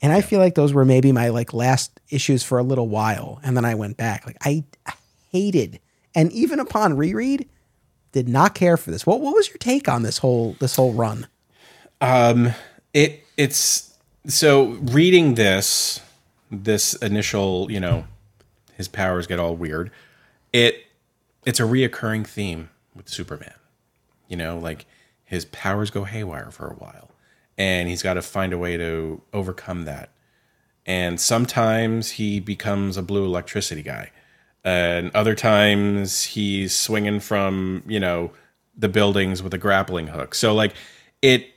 And 0.00 0.12
I 0.12 0.20
feel 0.20 0.38
like 0.38 0.54
those 0.54 0.72
were 0.72 0.84
maybe 0.84 1.10
my 1.12 1.28
like 1.30 1.52
last 1.52 2.00
issues 2.08 2.44
for 2.44 2.58
a 2.58 2.62
little 2.62 2.88
while. 2.88 3.40
And 3.42 3.56
then 3.56 3.64
I 3.64 3.74
went 3.74 3.96
back. 3.96 4.26
Like 4.26 4.36
I 4.44 4.64
hated 5.32 5.80
and 6.14 6.32
even 6.32 6.60
upon 6.60 6.96
reread, 6.96 7.48
did 8.18 8.28
not 8.28 8.54
care 8.54 8.76
for 8.76 8.90
this. 8.90 9.06
What 9.06 9.20
what 9.20 9.34
was 9.34 9.48
your 9.48 9.58
take 9.58 9.88
on 9.88 10.02
this 10.02 10.18
whole 10.18 10.56
this 10.58 10.76
whole 10.76 10.92
run? 10.92 11.26
Um 12.00 12.52
it 12.92 13.24
it's 13.36 13.96
so 14.26 14.64
reading 14.82 15.34
this 15.34 16.00
this 16.50 16.94
initial, 16.94 17.70
you 17.70 17.80
know, 17.80 18.06
his 18.74 18.88
powers 18.88 19.26
get 19.26 19.38
all 19.38 19.54
weird. 19.54 19.90
It 20.52 20.84
it's 21.46 21.60
a 21.60 21.64
reoccurring 21.64 22.26
theme 22.26 22.70
with 22.94 23.08
Superman. 23.08 23.54
You 24.26 24.36
know, 24.36 24.58
like 24.58 24.86
his 25.24 25.44
powers 25.46 25.90
go 25.90 26.04
haywire 26.04 26.50
for 26.50 26.66
a 26.66 26.74
while 26.74 27.10
and 27.56 27.88
he's 27.88 28.02
got 28.02 28.14
to 28.14 28.22
find 28.22 28.52
a 28.52 28.58
way 28.58 28.76
to 28.76 29.22
overcome 29.32 29.84
that. 29.84 30.10
And 30.86 31.20
sometimes 31.20 32.12
he 32.12 32.40
becomes 32.40 32.96
a 32.96 33.02
blue 33.02 33.24
electricity 33.24 33.82
guy, 33.82 34.10
and 34.68 35.10
other 35.14 35.34
times 35.34 36.22
he's 36.22 36.74
swinging 36.74 37.20
from 37.20 37.82
you 37.86 37.98
know 37.98 38.30
the 38.76 38.88
buildings 38.88 39.42
with 39.42 39.54
a 39.54 39.58
grappling 39.58 40.08
hook. 40.08 40.34
So 40.34 40.54
like 40.54 40.74
it, 41.22 41.48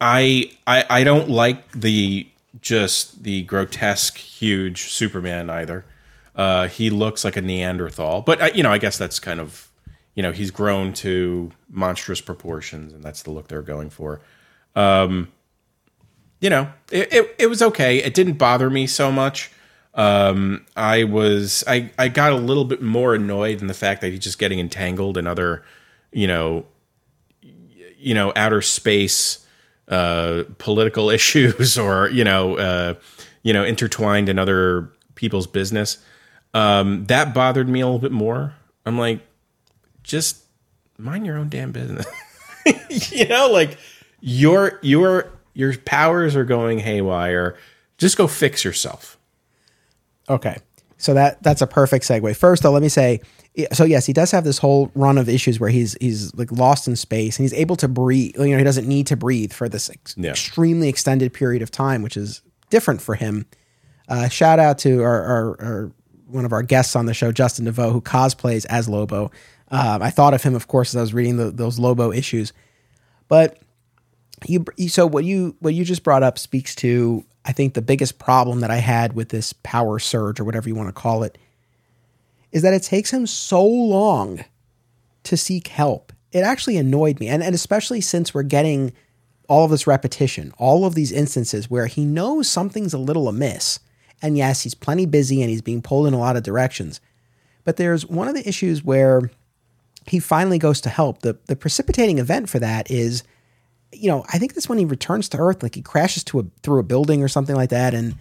I 0.00 0.52
I 0.66 0.84
I 0.90 1.04
don't 1.04 1.30
like 1.30 1.72
the 1.72 2.26
just 2.60 3.22
the 3.22 3.42
grotesque 3.42 4.18
huge 4.18 4.82
Superman 4.82 5.48
either. 5.50 5.84
Uh, 6.34 6.68
he 6.68 6.90
looks 6.90 7.24
like 7.24 7.36
a 7.36 7.42
Neanderthal, 7.42 8.22
but 8.22 8.40
I, 8.42 8.50
you 8.50 8.62
know 8.62 8.70
I 8.70 8.78
guess 8.78 8.98
that's 8.98 9.18
kind 9.18 9.40
of 9.40 9.70
you 10.14 10.22
know 10.22 10.32
he's 10.32 10.50
grown 10.50 10.92
to 10.94 11.50
monstrous 11.70 12.20
proportions, 12.20 12.92
and 12.92 13.02
that's 13.02 13.22
the 13.22 13.30
look 13.30 13.48
they're 13.48 13.62
going 13.62 13.90
for. 13.90 14.20
Um, 14.76 15.28
you 16.40 16.50
know, 16.50 16.72
it, 16.90 17.12
it, 17.12 17.34
it 17.38 17.46
was 17.46 17.62
okay. 17.62 17.98
It 17.98 18.14
didn't 18.14 18.34
bother 18.34 18.68
me 18.68 18.86
so 18.86 19.12
much. 19.12 19.50
Um, 19.94 20.64
I 20.74 21.04
was 21.04 21.64
I 21.66 21.90
I 21.98 22.08
got 22.08 22.32
a 22.32 22.36
little 22.36 22.64
bit 22.64 22.80
more 22.80 23.14
annoyed 23.14 23.60
in 23.60 23.66
the 23.66 23.74
fact 23.74 24.00
that 24.00 24.10
he's 24.10 24.20
just 24.20 24.38
getting 24.38 24.58
entangled 24.58 25.18
in 25.18 25.26
other, 25.26 25.64
you 26.12 26.26
know, 26.26 26.64
you 27.98 28.14
know, 28.14 28.32
outer 28.34 28.62
space 28.62 29.46
uh, 29.88 30.44
political 30.58 31.10
issues 31.18 31.78
or 31.78 32.08
you 32.08 32.24
know, 32.24 32.56
uh, 32.56 32.94
you 33.42 33.52
know, 33.52 33.64
intertwined 33.64 34.28
in 34.28 34.38
other 34.38 34.90
people's 35.14 35.46
business. 35.46 35.98
Um, 36.54 37.06
that 37.06 37.34
bothered 37.34 37.68
me 37.68 37.80
a 37.80 37.86
little 37.86 37.98
bit 37.98 38.12
more. 38.12 38.54
I'm 38.84 38.98
like, 38.98 39.20
just 40.02 40.42
mind 40.98 41.26
your 41.26 41.38
own 41.38 41.48
damn 41.48 41.72
business. 41.72 42.06
you 43.10 43.26
know, 43.26 43.50
like 43.50 43.78
your 44.20 44.78
your 44.82 45.30
your 45.54 45.76
powers 45.78 46.34
are 46.36 46.44
going 46.44 46.78
haywire. 46.78 47.56
Just 47.98 48.16
go 48.16 48.26
fix 48.26 48.64
yourself. 48.64 49.18
Okay. 50.28 50.56
So 50.98 51.14
that 51.14 51.42
that's 51.42 51.62
a 51.62 51.66
perfect 51.66 52.04
segue. 52.04 52.36
First, 52.36 52.62
though, 52.62 52.70
let 52.70 52.82
me 52.82 52.88
say, 52.88 53.20
so 53.72 53.84
yes, 53.84 54.06
he 54.06 54.12
does 54.12 54.30
have 54.30 54.44
this 54.44 54.58
whole 54.58 54.90
run 54.94 55.18
of 55.18 55.28
issues 55.28 55.58
where 55.58 55.70
he's 55.70 55.96
he's 56.00 56.32
like 56.36 56.52
lost 56.52 56.86
in 56.86 56.94
space 56.94 57.38
and 57.38 57.44
he's 57.44 57.52
able 57.54 57.76
to 57.76 57.88
breathe. 57.88 58.36
You 58.38 58.50
know, 58.50 58.58
he 58.58 58.64
doesn't 58.64 58.86
need 58.86 59.08
to 59.08 59.16
breathe 59.16 59.52
for 59.52 59.68
this 59.68 59.90
ex- 59.90 60.14
yeah. 60.16 60.30
extremely 60.30 60.88
extended 60.88 61.32
period 61.32 61.60
of 61.60 61.70
time, 61.70 62.02
which 62.02 62.16
is 62.16 62.42
different 62.70 63.02
for 63.02 63.16
him. 63.16 63.46
Uh, 64.08 64.28
shout 64.28 64.58
out 64.58 64.78
to 64.78 65.02
our, 65.02 65.22
our, 65.22 65.62
our, 65.62 65.92
one 66.26 66.44
of 66.44 66.52
our 66.52 66.62
guests 66.62 66.94
on 66.94 67.06
the 67.06 67.14
show, 67.14 67.32
Justin 67.32 67.64
DeVoe, 67.64 67.90
who 67.90 68.00
cosplays 68.00 68.66
as 68.66 68.88
Lobo. 68.88 69.30
Um, 69.70 70.02
I 70.02 70.10
thought 70.10 70.34
of 70.34 70.42
him, 70.42 70.54
of 70.54 70.68
course, 70.68 70.90
as 70.90 70.98
I 70.98 71.00
was 71.00 71.14
reading 71.14 71.36
the, 71.36 71.50
those 71.50 71.78
Lobo 71.78 72.12
issues, 72.12 72.52
but 73.28 73.58
you 74.46 74.64
so 74.88 75.06
what 75.06 75.24
you 75.24 75.56
what 75.60 75.74
you 75.74 75.84
just 75.84 76.02
brought 76.02 76.22
up 76.22 76.38
speaks 76.38 76.74
to 76.76 77.24
I 77.44 77.52
think 77.52 77.74
the 77.74 77.82
biggest 77.82 78.18
problem 78.18 78.60
that 78.60 78.70
I 78.70 78.76
had 78.76 79.14
with 79.14 79.30
this 79.30 79.52
power 79.52 79.98
surge 79.98 80.38
or 80.38 80.44
whatever 80.44 80.68
you 80.68 80.74
want 80.74 80.88
to 80.88 80.92
call 80.92 81.22
it 81.22 81.38
is 82.52 82.62
that 82.62 82.74
it 82.74 82.82
takes 82.82 83.12
him 83.12 83.26
so 83.26 83.64
long 83.64 84.44
to 85.24 85.36
seek 85.36 85.68
help. 85.68 86.12
It 86.30 86.40
actually 86.40 86.76
annoyed 86.76 87.20
me, 87.20 87.28
and 87.28 87.42
and 87.42 87.54
especially 87.54 88.00
since 88.00 88.32
we're 88.32 88.42
getting 88.42 88.92
all 89.48 89.64
of 89.64 89.70
this 89.70 89.86
repetition, 89.86 90.52
all 90.56 90.84
of 90.84 90.94
these 90.94 91.12
instances 91.12 91.68
where 91.68 91.86
he 91.86 92.04
knows 92.04 92.48
something's 92.48 92.94
a 92.94 92.98
little 92.98 93.28
amiss. 93.28 93.80
And 94.22 94.38
yes, 94.38 94.62
he's 94.62 94.74
plenty 94.74 95.04
busy 95.04 95.42
and 95.42 95.50
he's 95.50 95.62
being 95.62 95.82
pulled 95.82 96.06
in 96.06 96.14
a 96.14 96.18
lot 96.18 96.36
of 96.36 96.42
directions. 96.42 97.00
But 97.64 97.76
there's 97.76 98.06
one 98.06 98.28
of 98.28 98.34
the 98.34 98.48
issues 98.48 98.84
where 98.84 99.30
he 100.06 100.20
finally 100.20 100.58
goes 100.58 100.80
to 100.82 100.88
help. 100.88 101.20
The 101.22 101.38
the 101.46 101.56
precipitating 101.56 102.18
event 102.18 102.48
for 102.48 102.58
that 102.60 102.90
is, 102.90 103.24
you 103.92 104.08
know, 104.08 104.24
I 104.32 104.38
think 104.38 104.54
that's 104.54 104.68
when 104.68 104.78
he 104.78 104.84
returns 104.84 105.28
to 105.30 105.38
Earth, 105.38 105.62
like 105.62 105.74
he 105.74 105.82
crashes 105.82 106.24
to 106.24 106.40
a 106.40 106.44
through 106.62 106.80
a 106.80 106.84
building 106.84 107.22
or 107.22 107.28
something 107.28 107.56
like 107.56 107.70
that, 107.70 107.94
and 107.94 108.16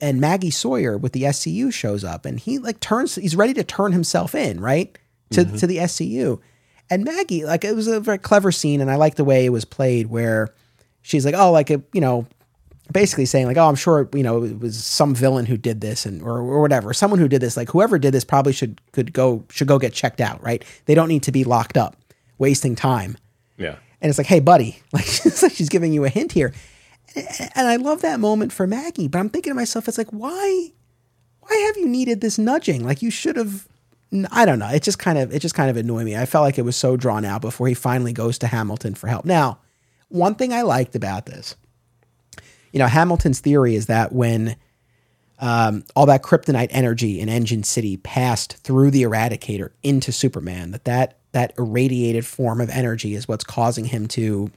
and 0.00 0.20
Maggie 0.20 0.50
Sawyer 0.50 0.96
with 0.96 1.12
the 1.12 1.22
SCU 1.24 1.72
shows 1.72 2.04
up, 2.04 2.24
and 2.24 2.38
he 2.38 2.58
like 2.58 2.80
turns, 2.80 3.16
he's 3.16 3.36
ready 3.36 3.54
to 3.54 3.64
turn 3.64 3.92
himself 3.92 4.34
in, 4.34 4.60
right, 4.60 4.96
to 5.30 5.44
mm-hmm. 5.44 5.56
to 5.56 5.66
the 5.66 5.78
SCU, 5.78 6.40
and 6.88 7.04
Maggie, 7.04 7.44
like 7.44 7.64
it 7.64 7.74
was 7.74 7.86
a 7.86 8.00
very 8.00 8.18
clever 8.18 8.52
scene, 8.52 8.80
and 8.80 8.90
I 8.90 8.96
like 8.96 9.16
the 9.16 9.24
way 9.24 9.46
it 9.46 9.50
was 9.50 9.64
played, 9.64 10.08
where 10.08 10.48
she's 11.02 11.24
like, 11.24 11.34
oh, 11.36 11.50
like 11.50 11.70
a, 11.70 11.82
you 11.92 12.00
know, 12.00 12.26
basically 12.92 13.26
saying 13.26 13.46
like, 13.46 13.56
oh, 13.56 13.68
I'm 13.68 13.76
sure 13.76 14.08
you 14.14 14.22
know 14.22 14.44
it 14.44 14.58
was 14.58 14.84
some 14.84 15.14
villain 15.14 15.46
who 15.46 15.56
did 15.56 15.80
this 15.80 16.06
and 16.06 16.22
or, 16.22 16.38
or 16.38 16.60
whatever, 16.60 16.92
someone 16.92 17.20
who 17.20 17.28
did 17.28 17.40
this. 17.40 17.56
Like 17.56 17.70
whoever 17.70 17.98
did 17.98 18.12
this 18.12 18.24
probably 18.24 18.52
should 18.52 18.80
could 18.92 19.12
go 19.12 19.44
should 19.50 19.68
go 19.68 19.78
get 19.78 19.92
checked 19.92 20.20
out, 20.20 20.42
right? 20.42 20.64
They 20.86 20.94
don't 20.94 21.08
need 21.08 21.22
to 21.24 21.32
be 21.32 21.44
locked 21.44 21.76
up, 21.76 21.96
wasting 22.38 22.74
time. 22.74 23.16
Yeah. 23.56 23.76
And 24.00 24.08
it's 24.08 24.18
like, 24.18 24.26
hey, 24.26 24.40
buddy, 24.40 24.80
like 24.92 25.06
like 25.24 25.52
she's 25.52 25.68
giving 25.68 25.92
you 25.92 26.04
a 26.04 26.08
hint 26.08 26.32
here, 26.32 26.52
and 27.14 27.68
I 27.68 27.76
love 27.76 28.02
that 28.02 28.20
moment 28.20 28.52
for 28.52 28.66
Maggie. 28.66 29.08
But 29.08 29.18
I'm 29.18 29.30
thinking 29.30 29.50
to 29.50 29.54
myself, 29.54 29.88
it's 29.88 29.98
like, 29.98 30.10
why, 30.10 30.72
why 31.40 31.56
have 31.66 31.76
you 31.76 31.88
needed 31.88 32.20
this 32.20 32.38
nudging? 32.38 32.84
Like 32.84 33.02
you 33.02 33.10
should 33.10 33.36
have. 33.36 33.66
I 34.32 34.44
don't 34.44 34.58
know. 34.58 34.68
It 34.68 34.82
just 34.82 34.98
kind 34.98 35.18
of 35.18 35.32
it 35.32 35.38
just 35.38 35.54
kind 35.54 35.70
of 35.70 35.76
annoyed 35.76 36.04
me. 36.04 36.16
I 36.16 36.26
felt 36.26 36.42
like 36.42 36.58
it 36.58 36.64
was 36.64 36.76
so 36.76 36.96
drawn 36.96 37.24
out 37.24 37.42
before 37.42 37.68
he 37.68 37.74
finally 37.74 38.12
goes 38.12 38.38
to 38.38 38.48
Hamilton 38.48 38.96
for 38.96 39.06
help. 39.06 39.24
Now, 39.24 39.60
one 40.08 40.34
thing 40.34 40.52
I 40.52 40.62
liked 40.62 40.96
about 40.96 41.26
this 41.26 41.54
you 42.72 42.78
know, 42.78 42.86
Hamilton's 42.86 43.40
theory 43.40 43.74
is 43.74 43.86
that 43.86 44.12
when 44.12 44.56
um, 45.38 45.84
all 45.96 46.06
that 46.06 46.22
kryptonite 46.22 46.68
energy 46.70 47.20
in 47.20 47.28
Engine 47.28 47.62
City 47.62 47.96
passed 47.96 48.56
through 48.58 48.90
the 48.90 49.02
Eradicator 49.02 49.70
into 49.82 50.12
Superman, 50.12 50.70
that 50.72 50.84
that 50.84 51.18
that 51.32 51.52
irradiated 51.58 52.26
form 52.26 52.60
of 52.60 52.68
energy 52.70 53.14
is 53.14 53.28
what's 53.28 53.44
causing 53.44 53.86
him 53.86 54.08
to 54.08 54.50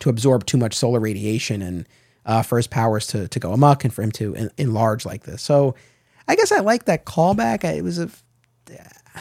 to 0.00 0.10
absorb 0.10 0.46
too 0.46 0.58
much 0.58 0.74
solar 0.74 1.00
radiation 1.00 1.62
and 1.62 1.86
uh, 2.26 2.42
for 2.42 2.56
his 2.56 2.66
powers 2.66 3.06
to 3.08 3.28
to 3.28 3.40
go 3.40 3.52
amok 3.52 3.84
and 3.84 3.92
for 3.92 4.02
him 4.02 4.12
to 4.12 4.34
en- 4.34 4.50
enlarge 4.58 5.04
like 5.06 5.24
this. 5.24 5.42
So, 5.42 5.74
I 6.28 6.36
guess 6.36 6.52
I 6.52 6.60
like 6.60 6.84
that 6.84 7.04
callback. 7.04 7.64
It 7.64 7.82
was 7.82 7.98
a 7.98 8.10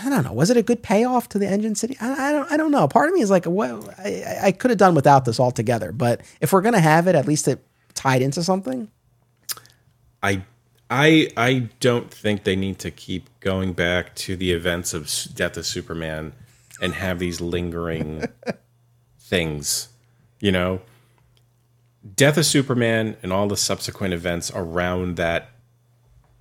I 0.06 0.10
don't 0.10 0.24
know. 0.24 0.34
Was 0.34 0.50
it 0.50 0.58
a 0.58 0.64
good 0.64 0.84
payoff 0.84 1.30
to 1.30 1.40
the 1.40 1.48
Engine 1.48 1.76
City? 1.76 1.98
I, 2.00 2.30
I 2.30 2.32
don't. 2.32 2.52
I 2.52 2.58
don't 2.58 2.72
know. 2.72 2.88
Part 2.88 3.10
of 3.10 3.16
me 3.16 3.22
is 3.22 3.30
like, 3.30 3.46
what? 3.46 3.90
I, 4.00 4.40
I 4.44 4.52
could 4.52 4.70
have 4.72 4.78
done 4.78 4.96
without 4.96 5.26
this 5.26 5.40
altogether. 5.40 5.92
But 5.92 6.22
if 6.42 6.54
we're 6.54 6.62
gonna 6.62 6.80
have 6.80 7.08
it, 7.08 7.16
at 7.16 7.28
least 7.28 7.48
it 7.48 7.64
tied 7.94 8.22
into 8.22 8.44
something. 8.44 8.90
I 10.22 10.44
I 10.90 11.30
I 11.36 11.70
don't 11.80 12.12
think 12.12 12.44
they 12.44 12.56
need 12.56 12.80
to 12.80 12.92
keep 12.92 13.30
going 13.40 13.74
back 13.74 14.16
to 14.16 14.36
the 14.36 14.52
events 14.52 14.94
of 14.94 15.12
Death 15.34 15.58
of 15.58 15.66
Superman 15.66 16.34
and 16.82 16.94
have 16.94 17.20
these 17.20 17.42
lingering 17.42 18.26
things. 19.20 19.90
You 20.40 20.52
know, 20.52 20.82
Death 22.16 22.38
of 22.38 22.46
Superman 22.46 23.18
and 23.24 23.34
all 23.34 23.48
the 23.48 23.58
subsequent 23.58 24.14
events 24.14 24.52
around 24.54 25.16
that 25.18 25.50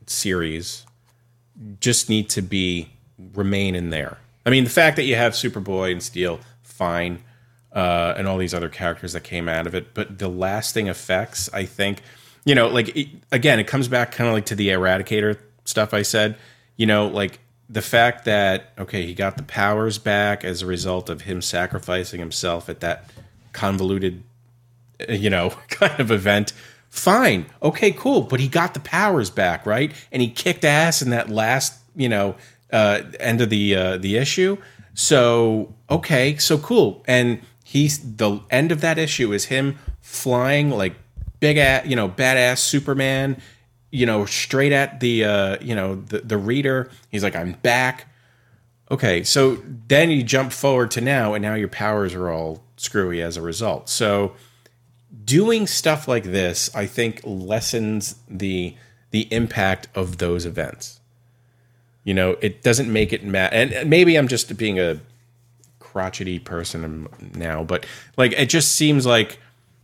series 0.06 0.84
just 1.80 2.08
need 2.08 2.28
to 2.30 2.42
be 2.42 2.90
remain 3.34 3.74
in 3.74 3.90
there. 3.90 4.18
I 4.44 4.50
mean, 4.50 4.64
the 4.64 4.70
fact 4.70 4.96
that 4.96 5.04
you 5.04 5.16
have 5.16 5.32
Superboy 5.32 5.90
and 5.92 6.02
Steel, 6.02 6.40
fine 6.62 7.22
uh, 7.72 8.14
and 8.16 8.26
all 8.26 8.38
these 8.38 8.54
other 8.54 8.68
characters 8.68 9.12
that 9.12 9.24
came 9.24 9.48
out 9.48 9.66
of 9.66 9.74
it. 9.74 9.92
But 9.94 10.18
the 10.18 10.28
lasting 10.28 10.88
effects, 10.88 11.50
I 11.52 11.64
think, 11.64 12.02
you 12.44 12.54
know, 12.54 12.68
like 12.68 12.96
it, 12.96 13.08
again, 13.32 13.58
it 13.58 13.66
comes 13.66 13.88
back 13.88 14.12
kind 14.12 14.28
of 14.28 14.34
like 14.34 14.46
to 14.46 14.54
the 14.54 14.68
Eradicator 14.68 15.38
stuff 15.64 15.92
I 15.92 16.02
said. 16.02 16.36
You 16.76 16.86
know, 16.86 17.06
like 17.08 17.38
the 17.68 17.82
fact 17.82 18.24
that 18.24 18.72
okay, 18.78 19.04
he 19.06 19.14
got 19.14 19.36
the 19.36 19.42
powers 19.42 19.98
back 19.98 20.44
as 20.44 20.62
a 20.62 20.66
result 20.66 21.10
of 21.10 21.22
him 21.22 21.42
sacrificing 21.42 22.20
himself 22.20 22.68
at 22.68 22.80
that 22.80 23.10
convoluted, 23.52 24.22
uh, 25.08 25.12
you 25.12 25.30
know, 25.30 25.50
kind 25.68 25.98
of 26.00 26.10
event. 26.10 26.52
Fine, 26.90 27.46
okay, 27.62 27.90
cool, 27.92 28.22
but 28.22 28.40
he 28.40 28.48
got 28.48 28.72
the 28.72 28.80
powers 28.80 29.28
back, 29.28 29.66
right? 29.66 29.92
And 30.12 30.22
he 30.22 30.28
kicked 30.28 30.64
ass 30.64 31.02
in 31.02 31.10
that 31.10 31.28
last, 31.28 31.74
you 31.94 32.08
know, 32.08 32.36
uh, 32.72 33.02
end 33.20 33.40
of 33.40 33.50
the 33.50 33.74
uh, 33.74 33.96
the 33.98 34.16
issue. 34.16 34.56
So 34.94 35.74
okay, 35.90 36.36
so 36.36 36.58
cool, 36.58 37.04
and 37.06 37.40
he's 37.64 38.16
the 38.16 38.40
end 38.50 38.72
of 38.72 38.80
that 38.80 38.98
issue 38.98 39.32
is 39.32 39.46
him 39.46 39.78
flying 40.00 40.70
like 40.70 40.94
big 41.40 41.58
ass, 41.58 41.86
you 41.86 41.96
know, 41.96 42.08
badass 42.08 42.58
Superman, 42.58 43.40
you 43.90 44.06
know, 44.06 44.24
straight 44.26 44.72
at 44.72 45.00
the 45.00 45.24
uh, 45.24 45.56
you 45.60 45.74
know, 45.74 45.96
the 45.96 46.20
the 46.20 46.38
reader. 46.38 46.90
He's 47.10 47.22
like, 47.22 47.36
I'm 47.36 47.52
back. 47.52 48.06
Okay, 48.90 49.24
so 49.24 49.58
then 49.88 50.10
you 50.10 50.22
jump 50.22 50.52
forward 50.52 50.92
to 50.92 51.00
now, 51.00 51.34
and 51.34 51.42
now 51.42 51.54
your 51.54 51.68
powers 51.68 52.14
are 52.14 52.30
all 52.30 52.62
screwy 52.76 53.20
as 53.20 53.36
a 53.36 53.42
result. 53.42 53.88
So 53.88 54.34
doing 55.24 55.66
stuff 55.66 56.06
like 56.06 56.24
this, 56.24 56.74
I 56.74 56.86
think, 56.86 57.20
lessens 57.24 58.16
the 58.28 58.74
the 59.10 59.32
impact 59.32 59.88
of 59.94 60.18
those 60.18 60.46
events. 60.46 61.00
You 62.04 62.14
know, 62.14 62.36
it 62.40 62.62
doesn't 62.62 62.92
make 62.92 63.12
it 63.12 63.24
mad. 63.24 63.52
And 63.52 63.90
maybe 63.90 64.16
I'm 64.16 64.28
just 64.28 64.56
being 64.56 64.78
a 64.78 65.00
crotchety 65.80 66.38
person 66.38 67.08
now, 67.34 67.64
but 67.64 67.86
like 68.16 68.32
it 68.32 68.48
just 68.48 68.72
seems 68.72 69.06
like 69.06 69.38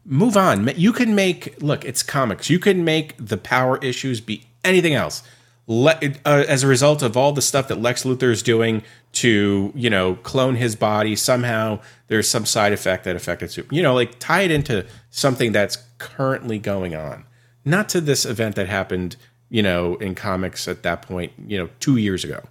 move 0.05 0.37
on. 0.37 0.71
You 0.77 0.93
can 0.93 1.15
make 1.15 1.61
look, 1.63 1.85
it's 1.85 2.03
comics. 2.03 2.51
You 2.51 2.59
can 2.59 2.85
make 2.85 3.15
the 3.19 3.37
power 3.37 3.79
issues 3.79 4.21
be 4.21 4.47
anything 4.65 4.95
else. 4.95 5.23
Let, 5.69 6.03
uh, 6.27 6.45
as 6.49 6.65
a 6.65 6.67
result 6.67 7.03
of 7.03 7.17
all 7.17 7.33
the 7.33 7.43
stuff 7.43 7.69
that 7.69 7.81
Lex 7.81 8.03
Luthor 8.03 8.31
is 8.31 8.43
doing 8.43 8.83
to 9.13 9.73
you 9.75 9.91
know 9.91 10.17
clone 10.17 10.57
his 10.57 10.75
body, 10.75 11.15
somehow 11.15 11.81
there's 12.09 12.29
some 12.29 12.47
side 12.47 12.73
effect 12.73 13.05
that 13.05 13.17
affected. 13.17 13.67
You 13.71 13.83
know, 13.83 13.95
like 13.95 14.19
tie 14.19 14.43
it 14.43 14.51
into 14.51 14.87
something 15.11 15.53
that's 15.53 15.79
currently 15.99 16.59
going 16.59 16.97
on, 16.97 17.25
not 17.65 17.89
to 17.91 18.01
this 18.01 18.25
event 18.25 18.57
that 18.57 18.69
happened. 18.69 19.17
You 19.49 19.63
know, 19.63 19.97
in 19.97 20.15
comics 20.15 20.67
at 20.67 20.83
that 20.83 21.03
point, 21.03 21.33
you 21.47 21.59
know, 21.59 21.69
two 21.79 21.99
years 21.99 22.25
ago. 22.25 22.43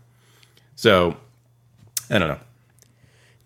So 0.75 1.17
I 2.11 2.19
don't 2.19 2.27
know. 2.27 2.39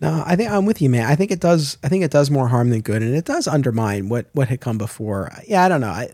No, 0.00 0.22
I 0.26 0.36
think 0.36 0.50
I'm 0.50 0.66
with 0.66 0.82
you, 0.82 0.90
man. 0.90 1.06
I 1.06 1.14
think 1.14 1.30
it 1.30 1.40
does. 1.40 1.78
I 1.82 1.88
think 1.88 2.04
it 2.04 2.10
does 2.10 2.30
more 2.30 2.48
harm 2.48 2.70
than 2.70 2.82
good, 2.82 3.02
and 3.02 3.14
it 3.14 3.24
does 3.24 3.48
undermine 3.48 4.08
what 4.08 4.26
what 4.32 4.48
had 4.48 4.60
come 4.60 4.78
before. 4.78 5.32
Yeah, 5.46 5.64
I 5.64 5.68
don't 5.68 5.80
know. 5.80 5.88
I, 5.88 6.10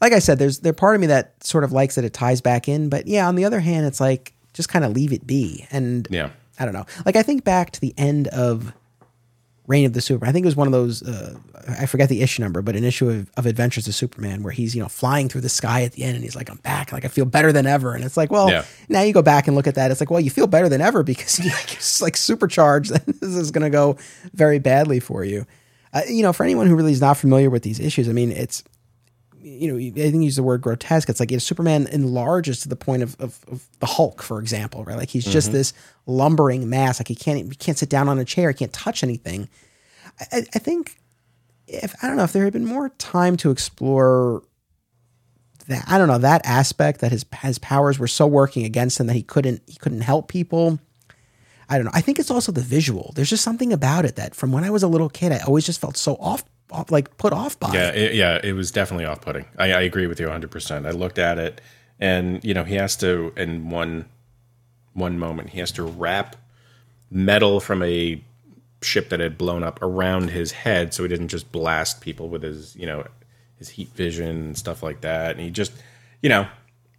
like 0.00 0.12
I 0.12 0.18
said, 0.18 0.38
there's 0.38 0.58
there 0.58 0.74
part 0.74 0.94
of 0.94 1.00
me 1.00 1.06
that 1.06 1.42
sort 1.42 1.64
of 1.64 1.72
likes 1.72 1.94
that 1.94 2.04
it 2.04 2.12
ties 2.12 2.40
back 2.40 2.68
in, 2.68 2.88
but 2.88 3.06
yeah, 3.06 3.26
on 3.26 3.34
the 3.34 3.44
other 3.46 3.60
hand, 3.60 3.86
it's 3.86 4.00
like 4.00 4.34
just 4.52 4.68
kind 4.68 4.84
of 4.84 4.92
leave 4.92 5.12
it 5.12 5.26
be. 5.26 5.66
And 5.70 6.06
yeah, 6.10 6.30
I 6.58 6.66
don't 6.66 6.74
know. 6.74 6.84
Like 7.06 7.16
I 7.16 7.22
think 7.22 7.44
back 7.44 7.70
to 7.72 7.80
the 7.80 7.94
end 7.96 8.28
of 8.28 8.74
Reign 9.66 9.86
of 9.86 9.94
the 9.94 10.02
Super. 10.02 10.26
I 10.26 10.32
think 10.32 10.44
it 10.44 10.46
was 10.46 10.56
one 10.56 10.66
of 10.66 10.72
those. 10.72 11.02
Uh, 11.02 11.36
I 11.66 11.86
forget 11.86 12.10
the 12.10 12.20
issue 12.20 12.42
number, 12.42 12.60
but 12.60 12.76
an 12.76 12.84
issue 12.84 13.08
of, 13.08 13.30
of, 13.36 13.46
Adventures 13.46 13.88
of 13.88 13.94
Superman 13.94 14.42
where 14.42 14.52
he's 14.52 14.74
you 14.74 14.82
know 14.82 14.88
flying 14.88 15.28
through 15.28 15.40
the 15.40 15.48
sky 15.48 15.82
at 15.84 15.92
the 15.92 16.04
end, 16.04 16.16
and 16.16 16.22
he's 16.22 16.36
like, 16.36 16.50
"I'm 16.50 16.58
back. 16.58 16.92
Like 16.92 17.04
I 17.06 17.08
feel 17.08 17.24
better 17.24 17.50
than 17.50 17.66
ever." 17.66 17.94
And 17.94 18.04
it's 18.04 18.16
like, 18.16 18.30
well, 18.30 18.50
yeah. 18.50 18.64
now 18.90 19.00
you 19.00 19.14
go 19.14 19.22
back 19.22 19.46
and 19.46 19.56
look 19.56 19.66
at 19.66 19.76
that. 19.76 19.90
It's 19.90 20.00
like, 20.00 20.10
well, 20.10 20.20
you 20.20 20.30
feel 20.30 20.46
better 20.46 20.68
than 20.68 20.82
ever 20.82 21.02
because 21.02 21.38
you're 21.42 21.54
like, 21.54 21.78
like 22.02 22.16
supercharged. 22.16 22.90
this 23.06 23.34
is 23.34 23.50
going 23.50 23.64
to 23.64 23.70
go 23.70 23.96
very 24.34 24.58
badly 24.58 25.00
for 25.00 25.24
you. 25.24 25.46
Uh, 25.94 26.02
you 26.08 26.22
know, 26.22 26.32
for 26.32 26.44
anyone 26.44 26.66
who 26.66 26.74
really 26.74 26.92
is 26.92 27.00
not 27.00 27.16
familiar 27.16 27.48
with 27.48 27.62
these 27.62 27.80
issues, 27.80 28.08
I 28.08 28.12
mean, 28.12 28.32
it's 28.32 28.64
you 29.44 29.70
know, 29.70 29.78
I 29.78 29.90
think 29.90 30.14
you 30.14 30.22
use 30.22 30.36
the 30.36 30.42
word 30.42 30.62
grotesque. 30.62 31.08
It's 31.08 31.20
like 31.20 31.30
you 31.30 31.36
know, 31.36 31.40
Superman 31.40 31.86
enlarges 31.88 32.60
to 32.60 32.68
the 32.68 32.76
point 32.76 33.02
of, 33.02 33.14
of, 33.20 33.38
of, 33.48 33.66
the 33.78 33.86
Hulk, 33.86 34.22
for 34.22 34.40
example, 34.40 34.84
right? 34.84 34.96
Like 34.96 35.10
he's 35.10 35.24
mm-hmm. 35.24 35.32
just 35.32 35.52
this 35.52 35.74
lumbering 36.06 36.68
mass. 36.70 36.98
Like 36.98 37.08
he 37.08 37.14
can't 37.14 37.38
he 37.38 37.56
can't 37.56 37.76
sit 37.76 37.90
down 37.90 38.08
on 38.08 38.18
a 38.18 38.24
chair. 38.24 38.50
He 38.50 38.54
can't 38.54 38.72
touch 38.72 39.02
anything. 39.02 39.48
I, 40.32 40.46
I 40.54 40.58
think 40.58 40.98
if 41.66 41.94
I 42.02 42.08
don't 42.08 42.16
know 42.16 42.24
if 42.24 42.32
there 42.32 42.44
had 42.44 42.54
been 42.54 42.64
more 42.64 42.88
time 42.90 43.36
to 43.38 43.50
explore 43.50 44.42
that 45.68 45.84
I 45.86 45.98
don't 45.98 46.08
know 46.08 46.18
that 46.18 46.46
aspect 46.46 47.00
that 47.00 47.12
his 47.12 47.26
his 47.42 47.58
powers 47.58 47.98
were 47.98 48.08
so 48.08 48.26
working 48.26 48.64
against 48.64 48.98
him 48.98 49.06
that 49.08 49.14
he 49.14 49.22
couldn't 49.22 49.62
he 49.66 49.76
couldn't 49.76 50.02
help 50.02 50.28
people. 50.28 50.78
I 51.68 51.76
don't 51.76 51.84
know. 51.84 51.92
I 51.94 52.00
think 52.00 52.18
it's 52.18 52.30
also 52.30 52.52
the 52.52 52.60
visual. 52.60 53.12
There's 53.14 53.30
just 53.30 53.44
something 53.44 53.72
about 53.72 54.04
it 54.04 54.16
that 54.16 54.34
from 54.34 54.52
when 54.52 54.64
I 54.64 54.70
was 54.70 54.82
a 54.82 54.88
little 54.88 55.08
kid, 55.08 55.32
I 55.32 55.38
always 55.40 55.66
just 55.66 55.80
felt 55.80 55.96
so 55.96 56.16
off 56.16 56.44
like 56.88 57.16
put 57.16 57.32
off 57.32 57.58
by. 57.58 57.72
Yeah, 57.72 57.90
it, 57.90 58.14
yeah, 58.14 58.40
it 58.42 58.52
was 58.52 58.70
definitely 58.70 59.04
off 59.04 59.20
putting. 59.20 59.46
I, 59.58 59.72
I 59.72 59.80
agree 59.82 60.06
with 60.06 60.18
you 60.20 60.26
100. 60.26 60.50
percent 60.50 60.86
I 60.86 60.90
looked 60.90 61.18
at 61.18 61.38
it, 61.38 61.60
and 62.00 62.42
you 62.44 62.54
know, 62.54 62.64
he 62.64 62.74
has 62.74 62.96
to 62.96 63.32
in 63.36 63.70
one 63.70 64.06
one 64.92 65.18
moment 65.18 65.50
he 65.50 65.58
has 65.58 65.72
to 65.72 65.82
wrap 65.82 66.36
metal 67.10 67.60
from 67.60 67.82
a 67.82 68.22
ship 68.80 69.08
that 69.08 69.20
had 69.20 69.36
blown 69.36 69.62
up 69.62 69.80
around 69.82 70.30
his 70.30 70.52
head, 70.52 70.94
so 70.94 71.02
he 71.02 71.08
didn't 71.08 71.28
just 71.28 71.50
blast 71.52 72.00
people 72.00 72.28
with 72.28 72.42
his 72.42 72.74
you 72.76 72.86
know 72.86 73.06
his 73.56 73.70
heat 73.70 73.88
vision 73.90 74.28
and 74.28 74.58
stuff 74.58 74.82
like 74.82 75.00
that. 75.02 75.32
And 75.32 75.40
he 75.40 75.50
just 75.50 75.72
you 76.22 76.28
know 76.28 76.46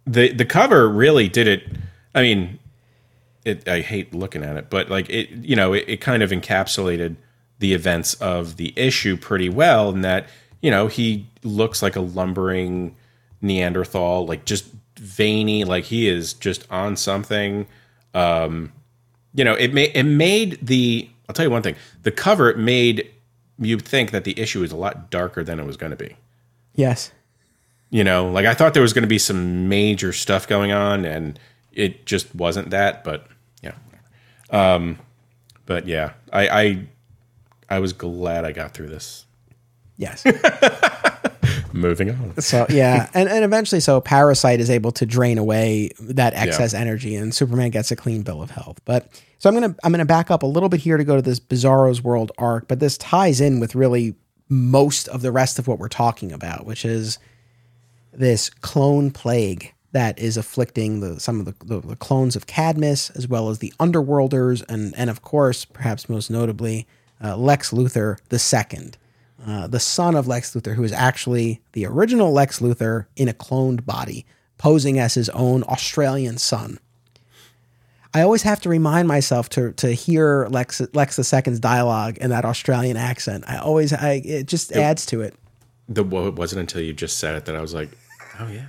the 0.06 0.32
the 0.32 0.44
cover 0.44 0.88
really 0.88 1.28
did 1.28 1.46
it. 1.46 1.64
I 2.14 2.22
mean, 2.22 2.58
it, 3.44 3.68
I 3.68 3.80
hate 3.80 4.14
looking 4.14 4.42
at 4.42 4.56
it, 4.56 4.70
but 4.70 4.88
like 4.90 5.08
it, 5.10 5.30
you 5.30 5.56
know, 5.56 5.72
it, 5.72 5.84
it 5.86 6.00
kind 6.00 6.22
of 6.22 6.30
encapsulated 6.30 7.16
the 7.58 7.72
events 7.72 8.14
of 8.14 8.56
the 8.56 8.72
issue 8.76 9.16
pretty 9.16 9.48
well 9.48 9.90
in 9.90 10.02
that 10.02 10.28
you 10.60 10.70
know 10.70 10.86
he 10.86 11.26
looks 11.42 11.82
like 11.82 11.96
a 11.96 12.00
lumbering 12.00 12.96
Neanderthal, 13.40 14.26
like 14.26 14.44
just 14.44 14.66
veiny, 14.96 15.64
like 15.64 15.84
he 15.84 16.08
is 16.08 16.32
just 16.32 16.66
on 16.70 16.96
something. 16.96 17.66
Um, 18.14 18.72
you 19.34 19.44
know, 19.44 19.54
it 19.54 19.72
made 19.72 19.92
it 19.94 20.04
made 20.04 20.58
the. 20.62 21.08
I'll 21.28 21.34
tell 21.34 21.44
you 21.44 21.50
one 21.50 21.62
thing: 21.62 21.76
the 22.02 22.10
cover 22.10 22.54
made 22.56 23.10
you 23.58 23.78
think 23.78 24.10
that 24.10 24.24
the 24.24 24.38
issue 24.38 24.62
is 24.62 24.72
a 24.72 24.76
lot 24.76 25.10
darker 25.10 25.42
than 25.44 25.58
it 25.58 25.66
was 25.66 25.76
going 25.76 25.90
to 25.90 25.96
be. 25.96 26.16
Yes. 26.74 27.12
You 27.90 28.04
know, 28.04 28.30
like 28.30 28.46
I 28.46 28.54
thought 28.54 28.74
there 28.74 28.82
was 28.82 28.92
going 28.92 29.04
to 29.04 29.08
be 29.08 29.18
some 29.18 29.68
major 29.68 30.12
stuff 30.12 30.48
going 30.48 30.72
on, 30.72 31.04
and 31.04 31.38
it 31.72 32.06
just 32.06 32.34
wasn't 32.34 32.70
that. 32.70 33.04
But 33.04 33.26
yeah, 33.62 33.74
um, 34.50 34.98
but 35.66 35.86
yeah, 35.86 36.12
I, 36.32 36.48
I 36.48 36.86
I 37.68 37.78
was 37.78 37.92
glad 37.92 38.44
I 38.44 38.52
got 38.52 38.72
through 38.72 38.88
this. 38.88 39.26
Yes. 39.96 40.24
Moving 41.72 42.10
on. 42.10 42.40
So 42.40 42.66
yeah, 42.68 43.10
and, 43.14 43.28
and 43.28 43.44
eventually, 43.44 43.80
so 43.80 44.00
Parasite 44.00 44.60
is 44.60 44.70
able 44.70 44.92
to 44.92 45.06
drain 45.06 45.38
away 45.38 45.90
that 46.00 46.34
excess 46.34 46.72
yeah. 46.72 46.80
energy, 46.80 47.14
and 47.14 47.34
Superman 47.34 47.70
gets 47.70 47.90
a 47.90 47.96
clean 47.96 48.22
bill 48.22 48.42
of 48.42 48.50
health. 48.50 48.80
But 48.84 49.08
so 49.38 49.48
I'm 49.48 49.54
gonna 49.54 49.74
I'm 49.84 49.92
gonna 49.92 50.06
back 50.06 50.30
up 50.30 50.42
a 50.42 50.46
little 50.46 50.68
bit 50.68 50.80
here 50.80 50.96
to 50.96 51.04
go 51.04 51.16
to 51.16 51.22
this 51.22 51.40
Bizarro's 51.40 52.02
World 52.02 52.32
arc, 52.38 52.68
but 52.68 52.80
this 52.80 52.96
ties 52.96 53.40
in 53.40 53.60
with 53.60 53.74
really 53.74 54.14
most 54.48 55.08
of 55.08 55.22
the 55.22 55.32
rest 55.32 55.58
of 55.58 55.66
what 55.68 55.78
we're 55.78 55.88
talking 55.88 56.32
about, 56.32 56.64
which 56.66 56.84
is 56.84 57.18
this 58.12 58.48
clone 58.48 59.10
plague 59.10 59.74
that 59.92 60.18
is 60.18 60.36
afflicting 60.36 61.00
the 61.00 61.20
some 61.20 61.40
of 61.40 61.46
the, 61.46 61.54
the, 61.64 61.80
the 61.88 61.96
clones 61.96 62.36
of 62.36 62.46
Cadmus 62.46 63.10
as 63.10 63.28
well 63.28 63.50
as 63.50 63.58
the 63.58 63.72
Underworlders, 63.78 64.64
and 64.68 64.94
and 64.96 65.10
of 65.10 65.22
course, 65.22 65.64
perhaps 65.64 66.08
most 66.08 66.30
notably, 66.30 66.86
uh, 67.22 67.36
Lex 67.36 67.70
Luthor 67.70 68.18
II, 68.32 68.90
uh, 69.46 69.66
the 69.66 69.80
son 69.80 70.14
of 70.14 70.26
Lex 70.26 70.54
Luthor, 70.54 70.74
who 70.74 70.84
is 70.84 70.92
actually 70.92 71.60
the 71.72 71.86
original 71.86 72.32
Lex 72.32 72.60
Luthor 72.60 73.06
in 73.16 73.28
a 73.28 73.34
cloned 73.34 73.84
body, 73.84 74.26
posing 74.58 74.98
as 74.98 75.14
his 75.14 75.28
own 75.30 75.62
Australian 75.64 76.38
son. 76.38 76.78
I 78.14 78.22
always 78.22 78.42
have 78.42 78.60
to 78.62 78.70
remind 78.70 79.08
myself 79.08 79.50
to 79.50 79.72
to 79.72 79.92
hear 79.92 80.46
Lex 80.46 80.80
Lex 80.94 81.18
II's 81.18 81.60
dialogue 81.60 82.16
in 82.18 82.30
that 82.30 82.46
Australian 82.46 82.96
accent. 82.96 83.44
I 83.46 83.58
always, 83.58 83.92
I 83.92 84.22
it 84.24 84.46
just 84.46 84.72
it, 84.72 84.78
adds 84.78 85.04
to 85.06 85.20
it. 85.20 85.34
The 85.88 86.02
well, 86.02 86.26
it 86.26 86.34
wasn't 86.34 86.60
until 86.60 86.80
you 86.80 86.94
just 86.94 87.18
said 87.18 87.34
it 87.34 87.44
that 87.44 87.54
I 87.54 87.60
was 87.60 87.74
like, 87.74 87.90
oh 88.40 88.48
yeah. 88.48 88.66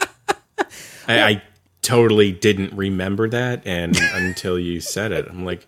I, 1.06 1.22
I 1.22 1.42
totally 1.82 2.32
didn't 2.32 2.72
remember 2.72 3.28
that, 3.28 3.66
and 3.66 3.94
until 4.14 4.58
you 4.58 4.80
said 4.80 5.12
it, 5.12 5.26
I'm 5.28 5.44
like, 5.44 5.66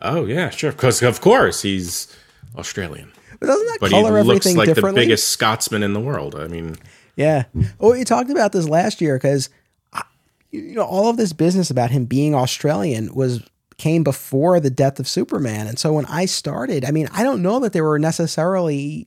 oh 0.00 0.26
yeah, 0.26 0.50
sure, 0.50 0.72
because 0.72 1.02
of 1.02 1.20
course 1.20 1.62
he's 1.62 2.14
Australian. 2.56 3.12
But 3.40 3.46
doesn't 3.46 3.66
that 3.66 3.78
but 3.80 3.90
color 3.90 4.18
he 4.18 4.24
looks 4.24 4.54
like 4.54 4.74
the 4.74 4.92
biggest 4.94 5.28
Scotsman 5.28 5.82
in 5.82 5.92
the 5.92 6.00
world. 6.00 6.34
I 6.34 6.48
mean, 6.48 6.76
yeah. 7.16 7.44
Well, 7.78 7.92
we 7.92 8.04
talked 8.04 8.30
about 8.30 8.52
this 8.52 8.68
last 8.68 9.00
year 9.00 9.16
because 9.16 9.48
you 10.50 10.74
know 10.74 10.84
all 10.84 11.08
of 11.08 11.16
this 11.16 11.32
business 11.32 11.70
about 11.70 11.90
him 11.90 12.04
being 12.04 12.34
Australian 12.34 13.14
was 13.14 13.42
came 13.76 14.02
before 14.02 14.58
the 14.58 14.70
death 14.70 14.98
of 14.98 15.06
Superman, 15.06 15.66
and 15.66 15.78
so 15.78 15.92
when 15.92 16.06
I 16.06 16.26
started, 16.26 16.84
I 16.84 16.90
mean, 16.90 17.08
I 17.12 17.22
don't 17.22 17.42
know 17.42 17.60
that 17.60 17.72
there 17.72 17.84
were 17.84 17.98
necessarily 17.98 19.06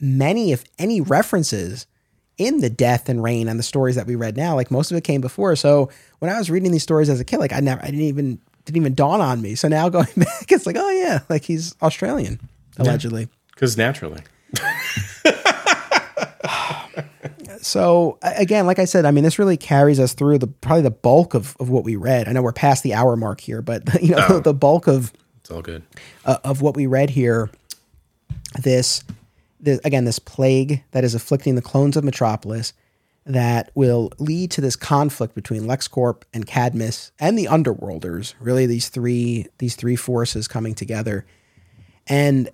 many, 0.00 0.50
if 0.52 0.64
any, 0.78 1.00
references 1.00 1.86
in 2.36 2.60
the 2.60 2.70
death 2.70 3.08
and 3.08 3.22
reign 3.22 3.48
and 3.48 3.58
the 3.58 3.62
stories 3.62 3.94
that 3.94 4.06
we 4.06 4.16
read 4.16 4.36
now. 4.36 4.54
Like 4.56 4.70
most 4.70 4.90
of 4.90 4.96
it 4.96 5.04
came 5.04 5.20
before. 5.20 5.54
So 5.54 5.90
when 6.18 6.30
I 6.30 6.38
was 6.38 6.50
reading 6.50 6.72
these 6.72 6.82
stories 6.82 7.08
as 7.08 7.20
a 7.20 7.24
kid, 7.24 7.38
like 7.38 7.52
I 7.52 7.60
never, 7.60 7.80
I 7.80 7.86
didn't 7.86 8.00
even 8.00 8.40
didn't 8.64 8.76
even 8.76 8.94
dawn 8.94 9.20
on 9.20 9.42
me. 9.42 9.54
So 9.54 9.68
now 9.68 9.88
going 9.88 10.08
back, 10.16 10.50
it's 10.50 10.66
like, 10.66 10.76
oh 10.78 10.90
yeah, 10.90 11.20
like 11.28 11.44
he's 11.44 11.74
Australian 11.82 12.40
allegedly. 12.78 13.22
Yeah. 13.22 13.28
Because 13.54 13.76
naturally. 13.76 14.22
so 17.60 18.18
again, 18.22 18.66
like 18.66 18.78
I 18.78 18.84
said, 18.84 19.04
I 19.04 19.10
mean, 19.10 19.24
this 19.24 19.38
really 19.38 19.56
carries 19.56 20.00
us 20.00 20.14
through 20.14 20.38
the 20.38 20.46
probably 20.46 20.82
the 20.82 20.90
bulk 20.90 21.34
of, 21.34 21.56
of 21.60 21.68
what 21.68 21.84
we 21.84 21.96
read. 21.96 22.28
I 22.28 22.32
know 22.32 22.42
we're 22.42 22.52
past 22.52 22.82
the 22.82 22.94
hour 22.94 23.16
mark 23.16 23.40
here, 23.40 23.62
but 23.62 23.82
you 24.02 24.14
know 24.14 24.26
oh, 24.28 24.34
the, 24.34 24.42
the, 24.42 24.54
bulk 24.54 24.86
of 24.86 25.12
it's 25.40 25.50
all 25.50 25.62
good 25.62 25.82
uh, 26.24 26.38
of 26.44 26.62
what 26.62 26.76
we 26.76 26.86
read 26.86 27.10
here. 27.10 27.50
This, 28.60 29.02
this 29.60 29.80
again, 29.84 30.04
this 30.04 30.18
plague 30.18 30.82
that 30.92 31.04
is 31.04 31.14
afflicting 31.14 31.54
the 31.54 31.62
clones 31.62 31.96
of 31.96 32.04
Metropolis 32.04 32.72
that 33.24 33.70
will 33.74 34.10
lead 34.18 34.50
to 34.52 34.60
this 34.60 34.76
conflict 34.76 35.34
between 35.34 35.62
LexCorp 35.62 36.22
and 36.34 36.46
Cadmus 36.46 37.12
and 37.20 37.38
the 37.38 37.46
Underworlders. 37.46 38.34
Really, 38.40 38.66
these 38.66 38.88
three 38.88 39.46
these 39.58 39.76
three 39.76 39.96
forces 39.96 40.48
coming 40.48 40.74
together, 40.74 41.24
and 42.06 42.50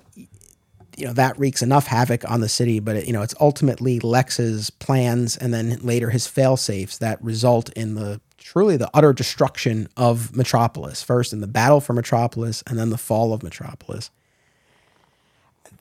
you 0.98 1.06
know 1.06 1.12
that 1.12 1.38
wreaks 1.38 1.62
enough 1.62 1.86
havoc 1.86 2.28
on 2.28 2.40
the 2.40 2.48
city 2.48 2.80
but 2.80 2.96
it, 2.96 3.06
you 3.06 3.12
know 3.12 3.22
it's 3.22 3.34
ultimately 3.40 4.00
lex's 4.00 4.68
plans 4.68 5.36
and 5.36 5.54
then 5.54 5.78
later 5.80 6.10
his 6.10 6.26
fail 6.26 6.56
safes 6.56 6.98
that 6.98 7.22
result 7.22 7.70
in 7.74 7.94
the 7.94 8.20
truly 8.36 8.76
the 8.76 8.90
utter 8.92 9.12
destruction 9.12 9.88
of 9.96 10.34
metropolis 10.34 11.02
first 11.02 11.32
in 11.32 11.40
the 11.40 11.46
battle 11.46 11.80
for 11.80 11.92
metropolis 11.92 12.62
and 12.66 12.78
then 12.78 12.90
the 12.90 12.98
fall 12.98 13.32
of 13.32 13.42
metropolis 13.42 14.10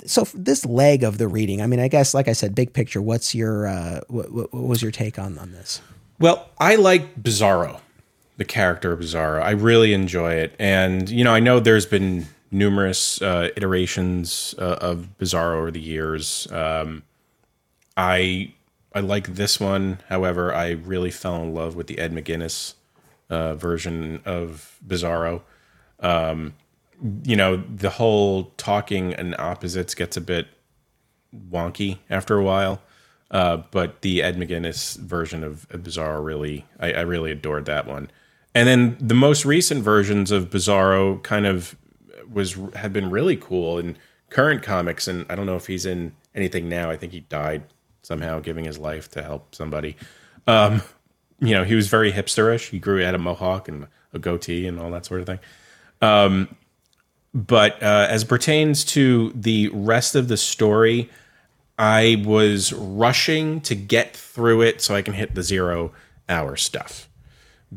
so 0.05 0.25
this 0.33 0.65
leg 0.65 1.03
of 1.03 1.17
the 1.17 1.27
reading 1.27 1.61
i 1.61 1.67
mean 1.67 1.79
i 1.79 1.87
guess 1.87 2.13
like 2.13 2.27
i 2.27 2.33
said 2.33 2.53
big 2.53 2.73
picture 2.73 3.01
what's 3.01 3.33
your 3.33 3.67
uh, 3.67 3.99
what, 4.07 4.31
what 4.31 4.53
was 4.53 4.81
your 4.81 4.91
take 4.91 5.17
on 5.17 5.37
on 5.37 5.51
this 5.51 5.81
well 6.19 6.49
i 6.59 6.75
like 6.75 7.15
bizarro 7.21 7.79
the 8.37 8.45
character 8.45 8.91
of 8.91 8.99
bizarro 8.99 9.41
i 9.41 9.51
really 9.51 9.93
enjoy 9.93 10.33
it 10.33 10.55
and 10.59 11.09
you 11.09 11.23
know 11.23 11.33
i 11.33 11.39
know 11.39 11.59
there's 11.59 11.85
been 11.85 12.27
numerous 12.51 13.21
uh, 13.21 13.49
iterations 13.55 14.55
uh, 14.57 14.77
of 14.81 15.09
Bizarro 15.19 15.57
over 15.57 15.71
the 15.71 15.79
years. 15.79 16.47
Um, 16.51 17.03
I 17.95 18.53
I 18.93 18.99
like 19.01 19.35
this 19.35 19.59
one. 19.59 19.99
However, 20.09 20.53
I 20.53 20.71
really 20.71 21.11
fell 21.11 21.41
in 21.43 21.53
love 21.53 21.75
with 21.75 21.87
the 21.87 21.99
Ed 21.99 22.13
McGuinness 22.13 22.73
uh, 23.29 23.55
version 23.55 24.21
of 24.25 24.77
Bizarro. 24.85 25.41
Um, 25.99 26.53
you 27.23 27.35
know, 27.35 27.57
the 27.57 27.89
whole 27.89 28.53
talking 28.57 29.13
and 29.13 29.35
opposites 29.37 29.93
gets 29.93 30.17
a 30.17 30.21
bit 30.21 30.47
wonky 31.49 31.99
after 32.09 32.37
a 32.37 32.43
while. 32.43 32.81
Uh, 33.29 33.57
but 33.71 34.01
the 34.01 34.23
Ed 34.23 34.37
McGuinness 34.37 34.97
version 34.97 35.43
of, 35.43 35.67
Bizarro 35.69 36.23
really, 36.23 36.65
I, 36.79 36.93
I 36.93 37.01
really 37.01 37.31
adored 37.31 37.65
that 37.65 37.85
one. 37.85 38.09
And 38.55 38.67
then 38.67 38.97
the 38.99 39.13
most 39.13 39.45
recent 39.45 39.83
versions 39.83 40.31
of 40.31 40.49
Bizarro 40.49 41.21
kind 41.23 41.45
of 41.45 41.75
was 42.31 42.57
had 42.75 42.91
been 42.93 43.09
really 43.09 43.35
cool 43.35 43.77
in 43.77 43.97
current 44.29 44.63
comics, 44.63 45.07
and 45.07 45.25
I 45.29 45.35
don't 45.35 45.45
know 45.45 45.55
if 45.55 45.67
he's 45.67 45.85
in 45.85 46.13
anything 46.33 46.67
now. 46.67 46.89
I 46.89 46.97
think 46.97 47.11
he 47.11 47.21
died 47.21 47.63
somehow, 48.01 48.39
giving 48.39 48.65
his 48.65 48.77
life 48.77 49.09
to 49.11 49.21
help 49.21 49.53
somebody. 49.53 49.95
Um, 50.47 50.81
you 51.39 51.53
know, 51.53 51.63
he 51.63 51.75
was 51.75 51.87
very 51.87 52.11
hipsterish. 52.11 52.69
He 52.69 52.79
grew 52.79 53.01
had 53.01 53.13
a 53.13 53.19
mohawk 53.19 53.67
and 53.67 53.87
a 54.13 54.19
goatee 54.19 54.65
and 54.65 54.79
all 54.79 54.89
that 54.91 55.05
sort 55.05 55.21
of 55.21 55.27
thing. 55.27 55.39
Um, 56.01 56.55
but 57.37 57.81
uh, 57.83 58.07
as 58.09 58.23
pertains 58.23 58.83
to 58.83 59.31
the 59.35 59.69
rest 59.69 60.15
of 60.15 60.27
the 60.27 60.37
story, 60.37 61.09
I 61.77 62.23
was 62.25 62.73
rushing 62.73 63.61
to 63.61 63.75
get 63.75 64.15
through 64.15 64.63
it 64.63 64.81
so 64.81 64.95
I 64.95 65.03
can 65.03 65.13
hit 65.13 65.35
the 65.35 65.43
zero 65.43 65.91
hour 66.27 66.55
stuff 66.55 67.07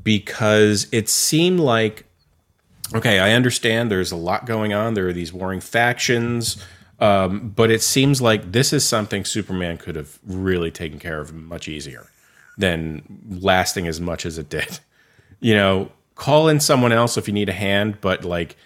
because 0.03 0.87
it 0.93 1.09
seemed 1.11 1.61
like 1.61 2.07
okay, 2.95 3.21
I 3.21 3.33
understand 3.35 3.91
there's 3.91 4.11
a 4.11 4.17
lot 4.17 4.47
going 4.47 4.73
on. 4.73 4.95
There 4.95 5.07
are 5.07 5.13
these 5.13 5.33
warring 5.33 5.61
factions. 5.61 6.57
Um, 6.99 7.51
but 7.51 7.71
it 7.71 7.83
seems 7.83 8.21
like 8.21 8.53
this 8.53 8.73
is 8.73 8.85
something 8.85 9.25
Superman 9.25 9.79
could 9.79 9.97
have 9.97 10.19
really 10.27 10.71
taken 10.71 10.99
care 10.99 11.21
of 11.21 11.33
much 11.33 11.69
easier 11.69 12.09
than 12.59 13.03
lasting 13.29 13.87
as 13.87 14.01
much 14.01 14.27
as 14.27 14.39
it 14.39 14.49
did. 14.49 14.81
You 15.41 15.55
know, 15.55 15.93
call 16.17 16.49
in 16.49 16.61
someone 16.61 16.93
else 16.93 17.17
if 17.17 17.27
you 17.27 17.33
need 17.33 17.49
a 17.49 17.55
hand, 17.55 18.01
but 18.03 18.25
like 18.25 18.57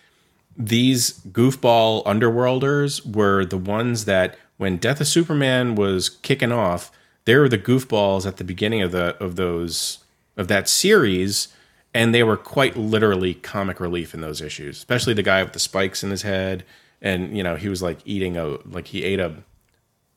these 0.56 1.20
goofball 1.30 2.04
underworlders 2.04 3.04
were 3.14 3.44
the 3.44 3.58
ones 3.58 4.04
that 4.04 4.36
when 4.56 4.76
Death 4.76 5.00
of 5.00 5.06
Superman 5.06 5.74
was 5.74 6.08
kicking 6.08 6.52
off, 6.52 6.92
they 7.24 7.36
were 7.36 7.48
the 7.48 7.58
goofballs 7.58 8.26
at 8.26 8.36
the 8.36 8.44
beginning 8.44 8.82
of 8.82 8.92
the 8.92 9.16
of 9.22 9.36
those 9.36 9.98
of 10.36 10.48
that 10.48 10.68
series 10.68 11.48
and 11.94 12.12
they 12.12 12.24
were 12.24 12.36
quite 12.36 12.76
literally 12.76 13.34
comic 13.34 13.78
relief 13.78 14.12
in 14.12 14.20
those 14.20 14.40
issues, 14.40 14.76
especially 14.76 15.14
the 15.14 15.22
guy 15.22 15.42
with 15.42 15.52
the 15.52 15.60
spikes 15.60 16.02
in 16.02 16.10
his 16.10 16.22
head, 16.22 16.64
and 17.00 17.36
you 17.36 17.42
know 17.42 17.54
he 17.54 17.68
was 17.68 17.80
like 17.80 18.00
eating 18.04 18.36
a 18.36 18.58
like 18.66 18.88
he 18.88 19.04
ate 19.04 19.20
a 19.20 19.32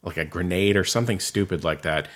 like 0.01 0.17
a 0.17 0.25
grenade 0.25 0.75
or 0.75 0.83
something 0.83 1.19
stupid 1.19 1.63
like 1.63 1.83
that, 1.83 2.07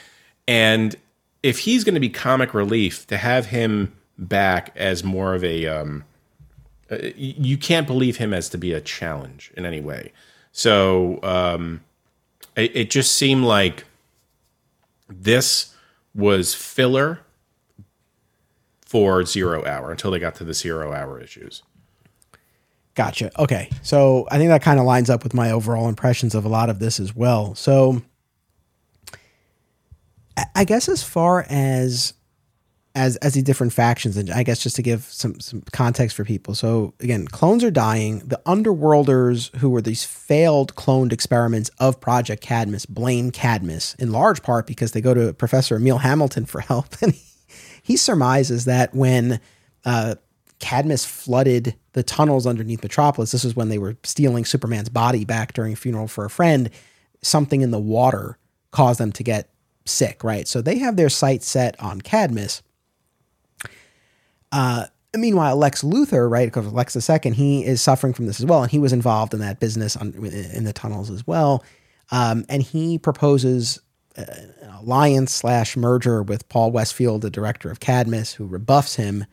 and 0.47 0.95
if 1.43 1.59
he's 1.59 1.83
going 1.83 1.93
to 1.93 2.01
be 2.01 2.09
comic 2.09 2.53
relief, 2.53 3.05
to 3.07 3.17
have 3.17 3.47
him 3.47 3.93
back 4.17 4.71
as 4.75 5.03
more 5.03 5.35
of 5.35 5.43
a 5.43 5.67
um, 5.67 6.03
you 7.15 7.57
can't 7.57 7.87
believe 7.87 8.17
him 8.17 8.33
as 8.33 8.49
to 8.49 8.57
be 8.57 8.73
a 8.73 8.81
challenge 8.81 9.51
in 9.55 9.65
any 9.65 9.79
way. 9.79 10.11
So 10.51 11.19
um, 11.23 11.81
it, 12.55 12.75
it 12.75 12.89
just 12.89 13.13
seemed 13.13 13.45
like 13.45 13.85
this 15.09 15.73
was 16.13 16.53
filler 16.53 17.19
for 18.85 19.23
zero 19.23 19.65
hour 19.65 19.91
until 19.91 20.11
they 20.11 20.19
got 20.19 20.35
to 20.35 20.43
the 20.43 20.53
zero 20.53 20.91
hour 20.91 21.19
issues. 21.19 21.63
Gotcha. 22.93 23.31
Okay. 23.39 23.69
So 23.81 24.27
I 24.29 24.37
think 24.37 24.49
that 24.49 24.61
kind 24.61 24.79
of 24.79 24.85
lines 24.85 25.09
up 25.09 25.23
with 25.23 25.33
my 25.33 25.51
overall 25.51 25.87
impressions 25.87 26.35
of 26.35 26.43
a 26.43 26.49
lot 26.49 26.69
of 26.69 26.79
this 26.79 26.99
as 26.99 27.15
well. 27.15 27.55
So 27.55 28.01
I 30.55 30.65
guess 30.65 30.89
as 30.89 31.03
far 31.03 31.45
as 31.49 32.13
as 32.93 33.15
as 33.17 33.33
the 33.33 33.41
different 33.41 33.73
factions, 33.73 34.17
and 34.17 34.29
I 34.29 34.43
guess 34.43 34.61
just 34.61 34.75
to 34.75 34.81
give 34.81 35.03
some 35.03 35.39
some 35.39 35.63
context 35.71 36.15
for 36.15 36.25
people. 36.25 36.55
So 36.55 36.93
again, 36.99 37.27
clones 37.27 37.63
are 37.63 37.71
dying. 37.71 38.19
The 38.19 38.41
underworlders, 38.45 39.55
who 39.57 39.69
were 39.69 39.81
these 39.81 40.03
failed 40.03 40.75
cloned 40.75 41.13
experiments 41.13 41.69
of 41.79 42.01
Project 42.01 42.41
Cadmus, 42.43 42.85
blame 42.85 43.31
Cadmus 43.31 43.95
in 43.95 44.11
large 44.11 44.41
part 44.43 44.67
because 44.67 44.91
they 44.91 45.01
go 45.01 45.13
to 45.13 45.33
Professor 45.33 45.77
Emil 45.77 45.99
Hamilton 45.99 46.45
for 46.45 46.59
help, 46.61 46.95
and 47.01 47.13
he, 47.13 47.21
he 47.81 47.97
surmises 47.97 48.65
that 48.65 48.93
when 48.93 49.39
uh, 49.85 50.15
Cadmus 50.59 51.05
flooded 51.05 51.75
the 51.93 52.03
tunnels 52.03 52.45
underneath 52.45 52.83
Metropolis, 52.83 53.31
this 53.31 53.45
is 53.45 53.55
when 53.55 53.69
they 53.69 53.79
were 53.79 53.97
stealing 54.03 54.45
Superman's 54.45 54.89
body 54.89 55.25
back 55.25 55.53
during 55.53 55.73
a 55.73 55.77
funeral 55.77 56.07
for 56.07 56.25
a 56.25 56.29
friend. 56.29 56.69
Something 57.21 57.61
in 57.61 57.71
the 57.71 57.79
water 57.79 58.37
caused 58.71 58.99
them 58.99 59.11
to 59.13 59.23
get 59.23 59.49
sick, 59.85 60.23
right? 60.23 60.47
So 60.47 60.61
they 60.61 60.77
have 60.79 60.95
their 60.95 61.09
sights 61.09 61.47
set 61.47 61.79
on 61.79 62.01
Cadmus. 62.01 62.61
Uh, 64.51 64.85
meanwhile, 65.15 65.55
Lex 65.55 65.83
Luthor, 65.83 66.29
right, 66.29 66.47
because 66.47 66.71
Lex 66.71 67.09
II, 67.09 67.33
he 67.33 67.65
is 67.65 67.81
suffering 67.81 68.13
from 68.13 68.25
this 68.25 68.39
as 68.39 68.45
well, 68.45 68.63
and 68.63 68.71
he 68.71 68.79
was 68.79 68.93
involved 68.93 69.33
in 69.33 69.39
that 69.39 69.59
business 69.59 69.95
on, 69.97 70.13
in 70.13 70.63
the 70.63 70.73
tunnels 70.73 71.09
as 71.09 71.25
well. 71.25 71.63
Um, 72.11 72.45
and 72.49 72.61
he 72.61 72.97
proposes 72.97 73.79
uh, 74.17 74.25
an 74.61 74.69
alliance 74.69 75.33
slash 75.33 75.77
merger 75.77 76.21
with 76.21 76.47
Paul 76.49 76.71
Westfield, 76.71 77.21
the 77.21 77.29
director 77.29 77.71
of 77.71 77.79
Cadmus, 77.79 78.33
who 78.33 78.45
rebuffs 78.45 78.95
him. 78.95 79.25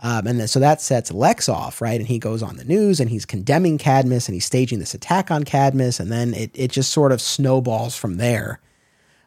Um, 0.00 0.26
and 0.26 0.40
then, 0.40 0.48
so 0.48 0.60
that 0.60 0.80
sets 0.80 1.12
Lex 1.12 1.48
off, 1.48 1.80
right? 1.80 1.98
And 1.98 2.08
he 2.08 2.18
goes 2.18 2.42
on 2.42 2.56
the 2.56 2.64
news 2.64 3.00
and 3.00 3.08
he's 3.10 3.24
condemning 3.24 3.78
Cadmus 3.78 4.28
and 4.28 4.34
he's 4.34 4.44
staging 4.44 4.80
this 4.80 4.94
attack 4.94 5.30
on 5.30 5.44
Cadmus. 5.44 6.00
And 6.00 6.10
then 6.10 6.34
it, 6.34 6.50
it 6.54 6.70
just 6.72 6.92
sort 6.92 7.12
of 7.12 7.20
snowballs 7.20 7.96
from 7.96 8.16
there. 8.16 8.60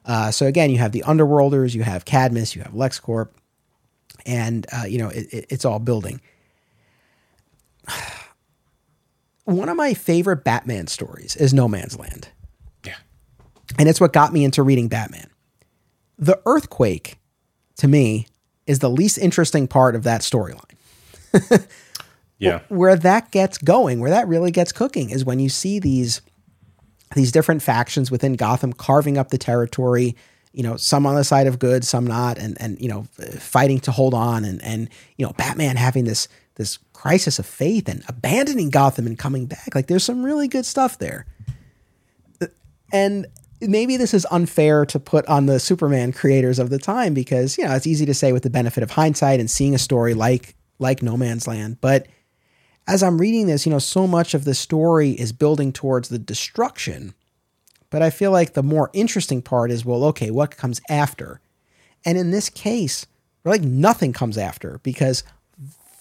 Uh, 0.06 0.32
so 0.32 0.46
again, 0.46 0.70
you 0.70 0.78
have 0.78 0.92
the 0.92 1.04
Underworlders, 1.06 1.74
you 1.74 1.84
have 1.84 2.06
Cadmus, 2.06 2.56
you 2.56 2.62
have 2.62 2.74
LexCorp, 2.74 3.30
and 4.26 4.66
uh, 4.74 4.86
you 4.86 4.98
know 4.98 5.10
it, 5.10 5.28
it, 5.34 5.46
it's 5.50 5.66
all 5.66 5.80
building. 5.80 6.22
One 9.46 9.70
of 9.70 9.78
my 9.78 9.94
favorite 9.94 10.44
Batman 10.44 10.88
stories 10.88 11.36
is 11.36 11.54
No 11.54 11.68
Man's 11.68 12.00
Land, 12.00 12.30
Yeah. 12.84 12.96
and 13.78 13.88
it's 13.88 14.02
what 14.02 14.12
got 14.12 14.34
me 14.34 14.44
into 14.44 14.64
reading 14.64 14.88
Batman. 14.88 15.30
The 16.18 16.42
earthquake, 16.48 17.20
to 17.78 17.88
me, 17.88 18.26
is 18.66 18.80
the 18.80 18.90
least 18.90 19.20
interesting 19.20 19.68
part 19.68 19.96
of 19.96 20.04
that 20.04 20.22
storyline. 20.22 20.62
Yeah. 22.38 22.60
Where 22.68 22.98
that 22.98 23.32
gets 23.32 23.58
going, 23.58 24.02
where 24.02 24.10
that 24.10 24.28
really 24.28 24.52
gets 24.52 24.74
cooking, 24.74 25.10
is 25.10 25.24
when 25.24 25.40
you 25.40 25.48
see 25.48 25.80
these 25.80 26.22
these 27.16 27.32
different 27.32 27.62
factions 27.64 28.12
within 28.12 28.34
Gotham 28.34 28.74
carving 28.74 29.18
up 29.18 29.30
the 29.30 29.38
territory. 29.38 30.18
You 30.56 30.64
know, 30.64 30.78
some 30.78 31.06
on 31.06 31.16
the 31.16 31.24
side 31.24 31.48
of 31.48 31.60
good, 31.60 31.84
some 31.84 32.08
not, 32.08 32.38
and 32.38 32.58
and 32.60 32.80
you 32.80 32.88
know, 32.88 33.04
fighting 33.40 33.80
to 33.82 33.92
hold 33.92 34.14
on, 34.14 34.46
and 34.46 34.64
and 34.64 34.90
you 35.18 35.26
know, 35.26 35.34
Batman 35.34 35.76
having 35.76 36.06
this 36.06 36.28
this 36.56 36.80
crisis 36.94 37.40
of 37.40 37.46
faith 37.46 37.90
and 37.90 38.04
abandoning 38.08 38.70
Gotham 38.70 39.06
and 39.06 39.20
coming 39.20 39.46
back. 39.46 39.76
Like, 39.76 39.88
there's 39.88 40.04
some 40.04 40.24
really 40.24 40.48
good 40.48 40.66
stuff 40.66 40.98
there. 40.98 41.26
And 42.94 43.28
maybe 43.60 43.98
this 43.98 44.14
is 44.14 44.26
unfair 44.32 44.86
to 44.86 45.00
put 45.00 45.26
on 45.28 45.48
the 45.48 45.60
Superman 45.60 46.14
creators 46.14 46.60
of 46.60 46.70
the 46.70 46.80
time 46.80 47.14
because 47.14 47.58
you 47.58 47.66
know 47.66 47.74
it's 47.74 47.88
easy 47.88 48.06
to 48.06 48.14
say 48.14 48.32
with 48.32 48.44
the 48.44 48.50
benefit 48.50 48.84
of 48.84 48.92
hindsight 48.92 49.40
and 49.40 49.52
seeing 49.52 49.76
a 49.76 49.80
story 49.80 50.14
like 50.14 50.56
like 50.80 51.02
No 51.02 51.18
Man's 51.18 51.48
Land, 51.48 51.80
but 51.82 52.08
as 52.88 53.02
I'm 53.02 53.20
reading 53.20 53.48
this, 53.48 53.66
you 53.66 53.72
know, 53.72 53.80
so 53.80 54.06
much 54.06 54.34
of 54.34 54.46
the 54.46 54.54
story 54.54 55.12
is 55.12 55.32
building 55.32 55.74
towards 55.74 56.10
the 56.10 56.20
destruction. 56.20 57.14
But 57.96 58.02
I 58.02 58.10
feel 58.10 58.30
like 58.32 58.56
the 58.56 58.62
more 58.62 58.90
interesting 58.92 59.42
part 59.42 59.72
is, 59.72 59.86
well, 59.86 60.04
okay, 60.04 60.30
what 60.30 60.58
comes 60.58 60.82
after? 60.90 61.40
And 62.04 62.18
in 62.18 62.32
this 62.32 62.50
case, 62.50 63.06
like 63.46 63.62
nothing 63.62 64.12
comes 64.12 64.38
after 64.38 64.82
because 64.84 65.24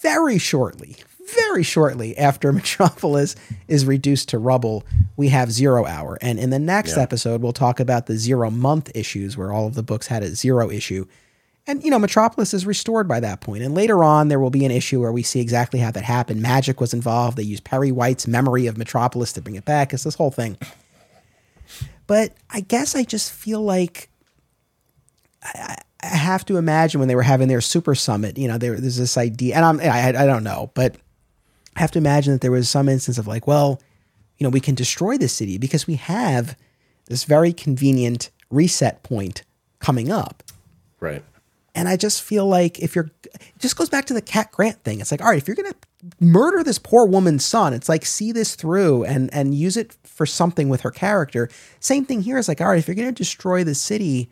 very 0.03 0.37
shortly, 0.39 0.97
very 1.37 1.63
shortly 1.63 2.19
after 2.19 2.53
Metropolis 2.61 3.37
is 3.69 3.87
reduced 3.87 4.29
to 4.31 4.39
rubble, 4.39 4.83
we 5.17 5.29
have 5.29 5.53
Zero 5.53 5.87
Hour. 5.87 6.19
And 6.21 6.41
in 6.41 6.51
the 6.51 6.59
next 6.59 6.97
Yeah. 6.97 7.05
episode, 7.05 7.43
we'll 7.43 7.53
talk 7.53 7.79
about 7.79 8.07
the 8.07 8.17
zero 8.17 8.51
month 8.51 8.91
issues 8.93 9.37
where 9.37 9.53
all 9.53 9.69
of 9.69 9.77
the 9.77 9.85
books 9.85 10.09
had 10.09 10.25
a 10.25 10.35
zero 10.35 10.69
issue. 10.73 11.07
And, 11.65 11.81
you 11.85 11.93
know, 11.93 12.01
Metropolis 12.01 12.53
is 12.53 12.67
restored 12.67 13.07
by 13.07 13.21
that 13.21 13.41
point. 13.41 13.63
And 13.63 13.73
later 13.73 14.03
on, 14.03 14.27
there 14.27 14.41
will 14.41 14.51
be 14.51 14.65
an 14.65 14.73
issue 14.73 15.01
where 15.01 15.13
we 15.13 15.23
see 15.23 15.39
exactly 15.41 15.79
how 15.79 15.93
that 15.93 16.03
happened. 16.03 16.43
Magic 16.43 16.81
was 16.81 16.93
involved. 16.93 17.37
They 17.37 17.45
used 17.45 17.63
Perry 17.63 17.93
White's 17.93 18.27
memory 18.27 18.67
of 18.67 18.77
Metropolis 18.77 19.33
to 19.35 19.41
bring 19.41 19.55
it 19.55 19.65
back. 19.65 19.95
It's 19.95 20.03
this 20.03 20.17
whole 20.17 20.33
thing. 20.33 20.59
But 22.07 22.35
I 22.51 22.61
guess 22.61 22.95
I 22.95 23.05
just 23.05 23.33
feel 23.33 23.63
like 23.63 24.09
I, 25.43 25.77
I 26.03 26.07
have 26.07 26.45
to 26.47 26.57
imagine 26.57 27.01
when 27.01 27.09
they 27.09 27.15
were 27.15 27.23
having 27.23 27.49
their 27.49 27.61
super 27.61 27.95
summit, 27.95 28.37
you 28.37 28.47
know, 28.47 28.59
there, 28.59 28.79
there's 28.79 28.99
this 28.99 29.17
idea, 29.17 29.57
and 29.57 29.65
I'm, 29.65 29.81
I, 29.81 30.09
I 30.09 30.27
don't 30.27 30.45
know, 30.45 30.71
but 30.75 30.97
I 31.77 31.81
have 31.81 31.91
to 31.93 31.99
imagine 31.99 32.35
that 32.35 32.41
there 32.41 32.51
was 32.51 32.69
some 32.69 32.89
instance 32.89 33.19
of 33.19 33.27
like, 33.27 33.47
well, 33.47 33.81
you 34.39 34.45
know, 34.45 34.51
we 34.51 34.61
can 34.61 34.75
destroy 34.75 35.17
the 35.17 35.29
city 35.29 35.59
because 35.59 35.87
we 35.87 35.95
have 35.95 36.57
this 37.07 37.25
very 37.25 37.53
convenient 37.53 38.31
reset 38.51 39.03
point 39.03 39.45
coming 39.79 40.11
up. 40.11 40.43
Right. 41.01 41.23
And 41.75 41.89
I 41.89 41.97
just 41.97 42.23
feel 42.23 42.47
like 42.47 42.79
if 42.79 42.95
you're, 42.95 43.11
it 43.35 43.59
just 43.59 43.77
goes 43.77 43.89
back 43.89 44.05
to 44.07 44.15
the 44.15 44.23
Cat 44.23 44.53
Grant 44.53 44.83
thing. 44.85 45.01
It's 45.01 45.11
like, 45.11 45.23
all 45.23 45.29
right, 45.29 45.39
if 45.39 45.49
you're 45.49 45.57
going 45.57 45.73
to 45.73 46.15
murder 46.21 46.63
this 46.63 46.79
poor 46.79 47.07
woman's 47.07 47.45
son, 47.45 47.73
it's 47.73 47.89
like 47.89 48.05
see 48.05 48.33
this 48.33 48.55
through 48.55 49.05
and 49.05 49.33
and 49.33 49.55
use 49.55 49.77
it 49.77 49.97
for 50.05 50.27
something 50.27 50.69
with 50.69 50.83
her 50.83 50.91
character. 50.91 51.49
Same 51.81 52.05
thing 52.05 52.23
here 52.23 52.39
is 52.39 52.49
like, 52.49 52.61
all 52.61 52.69
right, 52.69 52.79
if 52.79 52.89
you're 52.89 52.95
going 52.95 53.09
to 53.09 53.13
destroy 53.13 53.65
the 53.65 53.75
city, 53.75 54.31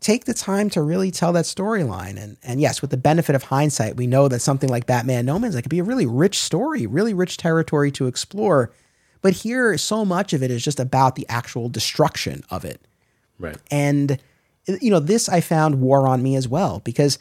take 0.00 0.24
the 0.24 0.34
time 0.34 0.70
to 0.70 0.82
really 0.82 1.10
tell 1.10 1.32
that 1.32 1.44
storyline. 1.44 2.20
And 2.20 2.36
and 2.42 2.60
yes, 2.60 2.80
with 2.82 2.90
the 2.90 2.96
benefit 2.96 3.34
of 3.34 3.44
hindsight, 3.44 3.96
we 3.96 4.06
know 4.06 4.28
that 4.28 4.40
something 4.40 4.68
like 4.68 4.86
Batman 4.86 5.26
No 5.26 5.38
Man's 5.38 5.54
Land 5.54 5.64
could 5.64 5.70
be 5.70 5.78
a 5.78 5.84
really 5.84 6.06
rich 6.06 6.38
story, 6.38 6.86
really 6.86 7.14
rich 7.14 7.36
territory 7.36 7.90
to 7.92 8.06
explore. 8.06 8.72
But 9.22 9.34
here, 9.34 9.76
so 9.76 10.04
much 10.04 10.32
of 10.32 10.42
it 10.42 10.50
is 10.50 10.64
just 10.64 10.80
about 10.80 11.14
the 11.14 11.26
actual 11.28 11.68
destruction 11.68 12.42
of 12.50 12.64
it. 12.64 12.80
Right. 13.38 13.58
And 13.70 14.18
you 14.80 14.90
know, 14.90 15.00
this 15.00 15.28
I 15.28 15.40
found 15.40 15.80
wore 15.80 16.06
on 16.06 16.22
me 16.22 16.36
as 16.36 16.46
well 16.46 16.80
because 16.84 17.18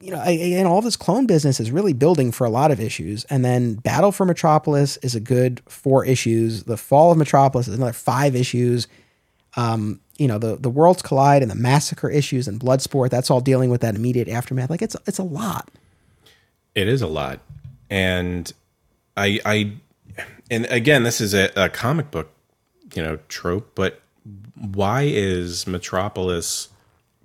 you 0.00 0.10
know, 0.10 0.20
and 0.20 0.68
all 0.68 0.82
this 0.82 0.96
clone 0.96 1.26
business 1.26 1.58
is 1.58 1.70
really 1.70 1.92
building 1.92 2.30
for 2.30 2.44
a 2.44 2.50
lot 2.50 2.70
of 2.70 2.80
issues. 2.80 3.24
And 3.24 3.44
then 3.44 3.74
Battle 3.76 4.12
for 4.12 4.26
Metropolis 4.26 4.98
is 4.98 5.14
a 5.14 5.20
good 5.20 5.62
four 5.68 6.04
issues. 6.04 6.64
The 6.64 6.76
Fall 6.76 7.10
of 7.10 7.18
Metropolis 7.18 7.66
is 7.66 7.74
another 7.74 7.94
five 7.94 8.36
issues. 8.36 8.88
Um, 9.56 10.00
you 10.18 10.28
know, 10.28 10.38
the 10.38 10.56
the 10.56 10.68
Worlds 10.68 11.02
Collide 11.02 11.42
and 11.42 11.50
the 11.50 11.56
Massacre 11.56 12.10
issues 12.10 12.46
and 12.46 12.60
Bloodsport, 12.60 13.10
that's 13.10 13.30
all 13.30 13.40
dealing 13.40 13.70
with 13.70 13.80
that 13.80 13.94
immediate 13.94 14.28
aftermath. 14.28 14.70
Like 14.70 14.82
it's 14.82 14.96
it's 15.06 15.18
a 15.18 15.22
lot. 15.24 15.70
It 16.74 16.88
is 16.88 17.00
a 17.00 17.06
lot, 17.06 17.40
and 17.88 18.52
I, 19.16 19.40
I, 19.46 19.72
and 20.50 20.66
again, 20.66 21.04
this 21.04 21.22
is 21.22 21.32
a, 21.32 21.50
a 21.56 21.70
comic 21.70 22.10
book, 22.10 22.30
you 22.94 23.02
know, 23.02 23.18
trope. 23.28 23.74
But 23.74 24.02
why 24.54 25.02
is 25.02 25.66
Metropolis 25.66 26.68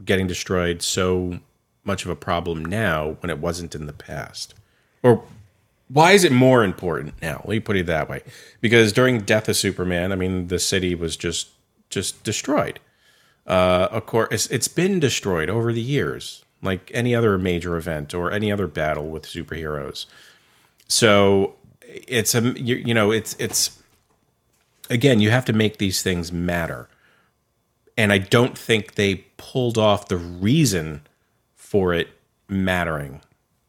getting 0.05 0.25
destroyed 0.25 0.81
so 0.81 1.39
much 1.83 2.05
of 2.05 2.11
a 2.11 2.15
problem 2.15 2.63
now 2.63 3.17
when 3.19 3.29
it 3.29 3.39
wasn't 3.39 3.75
in 3.75 3.85
the 3.87 3.93
past, 3.93 4.53
or 5.03 5.23
why 5.87 6.11
is 6.13 6.23
it 6.23 6.31
more 6.31 6.63
important 6.63 7.21
now? 7.21 7.41
Let 7.45 7.49
me 7.49 7.59
put 7.59 7.75
it 7.75 7.85
that 7.87 8.07
way, 8.09 8.21
because 8.61 8.93
during 8.93 9.19
Death 9.21 9.49
of 9.49 9.57
Superman, 9.57 10.11
I 10.11 10.15
mean, 10.15 10.47
the 10.47 10.59
city 10.59 10.95
was 10.95 11.17
just 11.17 11.49
just 11.89 12.23
destroyed. 12.23 12.79
Uh, 13.45 13.87
of 13.91 14.05
course, 14.05 14.29
it's, 14.31 14.47
it's 14.47 14.67
been 14.67 14.99
destroyed 14.99 15.49
over 15.49 15.73
the 15.73 15.81
years, 15.81 16.45
like 16.61 16.89
any 16.93 17.13
other 17.13 17.37
major 17.37 17.75
event 17.75 18.13
or 18.13 18.31
any 18.31 18.51
other 18.51 18.67
battle 18.67 19.09
with 19.09 19.23
superheroes. 19.23 20.05
So 20.87 21.55
it's 21.85 22.35
a 22.35 22.41
you, 22.59 22.75
you 22.75 22.93
know 22.93 23.11
it's 23.11 23.35
it's 23.39 23.81
again 24.89 25.19
you 25.19 25.31
have 25.31 25.45
to 25.45 25.53
make 25.53 25.77
these 25.77 26.01
things 26.01 26.31
matter, 26.31 26.87
and 27.97 28.13
I 28.13 28.19
don't 28.19 28.57
think 28.57 28.95
they 28.95 29.25
pulled 29.37 29.77
off 29.77 30.07
the 30.07 30.17
reason 30.17 31.01
for 31.71 31.93
it 31.93 32.09
mattering. 32.49 33.21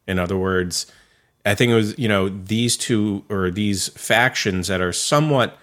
In 0.07 0.19
other 0.19 0.37
words, 0.37 0.87
I 1.45 1.55
think 1.55 1.71
it 1.71 1.75
was 1.75 1.97
you 1.97 2.09
know 2.09 2.27
these 2.27 2.75
two 2.75 3.23
or 3.29 3.49
these 3.49 3.87
factions 3.89 4.67
that 4.67 4.81
are 4.81 4.91
somewhat 4.91 5.57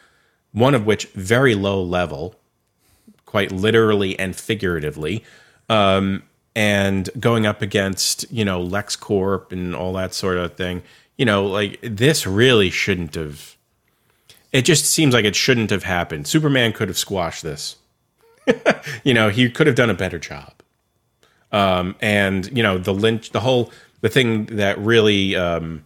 one 0.53 0.75
of 0.75 0.87
which 0.87 1.05
very 1.09 1.55
low 1.55 1.83
level 1.83 2.35
quite 3.27 3.53
literally 3.53 4.19
and 4.19 4.35
figuratively, 4.35 5.23
um, 5.69 6.23
and 6.57 7.11
going 7.21 7.45
up 7.45 7.61
against 7.61 8.25
you 8.33 8.47
know 8.47 8.67
LexCorp 8.67 9.53
and 9.53 9.77
all 9.77 9.93
that 9.93 10.15
sort 10.15 10.39
of 10.39 10.55
thing. 10.55 10.83
You 11.19 11.27
know, 11.27 11.45
like 11.45 11.79
this 11.83 12.27
really 12.27 12.71
shouldn't 12.71 13.15
have. 13.17 13.55
It 14.51 14.63
just 14.63 14.87
seems 14.87 15.13
like 15.13 15.27
it 15.27 15.37
shouldn't 15.37 15.69
have 15.69 15.83
happened. 15.83 16.27
Superman 16.27 16.73
could 16.73 16.89
have 16.89 16.97
squashed 16.97 17.43
this. 17.43 17.77
you 19.05 19.13
know, 19.13 19.29
he 19.29 19.51
could 19.51 19.67
have 19.67 19.77
done 19.77 19.91
a 19.91 19.95
better 19.95 20.19
job. 20.19 20.60
Um, 21.53 21.97
and 22.01 22.55
you 22.57 22.63
know, 22.63 22.79
the 22.79 22.95
lynch, 22.95 23.31
the 23.31 23.41
whole 23.41 23.73
the 24.01 24.09
thing 24.09 24.47
that 24.47 24.79
really 24.79 25.37
um, 25.37 25.85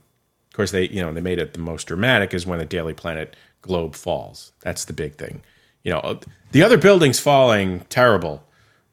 of 0.54 0.56
course, 0.56 0.70
they 0.70 0.88
you 0.88 1.02
know 1.02 1.12
they 1.12 1.20
made 1.20 1.40
it 1.40 1.52
the 1.52 1.58
most 1.58 1.88
dramatic 1.88 2.32
is 2.32 2.46
when 2.46 2.60
the 2.60 2.64
Daily 2.64 2.94
Planet 2.94 3.34
globe 3.60 3.96
falls. 3.96 4.52
That's 4.60 4.84
the 4.84 4.92
big 4.92 5.16
thing. 5.16 5.42
You 5.82 5.92
know, 5.92 6.20
the 6.52 6.62
other 6.62 6.78
buildings 6.78 7.18
falling 7.18 7.80
terrible, 7.88 8.44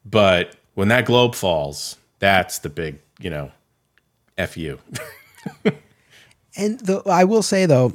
but 0.03 0.55
when 0.73 0.87
that 0.87 1.05
globe 1.05 1.35
falls, 1.35 1.97
that's 2.17 2.57
the 2.57 2.69
big 2.69 2.99
you 3.19 3.29
know, 3.29 3.51
f 4.39 4.57
you. 4.57 4.79
and 6.57 6.79
the, 6.79 7.03
I 7.05 7.23
will 7.25 7.43
say 7.43 7.67
though, 7.67 7.93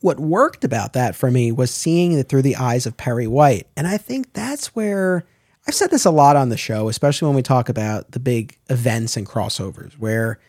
what 0.00 0.20
worked 0.20 0.62
about 0.62 0.92
that 0.92 1.16
for 1.16 1.30
me 1.30 1.50
was 1.50 1.70
seeing 1.70 2.12
it 2.12 2.28
through 2.28 2.42
the 2.42 2.56
eyes 2.56 2.84
of 2.84 2.98
Perry 2.98 3.26
White, 3.26 3.66
and 3.76 3.86
I 3.86 3.96
think 3.96 4.34
that's 4.34 4.76
where. 4.76 5.24
I've 5.68 5.74
said 5.74 5.90
this 5.90 6.06
a 6.06 6.10
lot 6.10 6.34
on 6.34 6.48
the 6.48 6.56
show, 6.56 6.88
especially 6.88 7.26
when 7.26 7.36
we 7.36 7.42
talk 7.42 7.68
about 7.68 8.12
the 8.12 8.18
big 8.18 8.56
events 8.70 9.18
and 9.18 9.26
crossovers, 9.26 9.92
where 9.98 10.40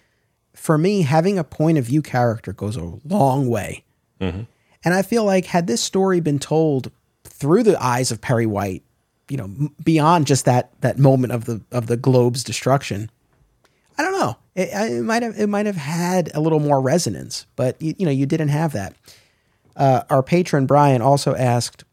for 0.56 0.78
me, 0.78 1.02
having 1.02 1.38
a 1.38 1.44
point 1.44 1.78
of 1.78 1.84
view 1.86 2.02
character 2.02 2.54
goes 2.54 2.78
a 2.78 2.94
long 3.04 3.50
way. 3.50 3.84
Mm-hmm. 4.22 4.44
And 4.86 4.94
I 4.94 5.02
feel 5.02 5.26
like 5.26 5.46
had 5.46 5.68
this 5.68 5.82
story 5.82 6.22
been 6.22 6.40
told 6.40 6.90
through 7.26 7.64
the 7.64 7.82
eyes 7.84 8.12
of 8.12 8.22
Perry 8.22 8.46
White, 8.46 8.84
you 9.28 9.36
know, 9.36 9.70
beyond 9.84 10.26
just 10.26 10.46
that 10.46 10.72
that 10.80 10.98
moment 10.98 11.34
of 11.34 11.46
the 11.46 11.62
of 11.70 11.88
the 11.88 11.98
globe's 11.98 12.44
destruction, 12.44 13.12
I 13.98 14.04
don't 14.04 14.18
know. 14.18 14.38
It, 14.56 14.70
it 14.74 15.04
might 15.04 15.22
have 15.22 15.38
it 15.38 15.48
might 15.48 15.66
have 15.66 15.76
had 15.76 16.32
a 16.34 16.40
little 16.40 16.62
more 16.62 16.80
resonance, 16.80 17.46
but 17.58 17.82
you, 17.82 17.94
you 17.98 18.06
know, 18.06 18.12
you 18.12 18.26
didn't 18.26 18.50
have 18.50 18.72
that. 18.72 18.96
Uh, 19.76 20.04
our 20.10 20.24
patron 20.24 20.66
Brian 20.66 21.02
also 21.02 21.36
asked 21.36 21.84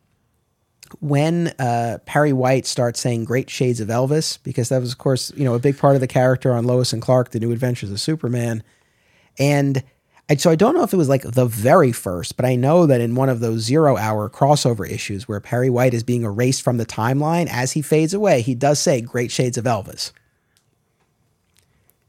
when 1.00 1.48
uh, 1.58 1.98
Perry 2.06 2.32
White 2.32 2.66
starts 2.66 3.00
saying 3.00 3.24
"Great 3.24 3.50
Shades 3.50 3.80
of 3.80 3.88
Elvis," 3.88 4.38
because 4.42 4.68
that 4.68 4.80
was, 4.80 4.92
of 4.92 4.98
course, 4.98 5.32
you 5.36 5.44
know, 5.44 5.54
a 5.54 5.58
big 5.58 5.78
part 5.78 5.94
of 5.94 6.00
the 6.00 6.06
character 6.06 6.52
on 6.52 6.64
Lois 6.64 6.92
and 6.92 7.02
Clark: 7.02 7.30
The 7.30 7.40
New 7.40 7.52
Adventures 7.52 7.90
of 7.90 8.00
Superman, 8.00 8.62
and 9.38 9.82
I, 10.28 10.36
so 10.36 10.50
I 10.50 10.56
don't 10.56 10.74
know 10.74 10.82
if 10.82 10.92
it 10.92 10.96
was 10.96 11.08
like 11.08 11.22
the 11.22 11.46
very 11.46 11.92
first, 11.92 12.36
but 12.36 12.44
I 12.44 12.56
know 12.56 12.86
that 12.86 13.00
in 13.00 13.14
one 13.14 13.28
of 13.28 13.38
those 13.40 13.60
zero-hour 13.60 14.28
crossover 14.30 14.88
issues 14.88 15.28
where 15.28 15.38
Perry 15.40 15.70
White 15.70 15.94
is 15.94 16.02
being 16.02 16.22
erased 16.22 16.62
from 16.62 16.78
the 16.78 16.86
timeline 16.86 17.46
as 17.48 17.72
he 17.72 17.82
fades 17.82 18.12
away, 18.12 18.42
he 18.42 18.54
does 18.54 18.80
say 18.80 19.00
"Great 19.00 19.30
Shades 19.30 19.56
of 19.56 19.64
Elvis." 19.64 20.12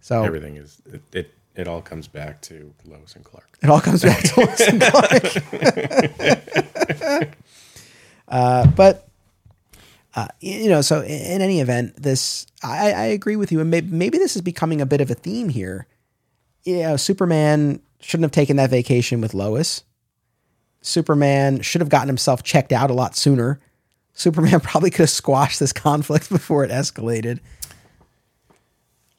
So 0.01 0.23
everything 0.23 0.57
is 0.57 0.81
it, 0.91 1.01
it 1.13 1.33
it 1.55 1.67
all 1.67 1.81
comes 1.81 2.07
back 2.07 2.41
to 2.43 2.73
Lois 2.85 3.15
and 3.15 3.23
Clark. 3.23 3.57
It 3.61 3.69
all 3.69 3.81
comes 3.81 4.03
back 4.03 4.23
to 4.23 4.39
Lois 4.39 4.61
and 4.67 4.81
Clark. 4.81 5.23
Uh, 8.27 8.67
but 8.67 9.07
uh, 10.15 10.27
you 10.39 10.67
know, 10.69 10.81
so 10.81 11.01
in, 11.01 11.41
any 11.41 11.59
event, 11.59 11.95
this 12.01 12.47
I, 12.63 12.91
I 12.91 13.03
agree 13.05 13.35
with 13.35 13.51
you, 13.51 13.59
and 13.59 13.69
maybe, 13.69 13.87
maybe 13.95 14.17
this 14.17 14.35
is 14.35 14.41
becoming 14.41 14.81
a 14.81 14.85
bit 14.85 14.99
of 14.99 15.11
a 15.11 15.13
theme 15.13 15.49
here. 15.49 15.85
You 16.63 16.81
know, 16.81 16.97
Superman 16.97 17.81
shouldn't 17.99 18.25
have 18.25 18.31
taken 18.31 18.57
that 18.57 18.69
vacation 18.69 19.21
with 19.21 19.33
Lois. 19.33 19.83
Superman 20.81 21.61
should 21.61 21.81
have 21.81 21.89
gotten 21.89 22.07
himself 22.07 22.43
checked 22.43 22.71
out 22.71 22.89
a 22.89 22.93
lot 22.93 23.15
sooner. 23.15 23.59
Superman 24.13 24.59
probably 24.61 24.89
could 24.89 25.01
have 25.01 25.09
squashed 25.09 25.59
this 25.59 25.73
conflict 25.73 26.29
before 26.31 26.63
it 26.63 26.71
escalated. 26.71 27.39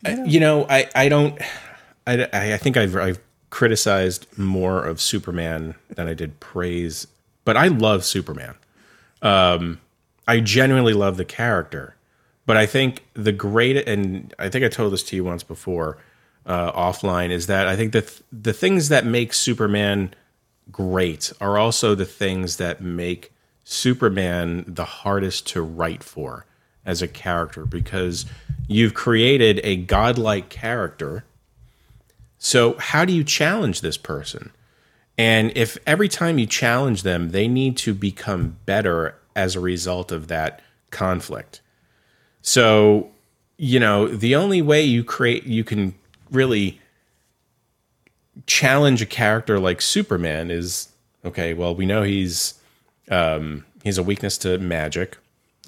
Uh, 0.04 0.16
you 0.26 0.40
know, 0.40 0.66
I, 0.68 0.88
I 0.94 1.08
don't, 1.08 1.40
I, 2.06 2.28
I 2.32 2.56
think 2.56 2.76
I've, 2.76 2.96
I've 2.96 3.20
criticized 3.50 4.26
more 4.38 4.84
of 4.84 5.00
Superman 5.00 5.74
than 5.90 6.08
I 6.08 6.14
did 6.14 6.40
praise, 6.40 7.06
but 7.44 7.56
I 7.56 7.68
love 7.68 8.04
Superman. 8.04 8.54
Um, 9.22 9.80
I 10.26 10.40
genuinely 10.40 10.92
love 10.92 11.16
the 11.16 11.24
character, 11.24 11.96
but 12.46 12.56
I 12.56 12.66
think 12.66 13.04
the 13.14 13.32
great 13.32 13.88
and 13.88 14.34
I 14.38 14.48
think 14.48 14.64
I 14.64 14.68
told 14.68 14.92
this 14.92 15.02
to 15.04 15.16
you 15.16 15.24
once 15.24 15.42
before 15.42 15.98
uh, 16.46 16.72
offline 16.72 17.30
is 17.30 17.46
that 17.46 17.66
I 17.66 17.76
think 17.76 17.92
that 17.92 18.08
th- 18.08 18.22
the 18.32 18.52
things 18.52 18.88
that 18.88 19.04
make 19.04 19.34
Superman 19.34 20.14
great 20.70 21.32
are 21.40 21.58
also 21.58 21.94
the 21.94 22.04
things 22.04 22.56
that 22.56 22.80
make 22.80 23.32
Superman 23.64 24.64
the 24.66 24.84
hardest 24.84 25.46
to 25.48 25.62
write 25.62 26.02
for 26.02 26.46
as 26.86 27.02
a 27.02 27.08
character 27.08 27.66
because 27.66 28.24
you've 28.66 28.94
created 28.94 29.60
a 29.62 29.76
godlike 29.76 30.48
character. 30.48 31.24
So, 32.38 32.78
how 32.78 33.04
do 33.04 33.12
you 33.12 33.24
challenge 33.24 33.80
this 33.80 33.98
person? 33.98 34.52
And 35.18 35.52
if 35.56 35.76
every 35.84 36.08
time 36.08 36.38
you 36.38 36.46
challenge 36.46 37.02
them, 37.02 37.30
they 37.30 37.48
need 37.48 37.76
to 37.78 37.92
become 37.92 38.56
better 38.64 39.16
as 39.34 39.56
a 39.56 39.60
result 39.60 40.12
of 40.12 40.28
that 40.28 40.62
conflict. 40.90 41.60
So, 42.40 43.10
you 43.56 43.80
know, 43.80 44.06
the 44.06 44.36
only 44.36 44.62
way 44.62 44.82
you 44.82 45.02
create, 45.02 45.44
you 45.44 45.64
can 45.64 45.94
really 46.30 46.80
challenge 48.46 49.02
a 49.02 49.06
character 49.06 49.58
like 49.58 49.80
Superman 49.80 50.52
is 50.52 50.88
okay. 51.24 51.52
Well, 51.52 51.74
we 51.74 51.84
know 51.84 52.04
he's 52.04 52.54
um, 53.10 53.64
he's 53.82 53.98
a 53.98 54.02
weakness 54.04 54.38
to 54.38 54.58
magic. 54.58 55.18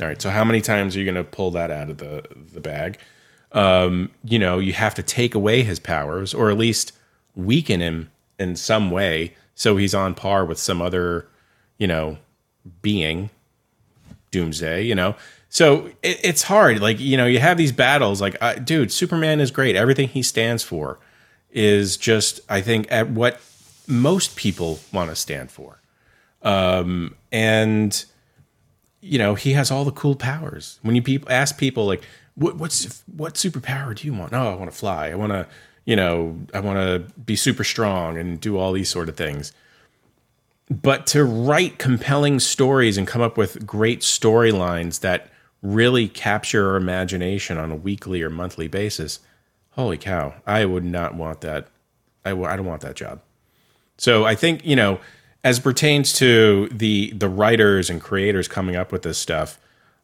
All 0.00 0.06
right. 0.06 0.22
So, 0.22 0.30
how 0.30 0.44
many 0.44 0.60
times 0.60 0.94
are 0.94 1.00
you 1.00 1.04
going 1.04 1.16
to 1.16 1.24
pull 1.24 1.50
that 1.52 1.72
out 1.72 1.90
of 1.90 1.98
the 1.98 2.24
the 2.52 2.60
bag? 2.60 2.98
Um, 3.50 4.12
you 4.22 4.38
know, 4.38 4.60
you 4.60 4.74
have 4.74 4.94
to 4.94 5.02
take 5.02 5.34
away 5.34 5.64
his 5.64 5.80
powers, 5.80 6.32
or 6.32 6.50
at 6.50 6.56
least 6.56 6.92
weaken 7.34 7.80
him 7.80 8.10
in 8.40 8.56
some 8.56 8.90
way 8.90 9.34
so 9.60 9.76
he's 9.76 9.94
on 9.94 10.14
par 10.14 10.46
with 10.46 10.58
some 10.58 10.80
other, 10.80 11.28
you 11.76 11.86
know, 11.86 12.16
being, 12.80 13.28
Doomsday, 14.30 14.84
you 14.84 14.94
know. 14.94 15.14
So 15.50 15.88
it, 16.02 16.18
it's 16.24 16.44
hard. 16.44 16.80
Like, 16.80 16.98
you 16.98 17.18
know, 17.18 17.26
you 17.26 17.40
have 17.40 17.58
these 17.58 17.70
battles. 17.70 18.22
Like, 18.22 18.38
uh, 18.40 18.54
dude, 18.54 18.90
Superman 18.90 19.38
is 19.38 19.50
great. 19.50 19.76
Everything 19.76 20.08
he 20.08 20.22
stands 20.22 20.62
for 20.62 20.98
is 21.50 21.98
just, 21.98 22.40
I 22.48 22.62
think, 22.62 22.90
at 22.90 23.10
what 23.10 23.38
most 23.86 24.34
people 24.34 24.80
want 24.94 25.10
to 25.10 25.16
stand 25.16 25.50
for. 25.50 25.82
Um, 26.40 27.16
and, 27.30 28.02
you 29.02 29.18
know, 29.18 29.34
he 29.34 29.52
has 29.52 29.70
all 29.70 29.84
the 29.84 29.92
cool 29.92 30.16
powers. 30.16 30.78
When 30.80 30.96
you 30.96 31.02
people 31.02 31.30
ask 31.30 31.58
people, 31.58 31.84
like, 31.84 32.02
what, 32.34 32.56
what's 32.56 33.04
what 33.14 33.34
superpower 33.34 33.94
do 33.94 34.06
you 34.06 34.14
want? 34.14 34.32
Oh, 34.32 34.50
I 34.50 34.54
want 34.54 34.70
to 34.70 34.76
fly. 34.76 35.10
I 35.10 35.16
want 35.16 35.32
to 35.32 35.46
you 35.90 35.96
know, 35.96 36.38
I 36.54 36.60
want 36.60 36.78
to 36.78 37.12
be 37.20 37.34
super 37.34 37.64
strong 37.64 38.16
and 38.16 38.40
do 38.40 38.56
all 38.56 38.72
these 38.72 38.88
sort 38.88 39.08
of 39.08 39.16
things. 39.16 39.52
But 40.70 41.04
to 41.08 41.24
write 41.24 41.80
compelling 41.80 42.38
stories 42.38 42.96
and 42.96 43.08
come 43.08 43.20
up 43.20 43.36
with 43.36 43.66
great 43.66 44.02
storylines 44.02 45.00
that 45.00 45.32
really 45.62 46.06
capture 46.06 46.70
our 46.70 46.76
imagination 46.76 47.58
on 47.58 47.72
a 47.72 47.74
weekly 47.74 48.22
or 48.22 48.30
monthly 48.30 48.68
basis, 48.68 49.18
holy 49.70 49.98
cow, 49.98 50.34
I 50.46 50.64
would 50.64 50.84
not 50.84 51.16
want 51.16 51.40
that. 51.40 51.66
I 52.24 52.30
w- 52.30 52.48
I 52.48 52.54
don't 52.54 52.66
want 52.66 52.82
that 52.82 52.94
job. 52.94 53.20
So 53.98 54.24
I 54.24 54.36
think, 54.36 54.64
you 54.64 54.76
know, 54.76 55.00
as 55.42 55.58
pertains 55.58 56.12
to 56.20 56.68
the 56.68 57.10
the 57.16 57.28
writers 57.28 57.90
and 57.90 58.00
creators 58.00 58.46
coming 58.46 58.76
up 58.76 58.92
with 58.92 59.02
this 59.02 59.18
stuff, 59.18 59.58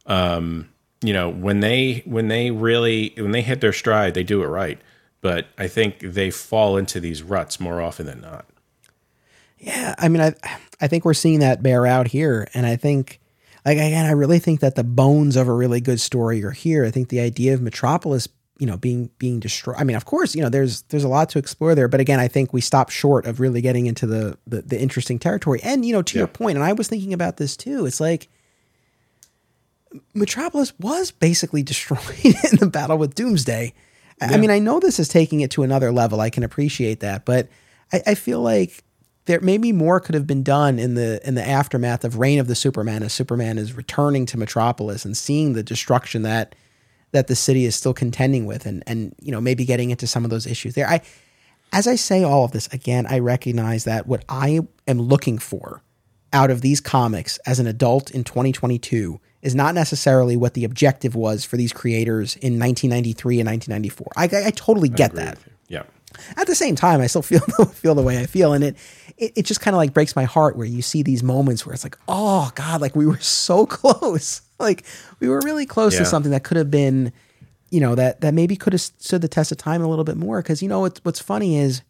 um, 0.06 0.68
you 1.00 1.12
know, 1.12 1.28
when 1.30 1.60
they 1.60 2.02
when 2.06 2.26
they 2.26 2.50
really 2.50 3.14
when 3.16 3.30
they 3.30 3.42
hit 3.42 3.60
their 3.60 3.72
stride, 3.72 4.14
they 4.14 4.24
do 4.24 4.42
it 4.42 4.48
right 4.48 4.80
but 5.26 5.48
I 5.58 5.66
think 5.66 5.98
they 5.98 6.30
fall 6.30 6.76
into 6.76 7.00
these 7.00 7.20
ruts 7.20 7.58
more 7.58 7.82
often 7.82 8.06
than 8.06 8.20
not. 8.20 8.46
Yeah, 9.58 9.96
I 9.98 10.06
mean, 10.06 10.22
I 10.22 10.34
I 10.80 10.86
think 10.86 11.04
we're 11.04 11.14
seeing 11.14 11.40
that 11.40 11.64
bear 11.64 11.84
out 11.84 12.06
here, 12.06 12.46
and 12.54 12.64
I 12.64 12.76
think, 12.76 13.18
like 13.64 13.76
again, 13.76 14.06
I 14.06 14.12
really 14.12 14.38
think 14.38 14.60
that 14.60 14.76
the 14.76 14.84
bones 14.84 15.34
of 15.34 15.48
a 15.48 15.52
really 15.52 15.80
good 15.80 16.00
story 16.00 16.44
are 16.44 16.52
here. 16.52 16.84
I 16.84 16.92
think 16.92 17.08
the 17.08 17.18
idea 17.18 17.54
of 17.54 17.60
Metropolis, 17.60 18.28
you 18.60 18.68
know, 18.68 18.76
being 18.76 19.10
being 19.18 19.40
destroyed. 19.40 19.74
I 19.80 19.82
mean, 19.82 19.96
of 19.96 20.04
course, 20.04 20.36
you 20.36 20.42
know, 20.42 20.48
there's 20.48 20.82
there's 20.82 21.02
a 21.02 21.08
lot 21.08 21.28
to 21.30 21.40
explore 21.40 21.74
there, 21.74 21.88
but 21.88 21.98
again, 21.98 22.20
I 22.20 22.28
think 22.28 22.52
we 22.52 22.60
stop 22.60 22.90
short 22.90 23.26
of 23.26 23.40
really 23.40 23.60
getting 23.60 23.86
into 23.86 24.06
the 24.06 24.38
the, 24.46 24.62
the 24.62 24.80
interesting 24.80 25.18
territory. 25.18 25.58
And 25.64 25.84
you 25.84 25.92
know, 25.92 26.02
to 26.02 26.14
yeah. 26.14 26.20
your 26.20 26.28
point, 26.28 26.54
and 26.54 26.64
I 26.64 26.72
was 26.72 26.86
thinking 26.86 27.12
about 27.12 27.36
this 27.36 27.56
too. 27.56 27.84
It's 27.84 27.98
like. 27.98 28.28
Metropolis 30.14 30.74
was 30.78 31.10
basically 31.10 31.62
destroyed 31.64 32.02
in 32.24 32.58
the 32.58 32.68
battle 32.70 32.98
with 32.98 33.16
Doomsday. 33.16 33.72
Yeah. 34.20 34.28
I 34.28 34.36
mean, 34.38 34.51
I 34.51 34.59
know 34.59 34.80
this 34.80 34.98
is 34.98 35.09
taking 35.09 35.40
it 35.40 35.51
to 35.52 35.62
another 35.62 35.93
level. 35.93 36.20
I 36.20 36.30
can 36.30 36.43
appreciate 36.43 37.01
that, 37.01 37.24
but 37.24 37.48
I, 37.93 38.02
I 38.09 38.14
feel 38.14 38.40
like 38.40 38.82
there 39.26 39.40
maybe 39.40 39.72
more 39.72 40.01
could 40.01 40.14
have 40.14 40.26
been 40.26 40.43
done 40.43 40.78
in 40.78 40.94
the 40.94 41.20
in 41.26 41.34
the 41.34 41.47
aftermath 41.47 42.05
of 42.05 42.18
Reign 42.18 42.38
of 42.38 42.47
the 42.47 42.55
Superman 42.55 43.02
as 43.02 43.12
Superman 43.12 43.59
is 43.59 43.74
returning 43.74 44.24
to 44.26 44.38
Metropolis 44.38 45.05
and 45.05 45.16
seeing 45.16 45.52
the 45.52 45.62
destruction 45.62 46.22
that 46.22 46.55
that 47.12 47.26
the 47.26 47.36
city 47.36 47.64
is 47.64 47.76
still 47.76 47.94
contending 47.94 48.47
with 48.47 48.66
and 48.66 48.82
and 48.86 49.14
you 49.20 49.32
know 49.32 49.40
maybe 49.40 49.64
getting 49.64 49.90
into 49.90 50.06
some 50.06 50.24
of 50.24 50.30
those 50.30 50.47
issues 50.47 50.74
there. 50.74 50.88
I 50.88 51.02
as 51.72 51.86
I 51.86 51.97
say 51.97 52.22
all 52.22 52.44
of 52.44 52.52
this 52.52 52.68
again, 52.68 53.06
I 53.06 53.18
recognize 53.18 53.84
that 53.84 54.06
what 54.06 54.24
I 54.28 54.60
am 54.86 55.01
looking 55.01 55.38
for 55.38 55.82
out 56.32 56.51
of 56.51 56.60
these 56.60 56.80
comics 56.80 57.38
as 57.38 57.59
an 57.59 57.66
adult 57.66 58.10
in 58.10 58.24
2022 58.24 59.20
is 59.47 59.55
not 59.55 59.74
necessarily 59.74 60.36
what 60.36 60.55
the 60.55 60.64
objective 60.64 61.14
was 61.14 61.44
for 61.44 61.56
these 61.56 61.73
creators 61.73 62.35
in 62.36 62.59
1993 62.59 63.40
and 63.40 63.48
1994. 63.48 64.12
I, 64.16 64.24
I, 64.24 64.48
I 64.48 64.51
totally 64.51 64.89
get 64.89 65.12
I 65.12 65.24
that. 65.24 65.39
Yeah. 65.68 65.85
At 66.36 66.47
the 66.48 66.55
same 66.55 66.74
time, 66.74 67.01
I 67.01 67.06
still 67.06 67.23
feel 67.23 67.40
feel 67.73 67.94
the 67.94 68.02
way 68.02 68.20
I 68.20 68.27
feel, 68.27 68.52
and 68.52 68.64
it 68.64 68.77
it, 69.16 69.32
it 69.36 69.43
just 69.44 69.60
kind 69.60 69.74
of 69.74 69.78
like 69.78 69.94
breaks 69.94 70.16
my 70.16 70.24
heart 70.24 70.56
where 70.56 70.66
you 70.66 70.82
see 70.82 71.02
these 71.02 71.23
moments 71.23 71.64
where 71.64 71.74
it's 71.74 71.85
like, 71.85 71.97
oh 72.09 72.51
God, 72.55 72.81
like 72.81 72.97
we 72.97 73.06
were 73.06 73.20
so 73.20 73.66
close, 73.78 74.43
like 74.59 74.85
we 75.20 75.28
were 75.28 75.40
really 75.44 75.66
close 75.66 75.94
yeah. 75.94 76.01
to 76.01 76.05
something 76.06 76.32
that 76.32 76.43
could 76.43 76.56
have 76.56 76.70
been, 76.70 77.12
you 77.70 77.81
know, 77.81 77.94
that 77.94 78.23
that 78.23 78.35
maybe 78.35 78.56
could 78.56 78.73
have 78.73 78.82
stood 78.82 79.23
the 79.23 79.28
test 79.28 79.52
of 79.52 79.59
time 79.59 79.82
a 79.82 79.89
little 79.89 80.05
bit 80.05 80.16
more. 80.16 80.43
Because 80.43 80.62
you 80.62 80.68
know 80.68 80.81
what's 80.81 81.05
what's 81.05 81.20
funny 81.20 81.59
is 81.59 81.82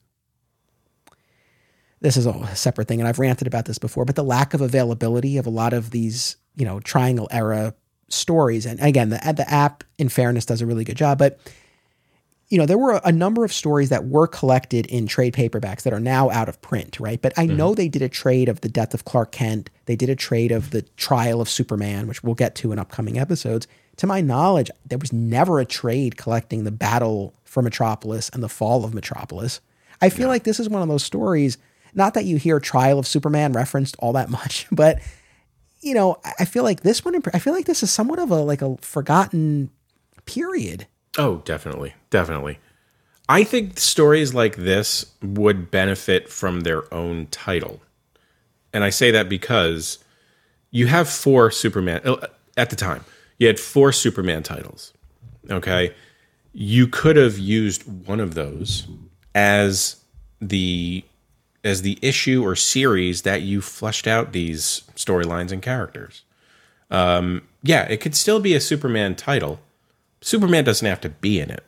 this 2.01 2.17
is 2.17 2.27
a 2.27 2.55
separate 2.55 2.89
thing, 2.89 3.01
and 3.01 3.09
I've 3.09 3.19
ranted 3.19 3.47
about 3.47 3.65
this 3.65 3.79
before, 3.79 4.05
but 4.05 4.17
the 4.17 4.25
lack 4.25 4.55
of 4.55 4.61
availability 4.61 5.39
of 5.39 5.47
a 5.47 5.51
lot 5.51 5.73
of 5.73 5.91
these, 5.91 6.37
you 6.57 6.65
know, 6.65 6.81
triangle 6.81 7.29
era 7.31 7.75
stories. 8.09 8.67
And 8.67 8.81
again, 8.81 9.11
the, 9.11 9.35
the 9.37 9.49
app, 9.51 9.85
in 9.99 10.09
fairness, 10.09 10.47
does 10.47 10.61
a 10.61 10.67
really 10.67 10.85
good 10.85 10.97
job. 10.97 11.19
But, 11.19 11.39
you 12.49 12.59
know, 12.59 12.67
there 12.67 12.79
were 12.79 13.01
a 13.05 13.13
number 13.13 13.45
of 13.45 13.53
stories 13.53 13.89
that 13.89 14.07
were 14.07 14.27
collected 14.27 14.87
in 14.87 15.07
trade 15.07 15.35
paperbacks 15.35 15.83
that 15.83 15.93
are 15.93 16.01
now 16.01 16.31
out 16.31 16.49
of 16.49 16.61
print, 16.63 17.01
right? 17.01 17.21
But 17.21 17.33
I 17.37 17.47
mm-hmm. 17.47 17.57
know 17.57 17.75
they 17.75 17.89
did 17.89 18.03
a 18.03 18.09
trade 18.09 18.49
of 18.49 18.61
the 18.61 18.69
death 18.69 18.95
of 18.95 19.05
Clark 19.05 19.33
Kent. 19.33 19.71
They 19.87 19.97
did 19.97 20.09
a 20.09 20.17
trade 20.17 20.53
of 20.53 20.71
the 20.71 20.83
trial 20.97 21.41
of 21.41 21.49
Superman, 21.49 22.07
which 22.07 22.23
we'll 22.23 22.35
get 22.35 22.55
to 22.57 22.73
in 22.73 22.79
upcoming 22.79 23.19
episodes. 23.19 23.67
To 23.97 24.07
my 24.07 24.21
knowledge, 24.21 24.71
there 24.85 24.99
was 24.99 25.13
never 25.13 25.59
a 25.59 25.65
trade 25.65 26.17
collecting 26.17 26.65
the 26.65 26.71
battle 26.71 27.35
for 27.45 27.63
Metropolis 27.63 28.29
and 28.29 28.43
the 28.43 28.49
fall 28.49 28.85
of 28.85 28.95
Metropolis. 28.95 29.61
I 30.01 30.11
feel 30.11 30.27
yeah. 30.27 30.33
like 30.33 30.45
this 30.45 30.61
is 30.61 30.69
one 30.69 30.83
of 30.83 30.89
those 30.89 31.03
stories, 31.03 31.59
not 31.95 32.15
that 32.15 32.27
you 32.27 32.37
hear 32.37 32.61
Trial 32.61 32.99
of 32.99 33.07
Superman 33.07 33.53
referenced 33.53 33.97
all 33.99 34.13
that 34.13 34.29
much, 34.31 34.67
but 34.71 35.01
you 35.81 35.95
know, 35.95 36.19
I 36.39 36.45
feel 36.45 36.63
like 36.63 36.81
this 36.81 37.05
one, 37.05 37.21
I 37.33 37.39
feel 37.39 37.53
like 37.53 37.67
this 37.67 37.83
is 37.83 37.91
somewhat 37.91 38.19
of 38.19 38.31
a 38.31 38.37
like 38.37 38.63
a 38.63 38.77
forgotten 38.79 39.71
period. 40.25 40.87
Oh, 41.19 41.43
definitely. 41.45 41.95
Definitely. 42.11 42.59
I 43.29 43.45
think 43.45 43.79
stories 43.79 44.35
like 44.35 44.57
this 44.57 45.07
would 45.23 45.71
benefit 45.71 46.29
from 46.29 46.61
their 46.61 46.93
own 46.95 47.27
title. 47.27 47.83
And 48.73 48.85
I 48.85 48.91
say 48.91 49.11
that 49.11 49.29
because 49.29 49.99
you 50.71 50.87
have 50.87 51.09
four 51.09 51.51
Superman 51.51 52.01
uh, 52.05 52.27
at 52.57 52.71
the 52.71 52.77
time. 52.77 53.05
You 53.39 53.47
had 53.47 53.59
four 53.59 53.93
Superman 53.93 54.43
titles. 54.43 54.93
Okay? 55.51 55.95
You 56.53 56.87
could 56.87 57.17
have 57.17 57.39
used 57.39 57.83
one 58.07 58.21
of 58.21 58.35
those 58.35 58.87
as 59.35 59.97
the 60.41 61.05
as 61.67 61.83
the 61.83 61.99
issue 62.01 62.45
or 62.45 62.55
series 62.55 63.23
that 63.23 63.43
you 63.43 63.61
fleshed 63.61 64.07
out 64.07 64.33
these 64.33 64.83
storylines 64.95 65.53
and 65.53 65.63
characters. 65.63 66.23
Um, 66.91 67.47
yeah, 67.63 67.83
it 67.85 68.01
could 68.01 68.15
still 68.15 68.41
be 68.41 68.55
a 68.55 68.61
Superman 68.61 69.17
title. 69.17 69.61
Superman 70.21 70.65
doesn't 70.65 70.87
have 70.87 71.01
to 71.03 71.09
be 71.09 71.41
in 71.41 71.51
it. 71.51 71.65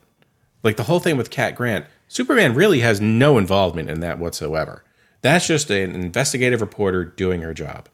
Like 0.63 0.77
the 0.77 0.83
whole 0.83 0.99
thing 0.99 1.17
with 1.17 1.29
Cat 1.29 1.55
Grant, 1.55 1.85
Superman 2.07 2.55
really 2.55 2.79
has 2.79 2.99
no 2.99 3.37
involvement 3.37 3.89
in 3.89 3.99
that 3.99 4.19
whatsoever. 4.19 4.83
That's 5.21 5.47
just 5.47 5.69
an 5.69 5.95
investigative 5.95 6.61
reporter 6.61 7.05
doing 7.05 7.41
her 7.41 7.53
job. 7.53 7.89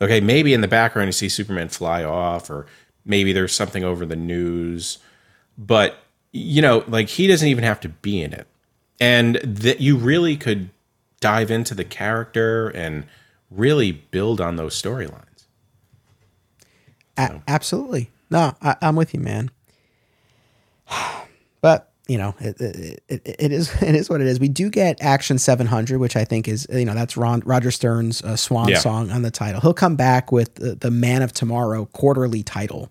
Okay, 0.00 0.20
maybe 0.20 0.54
in 0.54 0.60
the 0.60 0.68
background 0.68 1.08
you 1.08 1.12
see 1.12 1.28
Superman 1.28 1.68
fly 1.68 2.04
off, 2.04 2.50
or 2.50 2.66
maybe 3.04 3.32
there's 3.32 3.54
something 3.54 3.82
over 3.82 4.06
the 4.06 4.16
news, 4.16 4.98
but 5.56 5.98
you 6.30 6.62
know, 6.62 6.84
like 6.86 7.08
he 7.08 7.26
doesn't 7.26 7.48
even 7.48 7.64
have 7.64 7.80
to 7.80 7.88
be 7.88 8.22
in 8.22 8.32
it. 8.32 8.46
And 9.00 9.36
that 9.36 9.80
you 9.80 9.96
really 9.96 10.36
could 10.36 10.70
dive 11.20 11.50
into 11.50 11.74
the 11.74 11.84
character 11.84 12.68
and 12.68 13.04
really 13.50 13.92
build 13.92 14.40
on 14.40 14.56
those 14.56 14.80
storylines. 14.80 15.24
So. 17.16 17.42
absolutely. 17.48 18.10
No, 18.30 18.54
I, 18.62 18.76
am 18.82 18.96
with 18.96 19.14
you, 19.14 19.20
man. 19.20 19.50
But 21.60 21.90
you 22.06 22.18
know, 22.18 22.36
it, 22.38 22.60
it, 22.60 23.02
it, 23.08 23.36
it 23.40 23.52
is 23.52 23.74
it 23.82 23.96
is 23.96 24.08
what 24.08 24.20
it 24.20 24.28
is. 24.28 24.38
We 24.38 24.48
do 24.48 24.70
get 24.70 25.02
Action 25.02 25.38
700, 25.38 25.98
which 25.98 26.14
I 26.14 26.24
think 26.24 26.46
is 26.46 26.68
you 26.70 26.84
know 26.84 26.94
that's 26.94 27.16
Ron, 27.16 27.42
Roger 27.44 27.72
Stern's 27.72 28.22
uh, 28.22 28.36
swan 28.36 28.68
yeah. 28.68 28.78
song 28.78 29.10
on 29.10 29.22
the 29.22 29.30
title. 29.32 29.60
He'll 29.60 29.74
come 29.74 29.96
back 29.96 30.30
with 30.30 30.54
the, 30.54 30.76
the 30.76 30.92
Man 30.92 31.22
of 31.22 31.32
Tomorrow 31.32 31.86
quarterly 31.86 32.44
title, 32.44 32.90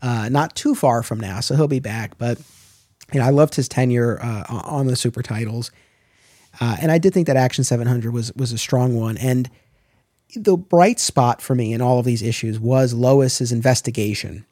uh, 0.00 0.30
not 0.30 0.56
too 0.56 0.74
far 0.74 1.02
from 1.02 1.20
now, 1.20 1.40
so 1.40 1.54
he'll 1.54 1.68
be 1.68 1.80
back. 1.80 2.16
But 2.16 2.40
you 3.12 3.20
know, 3.20 3.26
I 3.26 3.30
loved 3.30 3.54
his 3.54 3.68
tenure 3.68 4.18
uh, 4.22 4.44
on 4.48 4.86
the 4.86 4.96
super 4.96 5.22
titles. 5.22 5.70
Uh, 6.60 6.76
and 6.80 6.90
I 6.90 6.98
did 6.98 7.14
think 7.14 7.26
that 7.26 7.36
Action 7.36 7.64
700 7.64 8.12
was 8.12 8.32
was 8.34 8.52
a 8.52 8.58
strong 8.58 8.96
one. 8.96 9.16
And 9.16 9.50
the 10.34 10.56
bright 10.56 11.00
spot 11.00 11.40
for 11.40 11.54
me 11.54 11.72
in 11.72 11.80
all 11.80 11.98
of 11.98 12.04
these 12.04 12.22
issues 12.22 12.58
was 12.58 12.92
Lois's 12.92 13.52
investigation 13.52 14.44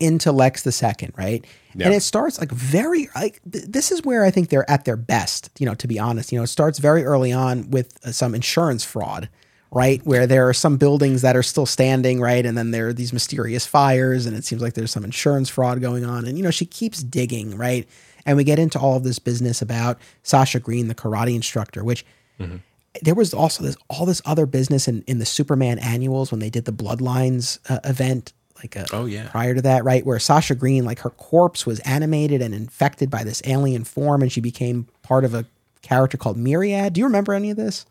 into 0.00 0.32
Lex 0.32 0.62
the 0.62 0.72
second, 0.72 1.12
right? 1.16 1.44
Yeah. 1.74 1.86
And 1.86 1.94
it 1.94 2.02
starts 2.02 2.38
like 2.38 2.50
very 2.50 3.08
like 3.14 3.40
th- 3.50 3.64
this 3.66 3.92
is 3.92 4.02
where 4.02 4.24
I 4.24 4.30
think 4.30 4.48
they're 4.48 4.68
at 4.70 4.84
their 4.84 4.96
best, 4.96 5.50
you 5.58 5.66
know, 5.66 5.74
to 5.74 5.86
be 5.86 5.98
honest. 5.98 6.32
You 6.32 6.38
know, 6.38 6.44
it 6.44 6.48
starts 6.48 6.78
very 6.78 7.04
early 7.04 7.32
on 7.32 7.70
with 7.70 7.98
uh, 8.04 8.12
some 8.12 8.34
insurance 8.34 8.84
fraud, 8.84 9.28
right? 9.70 10.04
Where 10.04 10.26
there 10.26 10.48
are 10.48 10.54
some 10.54 10.78
buildings 10.78 11.22
that 11.22 11.36
are 11.36 11.42
still 11.42 11.66
standing, 11.66 12.20
right? 12.20 12.44
And 12.44 12.56
then 12.56 12.70
there 12.70 12.88
are 12.88 12.92
these 12.92 13.12
mysterious 13.12 13.66
fires 13.66 14.26
and 14.26 14.36
it 14.36 14.44
seems 14.44 14.62
like 14.62 14.74
there's 14.74 14.92
some 14.92 15.04
insurance 15.04 15.48
fraud 15.48 15.80
going 15.80 16.04
on 16.04 16.26
and 16.26 16.38
you 16.38 16.44
know, 16.44 16.50
she 16.50 16.66
keeps 16.66 17.02
digging, 17.02 17.56
right? 17.56 17.86
And 18.26 18.36
we 18.36 18.44
get 18.44 18.58
into 18.58 18.78
all 18.78 18.96
of 18.96 19.04
this 19.04 19.18
business 19.18 19.60
about 19.60 19.98
Sasha 20.22 20.60
Green, 20.60 20.88
the 20.88 20.94
karate 20.94 21.34
instructor, 21.34 21.84
which 21.84 22.06
mm-hmm. 22.40 22.56
there 23.02 23.14
was 23.14 23.34
also 23.34 23.62
this 23.62 23.76
all 23.90 24.06
this 24.06 24.22
other 24.24 24.46
business 24.46 24.88
in, 24.88 25.02
in 25.06 25.18
the 25.18 25.26
Superman 25.26 25.78
annuals 25.78 26.30
when 26.30 26.40
they 26.40 26.50
did 26.50 26.64
the 26.64 26.72
Bloodlines 26.72 27.58
uh, 27.68 27.80
event, 27.84 28.32
like 28.56 28.76
a, 28.76 28.82
uh, 28.82 28.86
oh 28.92 29.04
yeah, 29.04 29.28
prior 29.28 29.54
to 29.54 29.62
that, 29.62 29.84
right, 29.84 30.06
where 30.06 30.18
Sasha 30.18 30.54
Green, 30.54 30.84
like 30.84 31.00
her 31.00 31.10
corpse 31.10 31.66
was 31.66 31.80
animated 31.80 32.40
and 32.40 32.54
infected 32.54 33.10
by 33.10 33.24
this 33.24 33.42
alien 33.44 33.84
form, 33.84 34.22
and 34.22 34.32
she 34.32 34.40
became 34.40 34.88
part 35.02 35.24
of 35.24 35.34
a 35.34 35.44
character 35.82 36.16
called 36.16 36.38
Myriad. 36.38 36.94
Do 36.94 37.00
you 37.00 37.06
remember 37.06 37.34
any 37.34 37.50
of 37.50 37.56
this? 37.56 37.84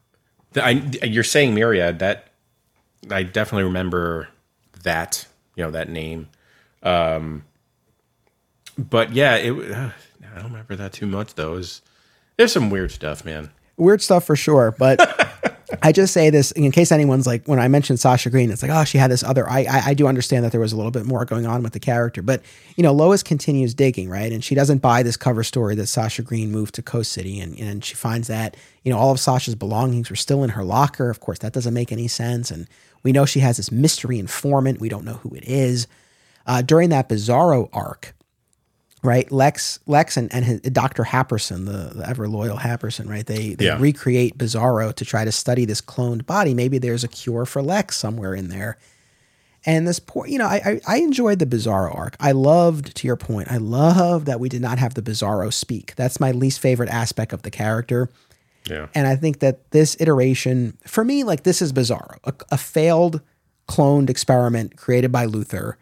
I, 0.55 0.71
you're 1.03 1.23
saying 1.23 1.53
Myriad. 1.53 1.99
That 1.99 2.27
I 3.09 3.23
definitely 3.23 3.65
remember 3.65 4.29
that. 4.83 5.27
You 5.55 5.63
know 5.63 5.71
that 5.71 5.89
name. 5.89 6.29
Um, 6.81 7.43
but 8.77 9.13
yeah, 9.13 9.35
it. 9.35 9.71
Uh, 9.71 9.89
I 10.33 10.41
don't 10.41 10.51
remember 10.51 10.75
that 10.75 10.93
too 10.93 11.05
much 11.05 11.35
though. 11.35 11.51
Was 11.51 11.81
there's 12.37 12.51
some 12.51 12.69
weird 12.69 12.91
stuff, 12.91 13.23
man. 13.23 13.51
Weird 13.77 14.01
stuff 14.01 14.25
for 14.25 14.35
sure, 14.35 14.75
but 14.77 14.99
I 15.81 15.91
just 15.91 16.13
say 16.13 16.29
this 16.29 16.51
in 16.51 16.71
case 16.71 16.91
anyone's 16.91 17.25
like 17.25 17.47
when 17.47 17.59
I 17.59 17.67
mentioned 17.67 17.99
Sasha 17.99 18.29
Green, 18.29 18.51
it's 18.51 18.61
like 18.61 18.71
oh 18.71 18.83
she 18.83 18.97
had 18.97 19.11
this 19.11 19.23
other. 19.23 19.47
I, 19.49 19.59
I, 19.61 19.81
I 19.87 19.93
do 19.93 20.07
understand 20.07 20.43
that 20.45 20.51
there 20.51 20.61
was 20.61 20.73
a 20.73 20.75
little 20.75 20.91
bit 20.91 21.05
more 21.05 21.25
going 21.25 21.45
on 21.45 21.63
with 21.63 21.73
the 21.73 21.79
character, 21.79 22.21
but 22.21 22.41
you 22.75 22.83
know 22.83 22.93
Lois 22.93 23.23
continues 23.23 23.73
digging 23.73 24.09
right, 24.09 24.31
and 24.31 24.43
she 24.43 24.55
doesn't 24.55 24.79
buy 24.79 25.03
this 25.03 25.17
cover 25.17 25.43
story 25.43 25.75
that 25.75 25.87
Sasha 25.87 26.21
Green 26.21 26.51
moved 26.51 26.75
to 26.75 26.81
Coast 26.81 27.11
City, 27.11 27.39
and 27.39 27.57
and 27.59 27.83
she 27.83 27.95
finds 27.95 28.27
that 28.27 28.57
you 28.83 28.91
know 28.91 28.97
all 28.97 29.11
of 29.11 29.19
Sasha's 29.19 29.55
belongings 29.55 30.09
were 30.09 30.15
still 30.15 30.43
in 30.43 30.51
her 30.51 30.63
locker. 30.63 31.09
Of 31.09 31.19
course, 31.19 31.39
that 31.39 31.53
doesn't 31.53 31.73
make 31.73 31.91
any 31.91 32.07
sense, 32.07 32.51
and 32.51 32.67
we 33.03 33.11
know 33.11 33.25
she 33.25 33.39
has 33.41 33.57
this 33.57 33.71
mystery 33.71 34.19
informant. 34.19 34.79
We 34.79 34.89
don't 34.89 35.05
know 35.05 35.15
who 35.15 35.35
it 35.35 35.43
is. 35.45 35.87
Uh, 36.45 36.61
during 36.61 36.89
that 36.89 37.07
Bizarro 37.07 37.69
arc, 37.71 38.13
right? 39.03 39.29
Lex, 39.31 39.79
Lex, 39.85 40.17
and, 40.17 40.33
and 40.33 40.45
his, 40.45 40.61
Dr. 40.61 41.03
Happersen, 41.03 41.65
the, 41.65 41.99
the, 41.99 42.09
ever 42.09 42.27
loyal 42.27 42.57
Happersen, 42.57 43.09
right? 43.09 43.25
They 43.25 43.53
they 43.53 43.65
yeah. 43.65 43.77
recreate 43.79 44.37
Bizarro 44.37 44.93
to 44.95 45.05
try 45.05 45.25
to 45.25 45.31
study 45.31 45.65
this 45.65 45.81
cloned 45.81 46.25
body. 46.25 46.53
Maybe 46.53 46.77
there's 46.77 47.03
a 47.03 47.07
cure 47.07 47.45
for 47.45 47.61
Lex 47.61 47.97
somewhere 47.97 48.33
in 48.33 48.47
there. 48.47 48.77
And 49.65 49.87
this 49.87 49.99
poor, 49.99 50.27
you 50.27 50.37
know, 50.37 50.45
I, 50.47 50.61
I, 50.65 50.81
I 50.87 50.97
enjoyed 50.97 51.39
the 51.39 51.45
Bizarro 51.45 51.95
arc. 51.95 52.17
I 52.19 52.33
loved, 52.33 52.95
to 52.97 53.07
your 53.07 53.15
point, 53.15 53.49
I 53.51 53.57
love 53.57 54.25
that 54.25 54.39
we 54.39 54.49
did 54.49 54.61
not 54.61 54.77
have 54.77 54.93
the 54.93 55.01
Bizarro 55.01 55.53
speak. 55.53 55.95
That's 55.95 56.19
my 56.19 56.31
least 56.31 56.59
favorite 56.59 56.89
aspect 56.89 57.31
of 57.31 57.43
the 57.43 57.51
character. 57.51 58.09
Yeah. 58.69 58.87
And 58.93 59.07
I 59.07 59.15
think 59.15 59.39
that 59.39 59.71
this 59.71 59.95
iteration, 59.99 60.77
for 60.85 61.05
me, 61.05 61.23
like 61.23 61.43
this 61.43 61.61
is 61.61 61.71
Bizarro, 61.71 62.17
a, 62.25 62.33
a 62.51 62.57
failed 62.57 63.21
cloned 63.67 64.09
experiment 64.09 64.75
created 64.75 65.11
by 65.11 65.25
Luthor 65.25 65.75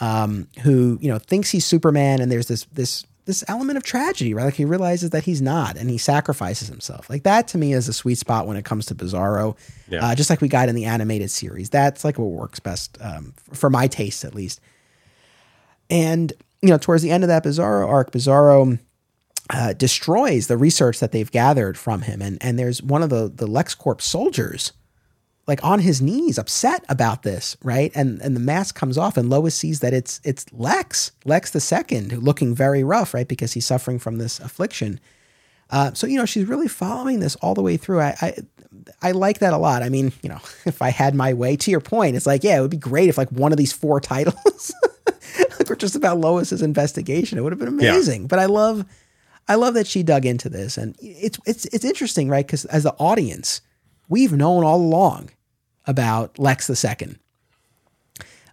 um, 0.00 0.48
who 0.62 0.98
you 1.00 1.08
know 1.08 1.18
thinks 1.18 1.50
he's 1.50 1.66
Superman, 1.66 2.20
and 2.20 2.30
there's 2.30 2.48
this 2.48 2.64
this 2.72 3.04
this 3.24 3.44
element 3.46 3.76
of 3.76 3.82
tragedy, 3.82 4.32
right? 4.32 4.44
Like 4.44 4.54
he 4.54 4.64
realizes 4.64 5.10
that 5.10 5.24
he's 5.24 5.42
not, 5.42 5.76
and 5.76 5.90
he 5.90 5.98
sacrifices 5.98 6.68
himself. 6.68 7.10
Like 7.10 7.24
that 7.24 7.48
to 7.48 7.58
me 7.58 7.74
is 7.74 7.88
a 7.88 7.92
sweet 7.92 8.16
spot 8.16 8.46
when 8.46 8.56
it 8.56 8.64
comes 8.64 8.86
to 8.86 8.94
Bizarro. 8.94 9.56
Yeah. 9.88 10.04
Uh, 10.04 10.14
just 10.14 10.30
like 10.30 10.40
we 10.40 10.48
got 10.48 10.68
in 10.68 10.74
the 10.74 10.86
animated 10.86 11.30
series, 11.30 11.68
that's 11.68 12.04
like 12.04 12.18
what 12.18 12.30
works 12.30 12.58
best 12.58 12.96
um, 13.00 13.34
for 13.52 13.68
my 13.68 13.86
taste, 13.86 14.24
at 14.24 14.34
least. 14.34 14.60
And 15.90 16.32
you 16.62 16.70
know, 16.70 16.78
towards 16.78 17.02
the 17.02 17.10
end 17.10 17.24
of 17.24 17.28
that 17.28 17.44
Bizarro 17.44 17.86
arc, 17.86 18.12
Bizarro. 18.12 18.78
Uh, 19.50 19.72
destroys 19.72 20.46
the 20.46 20.58
research 20.58 21.00
that 21.00 21.10
they've 21.10 21.32
gathered 21.32 21.78
from 21.78 22.02
him, 22.02 22.20
and 22.20 22.36
and 22.42 22.58
there's 22.58 22.82
one 22.82 23.02
of 23.02 23.08
the 23.08 23.32
the 23.34 23.46
LexCorp 23.46 24.02
soldiers 24.02 24.74
like 25.48 25.64
on 25.64 25.80
his 25.80 26.02
knees, 26.02 26.38
upset 26.38 26.84
about 26.90 27.22
this, 27.22 27.56
right? 27.62 27.90
And 27.94 28.20
and 28.20 28.36
the 28.36 28.40
mask 28.40 28.76
comes 28.76 28.98
off, 28.98 29.16
and 29.16 29.30
Lois 29.30 29.54
sees 29.54 29.80
that 29.80 29.94
it's 29.94 30.20
it's 30.22 30.44
Lex, 30.52 31.10
Lex 31.24 31.50
the 31.50 31.60
second, 31.60 32.12
looking 32.22 32.54
very 32.54 32.84
rough, 32.84 33.14
right? 33.14 33.26
Because 33.26 33.54
he's 33.54 33.66
suffering 33.66 33.98
from 33.98 34.18
this 34.18 34.38
affliction. 34.38 35.00
Uh, 35.70 35.92
so 35.94 36.06
you 36.06 36.18
know 36.18 36.26
she's 36.26 36.44
really 36.44 36.68
following 36.68 37.20
this 37.20 37.34
all 37.36 37.54
the 37.54 37.62
way 37.62 37.78
through. 37.78 38.00
I, 38.00 38.14
I 38.20 38.34
I 39.00 39.12
like 39.12 39.38
that 39.38 39.54
a 39.54 39.58
lot. 39.58 39.82
I 39.82 39.88
mean, 39.88 40.12
you 40.22 40.28
know, 40.28 40.40
if 40.66 40.82
I 40.82 40.90
had 40.90 41.14
my 41.14 41.32
way, 41.32 41.56
to 41.56 41.70
your 41.70 41.80
point, 41.80 42.14
it's 42.14 42.26
like, 42.26 42.44
yeah, 42.44 42.58
it 42.58 42.60
would 42.60 42.70
be 42.70 42.76
great 42.76 43.08
if 43.08 43.16
like 43.16 43.32
one 43.32 43.50
of 43.52 43.58
these 43.58 43.72
four 43.72 44.00
titles 44.02 44.72
were 45.68 45.76
just 45.76 45.96
about 45.96 46.18
Lois's 46.18 46.60
investigation. 46.60 47.38
It 47.38 47.40
would 47.42 47.52
have 47.52 47.58
been 47.58 47.68
amazing. 47.68 48.22
Yeah. 48.22 48.28
But 48.28 48.38
I 48.38 48.46
love, 48.46 48.84
I 49.48 49.54
love 49.54 49.72
that 49.74 49.86
she 49.86 50.02
dug 50.02 50.26
into 50.26 50.50
this, 50.50 50.76
and 50.76 50.94
it's 51.00 51.38
it's 51.46 51.64
it's 51.66 51.86
interesting, 51.86 52.28
right? 52.28 52.46
Because 52.46 52.66
as 52.66 52.82
the 52.82 52.92
audience, 52.98 53.62
we've 54.10 54.32
known 54.32 54.62
all 54.62 54.76
along 54.76 55.30
about 55.88 56.38
Lex 56.38 56.66
Second. 56.66 57.18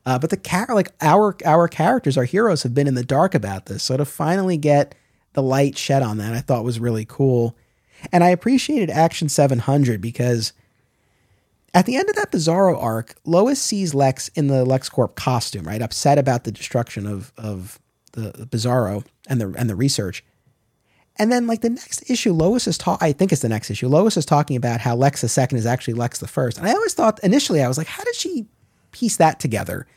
Uh, 0.05 0.17
but 0.17 0.29
the 0.29 0.37
car- 0.37 0.73
like 0.73 0.91
our 1.01 1.35
our 1.45 1.67
characters, 1.67 2.17
our 2.17 2.23
heroes, 2.23 2.63
have 2.63 2.73
been 2.73 2.87
in 2.87 2.95
the 2.95 3.03
dark 3.03 3.35
about 3.35 3.65
this. 3.67 3.83
So 3.83 3.97
to 3.97 4.05
finally 4.05 4.57
get 4.57 4.95
the 5.33 5.43
light 5.43 5.77
shed 5.77 6.01
on 6.01 6.17
that, 6.17 6.33
I 6.33 6.39
thought 6.39 6.63
was 6.63 6.79
really 6.79 7.05
cool. 7.05 7.55
And 8.11 8.23
I 8.23 8.29
appreciated 8.29 8.89
Action 8.89 9.29
700 9.29 9.99
because 9.99 10.53
at 11.73 11.85
the 11.85 11.95
end 11.97 12.07
of 12.09 12.15
that 12.15 12.31
Bizarro 12.31 12.81
arc, 12.81 13.15
Lois 13.25 13.61
sees 13.61 13.93
Lex 13.93 14.29
in 14.29 14.47
the 14.47 14.63
LexCorp 14.63 15.15
costume, 15.15 15.67
right? 15.67 15.81
Upset 15.81 16.17
about 16.17 16.43
the 16.45 16.51
destruction 16.51 17.05
of 17.05 17.33
of 17.37 17.79
the 18.13 18.47
Bizarro 18.49 19.03
and 19.27 19.41
the 19.41 19.53
and 19.57 19.69
the 19.69 19.75
research. 19.75 20.23
And 21.17 21.31
then 21.31 21.47
like 21.47 21.61
the 21.61 21.69
next 21.69 22.09
issue, 22.09 22.33
Lois 22.33 22.67
is 22.67 22.77
talking. 22.77 23.07
I 23.07 23.13
think 23.13 23.31
it's 23.31 23.41
the 23.41 23.49
next 23.49 23.71
issue. 23.71 23.87
Lois 23.87 24.17
is 24.17 24.25
talking 24.25 24.57
about 24.57 24.81
how 24.81 24.95
Lex 24.95 25.21
the 25.21 25.29
second 25.29 25.57
is 25.57 25.65
actually 25.65 25.93
Lex 25.93 26.19
the 26.19 26.27
first. 26.27 26.57
And 26.57 26.67
I 26.67 26.73
always 26.73 26.93
thought 26.93 27.23
initially 27.23 27.61
I 27.63 27.67
was 27.67 27.77
like, 27.77 27.87
how 27.87 28.03
did 28.03 28.15
she 28.15 28.47
piece 28.91 29.17
that 29.17 29.39
together? 29.39 29.87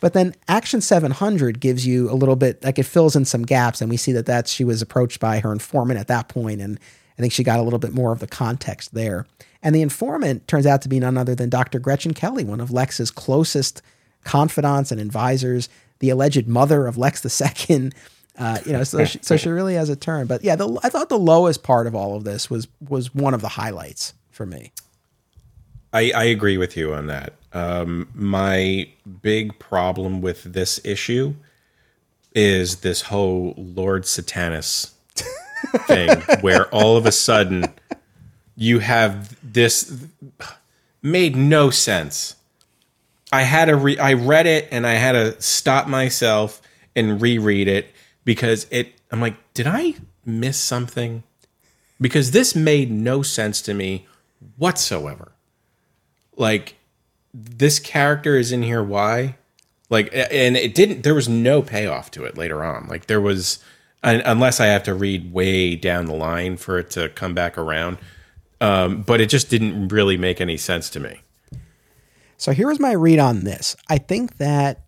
But 0.00 0.12
then 0.12 0.34
Action 0.48 0.80
700 0.80 1.60
gives 1.60 1.86
you 1.86 2.10
a 2.10 2.14
little 2.14 2.36
bit 2.36 2.62
like 2.64 2.78
it 2.78 2.84
fills 2.84 3.16
in 3.16 3.24
some 3.24 3.42
gaps, 3.42 3.80
and 3.80 3.88
we 3.88 3.96
see 3.96 4.12
that 4.12 4.26
that 4.26 4.48
she 4.48 4.64
was 4.64 4.82
approached 4.82 5.20
by 5.20 5.40
her 5.40 5.52
informant 5.52 6.00
at 6.00 6.08
that 6.08 6.28
point, 6.28 6.60
and 6.60 6.78
I 7.16 7.22
think 7.22 7.32
she 7.32 7.44
got 7.44 7.60
a 7.60 7.62
little 7.62 7.78
bit 7.78 7.94
more 7.94 8.12
of 8.12 8.18
the 8.18 8.26
context 8.26 8.92
there. 8.94 9.26
And 9.62 9.74
the 9.74 9.82
informant 9.82 10.46
turns 10.46 10.66
out 10.66 10.82
to 10.82 10.88
be 10.88 11.00
none 11.00 11.16
other 11.16 11.34
than 11.34 11.48
Dr. 11.48 11.78
Gretchen 11.78 12.12
Kelly, 12.12 12.44
one 12.44 12.60
of 12.60 12.70
Lex's 12.70 13.10
closest 13.10 13.80
confidants 14.24 14.90
and 14.90 15.00
advisors, 15.00 15.68
the 16.00 16.10
alleged 16.10 16.48
mother 16.48 16.86
of 16.86 16.98
Lex 16.98 17.20
the 17.20 17.30
Second. 17.30 17.94
Uh, 18.36 18.58
you 18.66 18.72
know, 18.72 18.82
so 18.82 19.04
she, 19.04 19.18
so 19.22 19.36
she 19.36 19.48
really 19.48 19.74
has 19.74 19.88
a 19.88 19.96
turn. 19.96 20.26
But 20.26 20.42
yeah, 20.42 20.56
the, 20.56 20.78
I 20.82 20.88
thought 20.88 21.08
the 21.08 21.18
Lois 21.18 21.56
part 21.56 21.86
of 21.86 21.94
all 21.94 22.16
of 22.16 22.24
this 22.24 22.50
was 22.50 22.66
was 22.88 23.14
one 23.14 23.34
of 23.34 23.40
the 23.40 23.48
highlights 23.48 24.14
for 24.30 24.44
me. 24.44 24.72
I, 25.92 26.10
I 26.14 26.24
agree 26.24 26.58
with 26.58 26.76
you 26.76 26.92
on 26.92 27.06
that. 27.06 27.34
Um, 27.52 28.08
my 28.14 28.88
big 29.22 29.58
problem 29.60 30.20
with 30.20 30.42
this 30.42 30.80
issue 30.84 31.34
is 32.34 32.78
this 32.78 33.02
whole 33.02 33.54
Lord 33.56 34.04
Satanus 34.04 34.92
thing, 35.86 36.20
where 36.40 36.66
all 36.74 36.96
of 36.96 37.06
a 37.06 37.12
sudden 37.12 37.66
you 38.56 38.80
have 38.80 39.36
this 39.40 40.04
made 41.00 41.36
no 41.36 41.70
sense. 41.70 42.34
I 43.32 43.42
had 43.42 43.66
to 43.66 43.76
re- 43.76 43.98
I 43.98 44.14
read 44.14 44.46
it 44.46 44.68
and 44.72 44.84
I 44.84 44.94
had 44.94 45.12
to 45.12 45.40
stop 45.40 45.86
myself 45.86 46.60
and 46.96 47.22
reread 47.22 47.68
it 47.68 47.93
because 48.24 48.66
it 48.70 49.00
I'm 49.10 49.20
like, 49.20 49.36
did 49.54 49.66
I 49.66 49.94
miss 50.24 50.58
something? 50.58 51.22
Because 52.00 52.32
this 52.32 52.54
made 52.54 52.90
no 52.90 53.22
sense 53.22 53.62
to 53.62 53.74
me 53.74 54.06
whatsoever. 54.56 55.32
Like 56.36 56.76
this 57.32 57.78
character 57.78 58.36
is 58.36 58.52
in 58.52 58.62
here 58.62 58.82
why? 58.82 59.36
Like 59.90 60.10
and 60.12 60.56
it 60.56 60.74
didn't 60.74 61.02
there 61.02 61.14
was 61.14 61.28
no 61.28 61.62
payoff 61.62 62.10
to 62.12 62.24
it 62.24 62.36
later 62.36 62.64
on. 62.64 62.88
Like 62.88 63.06
there 63.06 63.20
was 63.20 63.62
unless 64.02 64.60
I 64.60 64.66
have 64.66 64.82
to 64.84 64.94
read 64.94 65.32
way 65.32 65.76
down 65.76 66.06
the 66.06 66.14
line 66.14 66.56
for 66.56 66.78
it 66.78 66.90
to 66.90 67.08
come 67.10 67.34
back 67.34 67.56
around. 67.56 67.98
Um, 68.60 69.02
but 69.02 69.20
it 69.20 69.28
just 69.28 69.50
didn't 69.50 69.88
really 69.88 70.16
make 70.16 70.40
any 70.40 70.56
sense 70.56 70.90
to 70.90 71.00
me. 71.00 71.20
So 72.36 72.52
here's 72.52 72.78
my 72.80 72.92
read 72.92 73.18
on 73.18 73.44
this. 73.44 73.76
I 73.88 73.98
think 73.98 74.36
that 74.36 74.83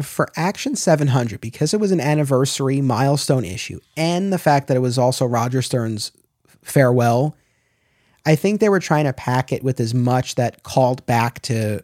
for 0.00 0.28
Action 0.36 0.76
700, 0.76 1.40
because 1.40 1.72
it 1.72 1.80
was 1.80 1.92
an 1.92 2.00
anniversary 2.00 2.80
milestone 2.80 3.44
issue, 3.44 3.80
and 3.96 4.32
the 4.32 4.38
fact 4.38 4.68
that 4.68 4.76
it 4.76 4.80
was 4.80 4.98
also 4.98 5.24
Roger 5.24 5.62
Stern's 5.62 6.12
farewell, 6.62 7.36
I 8.26 8.34
think 8.34 8.60
they 8.60 8.68
were 8.68 8.80
trying 8.80 9.04
to 9.04 9.12
pack 9.12 9.52
it 9.52 9.62
with 9.62 9.80
as 9.80 9.94
much 9.94 10.34
that 10.34 10.62
called 10.64 11.04
back 11.06 11.40
to 11.42 11.82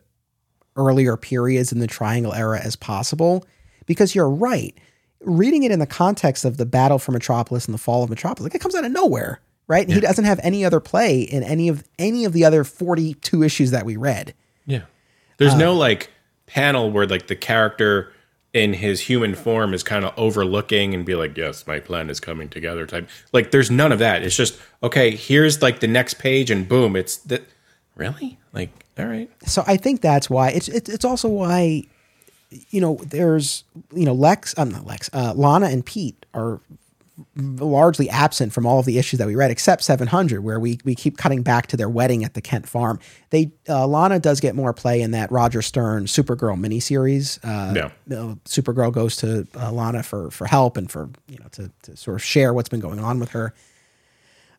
earlier 0.76 1.16
periods 1.16 1.72
in 1.72 1.78
the 1.78 1.86
Triangle 1.86 2.32
era 2.32 2.60
as 2.60 2.76
possible. 2.76 3.46
Because 3.86 4.14
you're 4.14 4.30
right, 4.30 4.76
reading 5.20 5.62
it 5.62 5.70
in 5.70 5.78
the 5.78 5.86
context 5.86 6.44
of 6.44 6.56
the 6.56 6.66
battle 6.66 6.98
for 6.98 7.12
Metropolis 7.12 7.66
and 7.66 7.74
the 7.74 7.78
fall 7.78 8.02
of 8.02 8.10
Metropolis, 8.10 8.44
like 8.44 8.54
it 8.54 8.60
comes 8.60 8.74
out 8.74 8.84
of 8.84 8.92
nowhere, 8.92 9.40
right? 9.66 9.88
Yeah. 9.88 9.96
He 9.96 10.00
doesn't 10.00 10.24
have 10.24 10.40
any 10.42 10.64
other 10.64 10.80
play 10.80 11.22
in 11.22 11.42
any 11.42 11.68
of 11.68 11.84
any 11.98 12.24
of 12.24 12.32
the 12.32 12.44
other 12.44 12.64
42 12.64 13.42
issues 13.42 13.70
that 13.70 13.84
we 13.84 13.96
read. 13.96 14.34
Yeah. 14.66 14.82
There's 15.38 15.54
uh, 15.54 15.58
no 15.58 15.74
like 15.74 16.10
panel 16.54 16.90
where 16.90 17.06
like 17.06 17.26
the 17.26 17.36
character 17.36 18.12
in 18.52 18.74
his 18.74 19.00
human 19.00 19.34
form 19.34 19.72
is 19.72 19.82
kind 19.82 20.04
of 20.04 20.12
overlooking 20.16 20.94
and 20.94 21.06
be 21.06 21.14
like, 21.14 21.36
"Yes, 21.36 21.66
my 21.66 21.80
plan 21.80 22.10
is 22.10 22.20
coming 22.20 22.48
together." 22.48 22.86
Type. 22.86 23.08
Like 23.32 23.50
there's 23.50 23.70
none 23.70 23.92
of 23.92 23.98
that. 23.98 24.22
It's 24.22 24.36
just, 24.36 24.60
okay, 24.82 25.16
here's 25.16 25.62
like 25.62 25.80
the 25.80 25.86
next 25.86 26.14
page 26.14 26.50
and 26.50 26.68
boom, 26.68 26.96
it's 26.96 27.16
that 27.18 27.42
really? 27.96 28.38
Like, 28.52 28.70
all 28.98 29.06
right. 29.06 29.30
So 29.46 29.64
I 29.66 29.76
think 29.76 30.02
that's 30.02 30.28
why 30.28 30.50
it's 30.50 30.68
it's, 30.68 30.88
it's 30.88 31.04
also 31.04 31.28
why 31.28 31.84
you 32.70 32.80
know, 32.80 32.98
there's, 33.06 33.64
you 33.94 34.04
know, 34.04 34.12
Lex, 34.12 34.54
I'm 34.58 34.70
not 34.70 34.86
Lex, 34.86 35.08
uh, 35.12 35.32
Lana 35.34 35.66
and 35.66 35.84
Pete 35.84 36.26
are 36.34 36.60
largely 37.36 38.08
absent 38.08 38.52
from 38.52 38.66
all 38.66 38.78
of 38.78 38.86
the 38.86 38.98
issues 38.98 39.18
that 39.18 39.26
we 39.26 39.34
read, 39.34 39.50
except 39.50 39.82
700, 39.82 40.42
where 40.42 40.58
we 40.58 40.78
we 40.84 40.94
keep 40.94 41.18
cutting 41.18 41.42
back 41.42 41.66
to 41.68 41.76
their 41.76 41.88
wedding 41.88 42.24
at 42.24 42.34
the 42.34 42.40
Kent 42.40 42.68
farm. 42.68 42.98
They 43.30 43.52
uh, 43.68 43.86
Lana 43.86 44.18
does 44.18 44.40
get 44.40 44.54
more 44.54 44.72
play 44.72 45.02
in 45.02 45.10
that 45.12 45.30
Roger 45.30 45.62
Stern 45.62 46.04
Supergirl 46.04 46.58
miniseries. 46.58 47.38
Uh, 47.44 47.72
know, 48.06 48.38
Supergirl 48.44 48.92
goes 48.92 49.16
to 49.16 49.46
uh, 49.56 49.72
Lana 49.72 50.02
for 50.02 50.30
for 50.30 50.46
help 50.46 50.76
and 50.76 50.90
for 50.90 51.10
you 51.28 51.38
know 51.38 51.48
to 51.52 51.70
to 51.82 51.96
sort 51.96 52.16
of 52.16 52.24
share 52.24 52.54
what's 52.54 52.68
been 52.68 52.80
going 52.80 52.98
on 52.98 53.20
with 53.20 53.30
her. 53.30 53.54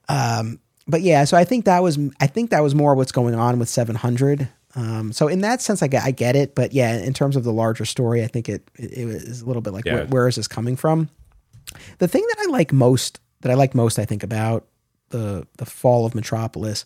Um, 0.09 0.59
but 0.87 1.01
yeah, 1.01 1.23
so 1.23 1.37
I 1.37 1.43
think 1.45 1.65
that 1.65 1.81
was 1.81 1.97
I 2.19 2.27
think 2.27 2.51
that 2.51 2.61
was 2.61 2.75
more 2.75 2.95
what's 2.95 3.11
going 3.11 3.35
on 3.35 3.59
with 3.59 3.69
700. 3.69 4.49
Um, 4.75 5.13
so 5.13 5.27
in 5.27 5.41
that 5.41 5.61
sense, 5.61 5.83
I 5.83 5.87
get 5.87 6.03
I 6.03 6.11
get 6.11 6.35
it, 6.35 6.55
but 6.55 6.73
yeah, 6.73 6.97
in 6.97 7.13
terms 7.13 7.35
of 7.35 7.43
the 7.43 7.53
larger 7.53 7.85
story, 7.85 8.23
I 8.23 8.27
think 8.27 8.49
it 8.49 8.69
it, 8.75 8.91
it 8.91 9.07
is 9.07 9.41
a 9.41 9.45
little 9.45 9.61
bit 9.61 9.73
like 9.73 9.85
yeah. 9.85 9.95
where, 9.95 10.05
where 10.05 10.27
is 10.27 10.35
this 10.35 10.47
coming 10.47 10.75
from? 10.75 11.09
The 11.99 12.07
thing 12.07 12.25
that 12.29 12.45
I 12.47 12.51
like 12.51 12.73
most, 12.73 13.19
that 13.41 13.51
I 13.51 13.55
like 13.55 13.75
most, 13.75 13.99
I 13.99 14.05
think 14.05 14.23
about 14.23 14.67
the 15.09 15.47
the 15.57 15.65
fall 15.65 16.05
of 16.05 16.15
Metropolis, 16.15 16.85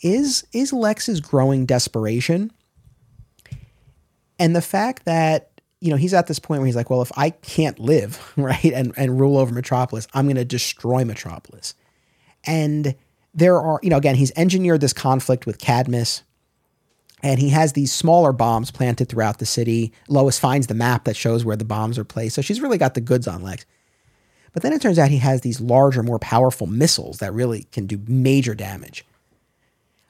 is 0.00 0.46
is 0.52 0.72
Lex's 0.72 1.20
growing 1.20 1.66
desperation, 1.66 2.52
and 4.38 4.54
the 4.54 4.62
fact 4.62 5.04
that 5.04 5.60
you 5.80 5.90
know 5.90 5.96
he's 5.96 6.14
at 6.14 6.26
this 6.26 6.38
point 6.38 6.60
where 6.60 6.66
he's 6.66 6.76
like, 6.76 6.90
well, 6.90 7.02
if 7.02 7.12
I 7.16 7.30
can't 7.30 7.78
live 7.78 8.32
right 8.36 8.64
and 8.64 8.92
and 8.96 9.20
rule 9.20 9.38
over 9.38 9.52
Metropolis, 9.52 10.06
I'm 10.14 10.26
going 10.26 10.36
to 10.36 10.44
destroy 10.44 11.04
Metropolis, 11.04 11.74
and 12.44 12.94
there 13.34 13.60
are 13.60 13.80
you 13.82 13.90
know 13.90 13.98
again 13.98 14.14
he's 14.14 14.32
engineered 14.36 14.80
this 14.80 14.92
conflict 14.92 15.46
with 15.46 15.58
Cadmus 15.58 16.22
and 17.24 17.40
he 17.40 17.48
has 17.48 17.72
these 17.72 17.90
smaller 17.90 18.32
bombs 18.32 18.70
planted 18.70 19.08
throughout 19.08 19.38
the 19.38 19.46
city. 19.46 19.94
Lois 20.08 20.38
finds 20.38 20.66
the 20.66 20.74
map 20.74 21.04
that 21.04 21.16
shows 21.16 21.42
where 21.42 21.56
the 21.56 21.64
bombs 21.64 21.98
are 21.98 22.04
placed. 22.04 22.34
So 22.34 22.42
she's 22.42 22.60
really 22.60 22.76
got 22.76 22.92
the 22.92 23.00
goods 23.00 23.26
on 23.26 23.42
Lex. 23.42 23.64
But 24.54 24.62
then 24.62 24.72
it 24.72 24.80
turns 24.80 24.98
out 24.98 25.10
he 25.10 25.18
has 25.18 25.42
these 25.42 25.60
larger, 25.60 26.02
more 26.02 26.18
powerful 26.18 26.66
missiles 26.66 27.18
that 27.18 27.34
really 27.34 27.64
can 27.72 27.86
do 27.86 28.00
major 28.06 28.54
damage. 28.54 29.04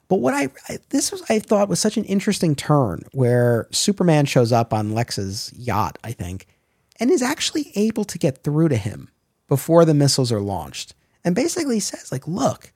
But 0.06 0.20
what 0.20 0.34
I, 0.34 0.50
I, 0.68 0.78
this 0.90 1.10
was 1.10 1.22
I 1.28 1.40
thought 1.40 1.68
was 1.68 1.80
such 1.80 1.96
an 1.96 2.04
interesting 2.04 2.54
turn 2.54 3.02
where 3.12 3.66
Superman 3.72 4.26
shows 4.26 4.52
up 4.52 4.72
on 4.72 4.92
Lex's 4.92 5.52
yacht, 5.56 5.98
I 6.04 6.12
think, 6.12 6.46
and 7.00 7.10
is 7.10 7.22
actually 7.22 7.72
able 7.74 8.04
to 8.04 8.18
get 8.18 8.44
through 8.44 8.68
to 8.68 8.76
him 8.76 9.08
before 9.48 9.84
the 9.84 9.94
missiles 9.94 10.30
are 10.30 10.40
launched. 10.40 10.94
And 11.24 11.34
basically 11.34 11.80
says 11.80 12.12
like, 12.12 12.28
"Look, 12.28 12.74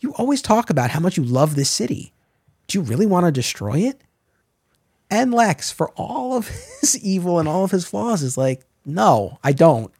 you 0.00 0.14
always 0.14 0.42
talk 0.42 0.70
about 0.70 0.90
how 0.90 1.00
much 1.00 1.16
you 1.16 1.24
love 1.24 1.54
this 1.54 1.70
city. 1.70 2.12
Do 2.66 2.78
you 2.78 2.82
really 2.82 3.06
want 3.06 3.26
to 3.26 3.32
destroy 3.32 3.80
it? 3.80 4.00
And 5.10 5.32
Lex, 5.32 5.70
for 5.70 5.90
all 5.90 6.36
of 6.36 6.48
his 6.80 6.98
evil 6.98 7.38
and 7.38 7.48
all 7.48 7.64
of 7.64 7.70
his 7.70 7.86
flaws, 7.86 8.22
is 8.22 8.36
like, 8.36 8.64
no, 8.84 9.38
I 9.42 9.52
don't. 9.52 9.92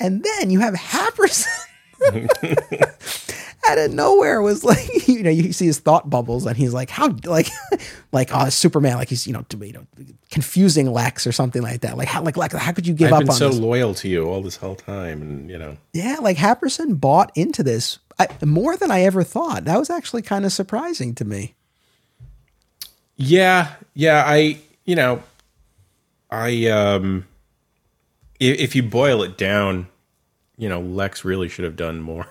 And 0.00 0.22
then 0.22 0.50
you 0.50 0.60
have 0.60 0.74
Happersen 0.74 1.66
out 3.68 3.78
of 3.78 3.92
nowhere 3.92 4.40
was 4.40 4.64
like, 4.64 4.88
you 5.08 5.22
know, 5.22 5.30
you 5.30 5.52
see 5.52 5.66
his 5.66 5.78
thought 5.78 6.08
bubbles 6.08 6.46
and 6.46 6.56
he's 6.56 6.72
like, 6.72 6.90
how, 6.90 7.14
like, 7.24 7.48
like, 8.12 8.30
oh, 8.32 8.48
Superman, 8.48 8.96
like 8.96 9.08
he's, 9.08 9.26
you 9.26 9.32
know, 9.32 9.44
you 9.60 9.72
know, 9.72 9.86
confusing 10.30 10.90
Lex 10.90 11.26
or 11.26 11.32
something 11.32 11.62
like 11.62 11.82
that. 11.82 11.96
Like, 11.96 12.08
how, 12.08 12.22
like, 12.22 12.36
Lex, 12.36 12.54
how 12.54 12.72
could 12.72 12.86
you 12.86 12.94
give 12.94 13.08
I've 13.08 13.14
up 13.14 13.20
been 13.20 13.30
on 13.30 13.36
so 13.36 13.48
this? 13.48 13.58
loyal 13.58 13.94
to 13.94 14.08
you 14.08 14.26
all 14.26 14.42
this 14.42 14.56
whole 14.56 14.76
time. 14.76 15.22
And, 15.22 15.50
you 15.50 15.58
know, 15.58 15.76
yeah, 15.92 16.16
like 16.20 16.36
Happersen 16.36 17.00
bought 17.00 17.32
into 17.34 17.62
this 17.62 17.98
I, 18.18 18.28
more 18.44 18.76
than 18.76 18.90
I 18.90 19.02
ever 19.02 19.22
thought. 19.22 19.64
That 19.64 19.78
was 19.78 19.90
actually 19.90 20.22
kind 20.22 20.44
of 20.44 20.52
surprising 20.52 21.14
to 21.16 21.24
me. 21.24 21.54
Yeah, 23.16 23.74
yeah. 23.94 24.22
I, 24.26 24.58
you 24.84 24.94
know, 24.94 25.22
I, 26.30 26.66
um, 26.68 27.26
if, 28.40 28.74
you 28.76 28.82
boil 28.82 29.22
it 29.22 29.36
down, 29.36 29.88
you 30.56 30.68
know, 30.68 30.80
Lex 30.80 31.24
really 31.24 31.48
should 31.48 31.64
have 31.64 31.76
done 31.76 32.00
more. 32.00 32.26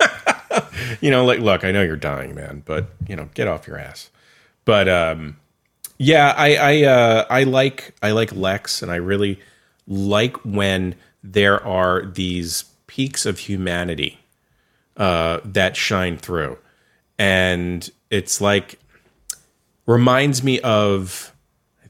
you 1.00 1.10
know, 1.10 1.24
like, 1.24 1.40
look, 1.40 1.64
I 1.64 1.72
know 1.72 1.82
you're 1.82 1.96
dying, 1.96 2.34
man, 2.34 2.62
but 2.64 2.88
you 3.08 3.16
know, 3.16 3.28
get 3.34 3.48
off 3.48 3.66
your 3.66 3.78
ass. 3.78 4.10
But, 4.64 4.88
um, 4.88 5.36
yeah, 5.98 6.34
I, 6.36 6.56
I, 6.56 6.82
uh, 6.84 7.26
I 7.30 7.42
like, 7.44 7.94
I 8.02 8.12
like 8.12 8.32
Lex, 8.34 8.82
and 8.82 8.90
I 8.90 8.96
really 8.96 9.40
like 9.86 10.36
when 10.44 10.94
there 11.22 11.64
are 11.64 12.04
these 12.04 12.64
peaks 12.86 13.26
of 13.26 13.38
humanity 13.38 14.18
uh, 14.96 15.40
that 15.44 15.76
shine 15.76 16.16
through. 16.16 16.58
And 17.18 17.88
it's 18.10 18.40
like, 18.40 18.78
reminds 19.86 20.42
me 20.42 20.60
of, 20.60 21.33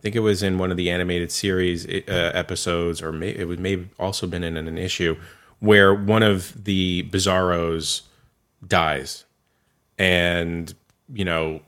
think 0.05 0.14
it 0.14 0.20
was 0.20 0.43
in 0.43 0.59
one 0.59 0.70
of 0.70 0.76
the 0.76 0.90
animated 0.90 1.32
series 1.32 1.86
uh, 1.86 2.31
episodes, 2.35 3.01
or 3.01 3.10
may, 3.10 3.31
it 3.31 3.48
was 3.48 3.59
maybe 3.59 3.89
also 3.98 4.26
been 4.26 4.44
in 4.44 4.59
an 4.59 4.76
issue 4.76 5.16
where 5.60 5.94
one 5.94 6.22
of 6.22 6.64
the 6.64 7.05
Bizarros 7.05 8.02
dies, 8.66 9.24
and 9.98 10.74
you 11.10 11.24
know, 11.24 11.62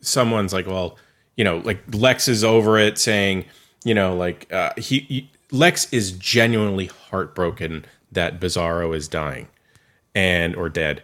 someone's 0.00 0.52
like, 0.52 0.68
well, 0.68 0.98
you 1.36 1.42
know, 1.42 1.56
like 1.64 1.80
Lex 1.92 2.28
is 2.28 2.44
over 2.44 2.78
it, 2.78 2.96
saying, 2.96 3.44
you 3.84 3.92
know, 3.92 4.14
like 4.14 4.50
uh, 4.52 4.70
he, 4.76 5.00
he 5.00 5.30
Lex 5.50 5.92
is 5.92 6.12
genuinely 6.12 6.86
heartbroken 6.86 7.84
that 8.12 8.38
Bizarro 8.38 8.94
is 8.94 9.08
dying, 9.08 9.48
and 10.14 10.54
or 10.54 10.68
dead, 10.68 11.02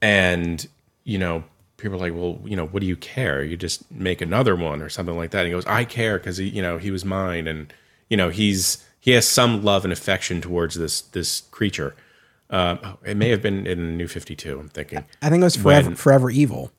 and 0.00 0.64
you 1.02 1.18
know 1.18 1.42
people 1.78 1.96
are 1.96 2.00
like, 2.10 2.12
well, 2.12 2.38
you 2.44 2.56
know, 2.56 2.66
what 2.66 2.80
do 2.80 2.86
you 2.86 2.96
care? 2.96 3.42
You 3.42 3.56
just 3.56 3.90
make 3.90 4.20
another 4.20 4.54
one 4.54 4.82
or 4.82 4.90
something 4.90 5.16
like 5.16 5.30
that. 5.30 5.38
And 5.40 5.46
he 5.46 5.52
goes, 5.52 5.64
I 5.66 5.84
care 5.84 6.18
because 6.18 6.36
he, 6.36 6.48
you 6.48 6.60
know, 6.60 6.76
he 6.76 6.90
was 6.90 7.04
mine, 7.04 7.46
and 7.48 7.72
you 8.10 8.16
know, 8.16 8.28
he's 8.28 8.84
he 9.00 9.12
has 9.12 9.26
some 9.26 9.62
love 9.64 9.84
and 9.84 9.92
affection 9.92 10.42
towards 10.42 10.74
this 10.74 11.00
this 11.00 11.42
creature. 11.50 11.94
Uh, 12.50 12.94
it 13.04 13.16
may 13.16 13.30
have 13.30 13.40
been 13.42 13.66
in 13.66 13.96
New 13.96 14.08
Fifty 14.08 14.36
Two. 14.36 14.60
I'm 14.60 14.68
thinking. 14.68 15.04
I 15.22 15.30
think 15.30 15.40
it 15.40 15.44
was 15.44 15.56
forever, 15.56 15.88
When- 15.88 15.96
forever 15.96 16.30
evil. 16.30 16.70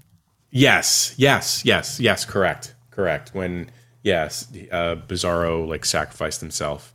Yes, 0.51 1.13
yes, 1.17 1.63
yes, 1.63 1.99
yes. 1.99 2.26
Correct, 2.26 2.73
correct. 2.89 3.31
When 3.34 3.69
yes, 4.01 4.47
uh, 4.71 4.95
Bizarro 5.07 5.67
like 5.67 5.85
sacrificed 5.85 6.41
himself. 6.41 6.93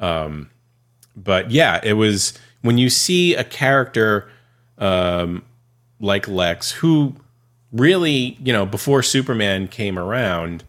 Um, 0.00 0.50
but 1.14 1.50
yeah, 1.50 1.80
it 1.82 1.92
was 1.94 2.38
when 2.62 2.78
you 2.78 2.88
see 2.88 3.34
a 3.34 3.44
character 3.44 4.30
um, 4.78 5.44
like 6.00 6.26
Lex, 6.26 6.70
who 6.70 7.14
really, 7.72 8.36
you 8.42 8.52
know, 8.52 8.66
before 8.66 9.02
Superman 9.02 9.68
came 9.68 9.98
around, 9.98 10.64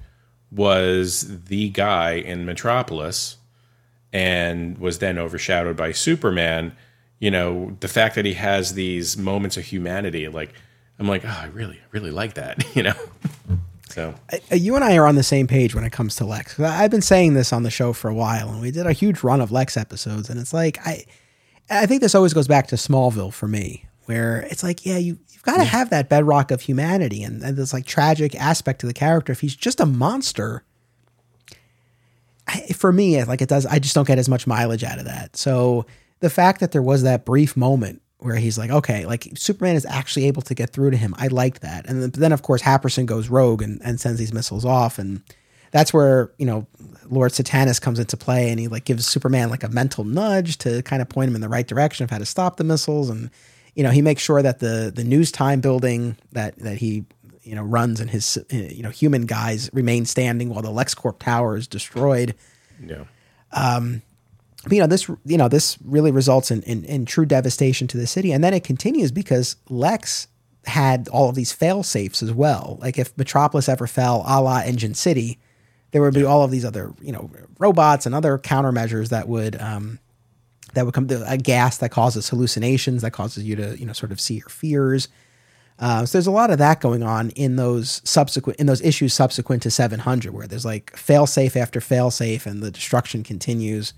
was 0.51 1.43
the 1.45 1.69
guy 1.69 2.13
in 2.13 2.45
Metropolis, 2.45 3.37
and 4.13 4.77
was 4.77 4.99
then 4.99 5.17
overshadowed 5.17 5.75
by 5.75 5.91
Superman. 5.91 6.75
You 7.19 7.31
know, 7.31 7.75
the 7.79 7.87
fact 7.87 8.15
that 8.15 8.25
he 8.25 8.33
has 8.33 8.73
these 8.73 9.17
moments 9.17 9.57
of 9.57 9.65
humanity, 9.65 10.27
like 10.27 10.53
I'm 10.99 11.07
like, 11.07 11.25
oh, 11.25 11.39
I 11.41 11.47
really, 11.47 11.79
really 11.91 12.11
like 12.11 12.35
that. 12.35 12.63
You 12.75 12.83
know, 12.83 12.93
so 13.89 14.13
Uh, 14.31 14.55
You 14.55 14.75
and 14.75 14.83
I 14.83 14.97
are 14.97 15.07
on 15.07 15.15
the 15.15 15.23
same 15.23 15.47
page 15.47 15.73
when 15.75 15.83
it 15.83 15.91
comes 15.91 16.15
to 16.17 16.25
Lex. 16.25 16.59
I've 16.59 16.91
been 16.91 17.01
saying 17.01 17.33
this 17.33 17.51
on 17.51 17.63
the 17.63 17.69
show 17.69 17.93
for 17.93 18.09
a 18.09 18.13
while, 18.13 18.49
and 18.49 18.61
we 18.61 18.71
did 18.71 18.85
a 18.85 18.93
huge 18.93 19.23
run 19.23 19.41
of 19.41 19.51
Lex 19.51 19.75
episodes, 19.77 20.29
and 20.29 20.39
it's 20.39 20.53
like 20.53 20.79
I, 20.85 21.05
I 21.69 21.85
think 21.85 22.01
this 22.01 22.15
always 22.15 22.33
goes 22.33 22.47
back 22.47 22.67
to 22.67 22.75
Smallville 22.75 23.33
for 23.33 23.47
me, 23.47 23.85
where 24.05 24.41
it's 24.49 24.63
like, 24.63 24.85
yeah, 24.85 24.97
you 24.97 25.17
got 25.47 25.57
to 25.57 25.63
have 25.63 25.89
that 25.91 26.09
bedrock 26.09 26.51
of 26.51 26.59
humanity 26.59 27.23
and, 27.23 27.41
and 27.41 27.55
this 27.55 27.71
like 27.71 27.85
tragic 27.85 28.35
aspect 28.35 28.81
to 28.81 28.85
the 28.85 28.93
character. 28.93 29.31
If 29.31 29.39
he's 29.39 29.55
just 29.55 29.79
a 29.79 29.85
monster, 29.85 30.63
I, 32.47 32.67
for 32.73 32.91
me, 32.91 33.23
like 33.23 33.41
it 33.41 33.47
does, 33.47 33.65
I 33.65 33.79
just 33.79 33.95
don't 33.95 34.05
get 34.05 34.19
as 34.19 34.27
much 34.27 34.45
mileage 34.45 34.83
out 34.83 34.99
of 34.99 35.05
that. 35.05 35.37
So 35.37 35.85
the 36.19 36.29
fact 36.29 36.59
that 36.59 36.73
there 36.73 36.81
was 36.81 37.03
that 37.03 37.23
brief 37.23 37.55
moment 37.55 38.01
where 38.17 38.35
he's 38.35 38.57
like, 38.57 38.71
okay, 38.71 39.05
like 39.05 39.29
Superman 39.35 39.77
is 39.77 39.85
actually 39.85 40.25
able 40.25 40.41
to 40.41 40.53
get 40.53 40.71
through 40.71 40.91
to 40.91 40.97
him. 40.97 41.15
I 41.17 41.27
like 41.27 41.61
that. 41.61 41.87
And 41.87 42.03
then, 42.03 42.11
then 42.11 42.31
of 42.33 42.41
course, 42.41 42.61
Happersen 42.61 43.05
goes 43.05 43.29
rogue 43.29 43.61
and, 43.61 43.81
and 43.85 44.01
sends 44.01 44.19
these 44.19 44.33
missiles 44.33 44.65
off. 44.65 44.99
And 44.99 45.21
that's 45.71 45.93
where, 45.93 46.33
you 46.37 46.45
know, 46.45 46.67
Lord 47.05 47.31
Satanus 47.31 47.79
comes 47.79 47.99
into 47.99 48.17
play 48.17 48.49
and 48.49 48.59
he 48.59 48.67
like 48.67 48.83
gives 48.83 49.07
Superman 49.07 49.49
like 49.49 49.63
a 49.63 49.69
mental 49.69 50.03
nudge 50.03 50.57
to 50.57 50.81
kind 50.81 51.01
of 51.01 51.07
point 51.07 51.29
him 51.29 51.35
in 51.35 51.41
the 51.41 51.47
right 51.47 51.67
direction 51.67 52.03
of 52.03 52.09
how 52.09 52.17
to 52.17 52.25
stop 52.25 52.57
the 52.57 52.65
missiles. 52.65 53.09
And, 53.09 53.29
you 53.77 53.83
know, 53.83 53.91
he 53.91 54.01
makes 54.01 54.23
sure 54.23 54.41
that 54.41 54.57
the, 54.59 54.91
the 54.93 55.03
Newstime 55.03 55.61
building 55.61 56.17
that, 56.31 56.57
that 56.57 56.77
he, 56.77 57.05
you 57.43 57.53
know, 57.53 57.61
runs 57.61 57.99
and 57.99 58.09
his, 58.09 58.37
uh, 58.51 58.55
you 58.55 58.81
know, 58.81 58.89
human 58.89 59.27
guys 59.27 59.69
remain 59.71 60.05
standing 60.05 60.49
while 60.49 60.63
the 60.63 60.69
LexCorp 60.69 61.19
tower 61.19 61.55
is 61.55 61.67
destroyed. 61.67 62.35
Yeah, 62.83 63.03
but, 64.65 64.73
you 64.73 64.81
know 64.81 64.87
this 64.87 65.09
you 65.23 65.37
know 65.37 65.47
this 65.47 65.77
really 65.85 66.11
results 66.11 66.51
in, 66.51 66.61
in 66.63 66.83
in 66.83 67.05
true 67.05 67.25
devastation 67.25 67.87
to 67.87 67.97
the 67.97 68.07
city. 68.07 68.33
And 68.33 68.43
then 68.43 68.53
it 68.53 68.65
continues 68.65 69.13
because 69.13 69.55
lex 69.69 70.27
had 70.65 71.07
all 71.07 71.29
of 71.29 71.35
these 71.35 71.53
fail 71.53 71.83
safes 71.83 72.21
as 72.21 72.33
well. 72.33 72.77
Like 72.81 72.97
if 72.99 73.17
metropolis 73.17 73.69
ever 73.69 73.87
fell 73.87 74.25
a 74.27 74.41
la 74.41 74.59
engine 74.59 74.93
city 74.93 75.39
there 75.91 76.01
would 76.01 76.13
be 76.13 76.23
all 76.23 76.43
of 76.43 76.51
these 76.51 76.65
other 76.65 76.93
you 77.01 77.11
know 77.11 77.29
robots 77.59 78.05
and 78.05 78.13
other 78.13 78.37
countermeasures 78.37 79.09
that 79.09 79.27
would 79.27 79.59
um 79.61 79.99
that 80.73 80.85
would 80.85 80.93
come 80.93 81.07
a 81.09 81.37
gas 81.37 81.77
that 81.77 81.89
causes 81.89 82.29
hallucinations 82.29 83.01
that 83.01 83.11
causes 83.11 83.43
you 83.43 83.55
to 83.55 83.77
you 83.79 83.85
know 83.85 83.93
sort 83.93 84.11
of 84.11 84.19
see 84.19 84.35
your 84.35 84.49
fears 84.49 85.07
uh, 85.79 86.05
so 86.05 86.17
there's 86.17 86.27
a 86.27 86.31
lot 86.31 86.49
of 86.49 86.57
that 86.57 86.81
going 86.81 87.03
on 87.03 87.29
in 87.31 87.55
those 87.55 88.01
subsequent 88.03 88.59
in 88.59 88.65
those 88.65 88.81
issues 88.81 89.13
subsequent 89.13 89.61
to 89.61 89.71
700 89.71 90.33
where 90.33 90.47
there's 90.47 90.65
like 90.65 90.95
fail 90.95 91.27
safe 91.27 91.55
after 91.55 91.79
fail 91.79 92.11
safe 92.11 92.45
and 92.45 92.61
the 92.61 92.71
destruction 92.71 93.23
continues 93.23 93.93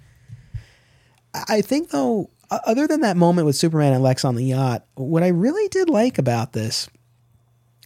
I 1.33 1.61
think 1.61 1.89
though, 1.89 2.29
other 2.49 2.87
than 2.87 3.01
that 3.01 3.17
moment 3.17 3.45
with 3.45 3.55
Superman 3.55 3.93
and 3.93 4.03
Lex 4.03 4.25
on 4.25 4.35
the 4.35 4.45
yacht, 4.45 4.85
what 4.95 5.23
I 5.23 5.27
really 5.27 5.67
did 5.69 5.89
like 5.89 6.17
about 6.17 6.53
this, 6.53 6.89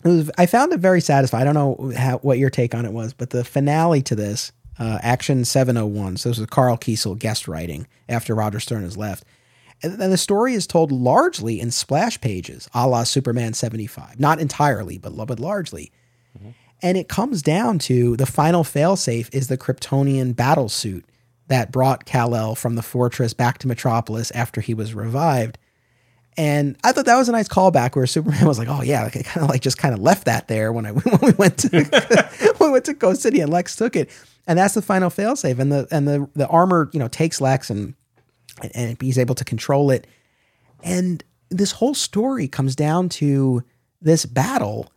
was, 0.04 0.32
I 0.38 0.46
found 0.46 0.74
it 0.74 0.80
very 0.80 1.02
satisfying. 1.02 1.42
I 1.42 1.46
don't 1.46 1.54
know 1.54 1.92
how, 1.98 2.18
what 2.20 2.38
your 2.38 2.50
take 2.50 2.74
on 2.76 2.86
it 2.86 2.94
was, 2.94 3.14
but 3.14 3.30
the 3.30 3.44
finale 3.44 4.02
to 4.04 4.16
this, 4.16 4.52
uh, 4.80 5.00
Action 5.02 5.46
701, 5.46 6.18
so 6.18 6.30
this 6.30 6.40
was 6.40 6.48
Karl 6.48 6.78
Kesel 6.78 7.18
guest 7.18 7.48
writing 7.48 7.88
after 8.10 8.34
Roger 8.34 8.60
Stern 8.60 8.84
has 8.84 8.98
left. 8.98 9.24
And 9.82 10.00
the 10.00 10.18
story 10.18 10.54
is 10.54 10.66
told 10.66 10.92
largely 10.92 11.60
in 11.60 11.70
splash 11.70 12.20
pages, 12.22 12.70
a 12.74 12.88
la 12.88 13.04
Superman 13.04 13.54
75. 13.54 14.20
Not 14.20 14.40
entirely, 14.40 14.98
but, 14.98 15.14
but 15.28 15.40
largely. 15.40 15.92
And 16.82 16.98
it 16.98 17.08
comes 17.08 17.42
down 17.42 17.80
to 17.80 18.18
the 18.18 18.26
final 18.26 18.64
failsafe 18.64 19.34
is 19.34 19.48
the 19.48 19.58
Kryptonian 19.58 20.36
battle 20.36 20.68
suit 20.68 21.06
that 21.48 21.72
brought 21.72 22.06
Kal-El 22.06 22.56
from 22.56 22.76
the 22.76 22.82
fortress 22.82 23.34
back 23.34 23.58
to 23.60 23.68
Metropolis 23.68 24.32
after 24.32 24.60
he 24.60 24.74
was 24.74 24.94
revived. 24.94 25.58
And 26.36 26.76
I 26.84 26.92
thought 26.92 27.06
that 27.06 27.16
was 27.16 27.30
a 27.30 27.32
nice 27.32 27.48
callback 27.48 27.96
where 27.96 28.06
Superman 28.06 28.46
was 28.48 28.58
like, 28.58 28.68
"Oh 28.68 28.82
yeah," 28.82 29.04
like 29.04 29.16
I 29.18 29.22
kind 29.22 29.44
of 29.44 29.50
like 29.50 29.62
just 29.62 29.78
kind 29.78 29.94
of 29.94 30.00
left 30.02 30.26
that 30.26 30.48
there 30.48 30.74
when 30.74 30.86
I 30.86 30.92
when 30.92 31.20
we 31.22 31.32
went 31.34 31.60
to 31.60 32.54
when 32.58 32.70
we 32.70 32.74
went 32.74 32.86
to 32.86 32.96
Coast 32.96 33.22
City 33.22 33.40
and 33.40 33.52
Lex 33.52 33.76
took 33.76 33.96
it, 33.96 34.10
and 34.48 34.60
that's 34.60 34.74
the 34.74 34.82
final 34.82 35.10
failsafe. 35.10 35.60
And 35.60 35.72
the 35.72 35.88
and 35.92 36.08
the 36.08 36.30
the 36.36 36.48
armor 36.48 36.90
you 36.94 37.00
know 37.00 37.08
takes 37.08 37.42
Lex 37.42 37.70
and 37.70 37.94
and 38.74 38.98
he's 39.02 39.18
able 39.18 39.36
to 39.36 39.46
control 39.46 39.92
it. 39.92 40.08
And 40.84 41.24
this 41.50 41.72
whole 41.74 41.94
story 41.94 42.48
comes 42.48 42.76
down 42.76 43.10
to 43.10 43.64
this 44.02 44.26
battle 44.26 44.92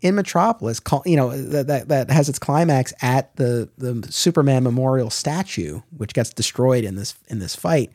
in 0.00 0.14
Metropolis, 0.14 0.80
you 1.04 1.16
know, 1.16 1.36
that, 1.36 1.66
that, 1.66 1.88
that 1.88 2.10
has 2.10 2.28
its 2.28 2.38
climax 2.38 2.92
at 3.02 3.34
the, 3.36 3.68
the 3.78 4.06
Superman 4.10 4.62
Memorial 4.62 5.10
statue, 5.10 5.80
which 5.96 6.14
gets 6.14 6.30
destroyed 6.30 6.84
in 6.84 6.94
this, 6.94 7.16
in 7.26 7.40
this 7.40 7.56
fight 7.56 7.90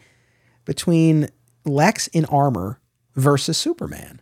between 0.65 1.29
Lex 1.65 2.07
in 2.07 2.25
armor 2.25 2.79
versus 3.15 3.57
Superman. 3.57 4.21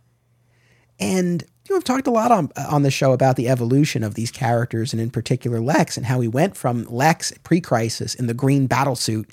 And 1.00 1.44
you 1.72 1.76
we've 1.78 1.84
talked 1.84 2.06
a 2.06 2.10
lot 2.10 2.30
on, 2.30 2.50
uh, 2.56 2.66
on 2.70 2.82
the 2.82 2.90
show 2.90 3.12
about 3.12 3.36
the 3.36 3.48
evolution 3.48 4.04
of 4.04 4.14
these 4.14 4.30
characters 4.30 4.92
and 4.92 5.00
in 5.00 5.10
particular 5.10 5.60
Lex 5.60 5.96
and 5.96 6.06
how 6.06 6.20
he 6.20 6.28
went 6.28 6.56
from 6.56 6.84
Lex 6.84 7.32
pre-crisis 7.42 8.14
in 8.14 8.26
the 8.26 8.34
green 8.34 8.66
battle 8.66 8.96
suit 8.96 9.30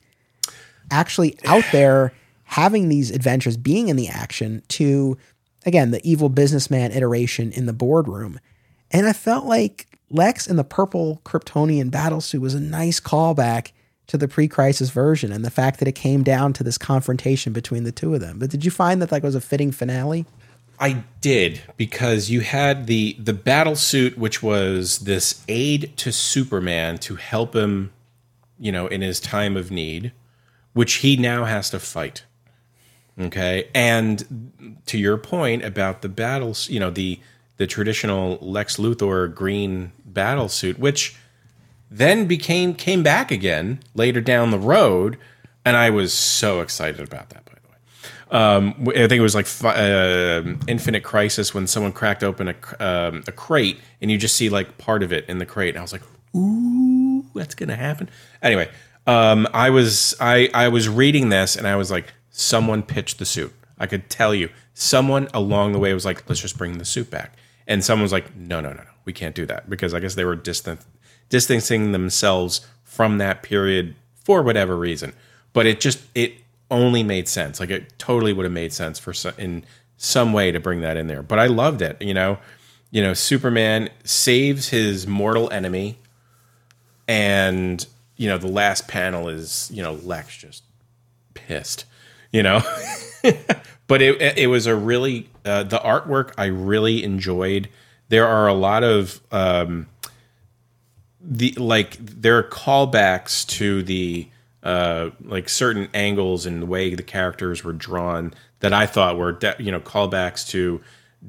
actually 0.92 1.38
out 1.46 1.66
there 1.72 2.14
having 2.44 2.90
these 2.90 3.12
adventures, 3.12 3.58
being 3.58 3.90
in 3.90 3.96
the 3.96 4.08
action, 4.08 4.64
to 4.70 5.18
again 5.66 5.92
the 5.92 6.02
evil 6.10 6.30
businessman 6.30 6.92
iteration 6.92 7.52
in 7.52 7.66
the 7.66 7.74
boardroom. 7.74 8.40
And 8.92 9.08
I 9.08 9.14
felt 9.14 9.46
like 9.46 9.88
Lex 10.10 10.48
in 10.48 10.56
the 10.56 10.64
purple 10.64 11.22
Kryptonian 11.24 11.92
battlesuit 11.92 12.40
was 12.40 12.56
a 12.56 12.60
nice 12.60 13.00
callback 13.00 13.72
to 14.08 14.18
the 14.18 14.28
pre-crisis 14.28 14.90
version 14.90 15.32
and 15.32 15.46
the 15.46 15.52
fact 15.52 15.78
that 15.78 15.88
it 15.88 15.94
came 15.94 16.24
down 16.24 16.52
to 16.54 16.64
this 16.64 16.80
confrontation 16.80 17.54
between 17.54 17.84
the 17.84 17.92
two 17.92 18.16
of 18.16 18.22
them. 18.22 18.40
But 18.40 18.50
did 18.50 18.66
you 18.66 18.72
find 18.72 19.00
that 19.02 19.12
like 19.12 19.22
was 19.22 19.36
a 19.36 19.42
fitting 19.42 19.72
finale? 19.72 20.26
I 20.80 21.04
did 21.20 21.62
because 21.76 22.30
you 22.30 22.40
had 22.42 22.88
the 22.88 23.14
the 23.20 23.34
battle 23.34 23.76
suit, 23.76 24.18
which 24.18 24.42
was 24.42 25.00
this 25.00 25.44
aid 25.48 25.94
to 25.98 26.12
Superman 26.12 26.98
to 27.00 27.16
help 27.16 27.56
him, 27.56 27.92
you 28.58 28.72
know, 28.72 28.88
in 28.88 29.02
his 29.02 29.20
time 29.20 29.58
of 29.58 29.72
need, 29.72 30.14
which 30.74 30.96
he 30.96 31.18
now 31.18 31.44
has 31.46 31.70
to 31.72 31.80
fight. 31.80 32.24
Okay, 33.20 33.68
and 33.76 34.82
to 34.86 34.98
your 34.98 35.18
point 35.18 35.66
about 35.66 36.02
the 36.02 36.10
battles, 36.10 36.70
you 36.70 36.80
know, 36.80 36.90
the 36.90 37.20
the 37.58 37.68
traditional 37.68 38.38
Lex 38.42 38.78
Luthor 38.78 39.34
green 39.34 39.92
battle 40.06 40.48
suit, 40.48 40.80
which 40.80 41.18
then 41.92 42.26
became 42.26 42.74
came 42.74 43.04
back 43.04 43.32
again 43.32 43.82
later 43.94 44.22
down 44.22 44.52
the 44.52 44.60
road, 44.60 45.18
and 45.66 45.76
I 45.76 45.90
was 45.90 46.14
so 46.14 46.62
excited 46.62 47.02
about 47.02 47.32
that. 47.32 47.49
Um, 48.32 48.76
I 48.90 49.08
think 49.08 49.14
it 49.14 49.22
was 49.22 49.36
like 49.36 49.48
uh, 49.64 50.44
Infinite 50.68 51.04
Crisis 51.04 51.54
when 51.54 51.66
someone 51.66 51.92
cracked 51.92 52.24
open 52.24 52.50
a 52.50 52.56
um, 52.80 53.24
a 53.28 53.32
crate 53.32 53.80
and 54.02 54.12
you 54.12 54.18
just 54.18 54.36
see 54.36 54.50
like 54.50 54.78
part 54.78 55.02
of 55.02 55.12
it 55.12 55.26
in 55.28 55.40
the 55.40 55.46
crate, 55.46 55.70
and 55.70 55.80
I 55.80 55.82
was 55.82 55.92
like, 55.92 56.04
"Ooh, 56.36 57.26
that's 57.34 57.56
gonna 57.56 57.76
happen." 57.76 58.10
Anyway, 58.42 58.70
um, 59.08 59.48
I 59.54 59.72
was 59.72 60.16
I 60.20 60.50
I 60.54 60.68
was 60.68 60.88
reading 60.88 61.30
this 61.30 61.56
and 61.56 61.68
I 61.68 61.76
was 61.76 61.90
like, 61.90 62.14
someone 62.30 62.84
pitched 62.84 63.18
the 63.18 63.26
suit. 63.26 63.54
I 63.80 63.88
could 63.88 64.10
tell 64.10 64.36
you, 64.36 64.50
someone 64.74 65.28
along 65.34 65.72
the 65.72 65.80
way 65.80 65.94
was 65.94 66.06
like, 66.06 66.30
"Let's 66.30 66.42
just 66.42 66.58
bring 66.58 66.78
the 66.78 66.86
suit 66.86 67.10
back," 67.10 67.36
and 67.66 67.84
someone 67.84 68.04
was 68.04 68.12
like, 68.12 68.36
"No, 68.36 68.62
no, 68.62 68.70
no, 68.70 68.84
no, 68.84 68.90
we 69.06 69.14
can't 69.14 69.34
do 69.34 69.48
that," 69.48 69.70
because 69.70 69.94
I 69.94 70.00
guess 70.00 70.14
they 70.14 70.26
were 70.26 70.36
distant 70.36 70.82
distancing 71.30 71.92
themselves 71.92 72.68
from 72.84 73.18
that 73.20 73.42
period 73.42 73.96
for 74.24 74.44
whatever 74.44 74.76
reason. 74.76 75.14
But 75.54 75.66
it 75.66 75.80
just 75.80 76.00
it 76.14 76.34
only 76.72 77.04
made 77.04 77.28
sense. 77.28 77.60
Like 77.60 77.70
it 77.70 77.98
totally 77.98 78.34
would 78.34 78.46
have 78.46 78.54
made 78.54 78.74
sense 78.74 79.00
for 79.00 79.14
in 79.38 79.64
some 79.98 80.34
way 80.34 80.52
to 80.52 80.60
bring 80.60 80.82
that 80.82 80.98
in 80.98 81.08
there. 81.08 81.22
But 81.22 81.40
I 81.40 81.48
loved 81.48 81.82
it. 81.82 82.02
You 82.02 82.14
know, 82.14 82.40
you 82.92 83.02
know, 83.02 83.14
Superman 83.14 83.90
saves 84.04 84.70
his 84.70 85.08
mortal 85.08 85.52
enemy, 85.52 86.00
and 87.08 87.86
you 88.18 88.28
know 88.28 88.38
the 88.38 88.48
last 88.48 88.88
panel 88.88 89.30
is 89.30 89.70
you 89.74 89.84
know 89.84 89.94
Lex 89.94 90.38
just 90.38 90.64
pissed. 91.34 91.86
You 92.32 92.44
know, 92.44 92.62
but 93.88 94.02
it 94.02 94.38
it 94.38 94.48
was 94.48 94.68
a 94.68 94.76
really 94.76 95.30
uh, 95.46 95.64
the 95.64 95.80
artwork 95.80 96.34
I 96.38 96.46
really 96.46 97.04
enjoyed. 97.04 97.70
There 98.10 98.28
are 98.28 98.48
a 98.48 98.54
lot 98.54 98.84
of 98.84 99.20
um, 99.32 99.88
the 101.22 101.52
like 101.54 101.98
there 102.00 102.38
are 102.38 102.44
callbacks 102.44 103.46
to 103.48 103.84
the 103.84 104.28
uh, 104.64 105.10
like 105.24 105.48
certain 105.48 105.90
angles 105.94 106.46
and 106.46 106.62
the 106.62 106.66
way 106.66 106.94
the 106.94 107.04
characters 107.04 107.64
were 107.64 107.74
drawn 107.74 108.34
that 108.60 108.74
I 108.74 108.86
thought 108.86 109.18
were 109.18 109.32
de- 109.32 109.56
you 109.60 109.72
know 109.72 109.80
callbacks 109.80 110.48
to 110.50 110.82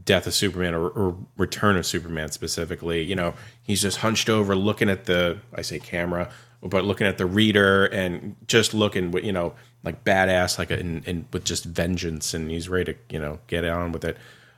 Death 0.05 0.27
of 0.27 0.35
Superman 0.35 0.75
or, 0.75 0.89
or, 0.89 1.17
Return 1.37 1.77
of 1.77 1.85
Superman 1.85 2.31
specifically. 2.31 3.03
You 3.03 3.17
know, 3.17 3.35
he's 3.63 3.83
just 3.83 3.99
hunched 3.99 4.29
over 4.29 4.55
looking 4.55 4.89
at 4.89 5.05
the 5.05 5.39
I 5.55 5.63
say 5.63 5.79
camera, 5.79 6.31
but 6.63 6.85
looking 6.85 7.07
at 7.07 7.19
the 7.19 7.27
reader 7.27 7.87
and 7.87 8.37
just 8.47 8.75
looking 8.75 9.13
you 9.25 9.33
know 9.33 9.55
like 9.85 10.05
badass 10.05 10.59
like 10.59 10.71
in, 10.71 11.03
in 11.05 11.27
with 11.33 11.45
just 11.45 11.65
vengeance 11.65 12.35
and 12.35 12.51
he's 12.51 12.69
ready 12.69 12.95
to 12.95 12.99
you 13.11 13.21
know 13.21 13.39
get 13.47 13.65
on 13.65 13.93
with 13.93 14.05
it. 14.05 14.17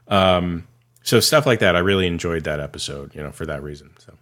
Um, 0.08 0.66
so 1.02 1.20
stuff 1.20 1.46
like 1.46 1.58
that, 1.60 1.76
I 1.76 1.80
really 1.80 2.06
enjoyed 2.06 2.44
that 2.44 2.60
episode. 2.60 3.14
You 3.14 3.22
know, 3.22 3.32
for 3.32 3.46
that 3.46 3.62
reason. 3.62 3.90
So. 3.98 4.14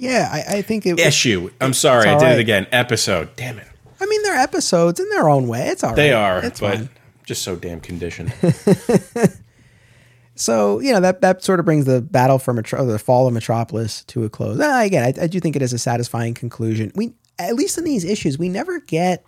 Yeah, 0.00 0.28
I, 0.32 0.56
I 0.56 0.62
think 0.62 0.86
it 0.86 0.98
issue. 0.98 1.50
I'm 1.60 1.74
sorry, 1.74 2.08
I 2.08 2.18
did 2.18 2.24
right. 2.24 2.32
it 2.32 2.40
again. 2.40 2.66
Episode. 2.72 3.36
Damn 3.36 3.58
it. 3.58 3.66
I 4.00 4.06
mean, 4.06 4.22
they're 4.22 4.34
episodes 4.34 4.98
in 4.98 5.06
their 5.10 5.28
own 5.28 5.46
way. 5.46 5.68
It's 5.68 5.84
all 5.84 5.94
they 5.94 6.12
right. 6.12 6.18
are, 6.18 6.44
it's 6.44 6.58
but 6.58 6.76
fine. 6.78 6.88
just 7.24 7.42
so 7.42 7.54
damn 7.54 7.80
conditioned. 7.80 8.32
so 10.34 10.78
you 10.78 10.90
know 10.94 11.00
that 11.00 11.20
that 11.20 11.44
sort 11.44 11.60
of 11.60 11.66
brings 11.66 11.84
the 11.84 12.00
battle 12.00 12.38
for 12.38 12.54
Metro- 12.54 12.86
the 12.86 12.98
fall 12.98 13.26
of 13.26 13.34
Metropolis 13.34 14.02
to 14.04 14.24
a 14.24 14.30
close. 14.30 14.58
Uh, 14.58 14.80
again, 14.82 15.04
I, 15.04 15.24
I 15.24 15.26
do 15.26 15.38
think 15.38 15.54
it 15.54 15.60
is 15.60 15.74
a 15.74 15.78
satisfying 15.78 16.32
conclusion. 16.32 16.92
We 16.94 17.12
at 17.38 17.54
least 17.54 17.76
in 17.76 17.84
these 17.84 18.04
issues, 18.04 18.38
we 18.38 18.48
never 18.48 18.80
get 18.80 19.26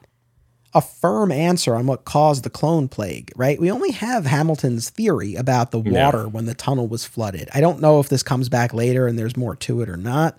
a 0.74 0.80
firm 0.80 1.30
answer 1.30 1.74
on 1.74 1.86
what 1.86 2.06
caused 2.06 2.44
the 2.44 2.50
clone 2.50 2.88
plague, 2.88 3.30
right? 3.36 3.60
We 3.60 3.70
only 3.70 3.90
have 3.90 4.24
Hamilton's 4.24 4.88
theory 4.88 5.34
about 5.34 5.70
the 5.70 5.78
water 5.78 6.26
when 6.26 6.46
the 6.46 6.54
tunnel 6.54 6.88
was 6.88 7.04
flooded. 7.04 7.50
I 7.52 7.60
don't 7.60 7.80
know 7.80 8.00
if 8.00 8.08
this 8.08 8.22
comes 8.22 8.48
back 8.48 8.72
later 8.72 9.06
and 9.06 9.18
there's 9.18 9.36
more 9.36 9.54
to 9.56 9.82
it 9.82 9.90
or 9.90 9.98
not. 9.98 10.38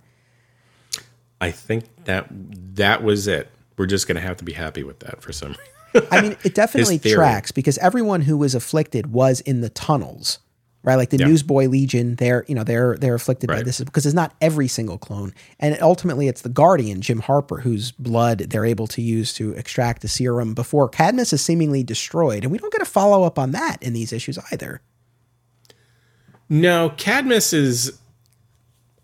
I 1.44 1.52
think 1.52 1.84
that 2.06 2.28
that 2.76 3.04
was 3.04 3.28
it. 3.28 3.50
We're 3.78 3.86
just 3.86 4.08
going 4.08 4.16
to 4.16 4.22
have 4.22 4.38
to 4.38 4.46
be 4.46 4.54
happy 4.54 4.82
with 4.82 5.00
that 5.00 5.22
for 5.22 5.34
some 5.34 5.50
reason. 5.94 6.08
I 6.10 6.22
mean, 6.22 6.38
it 6.46 6.56
definitely 6.56 7.00
tracks 7.00 7.52
because 7.52 7.78
everyone 7.80 8.22
who 8.22 8.38
was 8.38 8.56
afflicted 8.56 9.12
was 9.12 9.42
in 9.42 9.60
the 9.60 9.70
tunnels, 9.70 10.40
right? 10.84 10.96
Like 10.96 11.10
the 11.10 11.18
yeah. 11.18 11.26
Newsboy 11.26 11.68
Legion, 11.68 12.16
they're 12.16 12.46
you 12.48 12.56
know 12.56 12.64
they're 12.64 12.96
they're 12.96 13.14
afflicted 13.14 13.50
right. 13.50 13.58
by 13.58 13.64
this 13.64 13.82
because 13.82 14.06
it's 14.06 14.16
not 14.16 14.34
every 14.40 14.70
single 14.70 14.98
clone, 14.98 15.34
and 15.60 15.78
ultimately 15.82 16.30
it's 16.30 16.44
the 16.44 16.50
Guardian 16.50 17.02
Jim 17.02 17.20
Harper 17.20 17.60
whose 17.60 17.92
blood 17.92 18.38
they're 18.38 18.66
able 18.66 18.88
to 18.88 19.02
use 19.02 19.34
to 19.34 19.52
extract 19.52 20.02
the 20.02 20.08
serum 20.08 20.54
before 20.54 20.88
Cadmus 20.88 21.34
is 21.34 21.42
seemingly 21.42 21.84
destroyed, 21.84 22.44
and 22.44 22.54
we 22.54 22.58
don't 22.58 22.72
get 22.72 22.82
a 22.82 22.86
follow 22.86 23.24
up 23.24 23.38
on 23.38 23.52
that 23.52 23.84
in 23.84 23.92
these 23.92 24.14
issues 24.14 24.40
either. 24.54 24.82
No, 26.48 26.90
Cadmus 26.96 27.52
is 27.52 28.00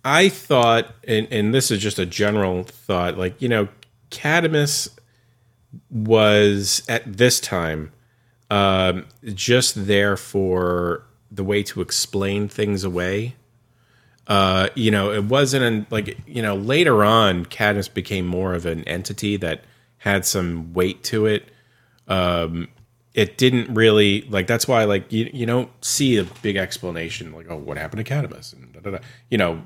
I 0.03 0.30
thought, 0.30 0.93
and, 1.07 1.27
and 1.31 1.53
this 1.53 1.71
is 1.71 1.81
just 1.81 1.99
a 1.99 2.05
general 2.05 2.63
thought, 2.63 3.17
like, 3.17 3.41
you 3.41 3.49
know, 3.49 3.67
Cadmus 4.09 4.89
was 5.89 6.81
at 6.88 7.17
this 7.17 7.39
time 7.39 7.91
um, 8.49 9.05
just 9.34 9.88
there 9.88 10.17
for 10.17 11.03
the 11.31 11.43
way 11.43 11.63
to 11.63 11.81
explain 11.81 12.47
things 12.47 12.84
away. 12.84 13.35
Uh, 14.26 14.69
you 14.76 14.89
know, 14.89 15.11
it 15.11 15.26
wasn't 15.26 15.63
an, 15.63 15.88
like, 15.89 16.17
you 16.27 16.41
know, 16.41 16.55
later 16.55 17.03
on, 17.03 17.45
Cadmus 17.45 17.88
became 17.88 18.26
more 18.26 18.53
of 18.53 18.65
an 18.65 18.84
entity 18.85 19.38
that 19.38 19.63
had 19.97 20.26
some 20.26 20.73
weight 20.73 21.03
to 21.03 21.26
it. 21.26 21.49
Um, 22.07 22.69
it 23.13 23.38
didn't 23.38 23.73
really 23.73 24.21
like 24.30 24.47
that's 24.47 24.67
why 24.67 24.84
like 24.84 25.11
you 25.11 25.30
you 25.34 25.45
don't 25.45 25.69
see 25.84 26.17
a 26.17 26.23
big 26.41 26.55
explanation 26.55 27.34
like 27.34 27.47
oh 27.49 27.57
what 27.57 27.76
happened 27.76 27.97
to 27.97 28.03
Cadmus 28.03 28.53
and 28.53 28.71
da, 28.71 28.80
da, 28.80 28.91
da. 28.91 28.99
you 29.30 29.38
know 29.38 29.61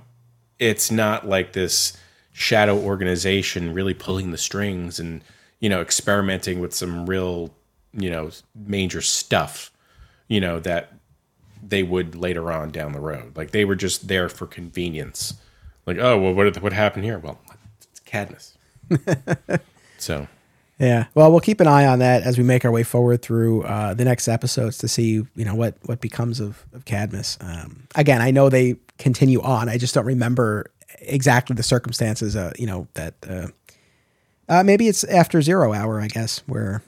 it's 0.59 0.91
not 0.91 1.27
like 1.27 1.53
this 1.53 1.97
shadow 2.31 2.77
organization 2.77 3.73
really 3.73 3.93
pulling 3.93 4.31
the 4.31 4.37
strings 4.37 4.99
and 4.99 5.21
you 5.59 5.69
know 5.69 5.81
experimenting 5.81 6.59
with 6.59 6.73
some 6.73 7.05
real 7.05 7.53
you 7.93 8.09
know 8.09 8.31
major 8.55 9.01
stuff 9.01 9.71
you 10.27 10.41
know 10.41 10.59
that 10.59 10.93
they 11.65 11.83
would 11.83 12.15
later 12.15 12.51
on 12.51 12.71
down 12.71 12.91
the 12.91 12.99
road. 12.99 13.37
Like 13.37 13.51
they 13.51 13.65
were 13.65 13.75
just 13.75 14.07
there 14.07 14.29
for 14.29 14.45
convenience. 14.45 15.35
Like 15.85 15.97
oh 15.97 16.17
well 16.19 16.33
what 16.33 16.61
what 16.61 16.73
happened 16.73 17.05
here? 17.05 17.19
Well 17.19 17.39
it's 17.91 17.99
cadmus 17.99 18.57
so 19.97 20.27
yeah 20.79 21.05
well 21.15 21.31
we'll 21.31 21.39
keep 21.39 21.59
an 21.59 21.67
eye 21.67 21.85
on 21.85 21.99
that 21.99 22.23
as 22.23 22.37
we 22.37 22.43
make 22.43 22.65
our 22.65 22.71
way 22.71 22.83
forward 22.83 23.21
through 23.21 23.63
uh, 23.63 23.93
the 23.93 24.03
next 24.03 24.27
episodes 24.27 24.77
to 24.77 24.87
see 24.87 25.25
you 25.35 25.45
know 25.45 25.55
what 25.55 25.75
what 25.83 26.01
becomes 26.01 26.39
of, 26.39 26.65
of 26.73 26.85
cadmus 26.85 27.37
um, 27.41 27.87
again 27.95 28.21
i 28.21 28.31
know 28.31 28.49
they 28.49 28.75
continue 28.97 29.41
on. 29.41 29.69
I 29.69 29.77
just 29.77 29.93
don't 29.93 30.05
remember 30.05 30.71
exactly 30.99 31.55
the 31.55 31.63
circumstances. 31.63 32.35
Uh, 32.35 32.53
you 32.57 32.65
know 32.65 32.87
that 32.93 33.13
uh, 33.27 33.47
uh, 34.49 34.63
maybe 34.63 34.87
it's 34.87 35.03
after 35.03 35.41
zero 35.41 35.73
hour, 35.73 36.01
I 36.01 36.07
guess, 36.07 36.39
where 36.47 36.83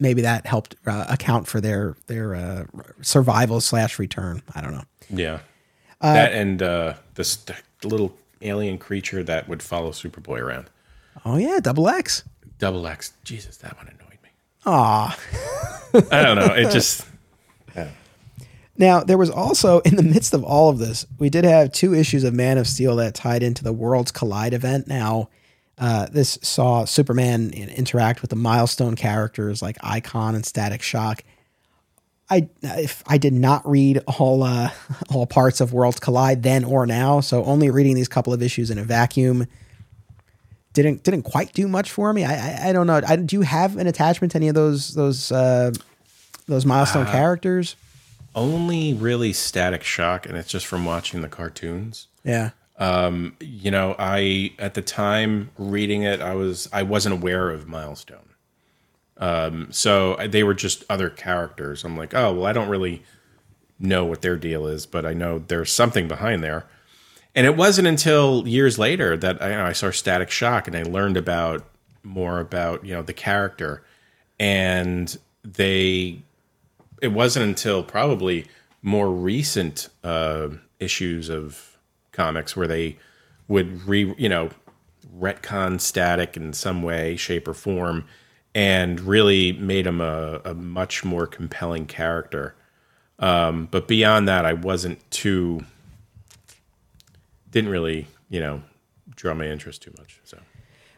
maybe 0.00 0.22
that 0.22 0.46
helped 0.46 0.76
uh, 0.86 1.06
account 1.08 1.46
for 1.46 1.60
their 1.60 1.96
their 2.06 2.34
uh, 2.34 2.64
survival 3.02 3.60
slash 3.60 3.98
return. 3.98 4.42
I 4.54 4.60
don't 4.60 4.72
know. 4.72 4.84
Yeah, 5.10 5.40
uh, 6.00 6.14
that 6.14 6.32
and 6.32 6.62
uh, 6.62 6.94
this 7.14 7.44
little 7.82 8.16
alien 8.42 8.78
creature 8.78 9.22
that 9.24 9.48
would 9.48 9.62
follow 9.62 9.90
Superboy 9.90 10.40
around. 10.40 10.70
Oh 11.24 11.36
yeah, 11.36 11.58
Dubbilex. 11.60 12.22
Dubbilex. 12.58 13.12
Jesus, 13.24 13.56
that 13.58 13.76
one 13.76 13.86
annoyed 13.88 14.18
me. 14.22 14.30
Ah. 14.66 15.18
I 16.10 16.22
don't 16.22 16.36
know. 16.36 16.54
It 16.54 16.70
just. 16.70 17.06
Now, 18.78 19.00
there 19.00 19.18
was 19.18 19.28
also, 19.28 19.80
in 19.80 19.96
the 19.96 20.04
midst 20.04 20.32
of 20.32 20.44
all 20.44 20.68
of 20.68 20.78
this, 20.78 21.04
we 21.18 21.28
did 21.28 21.44
have 21.44 21.72
two 21.72 21.94
issues 21.94 22.22
of 22.22 22.32
Man 22.32 22.58
of 22.58 22.68
Steel 22.68 22.94
that 22.96 23.16
tied 23.16 23.42
into 23.42 23.64
the 23.64 23.72
Worlds 23.72 24.12
Collide 24.12 24.54
event. 24.54 24.86
Now, 24.86 25.30
uh, 25.78 26.06
this 26.06 26.38
saw 26.42 26.84
Superman 26.84 27.50
interact 27.50 28.22
with 28.22 28.30
the 28.30 28.36
milestone 28.36 28.94
characters 28.94 29.60
like 29.60 29.76
Icon 29.82 30.36
and 30.36 30.46
Static 30.46 30.82
Shock. 30.82 31.24
I 32.30 32.48
if 32.62 33.02
I 33.06 33.16
did 33.16 33.32
not 33.32 33.66
read 33.68 34.02
all 34.06 34.42
uh, 34.42 34.70
all 35.10 35.26
parts 35.26 35.60
of 35.60 35.72
Worlds 35.72 35.98
Collide 35.98 36.42
then 36.42 36.62
or 36.62 36.86
now, 36.86 37.20
so 37.20 37.42
only 37.44 37.70
reading 37.70 37.94
these 37.94 38.08
couple 38.08 38.32
of 38.32 38.42
issues 38.42 38.70
in 38.70 38.78
a 38.78 38.84
vacuum 38.84 39.46
didn't 40.72 41.02
didn't 41.02 41.22
quite 41.22 41.52
do 41.52 41.68
much 41.68 41.90
for 41.90 42.12
me. 42.12 42.24
I 42.24 42.34
I, 42.34 42.68
I 42.68 42.72
don't 42.72 42.86
know. 42.86 43.00
I, 43.06 43.16
do 43.16 43.36
you 43.36 43.42
have 43.42 43.76
an 43.76 43.86
attachment 43.86 44.32
to 44.32 44.38
any 44.38 44.48
of 44.48 44.54
those 44.54 44.94
those 44.94 45.32
uh, 45.32 45.72
those 46.46 46.64
milestone 46.66 47.06
uh, 47.06 47.10
characters? 47.10 47.76
only 48.38 48.94
really 48.94 49.32
Static 49.32 49.82
Shock, 49.82 50.26
and 50.26 50.36
it's 50.36 50.48
just 50.48 50.66
from 50.66 50.84
watching 50.84 51.20
the 51.20 51.28
cartoons. 51.28 52.06
Yeah. 52.24 52.50
Um, 52.78 53.36
you 53.40 53.70
know, 53.70 53.96
I 53.98 54.52
at 54.58 54.74
the 54.74 54.82
time 54.82 55.50
reading 55.58 56.02
it, 56.04 56.20
I 56.20 56.34
was 56.34 56.68
I 56.72 56.84
wasn't 56.84 57.14
aware 57.14 57.50
of 57.50 57.66
Milestone. 57.66 58.20
Um, 59.16 59.72
so 59.72 60.14
they 60.28 60.44
were 60.44 60.54
just 60.54 60.84
other 60.88 61.10
characters. 61.10 61.84
I'm 61.84 61.96
like, 61.96 62.14
oh 62.14 62.32
well, 62.32 62.46
I 62.46 62.52
don't 62.52 62.68
really 62.68 63.02
know 63.80 64.04
what 64.04 64.22
their 64.22 64.36
deal 64.36 64.66
is, 64.66 64.86
but 64.86 65.04
I 65.04 65.12
know 65.12 65.40
there's 65.40 65.72
something 65.72 66.06
behind 66.06 66.44
there. 66.44 66.66
And 67.34 67.46
it 67.46 67.56
wasn't 67.56 67.86
until 67.88 68.46
years 68.48 68.78
later 68.78 69.16
that 69.16 69.40
I, 69.42 69.50
you 69.50 69.56
know, 69.56 69.64
I 69.64 69.72
saw 69.72 69.90
Static 69.90 70.30
Shock 70.30 70.66
and 70.66 70.76
I 70.76 70.82
learned 70.82 71.16
about 71.16 71.64
more 72.02 72.40
about 72.40 72.84
you 72.84 72.94
know 72.94 73.02
the 73.02 73.12
character, 73.12 73.84
and 74.38 75.16
they 75.44 76.22
it 77.00 77.08
wasn't 77.08 77.44
until 77.44 77.82
probably 77.82 78.46
more 78.82 79.10
recent 79.10 79.88
uh, 80.02 80.48
issues 80.80 81.28
of 81.28 81.78
comics 82.12 82.56
where 82.56 82.66
they 82.66 82.96
would 83.46 83.86
re 83.86 84.14
you 84.18 84.28
know 84.28 84.50
retcon 85.16 85.80
static 85.80 86.36
in 86.36 86.52
some 86.52 86.82
way 86.82 87.16
shape 87.16 87.48
or 87.48 87.54
form 87.54 88.04
and 88.54 89.00
really 89.00 89.52
made 89.52 89.86
him 89.86 90.00
a, 90.00 90.40
a 90.44 90.54
much 90.54 91.04
more 91.04 91.26
compelling 91.26 91.86
character. 91.86 92.54
Um, 93.20 93.66
but 93.72 93.88
beyond 93.88 94.28
that 94.28 94.44
i 94.44 94.52
wasn't 94.52 95.10
too 95.10 95.64
didn't 97.50 97.70
really 97.70 98.06
you 98.28 98.40
know 98.40 98.62
draw 99.14 99.34
my 99.34 99.46
interest 99.46 99.82
too 99.82 99.92
much 99.98 100.20
so 100.24 100.38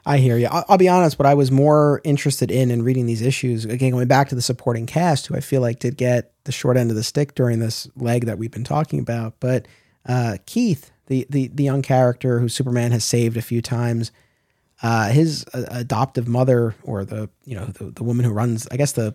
I 0.07 0.17
hear 0.17 0.39
you. 0.39 0.47
I'll, 0.51 0.65
I'll, 0.67 0.79
be 0.79 0.89
honest. 0.89 1.19
What 1.19 1.27
I 1.27 1.35
was 1.35 1.51
more 1.51 2.01
interested 2.05 2.51
in 2.51 2.71
in 2.71 2.83
reading 2.83 3.05
these 3.05 3.21
issues, 3.21 3.67
again, 3.67 3.91
going 3.91 4.09
back 4.09 4.31
to 4.31 4.35
the 4.35 4.41
supporting 4.41 4.87
cast, 4.87 5.27
who 5.27 5.37
I 5.37 5.41
feel 5.41 5.61
like 5.61 5.79
did 5.79 5.99
get 5.99 6.33
the 6.45 6.53
short 6.53 6.79
end 6.79 6.91
of 6.91 6.97
the 6.97 7.03
stick 7.03 7.35
during 7.35 7.59
this 7.59 7.87
leg 7.97 8.25
that 8.25 8.39
we've 8.39 8.51
been 8.51 8.65
talking 8.65 8.99
about. 8.99 9.35
But 9.41 9.69
uh, 10.07 10.39
Keith, 10.47 10.91
the, 11.07 11.27
the 11.29 11.49
the 11.49 11.65
young 11.65 11.83
character 11.83 12.41
who 12.41 12.49
Superman 12.49 12.93
has 12.93 13.05
saved 13.05 13.37
a 13.37 13.43
few 13.43 13.61
times, 13.61 14.11
uh, 14.83 15.11
his 15.11 15.45
uh, 15.53 15.65
adoptive 15.71 16.27
mother 16.27 16.75
or 16.83 17.05
the 17.05 17.29
you 17.45 17.55
know 17.55 17.67
the, 17.67 17.91
the 17.91 18.05
woman 18.05 18.25
who 18.25 18.33
runs 18.33 18.67
I 18.71 18.77
guess 18.77 18.93
the, 18.93 19.15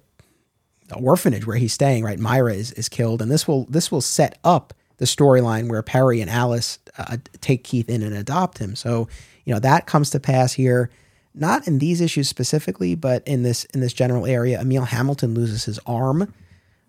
the 0.87 0.95
orphanage 0.95 1.47
where 1.47 1.57
he's 1.57 1.73
staying 1.73 2.03
right 2.03 2.19
Myra 2.19 2.53
is 2.53 2.71
is 2.73 2.89
killed 2.89 3.21
and 3.21 3.31
this 3.31 3.47
will 3.47 3.65
this 3.65 3.91
will 3.91 4.01
set 4.01 4.37
up 4.43 4.73
the 4.97 5.05
storyline 5.05 5.69
where 5.69 5.81
Perry 5.83 6.21
and 6.21 6.29
Alice 6.29 6.79
uh, 6.97 7.17
take 7.41 7.63
Keith 7.63 7.89
in 7.89 8.01
and 8.03 8.15
adopt 8.15 8.57
him 8.59 8.75
so 8.75 9.07
you 9.45 9.53
know 9.53 9.59
that 9.59 9.85
comes 9.87 10.09
to 10.11 10.19
pass 10.19 10.53
here 10.53 10.89
not 11.33 11.67
in 11.67 11.79
these 11.79 11.99
issues 12.01 12.29
specifically 12.29 12.95
but 12.95 13.27
in 13.27 13.43
this 13.43 13.65
in 13.65 13.79
this 13.81 13.93
general 13.93 14.25
area 14.25 14.59
Emil 14.61 14.85
Hamilton 14.85 15.33
loses 15.33 15.65
his 15.65 15.79
arm 15.85 16.33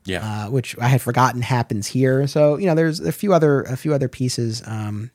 Yeah. 0.04 0.22
uh, 0.46 0.50
which 0.50 0.78
I 0.78 0.86
had 0.88 1.02
forgotten 1.02 1.42
happens 1.42 1.88
here. 1.88 2.26
So 2.28 2.56
you 2.58 2.66
know, 2.66 2.74
there's 2.76 3.00
a 3.00 3.10
few 3.12 3.34
other 3.34 3.62
a 3.62 3.76
few 3.76 3.92
other 3.92 4.08
pieces 4.08 4.62
um, 4.66 5.10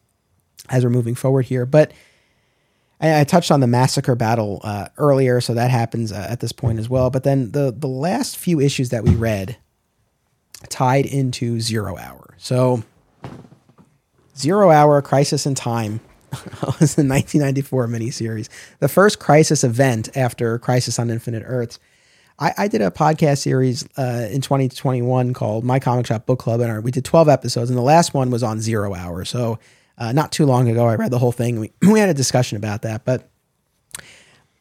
as 0.69 0.83
we're 0.83 0.89
moving 0.89 1.15
forward 1.15 1.45
here. 1.45 1.65
But 1.65 1.93
I, 2.99 3.21
I 3.21 3.23
touched 3.23 3.51
on 3.51 3.61
the 3.61 3.67
massacre 3.67 4.15
battle 4.15 4.59
uh, 4.65 4.89
earlier, 4.97 5.39
so 5.39 5.53
that 5.53 5.71
happens 5.71 6.11
uh, 6.11 6.27
at 6.29 6.41
this 6.41 6.51
point 6.51 6.77
as 6.77 6.89
well. 6.89 7.09
But 7.09 7.23
then 7.23 7.51
the 7.53 7.73
the 7.75 7.87
last 7.87 8.35
few 8.37 8.59
issues 8.59 8.89
that 8.89 9.05
we 9.05 9.15
read 9.15 9.55
tied 10.69 11.05
into 11.05 11.59
Zero 11.61 11.97
Hour. 11.97 12.20
So 12.41 12.81
Zero 14.35 14.71
Hour 14.71 14.99
Crisis 15.03 15.45
in 15.45 15.53
Time 15.53 15.99
was 16.31 16.95
the 16.95 17.05
1994 17.05 17.87
miniseries, 17.87 18.49
the 18.79 18.87
first 18.87 19.19
Crisis 19.19 19.63
event 19.63 20.09
after 20.17 20.57
Crisis 20.57 20.97
on 20.97 21.11
Infinite 21.11 21.43
Earths. 21.45 21.77
I, 22.39 22.51
I 22.57 22.67
did 22.67 22.81
a 22.81 22.89
podcast 22.89 23.43
series 23.43 23.87
uh, 23.95 24.27
in 24.31 24.41
2021 24.41 25.35
called 25.35 25.63
My 25.63 25.77
Comic 25.77 26.07
Shop 26.07 26.25
Book 26.25 26.39
Club, 26.39 26.61
and 26.61 26.83
we 26.83 26.89
did 26.89 27.05
12 27.05 27.29
episodes, 27.29 27.69
and 27.69 27.77
the 27.77 27.83
last 27.83 28.15
one 28.15 28.31
was 28.31 28.41
on 28.41 28.59
Zero 28.59 28.95
Hour. 28.95 29.23
So 29.23 29.59
uh, 29.99 30.11
not 30.11 30.31
too 30.31 30.47
long 30.47 30.67
ago, 30.67 30.87
I 30.87 30.95
read 30.95 31.11
the 31.11 31.19
whole 31.19 31.31
thing. 31.31 31.59
We, 31.59 31.71
we 31.91 31.99
had 31.99 32.09
a 32.09 32.15
discussion 32.15 32.57
about 32.57 32.81
that, 32.81 33.05
but 33.05 33.29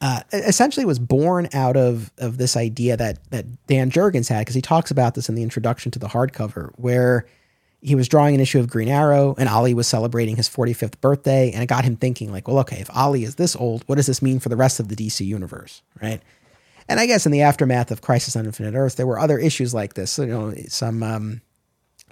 uh, 0.03 0.21
essentially 0.35 0.85
was 0.85 0.99
born 0.99 1.49
out 1.55 1.79
of 1.79 2.11
of 2.19 2.37
this 2.37 2.59
idea 2.59 2.99
that 2.99 3.31
that 3.31 3.67
Dan 3.67 3.91
Jurgens 3.91 4.29
had 4.29 4.41
because 4.41 4.55
he 4.55 4.63
talks 4.63 4.91
about 4.91 5.15
this 5.15 5.31
in 5.31 5.35
the 5.35 5.43
introduction 5.43 5.91
to 5.93 5.99
the 5.99 6.09
hardcover 6.09 6.73
where 6.77 7.27
he 7.83 7.95
was 7.95 8.09
drawing 8.09 8.35
an 8.35 8.41
issue 8.41 8.59
of 8.59 8.69
Green 8.69 8.89
Arrow 8.89 9.35
and 9.39 9.49
Ollie 9.49 9.75
was 9.75 9.89
celebrating 9.89 10.37
his 10.37 10.49
45th 10.49 11.01
birthday 11.01 11.51
and 11.53 11.63
it 11.63 11.67
got 11.67 11.85
him 11.85 11.97
thinking 11.97 12.31
like 12.31 12.49
well 12.49 12.59
okay 12.61 12.81
if 12.81 12.95
Ollie 12.97 13.25
is 13.25 13.37
this 13.37 13.57
old 13.57 13.83
what 13.87 13.97
does 13.97 14.07
this 14.07 14.23
mean 14.23 14.39
for 14.39 14.49
the 14.49 14.57
rest 14.57 14.81
of 14.81 14.89
the 14.89 14.97
DC 14.97 15.25
universe 15.25 15.83
right 16.03 16.21
and 16.89 16.99
I 16.99 17.07
guess 17.07 17.27
in 17.27 17.33
the 17.33 17.43
aftermath 17.43 17.91
of 17.91 18.03
Crisis 18.03 18.37
on 18.37 18.47
Infinite 18.47 18.75
Earths 18.75 18.97
there 18.97 19.07
were 19.07 19.19
other 19.19 19.39
issues 19.39 19.73
like 19.75 19.95
this 19.95 20.19
you 20.19 20.27
know 20.27 20.55
some 20.69 21.03
um, 21.03 21.41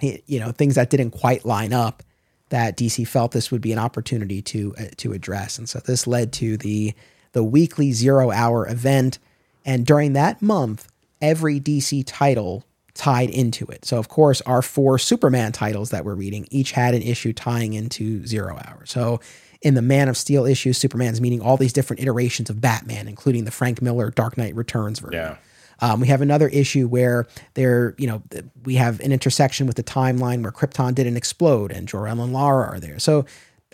you 0.01 0.39
know 0.39 0.51
things 0.51 0.75
that 0.75 0.89
didn't 0.89 1.11
quite 1.11 1.45
line 1.45 1.73
up 1.73 2.03
that 2.49 2.75
DC 2.75 3.07
felt 3.07 3.31
this 3.31 3.51
would 3.51 3.61
be 3.61 3.71
an 3.71 3.79
opportunity 3.79 4.41
to 4.41 4.73
uh, 4.79 4.85
to 4.97 5.13
address 5.13 5.57
and 5.57 5.69
so 5.69 5.79
this 5.79 6.07
led 6.07 6.33
to 6.33 6.57
the 6.57 6.93
the 7.31 7.43
weekly 7.43 7.91
zero 7.91 8.31
hour 8.31 8.67
event. 8.67 9.19
And 9.65 9.85
during 9.85 10.13
that 10.13 10.41
month, 10.41 10.87
every 11.21 11.59
DC 11.59 12.03
title 12.05 12.63
tied 12.93 13.29
into 13.29 13.65
it. 13.67 13.85
So, 13.85 13.97
of 13.97 14.09
course, 14.09 14.41
our 14.41 14.61
four 14.61 14.97
Superman 14.97 15.51
titles 15.51 15.89
that 15.91 16.05
we're 16.05 16.15
reading 16.15 16.47
each 16.51 16.71
had 16.71 16.93
an 16.93 17.01
issue 17.01 17.33
tying 17.33 17.73
into 17.73 18.25
zero 18.25 18.55
hour. 18.55 18.83
So, 18.85 19.19
in 19.61 19.73
the 19.73 19.81
Man 19.81 20.07
of 20.07 20.15
Steel 20.15 20.45
issue, 20.45 20.71
Superman's 20.71 21.19
meeting 21.19 21.41
all 21.41 21.57
these 21.57 21.73
different 21.73 22.01
iterations 22.01 22.49
of 22.49 22.61
Batman, 22.61 23.07
including 23.07 23.43
the 23.43 23.51
Frank 23.51 23.81
Miller 23.81 24.09
Dark 24.09 24.37
Knight 24.37 24.55
Returns 24.55 24.99
version. 24.99 25.19
Yeah. 25.19 25.37
Um, 25.81 26.01
we 26.01 26.07
have 26.07 26.21
another 26.21 26.47
issue 26.49 26.87
where 26.87 27.27
there, 27.53 27.95
you 27.97 28.07
know, 28.07 28.21
we 28.63 28.75
have 28.75 28.99
an 28.99 29.11
intersection 29.11 29.65
with 29.67 29.75
the 29.75 29.83
timeline 29.83 30.41
where 30.43 30.51
Krypton 30.51 30.93
didn't 30.93 31.17
explode 31.17 31.71
and 31.71 31.87
Jor-El 31.87 32.21
and 32.21 32.33
Lara 32.33 32.67
are 32.67 32.79
there. 32.79 32.99
So 32.99 33.25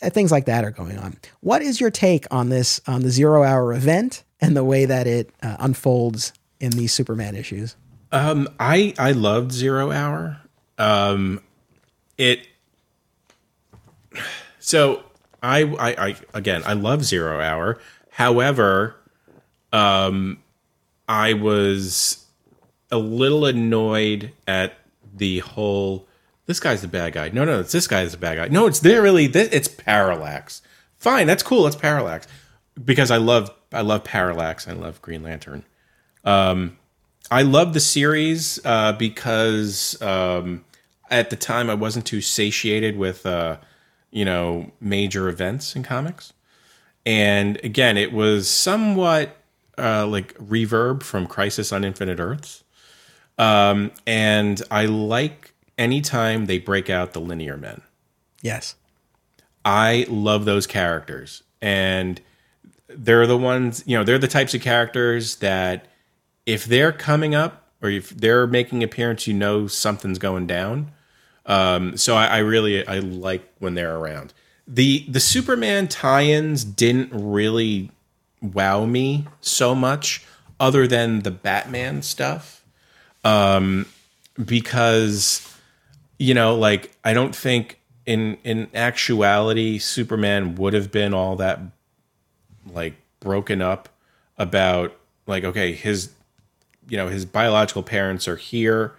uh, 0.01 0.09
things 0.09 0.31
like 0.31 0.45
that 0.45 0.63
are 0.63 0.71
going 0.71 0.97
on. 0.97 1.17
What 1.41 1.61
is 1.61 1.79
your 1.79 1.91
take 1.91 2.25
on 2.31 2.49
this 2.49 2.81
on 2.87 3.01
the 3.01 3.09
zero 3.09 3.43
hour 3.43 3.73
event 3.73 4.23
and 4.39 4.55
the 4.55 4.63
way 4.63 4.85
that 4.85 5.07
it 5.07 5.31
uh, 5.41 5.57
unfolds 5.59 6.33
in 6.59 6.71
these 6.71 6.93
Superman 6.93 7.35
issues? 7.35 7.75
Um, 8.11 8.48
I 8.60 8.94
I 8.98 9.11
loved 9.11 9.52
Zero 9.52 9.91
Hour. 9.91 10.40
Um, 10.77 11.41
it. 12.18 12.48
So 14.60 15.03
I, 15.44 15.64
I 15.64 16.07
I 16.07 16.15
again 16.34 16.64
I 16.65 16.73
love 16.73 17.03
Zero 17.03 17.40
Hour. 17.40 17.80
However, 18.11 18.95
um, 19.73 20.41
I 21.07 21.34
was 21.34 22.26
a 22.91 22.98
little 22.98 23.45
annoyed 23.45 24.32
at 24.48 24.73
the 25.15 25.40
whole. 25.40 26.07
This 26.45 26.60
guy's 26.60 26.82
the 26.82 26.88
bad 26.88 27.14
guy. 27.14 27.30
No, 27.30 27.44
no, 27.44 27.60
it's 27.60 27.72
this 27.72 27.88
guy's 27.88 28.11
the 28.11 28.18
bad 28.18 28.38
guy. 28.38 28.48
No, 28.48 28.68
it's 28.68 28.80
there 28.80 29.02
really. 29.02 29.26
It's 29.26 29.68
Parallax. 29.68 30.61
Fine, 30.98 31.27
that's 31.27 31.44
cool. 31.44 31.64
That's 31.64 31.76
Parallax 31.76 32.27
because 32.84 33.11
I 33.11 33.18
love 33.18 33.52
I 33.73 33.82
love 33.82 34.03
Parallax. 34.03 34.68
I 34.68 34.73
love 34.73 35.02
Green 35.02 35.23
Lantern. 35.23 35.64
I 37.31 37.41
love 37.41 37.73
the 37.73 37.80
series 37.80 38.60
uh, 38.65 38.93
because 38.93 40.02
um, 40.02 40.64
at 41.10 41.30
the 41.30 41.35
time 41.35 41.69
I 41.69 41.73
wasn't 41.73 42.06
too 42.06 42.22
satiated 42.22 42.97
with 42.97 43.26
uh, 43.26 43.57
you 44.11 44.26
know 44.26 44.72
major 44.80 45.27
events 45.27 45.76
in 45.76 45.84
comics, 45.84 46.34
and 47.06 47.57
again 47.64 47.97
it 47.97 48.14
was 48.14 48.49
somewhat 48.49 49.38
uh, 49.77 50.06
like 50.07 50.34
reverb 50.38 51.03
from 51.03 51.27
Crisis 51.27 51.72
on 51.72 51.84
Infinite 51.84 52.19
Earths, 52.19 52.64
um, 53.38 53.91
and 54.06 54.61
I 54.69 54.85
like 54.85 55.53
anytime 55.77 56.45
they 56.45 56.60
break 56.60 56.89
out 56.89 57.14
the 57.14 57.22
linear 57.22 57.57
men. 57.57 57.81
Yes. 58.41 58.76
I 59.64 60.06
love 60.07 60.45
those 60.45 60.68
characters. 60.68 61.43
And 61.61 62.22
they're 62.88 63.27
the 63.27 63.38
ones, 63.38 63.84
you 63.85 63.97
know, 63.97 64.03
they're 64.03 64.19
the 64.19 64.27
types 64.27 64.53
of 64.53 64.61
characters 64.61 65.38
that 65.38 65.88
if 66.45 66.65
they're 66.65 66.91
coming 66.91 67.34
up 67.34 67.69
or 67.81 67.89
if 67.89 68.09
they're 68.09 68.47
making 68.47 68.84
appearance, 68.84 69.27
you 69.27 69.34
know 69.34 69.67
something's 69.67 70.19
going 70.19 70.47
down. 70.47 70.91
Um, 71.45 71.97
so 71.97 72.15
I, 72.15 72.26
I 72.26 72.38
really 72.39 72.85
I 72.88 72.99
like 72.99 73.47
when 73.59 73.76
they're 73.76 73.95
around. 73.95 74.34
The 74.67 75.05
the 75.07 75.19
Superman 75.19 75.88
tie-ins 75.88 76.63
didn't 76.63 77.11
really 77.11 77.91
wow 78.41 78.85
me 78.85 79.27
so 79.41 79.76
much, 79.76 80.26
other 80.59 80.88
than 80.88 81.19
the 81.19 81.31
Batman 81.31 82.01
stuff. 82.01 82.63
Um, 83.23 83.85
because 84.43 85.47
you 86.17 86.34
know, 86.34 86.55
like 86.55 86.91
I 87.03 87.13
don't 87.13 87.35
think 87.35 87.80
in 88.05 88.38
in 88.43 88.69
actuality 88.73 89.77
Superman 89.77 90.55
would 90.55 90.73
have 90.73 90.91
been 90.91 91.13
all 91.13 91.35
that 91.38 91.59
like 92.72 92.95
broken 93.19 93.61
up 93.61 93.89
about 94.38 94.95
like 95.27 95.43
okay 95.43 95.73
his 95.73 96.11
you 96.87 96.97
know 96.97 97.07
his 97.07 97.25
biological 97.25 97.83
parents 97.83 98.27
are 98.27 98.35
here 98.35 98.93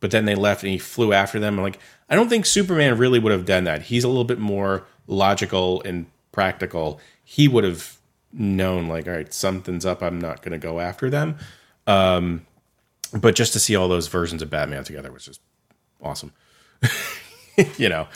but 0.00 0.10
then 0.10 0.24
they 0.24 0.34
left 0.34 0.62
and 0.62 0.72
he 0.72 0.78
flew 0.78 1.12
after 1.12 1.38
them 1.38 1.56
like 1.58 1.78
I 2.08 2.14
don't 2.14 2.28
think 2.28 2.44
Superman 2.44 2.98
really 2.98 3.18
would 3.18 3.32
have 3.32 3.46
done 3.46 3.64
that. 3.64 3.82
He's 3.82 4.04
a 4.04 4.08
little 4.08 4.24
bit 4.24 4.38
more 4.38 4.84
logical 5.06 5.80
and 5.82 6.04
practical. 6.30 7.00
He 7.24 7.48
would 7.48 7.64
have 7.64 7.96
known 8.32 8.88
like 8.88 9.06
all 9.06 9.14
right 9.14 9.32
something's 9.32 9.86
up 9.86 10.02
I'm 10.02 10.20
not 10.20 10.42
going 10.42 10.52
to 10.52 10.58
go 10.58 10.80
after 10.80 11.08
them. 11.10 11.36
Um 11.86 12.46
but 13.12 13.34
just 13.34 13.52
to 13.52 13.60
see 13.60 13.76
all 13.76 13.88
those 13.88 14.08
versions 14.08 14.42
of 14.42 14.50
Batman 14.50 14.84
together 14.84 15.12
was 15.12 15.24
just 15.24 15.40
awesome. 16.02 16.32
you 17.76 17.88
know. 17.88 18.08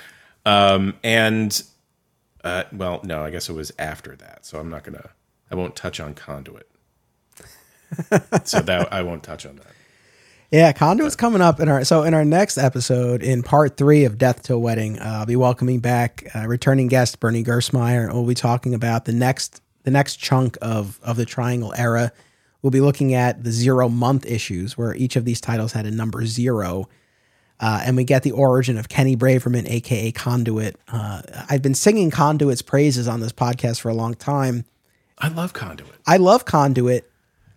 Um, 0.45 0.95
and 1.03 1.63
uh, 2.45 2.65
well, 2.73 3.01
no, 3.05 3.23
I 3.23 3.31
guess 3.31 3.49
it 3.49 3.53
was 3.53 3.73
after 3.79 4.17
that. 4.17 4.47
So 4.47 4.59
I'm 4.59 4.71
not 4.71 4.85
gonna. 4.85 5.11
I 5.51 5.55
won't 5.55 5.77
touch 5.77 6.01
on 6.01 6.15
Conduit. 6.15 6.69
so 8.45 8.61
that 8.61 8.93
I 8.93 9.03
won't 9.03 9.23
touch 9.23 9.47
on 9.47 9.57
that. 9.57 9.67
Yeah, 10.51 10.73
Conduit's 10.73 11.17
coming 11.17 11.43
up 11.43 11.59
in 11.59 11.69
our 11.69 11.85
so 11.85 12.05
in 12.05 12.15
our 12.15 12.25
next 12.25 12.57
episode 12.57 13.23
in 13.23 13.43
part 13.43 13.77
three 13.77 14.05
of 14.05 14.17
Death 14.17 14.45
to 14.45 14.55
a 14.55 14.59
Wedding. 14.59 14.99
Uh, 14.99 15.19
I'll 15.21 15.27
be 15.27 15.35
welcoming 15.37 15.81
back 15.81 16.31
uh, 16.35 16.47
returning 16.47 16.87
guest 16.87 17.19
Bernie 17.19 17.43
Gersmeyer. 17.43 18.05
and 18.05 18.13
We'll 18.13 18.27
be 18.27 18.35
talking 18.35 18.73
about 18.73 19.07
the 19.07 19.13
next 19.13 19.61
the 19.83 19.91
next 19.91 20.17
chunk 20.17 20.57
of 20.63 21.01
of 21.03 21.17
the 21.17 21.25
Triangle 21.25 21.75
era. 21.77 22.13
We'll 22.63 22.71
be 22.71 22.81
looking 22.81 23.15
at 23.15 23.43
the 23.43 23.51
zero 23.51 23.89
month 23.89 24.25
issues 24.25 24.79
where 24.79 24.95
each 24.95 25.17
of 25.17 25.25
these 25.25 25.41
titles 25.41 25.73
had 25.73 25.87
a 25.87 25.91
number 25.91 26.25
zero. 26.27 26.89
Uh, 27.59 27.83
and 27.85 27.97
we 27.97 28.05
get 28.05 28.23
the 28.23 28.33
origin 28.33 28.77
of 28.77 28.89
Kenny 28.89 29.17
Braverman, 29.17 29.69
aka 29.69 30.13
Conduit. 30.13 30.77
Uh, 30.89 31.23
I've 31.49 31.63
been 31.63 31.75
singing 31.75 32.11
Conduit's 32.11 32.63
praises 32.63 33.09
on 33.09 33.21
this 33.21 33.33
podcast 33.33 33.81
for 33.81 33.89
a 33.89 33.95
long 33.95 34.15
time. 34.15 34.65
I 35.19 35.29
love 35.29 35.55
Conduit. 35.55 35.95
I 36.07 36.19
love 36.19 36.45
Conduit, 36.45 37.11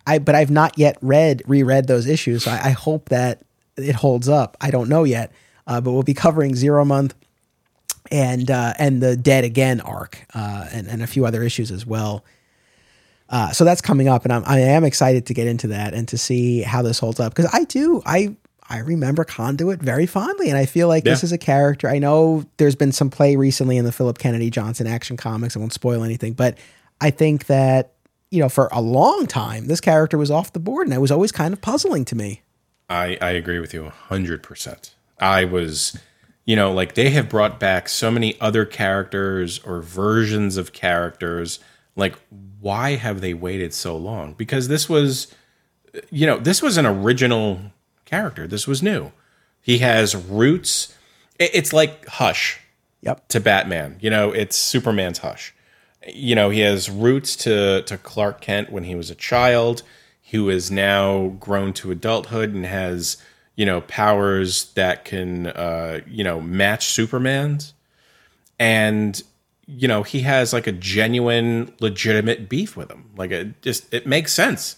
I 0.06 0.18
but 0.18 0.34
I've 0.34 0.50
not 0.50 0.78
yet 0.78 0.96
read 1.00 1.42
reread 1.46 1.86
those 1.86 2.06
issues. 2.06 2.44
So 2.44 2.50
I, 2.50 2.68
I 2.68 2.70
hope 2.70 3.08
that 3.08 3.42
it 3.76 3.94
holds 3.94 4.28
up. 4.28 4.56
I 4.60 4.70
don't 4.70 4.88
know 4.88 5.04
yet, 5.04 5.32
uh, 5.66 5.80
but 5.80 5.92
we'll 5.92 6.02
be 6.02 6.14
covering 6.14 6.54
Zero 6.54 6.84
Month 6.84 7.14
and 8.10 8.50
uh, 8.50 8.74
and 8.78 9.02
the 9.02 9.16
Dead 9.16 9.44
Again 9.44 9.80
arc 9.80 10.26
uh, 10.34 10.66
and 10.72 10.86
and 10.88 11.02
a 11.02 11.06
few 11.06 11.26
other 11.26 11.42
issues 11.42 11.70
as 11.70 11.86
well. 11.86 12.24
Uh, 13.28 13.52
so 13.52 13.64
that's 13.64 13.80
coming 13.80 14.08
up, 14.08 14.24
and 14.24 14.32
I'm, 14.32 14.42
I 14.44 14.58
am 14.58 14.82
excited 14.82 15.26
to 15.26 15.34
get 15.34 15.46
into 15.46 15.68
that 15.68 15.94
and 15.94 16.08
to 16.08 16.18
see 16.18 16.62
how 16.62 16.82
this 16.82 16.98
holds 16.98 17.20
up 17.20 17.32
because 17.32 17.48
I 17.52 17.64
do 17.64 18.02
I 18.04 18.34
I 18.68 18.78
remember 18.78 19.24
Conduit 19.24 19.80
very 19.80 20.06
fondly, 20.06 20.48
and 20.48 20.56
I 20.56 20.66
feel 20.66 20.88
like 20.88 21.04
this 21.04 21.24
is 21.24 21.32
a 21.32 21.38
character. 21.38 21.88
I 21.88 21.98
know 21.98 22.44
there's 22.56 22.76
been 22.76 22.92
some 22.92 23.10
play 23.10 23.36
recently 23.36 23.76
in 23.76 23.84
the 23.84 23.92
Phillip 23.92 24.18
Kennedy 24.18 24.50
Johnson 24.50 24.86
Action 24.86 25.16
Comics. 25.16 25.56
I 25.56 25.60
won't 25.60 25.72
spoil 25.72 26.04
anything, 26.04 26.32
but 26.32 26.58
I 27.00 27.10
think 27.10 27.46
that 27.46 27.92
you 28.30 28.40
know 28.40 28.48
for 28.48 28.68
a 28.72 28.80
long 28.80 29.26
time 29.26 29.66
this 29.66 29.80
character 29.80 30.16
was 30.18 30.30
off 30.30 30.52
the 30.52 30.60
board, 30.60 30.86
and 30.86 30.94
it 30.94 31.00
was 31.00 31.10
always 31.10 31.32
kind 31.32 31.52
of 31.52 31.60
puzzling 31.60 32.04
to 32.06 32.14
me. 32.16 32.42
I, 32.88 33.16
I 33.20 33.30
agree 33.30 33.60
with 33.60 33.72
you 33.72 33.92
100%. 34.08 34.90
I 35.20 35.44
was, 35.44 35.96
you 36.44 36.56
know, 36.56 36.72
like 36.72 36.94
they 36.94 37.10
have 37.10 37.28
brought 37.28 37.60
back 37.60 37.88
so 37.88 38.10
many 38.10 38.40
other 38.40 38.64
characters 38.64 39.60
or 39.60 39.80
versions 39.80 40.56
of 40.56 40.72
characters. 40.72 41.60
Like, 41.94 42.16
why 42.60 42.96
have 42.96 43.20
they 43.20 43.32
waited 43.32 43.72
so 43.74 43.96
long? 43.96 44.32
Because 44.32 44.66
this 44.66 44.88
was, 44.88 45.32
you 46.10 46.26
know, 46.26 46.38
this 46.38 46.62
was 46.62 46.76
an 46.78 46.86
original 46.86 47.60
character. 48.06 48.48
This 48.48 48.66
was 48.66 48.82
new. 48.82 49.12
He 49.60 49.78
has 49.78 50.16
roots. 50.16 50.92
It's 51.38 51.72
like 51.72 52.06
Hush 52.06 52.58
Yep. 53.02 53.28
to 53.28 53.40
Batman. 53.40 53.98
You 54.00 54.10
know, 54.10 54.32
it's 54.32 54.56
Superman's 54.56 55.18
Hush. 55.18 55.54
You 56.06 56.34
know, 56.34 56.50
he 56.50 56.60
has 56.60 56.88
roots 56.88 57.36
to 57.36 57.82
to 57.82 57.98
Clark 57.98 58.40
Kent 58.40 58.70
when 58.70 58.84
he 58.84 58.94
was 58.94 59.10
a 59.10 59.14
child, 59.14 59.82
who 60.30 60.48
is 60.48 60.70
now 60.70 61.28
grown 61.40 61.72
to 61.74 61.90
adulthood 61.90 62.54
and 62.54 62.64
has 62.64 63.16
you 63.56 63.66
know 63.66 63.82
powers 63.82 64.72
that 64.72 65.04
can 65.04 65.48
uh, 65.48 66.00
you 66.06 66.24
know 66.24 66.40
match 66.40 66.86
Superman's, 66.86 67.74
and 68.58 69.22
you 69.66 69.86
know 69.86 70.02
he 70.02 70.20
has 70.20 70.52
like 70.52 70.66
a 70.66 70.72
genuine, 70.72 71.72
legitimate 71.80 72.48
beef 72.48 72.76
with 72.76 72.90
him. 72.90 73.10
Like 73.16 73.30
it 73.30 73.60
just 73.60 73.92
it 73.92 74.06
makes 74.06 74.32
sense. 74.32 74.76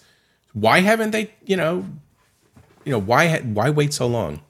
Why 0.52 0.80
haven't 0.80 1.12
they? 1.12 1.32
You 1.44 1.56
know, 1.56 1.86
you 2.84 2.92
know 2.92 3.00
why 3.00 3.38
why 3.40 3.70
wait 3.70 3.94
so 3.94 4.06
long? 4.06 4.40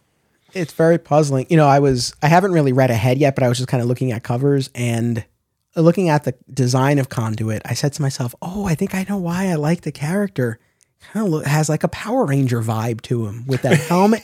It's 0.55 0.73
very 0.73 0.99
puzzling. 0.99 1.47
You 1.49 1.57
know, 1.57 1.66
I 1.66 1.78
was 1.78 2.15
I 2.23 2.28
haven't 2.28 2.53
really 2.53 2.73
read 2.73 2.90
ahead 2.90 3.19
yet, 3.19 3.35
but 3.35 3.44
I 3.44 3.49
was 3.49 3.59
just 3.59 3.69
kind 3.69 3.82
of 3.82 3.89
looking 3.89 4.12
at 4.12 4.23
covers 4.23 4.70
and 4.74 5.24
looking 5.77 6.09
at 6.09 6.24
the 6.24 6.35
design 6.53 6.99
of 6.99 7.09
Conduit. 7.09 7.62
I 7.65 7.74
said 7.74 7.93
to 7.94 8.03
myself, 8.03 8.35
"Oh, 8.43 8.65
I 8.66 8.74
think 8.74 8.94
I 8.94 9.05
know 9.09 9.16
why 9.19 9.47
I 9.49 9.55
like 9.55 9.82
the 9.82 9.93
character. 9.93 10.59
Kind 11.12 11.32
of 11.35 11.44
has 11.47 11.69
like 11.69 11.82
a 11.85 11.89
Power 11.89 12.24
Ranger 12.27 12.62
vibe 12.62 13.01
to 13.03 13.27
him 13.27 13.44
with 13.47 13.62
that 13.62 13.78
helmet." 13.89 14.23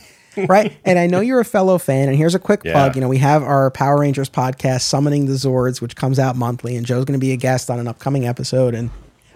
right. 0.49 0.77
And 0.85 0.99
I 1.01 1.09
know 1.09 1.19
you're 1.21 1.41
a 1.41 1.45
fellow 1.45 1.79
fan. 1.79 2.09
And 2.09 2.17
here's 2.17 2.35
a 2.37 2.39
quick 2.39 2.61
Yeah. 2.65 2.73
plug. 2.73 2.95
You 2.95 3.01
know, 3.01 3.09
we 3.09 3.19
have 3.19 3.43
our 3.43 3.71
Power 3.73 3.99
Rangers 3.99 4.31
podcast, 4.31 4.83
Summoning 4.83 5.27
the 5.27 5.33
Zords, 5.33 5.81
which 5.81 5.97
comes 5.97 6.19
out 6.21 6.37
monthly. 6.37 6.77
And 6.77 6.87
Joe's 6.87 7.05
going 7.07 7.19
to 7.19 7.25
be 7.25 7.33
a 7.33 7.37
guest 7.37 7.71
on 7.71 7.81
an 7.81 7.89
upcoming 7.89 8.25
episode. 8.25 8.73
And, 8.75 8.91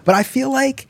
but 0.05 0.15
I 0.15 0.23
feel 0.23 0.49
like, 0.49 0.87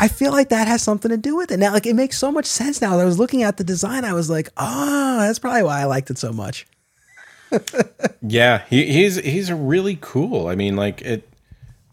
I 0.00 0.08
feel 0.08 0.32
like 0.32 0.48
that 0.48 0.66
has 0.66 0.82
something 0.82 1.10
to 1.10 1.16
do 1.16 1.36
with 1.36 1.52
it. 1.52 1.58
Now, 1.60 1.72
like, 1.72 1.86
it 1.86 1.94
makes 1.94 2.18
so 2.18 2.32
much 2.32 2.46
sense 2.46 2.80
now. 2.80 2.98
I 2.98 3.04
was 3.04 3.20
looking 3.20 3.44
at 3.44 3.56
the 3.56 3.62
design. 3.62 4.04
I 4.04 4.14
was 4.14 4.28
like, 4.28 4.48
oh, 4.56 5.18
that's 5.20 5.38
probably 5.38 5.62
why 5.62 5.80
I 5.80 5.84
liked 5.84 6.10
it 6.10 6.18
so 6.18 6.32
much. 6.32 6.66
Yeah, 8.22 8.62
he, 8.70 8.86
he's 8.86 9.16
he's 9.16 9.50
really 9.50 9.98
cool. 10.00 10.46
I 10.46 10.54
mean, 10.54 10.76
like 10.76 11.02
it. 11.02 11.28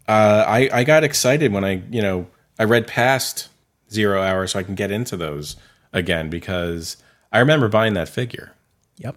Uh, 0.08 0.44
I 0.46 0.70
I 0.72 0.84
got 0.84 1.04
excited 1.04 1.52
when 1.52 1.64
I 1.64 1.82
you 1.90 2.02
know 2.02 2.26
I 2.58 2.64
read 2.64 2.86
past 2.86 3.48
Zero 3.92 4.22
Hour 4.22 4.46
so 4.46 4.58
I 4.58 4.62
can 4.62 4.74
get 4.74 4.90
into 4.90 5.16
those 5.16 5.56
again 5.92 6.30
because 6.30 6.96
I 7.32 7.38
remember 7.40 7.68
buying 7.68 7.94
that 7.94 8.08
figure. 8.08 8.52
Yep. 8.98 9.16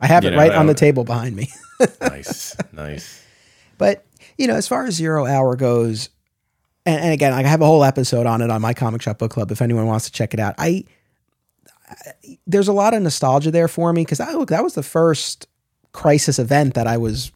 I 0.00 0.06
have 0.06 0.24
You 0.24 0.28
it 0.28 0.32
know, 0.32 0.38
right 0.38 0.52
on 0.52 0.66
the 0.66 0.74
table 0.74 1.04
behind 1.04 1.36
me. 1.36 1.50
Nice, 2.00 2.56
nice. 2.72 3.24
But 3.76 4.04
you 4.38 4.46
know, 4.46 4.54
as 4.54 4.68
far 4.68 4.84
as 4.84 4.94
Zero 4.94 5.26
Hour 5.26 5.56
goes, 5.56 6.10
and, 6.86 7.00
and 7.00 7.12
again, 7.12 7.32
I 7.32 7.42
have 7.42 7.60
a 7.60 7.66
whole 7.66 7.82
episode 7.82 8.24
on 8.24 8.40
it 8.40 8.50
on 8.50 8.60
my 8.60 8.72
comic 8.72 9.02
shop 9.02 9.18
book 9.18 9.32
club. 9.32 9.50
If 9.50 9.60
anyone 9.60 9.86
wants 9.86 10.04
to 10.04 10.12
check 10.12 10.32
it 10.32 10.38
out, 10.38 10.54
I, 10.58 10.84
I 11.88 12.38
there's 12.46 12.68
a 12.68 12.72
lot 12.72 12.94
of 12.94 13.02
nostalgia 13.02 13.50
there 13.50 13.66
for 13.66 13.92
me 13.92 14.02
because 14.02 14.20
I 14.20 14.32
look 14.34 14.50
that 14.50 14.62
was 14.62 14.74
the 14.74 14.84
first 14.84 15.48
crisis 15.92 16.38
event 16.38 16.74
that 16.74 16.86
I 16.86 16.96
was, 16.96 17.32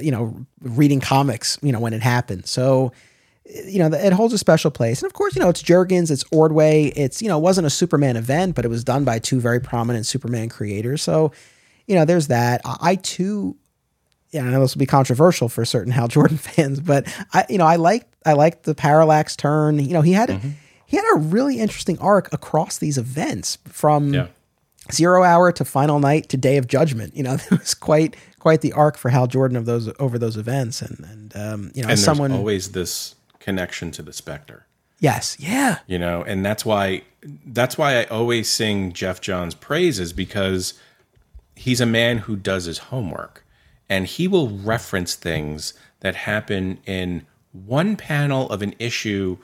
you 0.00 0.10
know, 0.10 0.34
reading 0.62 1.00
comics. 1.00 1.58
You 1.62 1.72
know, 1.72 1.80
when 1.80 1.92
it 1.92 2.02
happened, 2.02 2.46
so. 2.46 2.92
You 3.52 3.80
know, 3.80 3.86
it 3.96 4.12
holds 4.12 4.32
a 4.32 4.38
special 4.38 4.70
place. 4.70 5.02
And 5.02 5.10
of 5.10 5.12
course, 5.12 5.34
you 5.34 5.42
know, 5.42 5.48
it's 5.48 5.60
Jurgens, 5.60 6.12
it's 6.12 6.22
Ordway. 6.30 6.84
It's, 6.94 7.20
you 7.20 7.26
know, 7.26 7.36
it 7.36 7.40
wasn't 7.40 7.66
a 7.66 7.70
Superman 7.70 8.16
event, 8.16 8.54
but 8.54 8.64
it 8.64 8.68
was 8.68 8.84
done 8.84 9.02
by 9.02 9.18
two 9.18 9.40
very 9.40 9.58
prominent 9.58 10.06
Superman 10.06 10.48
creators. 10.48 11.02
So, 11.02 11.32
you 11.88 11.96
know, 11.96 12.04
there's 12.04 12.28
that. 12.28 12.60
I, 12.64 12.94
too 12.94 13.56
yeah, 14.30 14.44
I 14.44 14.50
know 14.50 14.60
this 14.60 14.74
will 14.74 14.80
be 14.80 14.86
controversial 14.86 15.48
for 15.48 15.64
certain 15.64 15.92
Hal 15.92 16.08
Jordan 16.08 16.36
fans, 16.38 16.80
but 16.80 17.06
I, 17.32 17.44
you 17.48 17.58
know, 17.58 17.66
I 17.66 17.76
like 17.76 18.06
I 18.24 18.34
like 18.34 18.62
the 18.62 18.74
parallax 18.74 19.36
turn. 19.36 19.78
You 19.78 19.92
know, 19.92 20.02
he 20.02 20.12
had 20.12 20.28
mm-hmm. 20.28 20.50
he 20.86 20.96
had 20.96 21.06
a 21.14 21.18
really 21.18 21.58
interesting 21.58 21.98
arc 21.98 22.32
across 22.32 22.78
these 22.78 22.98
events 22.98 23.58
from 23.66 24.14
Yeah. 24.14 24.26
Zero 24.94 25.22
Hour 25.22 25.52
to 25.52 25.64
Final 25.64 25.98
Night 26.00 26.28
to 26.30 26.36
Day 26.36 26.56
of 26.56 26.66
Judgment. 26.66 27.16
You 27.16 27.22
know, 27.22 27.34
it 27.50 27.50
was 27.50 27.74
quite 27.74 28.16
quite 28.38 28.60
the 28.60 28.72
arc 28.72 28.96
for 28.96 29.08
Hal 29.10 29.26
Jordan 29.26 29.56
of 29.56 29.66
those 29.66 29.90
over 29.98 30.18
those 30.18 30.36
events, 30.36 30.82
and 30.82 31.04
and 31.08 31.36
um, 31.36 31.72
you 31.74 31.82
know, 31.82 31.88
And 31.90 31.98
someone, 31.98 32.32
always 32.32 32.72
this 32.72 33.14
connection 33.38 33.90
to 33.92 34.02
the 34.02 34.12
Spectre. 34.12 34.66
yes, 34.98 35.36
yeah, 35.40 35.78
you 35.86 35.98
know 35.98 36.22
and 36.22 36.44
that's 36.44 36.64
why 36.64 37.02
that's 37.46 37.76
why 37.78 37.98
i 38.00 38.04
always 38.04 38.48
sing 38.50 38.92
Geoff 38.92 39.20
Johns' 39.20 39.54
praises 39.54 40.12
because 40.12 40.74
he's 41.54 41.80
a 41.80 41.86
man 41.86 42.18
who 42.18 42.36
does 42.36 42.64
his 42.66 42.78
homework 42.78 43.44
and 43.88 44.06
he 44.06 44.28
will 44.28 44.48
reference 44.50 45.14
things 45.14 45.74
that 46.00 46.14
happen 46.16 46.78
in 46.86 47.26
one 47.52 47.96
panel 47.96 48.48
of 48.50 48.62
an 48.62 48.74
issue 48.78 49.36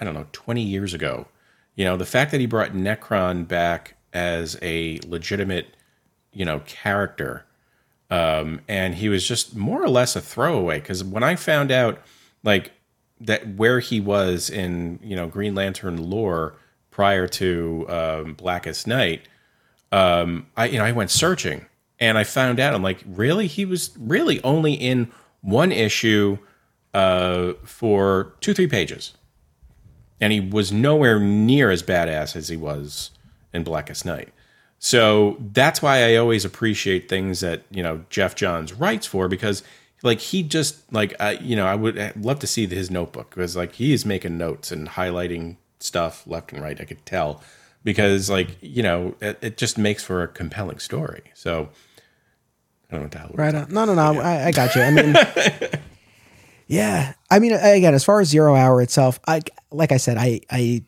i 0.00 0.04
don't 0.04 0.14
know 0.14 0.26
20 0.32 0.62
years 0.62 0.92
ago 0.94 1.26
you 1.74 1.84
know 1.84 1.96
the 1.96 2.06
fact 2.06 2.30
that 2.30 2.40
he 2.40 2.46
brought 2.46 2.72
Nekron 2.72 3.46
back 3.48 3.94
as 4.12 4.58
a 4.62 5.00
legitimate 5.06 5.76
you 6.32 6.44
know 6.44 6.60
character. 6.60 7.44
Um, 8.10 8.60
and 8.68 8.94
he 8.94 9.08
was 9.08 9.26
just 9.26 9.56
more 9.56 9.82
or 9.82 9.88
less 9.88 10.16
a 10.16 10.20
throwaway 10.20 10.80
because 10.80 11.02
when 11.02 11.22
I 11.22 11.34
found 11.34 11.70
out 11.70 11.98
like 12.42 12.72
that 13.20 13.54
where 13.54 13.80
he 13.80 14.00
was 14.00 14.50
in 14.50 14.98
you 15.02 15.16
know 15.16 15.26
Green 15.26 15.54
Lantern 15.54 16.10
lore 16.10 16.54
prior 16.90 17.26
to 17.26 17.86
um, 17.88 18.34
Blackest 18.34 18.86
Night, 18.86 19.28
um, 19.92 20.46
I 20.56 20.66
you 20.66 20.78
know 20.78 20.84
I 20.84 20.92
went 20.92 21.10
searching 21.10 21.66
and 22.00 22.18
I 22.18 22.24
found 22.24 22.60
out 22.60 22.74
I'm 22.74 22.82
like 22.82 23.02
really? 23.06 23.46
He 23.46 23.64
was 23.64 23.96
really 23.98 24.42
only 24.42 24.74
in 24.74 25.10
one 25.40 25.72
issue 25.72 26.38
uh, 26.92 27.52
for 27.64 28.34
two 28.40 28.52
three 28.52 28.66
pages, 28.68 29.14
and 30.20 30.32
he 30.32 30.40
was 30.40 30.70
nowhere 30.70 31.18
near 31.18 31.70
as 31.70 31.82
badass 31.82 32.36
as 32.36 32.48
he 32.48 32.56
was 32.56 33.10
in 33.52 33.64
Blackest 33.64 34.04
Night. 34.04 34.32
So 34.78 35.36
that's 35.52 35.80
why 35.80 36.04
I 36.04 36.16
always 36.16 36.44
appreciate 36.44 37.08
things 37.08 37.40
that 37.40 37.62
you 37.70 37.82
know 37.82 38.04
Geoff 38.10 38.34
Johns 38.34 38.72
writes 38.72 39.06
for 39.06 39.28
because 39.28 39.62
like 40.02 40.18
he 40.18 40.42
just 40.42 40.92
like 40.92 41.14
I 41.20 41.32
you 41.32 41.54
know 41.54 41.66
I 41.66 41.74
would 41.74 42.12
love 42.16 42.40
to 42.40 42.46
see 42.46 42.66
his 42.66 42.90
notebook 42.90 43.30
because 43.30 43.56
like 43.56 43.74
he 43.74 43.92
is 43.92 44.04
making 44.04 44.38
notes 44.38 44.72
and 44.72 44.88
highlighting 44.88 45.56
stuff 45.78 46.26
left 46.26 46.52
and 46.52 46.62
right. 46.62 46.80
I 46.80 46.84
could 46.84 47.04
tell 47.06 47.42
because 47.84 48.28
like 48.28 48.56
you 48.60 48.82
know 48.82 49.14
it, 49.20 49.38
it 49.40 49.56
just 49.56 49.78
makes 49.78 50.02
for 50.02 50.22
a 50.22 50.28
compelling 50.28 50.80
story. 50.80 51.22
So 51.34 51.68
I 52.90 52.96
don't 52.96 53.00
know 53.00 53.04
what 53.04 53.10
the 53.12 53.18
hell. 53.18 53.30
right 53.34 53.54
on. 53.54 53.72
No, 53.72 53.84
no, 53.84 53.94
no, 53.94 54.20
I, 54.20 54.46
I 54.46 54.50
got 54.50 54.74
you. 54.74 54.82
I 54.82 54.90
mean, 54.90 55.14
yeah, 56.66 57.14
I 57.30 57.38
mean, 57.38 57.52
again, 57.52 57.94
as 57.94 58.04
far 58.04 58.20
as 58.20 58.28
Zero 58.28 58.54
Hour 58.54 58.82
itself, 58.82 59.18
I 59.26 59.42
like 59.70 59.92
I 59.92 59.96
said, 59.96 60.18
I 60.18 60.40
I 60.50 60.82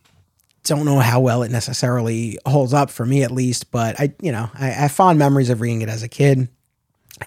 don't 0.64 0.84
know 0.84 0.98
how 0.98 1.20
well 1.20 1.42
it 1.42 1.50
necessarily 1.50 2.38
holds 2.46 2.72
up 2.74 2.90
for 2.90 3.06
me 3.06 3.22
at 3.22 3.30
least, 3.30 3.70
but 3.70 3.98
I, 4.00 4.14
you 4.20 4.32
know, 4.32 4.50
I, 4.54 4.66
I 4.66 4.70
have 4.70 4.92
fond 4.92 5.18
memories 5.18 5.50
of 5.50 5.60
reading 5.60 5.82
it 5.82 5.88
as 5.88 6.02
a 6.02 6.08
kid. 6.08 6.48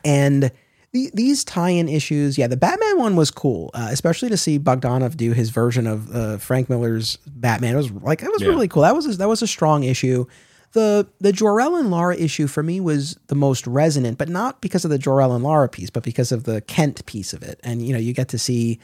And 0.03 0.51
the, 0.91 1.09
these 1.13 1.43
tie-in 1.43 1.87
issues, 1.89 2.37
yeah, 2.37 2.47
the 2.47 2.57
Batman 2.57 2.97
one 2.97 3.15
was 3.15 3.31
cool, 3.31 3.71
uh, 3.73 3.87
especially 3.91 4.29
to 4.29 4.37
see 4.37 4.59
Bogdanove 4.59 5.15
do 5.17 5.33
his 5.33 5.49
version 5.49 5.87
of 5.87 6.13
uh, 6.15 6.37
Frank 6.37 6.69
Miller's 6.69 7.17
Batman. 7.27 7.73
It 7.73 7.77
was 7.77 7.91
like 7.91 8.21
it 8.23 8.31
was 8.31 8.41
Yeah. 8.41 8.49
really 8.49 8.67
cool. 8.67 8.81
That 8.83 8.95
was 8.95 9.05
a, 9.05 9.17
that 9.17 9.27
was 9.27 9.41
a 9.41 9.47
strong 9.47 9.83
issue. 9.83 10.25
The 10.73 11.07
the 11.19 11.31
Jor-El 11.31 11.75
and 11.77 11.89
Lara 11.91 12.15
issue 12.17 12.47
for 12.47 12.61
me 12.63 12.79
was 12.79 13.17
the 13.27 13.35
most 13.35 13.65
resonant, 13.67 14.17
but 14.17 14.29
not 14.29 14.59
because 14.61 14.83
of 14.83 14.91
the 14.91 14.97
Jor-El 14.97 15.33
and 15.33 15.43
Lara 15.43 15.69
piece, 15.69 15.89
but 15.89 16.03
because 16.03 16.31
of 16.31 16.43
the 16.43 16.61
Kent 16.61 17.05
piece 17.05 17.33
of 17.33 17.41
it. 17.43 17.59
And 17.63 17.85
you 17.85 17.93
know, 17.93 17.99
you 17.99 18.13
get 18.13 18.27
to 18.29 18.37
see 18.39 18.79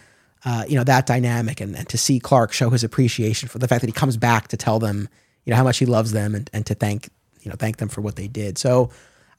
uh, 0.45 0.65
you 0.68 0.76
know 0.76 0.84
that 0.84 1.06
dynamic 1.06 1.61
and, 1.61 1.76
and 1.76 1.88
to 1.90 1.98
see 1.98 2.20
Clark 2.20 2.52
show 2.53 2.70
his 2.70 2.84
appreciation 2.84 3.48
for 3.49 3.60
the 3.60 3.68
fact 3.68 3.82
that 3.82 3.88
he 3.88 3.94
comes 3.94 4.18
back 4.18 4.49
to 4.49 4.57
tell 4.57 4.80
them 4.80 5.07
you 5.45 5.52
know 5.52 5.57
how 5.57 5.64
much 5.64 5.78
he 5.78 5.86
loves 5.86 6.11
them 6.11 6.36
and, 6.36 6.49
and 6.53 6.65
to 6.65 6.76
thank 6.76 7.10
you 7.41 7.49
know 7.49 7.56
thank 7.57 7.78
them 7.78 7.90
for 7.90 8.02
what 8.02 8.15
they 8.15 8.28
did. 8.28 8.57
So 8.57 8.90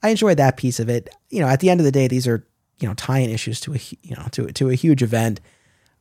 I 0.03 0.09
enjoyed 0.09 0.37
that 0.37 0.57
piece 0.57 0.79
of 0.79 0.89
it. 0.89 1.09
You 1.29 1.39
know, 1.41 1.47
at 1.47 1.59
the 1.59 1.69
end 1.69 1.79
of 1.79 1.85
the 1.85 1.91
day, 1.91 2.07
these 2.07 2.27
are 2.27 2.45
you 2.79 2.87
know 2.87 2.93
tie-in 2.95 3.29
issues 3.29 3.59
to 3.61 3.73
a 3.73 3.77
you 4.03 4.15
know 4.15 4.25
to 4.31 4.51
to 4.53 4.69
a 4.69 4.75
huge 4.75 5.01
event. 5.03 5.41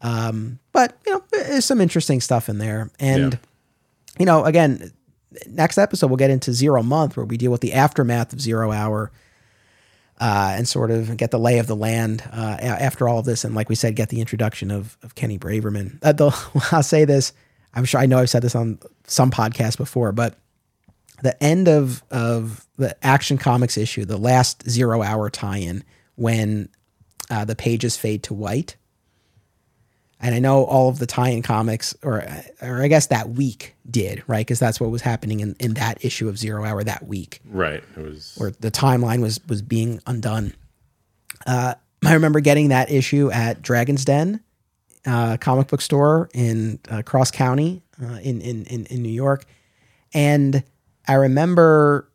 Um, 0.01 0.59
but 0.72 0.98
you 1.06 1.12
know, 1.12 1.22
there's 1.31 1.64
some 1.64 1.81
interesting 1.81 2.20
stuff 2.20 2.48
in 2.48 2.59
there, 2.59 2.90
and 3.01 3.32
Yeah. 3.32 3.39
you 4.18 4.26
know, 4.26 4.44
again, 4.44 4.93
next 5.48 5.78
episode 5.78 6.09
we'll 6.09 6.16
get 6.18 6.31
into 6.31 6.52
Zero 6.52 6.82
Month 6.82 7.16
where 7.16 7.24
we 7.24 7.36
deal 7.36 7.51
with 7.51 7.60
the 7.62 7.72
aftermath 7.72 8.32
of 8.32 8.40
Zero 8.40 8.70
Hour. 8.72 9.10
Uh, 10.20 10.54
and 10.56 10.68
sort 10.68 10.92
of 10.92 11.16
get 11.16 11.32
the 11.32 11.38
lay 11.40 11.58
of 11.58 11.66
the 11.66 11.74
land 11.74 12.22
uh, 12.32 12.56
after 12.60 13.08
all 13.08 13.18
of 13.18 13.24
this, 13.24 13.42
and 13.44 13.54
like 13.54 13.68
we 13.68 13.74
said, 13.74 13.96
get 13.96 14.10
the 14.10 14.20
introduction 14.20 14.70
of 14.70 14.96
of 15.02 15.16
Kenny 15.16 15.38
Braverman. 15.38 15.98
Uh, 16.02 16.12
the, 16.12 16.30
I'll 16.72 16.84
say 16.84 17.04
this: 17.04 17.32
I'm 17.74 17.84
sure 17.84 18.00
I 18.00 18.06
know 18.06 18.18
I've 18.18 18.30
said 18.30 18.42
this 18.42 18.54
on 18.54 18.78
some 19.08 19.32
podcast 19.32 19.76
before, 19.76 20.12
but 20.12 20.38
the 21.22 21.42
end 21.42 21.68
of 21.68 22.02
of 22.10 22.66
the 22.76 22.96
Action 23.04 23.38
Comics 23.38 23.76
issue, 23.76 24.04
the 24.04 24.16
last 24.16 24.68
zero 24.68 25.02
hour 25.02 25.30
tie-in, 25.30 25.82
when 26.14 26.68
uh, 27.30 27.44
the 27.44 27.56
pages 27.56 27.96
fade 27.96 28.22
to 28.24 28.34
white. 28.34 28.76
And 30.24 30.34
I 30.34 30.38
know 30.38 30.64
all 30.64 30.88
of 30.88 30.98
the 30.98 31.06
tie-in 31.06 31.42
comics, 31.42 31.94
or 32.02 32.24
or 32.62 32.82
I 32.82 32.88
guess 32.88 33.09
that 33.09 33.30
week 33.30 33.74
did 33.90 34.22
right 34.26 34.40
because 34.46 34.59
that's 34.59 34.80
what 34.80 34.90
was 34.90 35.02
happening 35.02 35.40
in, 35.40 35.55
in 35.60 35.74
that 35.74 36.02
issue 36.05 36.28
of 36.28 36.38
Zero 36.38 36.64
Hour 36.64 36.82
that 36.84 37.06
week, 37.06 37.40
Right. 37.44 37.84
It 37.96 38.01
was. 38.02 38.34
where 38.36 38.51
the 38.51 38.70
timeline 38.70 39.20
was 39.20 39.38
was 39.48 39.60
being 39.62 40.01
undone. 40.06 40.55
Uh, 41.46 41.74
I 42.05 42.14
remember 42.14 42.40
getting 42.40 42.68
that 42.68 42.90
issue 42.90 43.30
at 43.30 43.60
Dragon's 43.62 44.05
Den, 44.05 44.40
uh, 45.06 45.36
comic 45.36 45.68
book 45.68 45.80
store 45.82 46.30
in 46.32 46.78
uh, 46.88 47.02
Cross 47.02 47.32
County 47.32 47.82
uh, 48.02 48.18
in, 48.22 48.40
in 48.40 48.64
in 48.64 48.86
in 48.86 49.02
New 49.02 49.12
York, 49.12 49.44
and 50.14 50.62
I 51.06 51.14
remember 51.14 52.09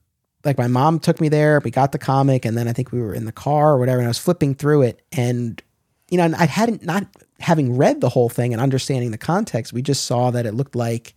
like 0.43 0.57
my 0.57 0.67
mom 0.67 0.99
took 0.99 1.21
me 1.21 1.29
there. 1.29 1.61
We 1.63 1.69
got 1.69 1.91
the 1.91 1.99
comic, 1.99 2.45
and 2.45 2.57
then 2.57 2.67
I 2.67 2.73
think 2.73 2.91
we 2.91 3.01
were 3.01 3.13
in 3.13 3.25
the 3.25 3.31
car 3.31 3.73
or 3.73 3.77
whatever, 3.77 3.99
and 3.99 4.07
I 4.07 4.09
was 4.09 4.17
flipping 4.17 4.55
through 4.55 4.81
it, 4.83 5.01
and 5.11 5.61
you 6.09 6.17
know, 6.17 6.23
and 6.23 6.35
I 6.35 6.45
hadn't 6.45 6.83
not 6.83 7.05
having 7.39 7.77
read 7.77 8.01
the 8.01 8.09
whole 8.09 8.29
thing 8.29 8.53
and 8.53 8.61
understanding 8.61 9.11
the 9.11 9.17
context. 9.17 9.73
We 9.73 9.81
just 9.81 10.05
saw 10.05 10.31
that 10.31 10.45
it 10.45 10.53
looked 10.53 10.75
like 10.75 11.13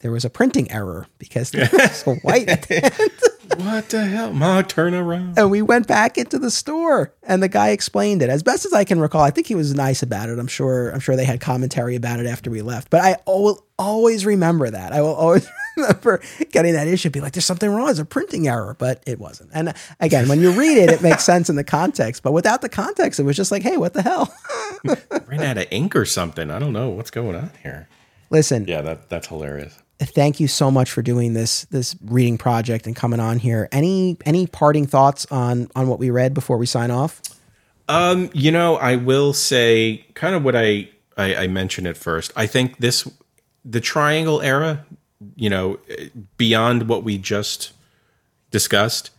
there 0.00 0.10
was 0.12 0.24
a 0.24 0.30
printing 0.30 0.70
error 0.70 1.06
because 1.18 1.52
it 1.54 1.72
was 1.72 2.02
white 2.22 2.48
at 2.48 2.62
the 2.62 2.84
end. 2.84 3.64
what 3.64 3.88
the 3.88 4.04
hell? 4.04 4.32
Ma, 4.32 4.60
turn 4.62 4.92
around. 4.94 5.38
And 5.38 5.50
we 5.50 5.62
went 5.62 5.86
back 5.86 6.18
into 6.18 6.38
the 6.38 6.50
store 6.50 7.14
and 7.22 7.42
the 7.42 7.48
guy 7.48 7.70
explained 7.70 8.20
it 8.22 8.28
as 8.28 8.42
best 8.42 8.66
as 8.66 8.72
I 8.74 8.84
can 8.84 9.00
recall. 9.00 9.22
I 9.22 9.30
think 9.30 9.46
he 9.46 9.54
was 9.54 9.74
nice 9.74 10.02
about 10.02 10.28
it. 10.28 10.38
I'm 10.38 10.46
sure 10.48 10.90
I'm 10.90 11.00
sure 11.00 11.16
they 11.16 11.24
had 11.24 11.40
commentary 11.40 11.96
about 11.96 12.20
it 12.20 12.26
after 12.26 12.50
we 12.50 12.60
left. 12.60 12.90
But 12.90 13.00
I 13.00 13.16
will 13.26 13.64
always 13.78 14.26
remember 14.26 14.68
that. 14.70 14.92
I 14.92 15.00
will 15.00 15.14
always 15.14 15.48
remember 15.76 16.20
getting 16.52 16.74
that 16.74 16.88
issue 16.88 17.08
be 17.08 17.20
like 17.20 17.32
there's 17.32 17.44
something 17.46 17.70
wrong, 17.70 17.88
it's 17.88 17.98
a 17.98 18.04
printing 18.04 18.48
error, 18.48 18.76
but 18.78 19.02
it 19.06 19.18
wasn't. 19.18 19.50
And 19.54 19.70
uh, 19.70 19.72
again, 20.00 20.28
when 20.28 20.40
you 20.40 20.50
read 20.52 20.76
it 20.76 20.90
it 20.90 21.02
makes 21.02 21.24
sense 21.24 21.48
in 21.48 21.56
the 21.56 21.64
context, 21.64 22.22
but 22.22 22.32
without 22.32 22.60
the 22.60 22.68
context 22.68 23.18
it 23.18 23.22
was 23.22 23.36
just 23.36 23.50
like, 23.50 23.62
"Hey, 23.62 23.76
what 23.78 23.94
the 23.94 24.02
hell?" 24.02 24.34
Ran 25.26 25.42
out 25.42 25.58
of 25.58 25.66
ink 25.70 25.96
or 25.96 26.04
something. 26.04 26.50
I 26.50 26.58
don't 26.58 26.72
know 26.74 26.90
what's 26.90 27.10
going 27.10 27.34
on 27.34 27.50
here. 27.62 27.88
Listen, 28.28 28.66
Yeah, 28.66 28.82
that 28.82 29.08
that's 29.08 29.28
hilarious. 29.28 29.78
Thank 30.00 30.40
you 30.40 30.48
so 30.48 30.70
much 30.70 30.90
for 30.90 31.02
doing 31.02 31.32
this 31.32 31.64
this 31.66 31.96
reading 32.04 32.38
project 32.38 32.86
and 32.86 32.94
coming 32.94 33.20
on 33.20 33.38
here. 33.38 33.68
Any 33.72 34.16
any 34.24 34.46
parting 34.46 34.86
thoughts 34.86 35.26
on 35.30 35.68
on 35.74 35.88
what 35.88 35.98
we 35.98 36.10
read 36.10 36.34
before 36.34 36.56
we 36.56 36.66
sign 36.66 36.90
off? 36.90 37.20
Um, 37.88 38.30
you 38.32 38.50
know, 38.50 38.76
I 38.76 38.96
will 38.96 39.32
say 39.32 40.04
kind 40.14 40.34
of 40.34 40.44
what 40.44 40.56
I, 40.56 40.88
I 41.16 41.36
I 41.36 41.46
mentioned 41.46 41.86
at 41.86 41.96
first. 41.96 42.32
I 42.36 42.46
think 42.46 42.78
this 42.78 43.08
the 43.64 43.80
triangle 43.80 44.40
era, 44.42 44.84
you 45.34 45.50
know, 45.50 45.78
beyond 46.36 46.88
what 46.88 47.02
we 47.02 47.18
just 47.18 47.72
discussed, 48.50 49.10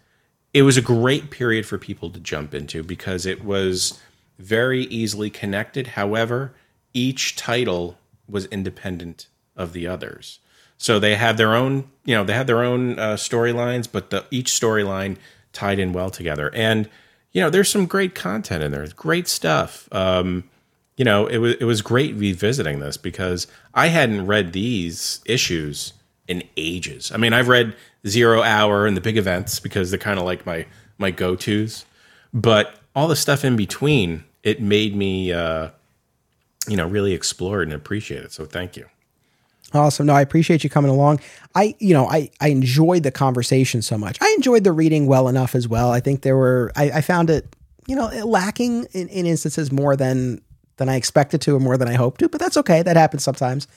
it 0.53 0.61
was 0.61 0.77
a 0.77 0.81
great 0.81 1.31
period 1.31 1.65
for 1.65 1.77
people 1.77 2.09
to 2.11 2.19
jump 2.19 2.53
into 2.53 2.83
because 2.83 3.25
it 3.25 3.43
was 3.43 3.99
very 4.39 4.83
easily 4.85 5.29
connected. 5.29 5.87
However, 5.87 6.53
each 6.93 7.35
title 7.35 7.97
was 8.27 8.45
independent 8.47 9.27
of 9.55 9.73
the 9.73 9.87
others. 9.87 10.39
So 10.77 10.99
they 10.99 11.15
had 11.15 11.37
their 11.37 11.55
own, 11.55 11.89
you 12.05 12.15
know, 12.15 12.23
they 12.23 12.33
had 12.33 12.47
their 12.47 12.63
own 12.63 12.99
uh, 12.99 13.15
storylines, 13.15 13.87
but 13.91 14.11
the, 14.11 14.25
each 14.31 14.51
storyline 14.51 15.17
tied 15.53 15.79
in 15.79 15.91
well 15.91 16.09
together. 16.09 16.51
And 16.53 16.89
you 17.31 17.41
know, 17.41 17.49
there's 17.49 17.69
some 17.69 17.85
great 17.85 18.15
content 18.15 18.63
in 18.63 18.71
there. 18.71 18.87
Great 18.95 19.27
stuff. 19.27 19.87
Um, 19.91 20.43
you 20.95 21.05
know, 21.05 21.27
it 21.27 21.37
was 21.37 21.55
it 21.59 21.65
was 21.65 21.81
great 21.81 22.15
revisiting 22.15 22.79
this 22.79 22.97
because 22.97 23.45
I 23.73 23.87
hadn't 23.87 24.25
read 24.25 24.53
these 24.53 25.21
issues 25.25 25.93
in 26.27 26.43
ages. 26.57 27.11
I 27.13 27.17
mean, 27.17 27.33
I've 27.33 27.47
read 27.47 27.75
Zero 28.07 28.41
Hour 28.41 28.87
and 28.87 28.97
the 28.97 29.01
big 29.01 29.17
events 29.17 29.59
because 29.59 29.91
they're 29.91 29.99
kind 29.99 30.17
of 30.17 30.25
like 30.25 30.45
my 30.45 30.65
my 30.97 31.11
go 31.11 31.35
tos, 31.35 31.85
but 32.33 32.79
all 32.95 33.07
the 33.07 33.15
stuff 33.15 33.45
in 33.45 33.55
between, 33.55 34.23
it 34.41 34.59
made 34.59 34.95
me, 34.95 35.31
uh, 35.31 35.69
you 36.67 36.75
know, 36.75 36.87
really 36.87 37.13
explore 37.13 37.61
it 37.61 37.65
and 37.65 37.73
appreciate 37.73 38.23
it. 38.23 38.31
So 38.31 38.45
thank 38.45 38.75
you. 38.75 38.87
Awesome. 39.73 40.05
No, 40.05 40.13
I 40.13 40.21
appreciate 40.21 40.63
you 40.63 40.69
coming 40.69 40.91
along. 40.91 41.19
I, 41.53 41.75
you 41.79 41.93
know, 41.93 42.07
I, 42.07 42.29
I 42.39 42.49
enjoyed 42.49 43.03
the 43.03 43.11
conversation 43.11 43.81
so 43.81 43.97
much. 43.97 44.17
I 44.21 44.33
enjoyed 44.37 44.63
the 44.63 44.71
reading 44.71 45.07
well 45.07 45.27
enough 45.27 45.55
as 45.55 45.67
well. 45.67 45.91
I 45.91 45.99
think 45.99 46.21
there 46.21 46.37
were, 46.37 46.71
I, 46.75 46.91
I 46.91 47.01
found 47.01 47.29
it, 47.29 47.53
you 47.85 47.95
know, 47.95 48.07
lacking 48.25 48.85
in, 48.93 49.09
in 49.09 49.25
instances 49.25 49.71
more 49.71 49.95
than, 49.95 50.41
than 50.77 50.87
I 50.87 50.95
expected 50.95 51.41
to 51.41 51.55
or 51.55 51.59
more 51.59 51.77
than 51.77 51.87
I 51.87 51.93
hoped 51.93 52.19
to, 52.21 52.29
but 52.29 52.39
that's 52.39 52.55
okay. 52.57 52.81
That 52.81 52.95
happens 52.95 53.23
sometimes. 53.23 53.67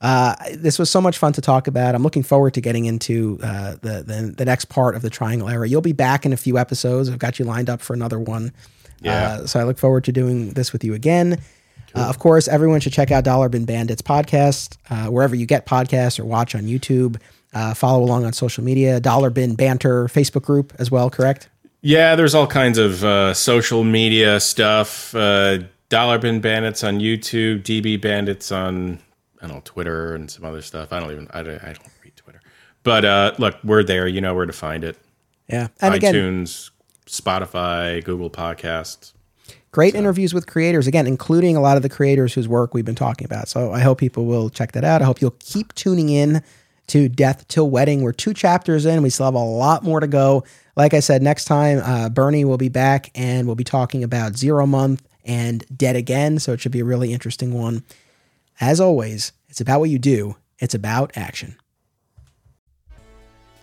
Uh, 0.00 0.34
this 0.52 0.78
was 0.78 0.90
so 0.90 1.00
much 1.00 1.16
fun 1.16 1.32
to 1.32 1.40
talk 1.40 1.66
about. 1.66 1.94
I'm 1.94 2.02
looking 2.02 2.22
forward 2.22 2.52
to 2.54 2.60
getting 2.60 2.84
into 2.84 3.38
uh, 3.42 3.76
the, 3.80 4.02
the 4.02 4.34
the 4.36 4.44
next 4.44 4.66
part 4.66 4.96
of 4.96 5.02
the 5.02 5.08
Triangle 5.08 5.48
Era. 5.48 5.66
You'll 5.66 5.80
be 5.80 5.92
back 5.92 6.26
in 6.26 6.32
a 6.32 6.36
few 6.36 6.58
episodes. 6.58 7.08
I've 7.08 7.18
got 7.18 7.38
you 7.38 7.46
lined 7.46 7.70
up 7.70 7.80
for 7.80 7.94
another 7.94 8.18
one. 8.18 8.52
Yeah. 9.00 9.12
Uh, 9.14 9.46
so 9.46 9.60
I 9.60 9.64
look 9.64 9.78
forward 9.78 10.04
to 10.04 10.12
doing 10.12 10.50
this 10.50 10.72
with 10.74 10.84
you 10.84 10.92
again. 10.92 11.40
Uh, 11.94 12.08
of 12.08 12.18
course, 12.18 12.48
everyone 12.48 12.80
should 12.80 12.92
check 12.92 13.10
out 13.10 13.24
Dollar 13.24 13.48
Bin 13.48 13.64
Bandits 13.64 14.02
podcast 14.02 14.76
uh, 14.90 15.10
wherever 15.10 15.34
you 15.34 15.46
get 15.46 15.66
podcasts 15.66 16.18
or 16.18 16.24
watch 16.24 16.54
on 16.54 16.62
YouTube. 16.62 17.20
Uh, 17.52 17.72
follow 17.72 18.02
along 18.02 18.24
on 18.24 18.32
social 18.32 18.64
media, 18.64 18.98
Dollar 18.98 19.30
Bin 19.30 19.54
Banter 19.54 20.06
Facebook 20.06 20.42
group 20.42 20.72
as 20.78 20.90
well. 20.90 21.08
Correct? 21.08 21.48
Yeah, 21.82 22.16
there's 22.16 22.34
all 22.34 22.46
kinds 22.46 22.78
of 22.78 23.04
uh, 23.04 23.34
social 23.34 23.84
media 23.84 24.40
stuff. 24.40 25.14
Uh, 25.14 25.58
Dollar 25.88 26.18
Bin 26.18 26.40
Bandits 26.40 26.82
on 26.82 26.98
YouTube, 26.98 27.62
DB 27.62 28.00
Bandits 28.00 28.50
on 28.50 28.98
I 29.40 29.46
don't 29.46 29.56
know 29.56 29.62
Twitter 29.64 30.14
and 30.14 30.30
some 30.30 30.44
other 30.44 30.62
stuff. 30.62 30.92
I 30.92 30.98
don't 30.98 31.12
even 31.12 31.28
I 31.32 31.42
don't, 31.42 31.62
I 31.62 31.74
don't 31.74 31.88
read 32.02 32.16
Twitter, 32.16 32.40
but 32.82 33.04
uh, 33.04 33.34
look, 33.38 33.56
we're 33.62 33.84
there. 33.84 34.08
You 34.08 34.20
know 34.20 34.34
where 34.34 34.46
to 34.46 34.52
find 34.52 34.82
it. 34.82 34.96
Yeah. 35.48 35.68
And 35.80 35.94
again, 35.94 36.14
iTunes, 36.14 36.70
Spotify, 37.06 38.02
Google 38.02 38.30
Podcasts. 38.30 39.12
Great 39.74 39.96
interviews 39.96 40.32
with 40.32 40.46
creators 40.46 40.86
again 40.86 41.04
including 41.04 41.56
a 41.56 41.60
lot 41.60 41.76
of 41.76 41.82
the 41.82 41.88
creators 41.88 42.32
whose 42.32 42.46
work 42.46 42.72
we've 42.72 42.84
been 42.84 42.94
talking 42.94 43.24
about. 43.24 43.48
So 43.48 43.72
i 43.72 43.80
hope 43.80 43.98
people 43.98 44.24
will 44.24 44.48
check 44.48 44.70
that 44.72 44.84
out. 44.84 45.02
I 45.02 45.04
hope 45.04 45.20
you'll 45.20 45.34
keep 45.40 45.74
tuning 45.74 46.10
in 46.10 46.44
to 46.86 47.08
death 47.08 47.48
till 47.48 47.68
wedding. 47.68 48.02
We're 48.02 48.12
two 48.12 48.34
chapters 48.34 48.86
in. 48.86 49.02
We 49.02 49.10
still 49.10 49.26
have 49.26 49.34
a 49.34 49.38
lot 49.38 49.82
more 49.82 49.98
to 49.98 50.06
go. 50.06 50.44
Like 50.76 50.94
i 50.94 51.00
said 51.00 51.22
next 51.22 51.46
time 51.46 51.80
uh, 51.82 52.08
bernie 52.08 52.44
will 52.44 52.56
be 52.56 52.68
back 52.68 53.10
and 53.16 53.48
we'll 53.48 53.56
be 53.56 53.64
talking 53.64 54.04
about 54.04 54.36
zero 54.36 54.64
month 54.64 55.02
and 55.24 55.64
dead 55.76 55.96
again. 55.96 56.38
So 56.38 56.52
it 56.52 56.60
should 56.60 56.70
be 56.70 56.80
a 56.80 56.84
really 56.84 57.12
interesting 57.12 57.52
one. 57.52 57.82
As 58.60 58.80
always 58.80 59.32
it's 59.48 59.60
about 59.60 59.80
what 59.80 59.90
you 59.90 59.98
do. 59.98 60.36
It's 60.60 60.76
about 60.76 61.16
action. 61.16 61.56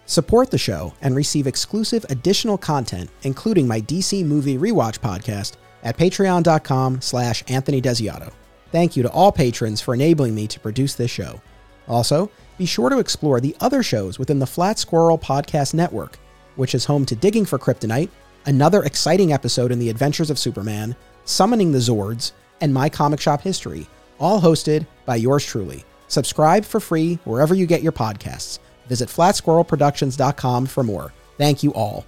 Support 0.08 0.52
the 0.52 0.58
show 0.58 0.94
and 1.02 1.16
receive 1.16 1.48
exclusive 1.48 2.06
additional 2.10 2.58
content, 2.58 3.10
including 3.24 3.66
my 3.66 3.80
DC 3.80 4.26
movie 4.26 4.58
rewatch 4.58 5.00
podcast 5.00 5.56
at 5.84 5.98
patreon.com 5.98 7.02
slash 7.02 7.44
Anthony 7.48 7.82
Desiato. 7.82 8.32
Thank 8.72 8.96
you 8.96 9.04
to 9.04 9.12
all 9.12 9.32
patrons 9.32 9.82
for 9.82 9.94
enabling 9.94 10.34
me 10.34 10.48
to 10.48 10.60
produce 10.60 10.96
this 10.96 11.12
show. 11.12 11.42
Also, 11.88 12.32
be 12.58 12.66
sure 12.66 12.90
to 12.90 13.00
explore 13.00 13.40
the 13.40 13.56
other 13.60 13.84
shows 13.84 14.20
within 14.20 14.40
the 14.40 14.48
Flat 14.48 14.80
Squirrel 14.80 15.18
Podcast 15.18 15.74
Network, 15.74 16.20
which 16.56 16.76
is 16.76 16.86
home 16.86 17.06
to 17.06 17.16
Digging 17.16 17.46
for 17.46 17.58
Kryptonite, 17.60 18.10
another 18.46 18.84
exciting 18.84 19.34
episode 19.34 19.72
in 19.72 19.80
the 19.80 19.90
Adventures 19.90 20.30
of 20.30 20.40
Superman, 20.40 20.96
Summoning 21.26 21.72
the 21.72 21.80
Zords, 21.80 22.32
and 22.62 22.74
My 22.74 22.88
Comic 22.88 23.20
Shop 23.20 23.42
History, 23.42 23.88
all 24.20 24.40
hosted 24.40 24.86
by 25.06 25.16
yours 25.16 25.46
truly. 25.46 25.84
Subscribe 26.08 26.64
for 26.64 26.80
free 26.80 27.18
wherever 27.24 27.56
you 27.56 27.66
get 27.66 27.82
your 27.82 27.92
podcasts. 27.92 28.60
Visit 28.88 29.10
flatsquirrelproductions.com 29.10 30.66
for 30.66 30.84
more. 30.84 31.14
Thank 31.38 31.64
you 31.64 31.74
all. 31.74 32.06